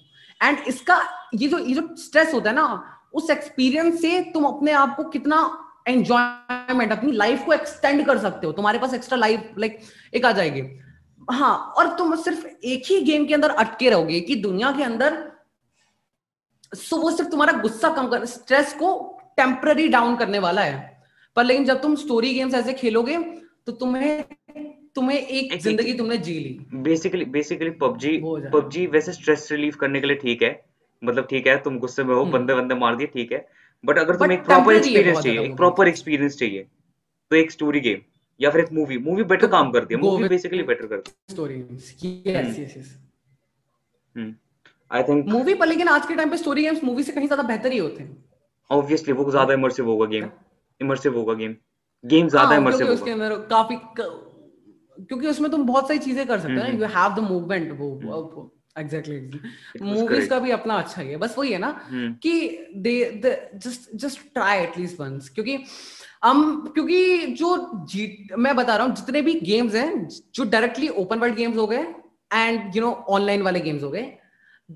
एंड 0.42 0.58
इसका 0.68 1.02
ये 1.36 1.48
जो 1.48 1.60
ये 1.60 1.74
जो 1.74 1.96
स्ट्रेस 1.98 2.34
होता 2.34 2.50
है 2.50 2.56
ना 2.56 2.84
उस 3.14 3.30
एक्सपीरियंस 3.30 4.02
से 4.02 4.22
तुम 4.34 4.46
अपने 4.46 4.72
आप 4.74 4.96
को 4.98 5.04
कितना 5.10 5.38
एंजॉयमेंट 5.88 6.92
अपनी 6.92 7.12
लाइफ 7.12 7.44
को 7.46 7.54
एक्सटेंड 7.54 8.06
कर 8.06 8.18
सकते 8.18 8.48
हो। 8.48 8.54
तुम्हारे 8.54 8.80
पास 8.80 8.94
एक्स्ट्रा 8.94 9.18
लाइफ 9.18 9.54
लाइक 9.58 9.80
एक 10.14 10.26
आ 10.26 10.32
जाएगी। 10.32 10.62
हाँ 11.28 11.56
और 11.78 11.88
तुम 11.98 12.16
सिर्फ़ 12.16 12.46
एक 12.46 12.84
ही 12.88 13.00
गेम 13.02 13.26
के 13.26 13.34
अंदर 13.34 13.50
अटके 13.50 13.90
रहोगे 13.90 14.20
कि 14.22 14.36
दुनिया 14.38 14.72
के 14.72 14.84
अंदर 14.84 15.22
सो 16.72 16.98
वो 16.98 17.12
सिर्फ़ 17.12 17.30
तुम्हारा 17.32 17.54
गुस्सा 17.62 17.90
कम 17.90 18.08
कर 18.08 18.26
स्ट्रेस 18.26 18.74
को 18.74 18.96
टेम्पररी 19.38 19.88
डाउन 19.88 20.16
करने 20.16 20.40
वाला 20.40 20.62
है। 20.62 20.93
पर 21.38 21.46
लेकिन 21.46 21.66
जब 21.66 21.82
तुम 21.82 21.96
स्टोरी 21.98 22.34
गेम्स 22.34 22.54
ऐसे 22.56 22.74
खेलोगे 22.76 23.18
तो 23.66 23.72
तुम्हें 23.74 24.24
तुम्हें 24.96 25.18
एक 25.18 25.54
ज़िंदगी 25.62 25.94
तुमने 25.94 26.18
जी 26.20 26.34
ली। 26.40 26.58
बेसिकली 26.84 27.26
बेसिकली 27.28 27.70
पबजी 27.80 28.18
पबजी 28.24 28.86
वैसे 28.90 29.14
स्ट्रेस 29.14 29.48
रिलीफ 29.52 29.76
करने 29.76 30.02
के 30.02 30.08
लिए 30.08 30.16
ठीक 30.18 30.44
है। 30.44 30.52
मतलब 31.02 31.28
ठीक 31.30 31.48
है 31.48 31.58
तुम 31.64 31.78
गुस्से 31.80 32.04
में 32.04 32.14
हो 32.16 32.22
हम्म। 32.22 32.32
बंदे 32.32 32.54
बंदे 32.56 32.76
मार 32.78 32.96
दिए 32.96 33.08
ठीक 33.14 33.32
है। 33.32 33.46
बट 33.84 33.98
अगर 34.00 34.16
तुम्हें 34.16 34.38
एक 34.38 34.44
प्रॉपर 34.46 34.74
एक्सपीरियंस 34.76 35.20
चाहिए 35.20 35.42
एक 35.42 35.56
प्रॉपर 35.58 35.88
एक्सपीरियंस 35.88 36.38
चाहिए 36.38 36.68
तो 37.32 37.36
एक 37.36 37.52
स्टोरी 37.52 37.80
गेम 37.82 38.02
या 38.40 38.50
फिर 38.50 38.62
एक 38.62 38.72
मूवी 38.74 38.98
मूवी 39.00 39.24
बेटर 39.26 39.48
काम 39.48 39.72
करती 39.72 39.94
है। 39.94 40.00
मूवी 40.02 40.28
बेसिकली 40.30 40.64
बेटर 40.64 40.86
करती 40.88 41.12
है। 41.12 41.34
Story 41.34 41.56
yes 41.56 42.60
yes 42.60 42.78
yes 42.78 42.96
I 44.92 45.04
think 45.04 45.26
movie 45.30 45.54
पर 45.56 45.68
लेकिन 45.68 45.88
आज 45.90 46.06
के 46.06 46.16
टाइम 46.16 46.30
पे 46.30 46.38
स्टोरी 46.38 46.64
गेम्स 46.64 46.84
मूवी 46.84 47.04
से 47.04 47.12
कहीं 47.12 47.28
ज़्यादा 47.28 47.44
बेहतर 47.46 47.72
ही 47.72 47.78
होते 47.78 48.04
हैं। 48.04 48.24
ऑब्वियसली 48.70 49.14
वो 49.14 49.30
ज़्यादा 49.32 49.54
इमर्सिव 49.54 49.88
होगा 49.88 50.06
गेम 50.08 50.30
इमर्सिव 50.84 51.18
होगा 51.18 51.34
गेम 51.36 51.56
गेम 52.04 52.28
ज़्यादा 52.30 52.56
इमर्सिव 52.56 52.80
हाँ, 52.80 52.88
होगा. 52.88 53.02
उसके 53.02 53.12
अंदर 53.12 53.36
काफ़ी 53.50 53.78
क्योंकि 55.00 55.28
उसमें 55.28 55.50
तुम 55.52 55.66
बहुत 55.66 55.88
सारी 55.88 56.00
चीज़ें 56.00 56.26
कर 56.28 56.40
सकते 56.40 56.60
हो 56.62 56.68
यू 56.74 56.86
हैव 56.92 57.16
द 57.16 57.20
मूवमेंट 57.22 57.72
वो 57.80 58.52
एग्जैक्टली 58.78 59.16
हम्म। 59.16 59.90
मूवीज़ 59.90 60.30
का 60.30 60.40
भी 60.40 60.52
अपना 60.52 60.76
अच्छा 60.76 61.02
है 61.02 61.18
बस 61.18 61.36
वही 61.38 61.52
है 61.52 61.58
ना 61.60 61.68
हम्म। 61.82 62.14
कि 62.24 62.32
they 62.78 63.34
just 63.58 63.90
just 63.96 64.20
try 64.34 64.60
at least 64.60 65.00
once 65.00 65.30
क्योंकि 65.30 65.58
हम 66.24 66.42
क्योंकि 66.68 67.26
जो 67.36 67.56
जी 67.86 68.06
मैं 68.38 68.56
बता 68.56 68.76
रहा 68.76 68.88
हूँ 68.88 68.96
जितने 68.96 69.22
भी 69.22 69.34
गेम्स 69.42 69.76
हैं 69.76 70.08
जो 70.36 70.44
डायरेक्टली 70.46 70.88
ओपन 70.98 71.20
वर्ल्ड 71.20 71.36
गेम्स 71.36 71.58
हो 71.58 71.68
गए 71.68 71.86
एंड 72.34 72.76
यू 72.76 72.82
नो 72.82 72.92
ऑनलाइन 73.10 73.42
वाले 73.42 73.60
गेम्स 73.60 73.84
हो 73.84 73.90
गए 73.90 74.12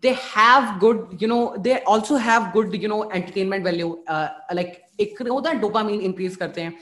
they 0.03 0.13
have 0.13 0.65
good 0.81 0.99
you 1.21 1.27
know 1.29 1.41
they 1.65 1.75
also 1.91 2.17
have 2.23 2.43
good 2.53 2.73
you 2.81 2.89
know 2.91 2.99
entertainment 3.19 3.63
value 3.67 3.91
uh, 4.15 4.27
like 4.59 4.73
एक 4.99 5.21
होता 5.21 5.49
है 5.49 5.59
डोपामीन 5.59 6.01
इंक्रीज 6.01 6.35
करते 6.35 6.61
हैं। 6.61 6.73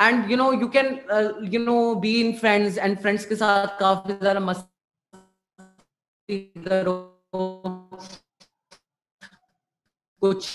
And 0.00 0.30
you 0.30 0.36
know 0.36 0.52
you 0.52 0.68
can 0.76 0.86
you 1.52 1.60
know 1.60 1.94
be 2.00 2.12
in 2.20 2.32
friends 2.38 2.78
and 2.78 2.98
friends 3.00 3.24
के 3.26 3.36
साथ 3.36 3.78
काफ़ी 3.80 4.14
ज़्यादा 4.14 4.40
मस्ती 4.40 4.68
करो। 6.66 6.94
कुछ 10.22 10.48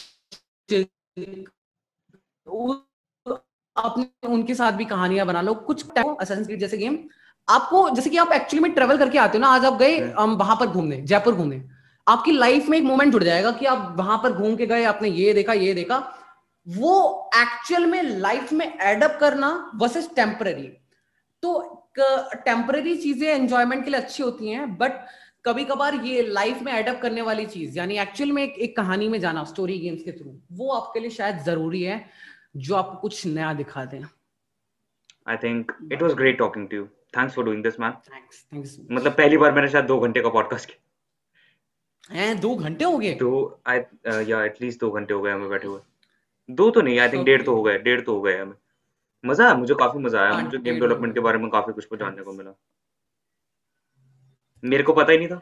अपने 3.75 4.27
उनके 4.27 4.55
साथ 4.55 4.71
भी 4.73 4.85
कहानियाँ 4.85 5.25
बना 5.27 5.41
लो। 5.41 5.53
कुछ 5.67 5.85
जैसे 5.97 6.77
गेम 6.77 6.97
आपको 7.47 7.89
जैसे 7.89 8.09
कि 8.09 8.17
आप 8.17 8.31
एक्चुअली 8.33 8.63
में 8.63 8.73
ट्रेवल 8.73 8.97
करके 8.97 9.17
आते 9.17 9.37
हो 9.37 9.41
ना 9.41 9.47
आज 9.55 9.65
आप 9.65 9.77
गए 9.79 9.99
हम 10.19 10.35
वहाँ 10.37 10.55
पर 10.59 10.67
घूमने 10.67 11.01
जयपुर 11.01 11.35
घूमने। 11.35 11.61
आपकी 12.09 12.31
लाइफ 12.31 12.67
में 12.69 12.77
एक 12.77 12.83
मोमेंट 12.83 13.11
जुड़ 13.11 13.23
जाएगा 13.23 13.51
कि 13.51 13.65
आप 13.65 13.93
वहाँ 13.97 14.17
पर 14.23 14.33
घूम 14.33 14.55
के 14.55 14.65
गए 14.67 14.83
आपने 14.85 15.09
ये 15.09 15.33
देखा 15.33 15.53
ये 15.55 15.73
देखा। 15.73 15.97
वो 16.67 17.29
एक्चुअल 17.35 17.85
में 17.85 18.01
लाइफ 18.03 18.51
में 18.53 18.65
एडअप 18.67 19.17
करना 19.19 19.49
वर्सेस 19.75 20.09
टेम्पररी 20.15 20.67
तो 21.43 21.59
टेम्पररी 22.35 22.95
चीज़ें 22.97 23.27
एंजॉयमेंट 23.27 23.83
के 23.83 23.91
लिए 23.91 23.99
अच्छी 23.99 24.23
होती 24.23 24.49
हैं 24.49 24.75
बट 24.77 24.99
कभी 25.45 25.63
कभार 25.65 25.95
ये 26.05 26.21
लाइफ 26.23 26.61
में 26.61 26.71
एडअप 26.73 26.99
करने 27.01 27.21
वाली 27.21 27.45
चीज़ 27.45 27.77
यानी 27.77 27.97
एक्चुअल 27.99 28.31
में 28.31 28.41
एक, 28.43 28.53
एक 28.53 28.75
कहानी 28.77 29.07
में 29.07 29.19
जाना 29.19 29.43
स्टोरी 29.43 29.77
गेम्स 29.79 30.03
के 30.03 30.11
थ्रू 30.11 30.35
वो 30.53 30.71
आपके 30.71 30.99
लिए 30.99 31.09
शायद 31.09 31.39
ज़रूरी 31.45 31.81
है 31.83 32.03
जो 32.57 32.75
आपको 32.75 32.97
कुछ 32.97 33.25
नया 33.27 33.53
दिखा 33.53 33.85
दें। 33.85 34.01
I 34.01 35.37
think 35.37 35.71
it 35.91 36.01
was 36.01 36.13
great 36.13 36.37
talking 36.37 36.67
to 36.67 36.77
you 36.77 36.85
thanks 37.17 37.35
for 37.35 37.45
doing 37.45 37.63
this 37.63 37.79
man 37.79 37.91
thanks 38.11 38.45
thanks 38.53 38.77
मतलब 38.91 39.11
पहली 39.13 39.37
बार 39.37 39.51
मैंने 39.53 39.67
शायद 39.69 39.85
दो 39.85 39.99
घंटे 39.99 40.21
का 40.21 40.29
पॉडकास्ट 40.29 40.69
किया। 40.69 40.88
हैं 42.09 42.39
दो 42.41 42.55
घंटे 42.55 42.85
हो 42.85 42.97
गए? 42.97 43.13
दो 43.15 43.61
आई 43.67 43.79
या 44.29 44.43
एटलीस्ट 44.45 44.79
दो 44.79 44.89
घंटे 44.91 45.13
हो 45.13 45.21
गए 45.21 45.31
हमें 45.31 45.49
बैठे 45.49 45.67
हुए। 45.67 45.79
दो 46.49 46.69
तो 46.71 46.81
नहीं 46.81 46.99
आई 46.99 47.09
थिंक 47.09 47.25
डेढ़ 47.25 47.43
तो 47.43 47.55
हो 47.55 47.61
गए 47.63 47.77
डेढ़ 47.79 48.01
तो 48.01 48.15
हो 48.15 48.21
गए 48.21 48.37
हमें। 48.37 48.55
मज़ा 49.23 49.45
आया 49.45 49.55
मुझे 49.55 49.75
काफ़ी 49.75 49.99
मज़ा 49.99 50.21
आया 50.21 50.39
मुझे 50.39 50.57
गेम 50.57 50.79
डेवलपमेंट 50.79 51.13
के 51.13 51.19
बारे 51.19 51.37
में 51.37 51.49
काफ़ी 51.49 51.73
कुछ 51.73 51.99
जानने 51.99 52.23
को 52.23 52.33
मिला। 52.33 52.53
मेरे 54.63 54.83
को 54.83 54.93
पता 54.93 55.11
ही 55.11 55.17
नहीं 55.17 55.27
था। 55.27 55.41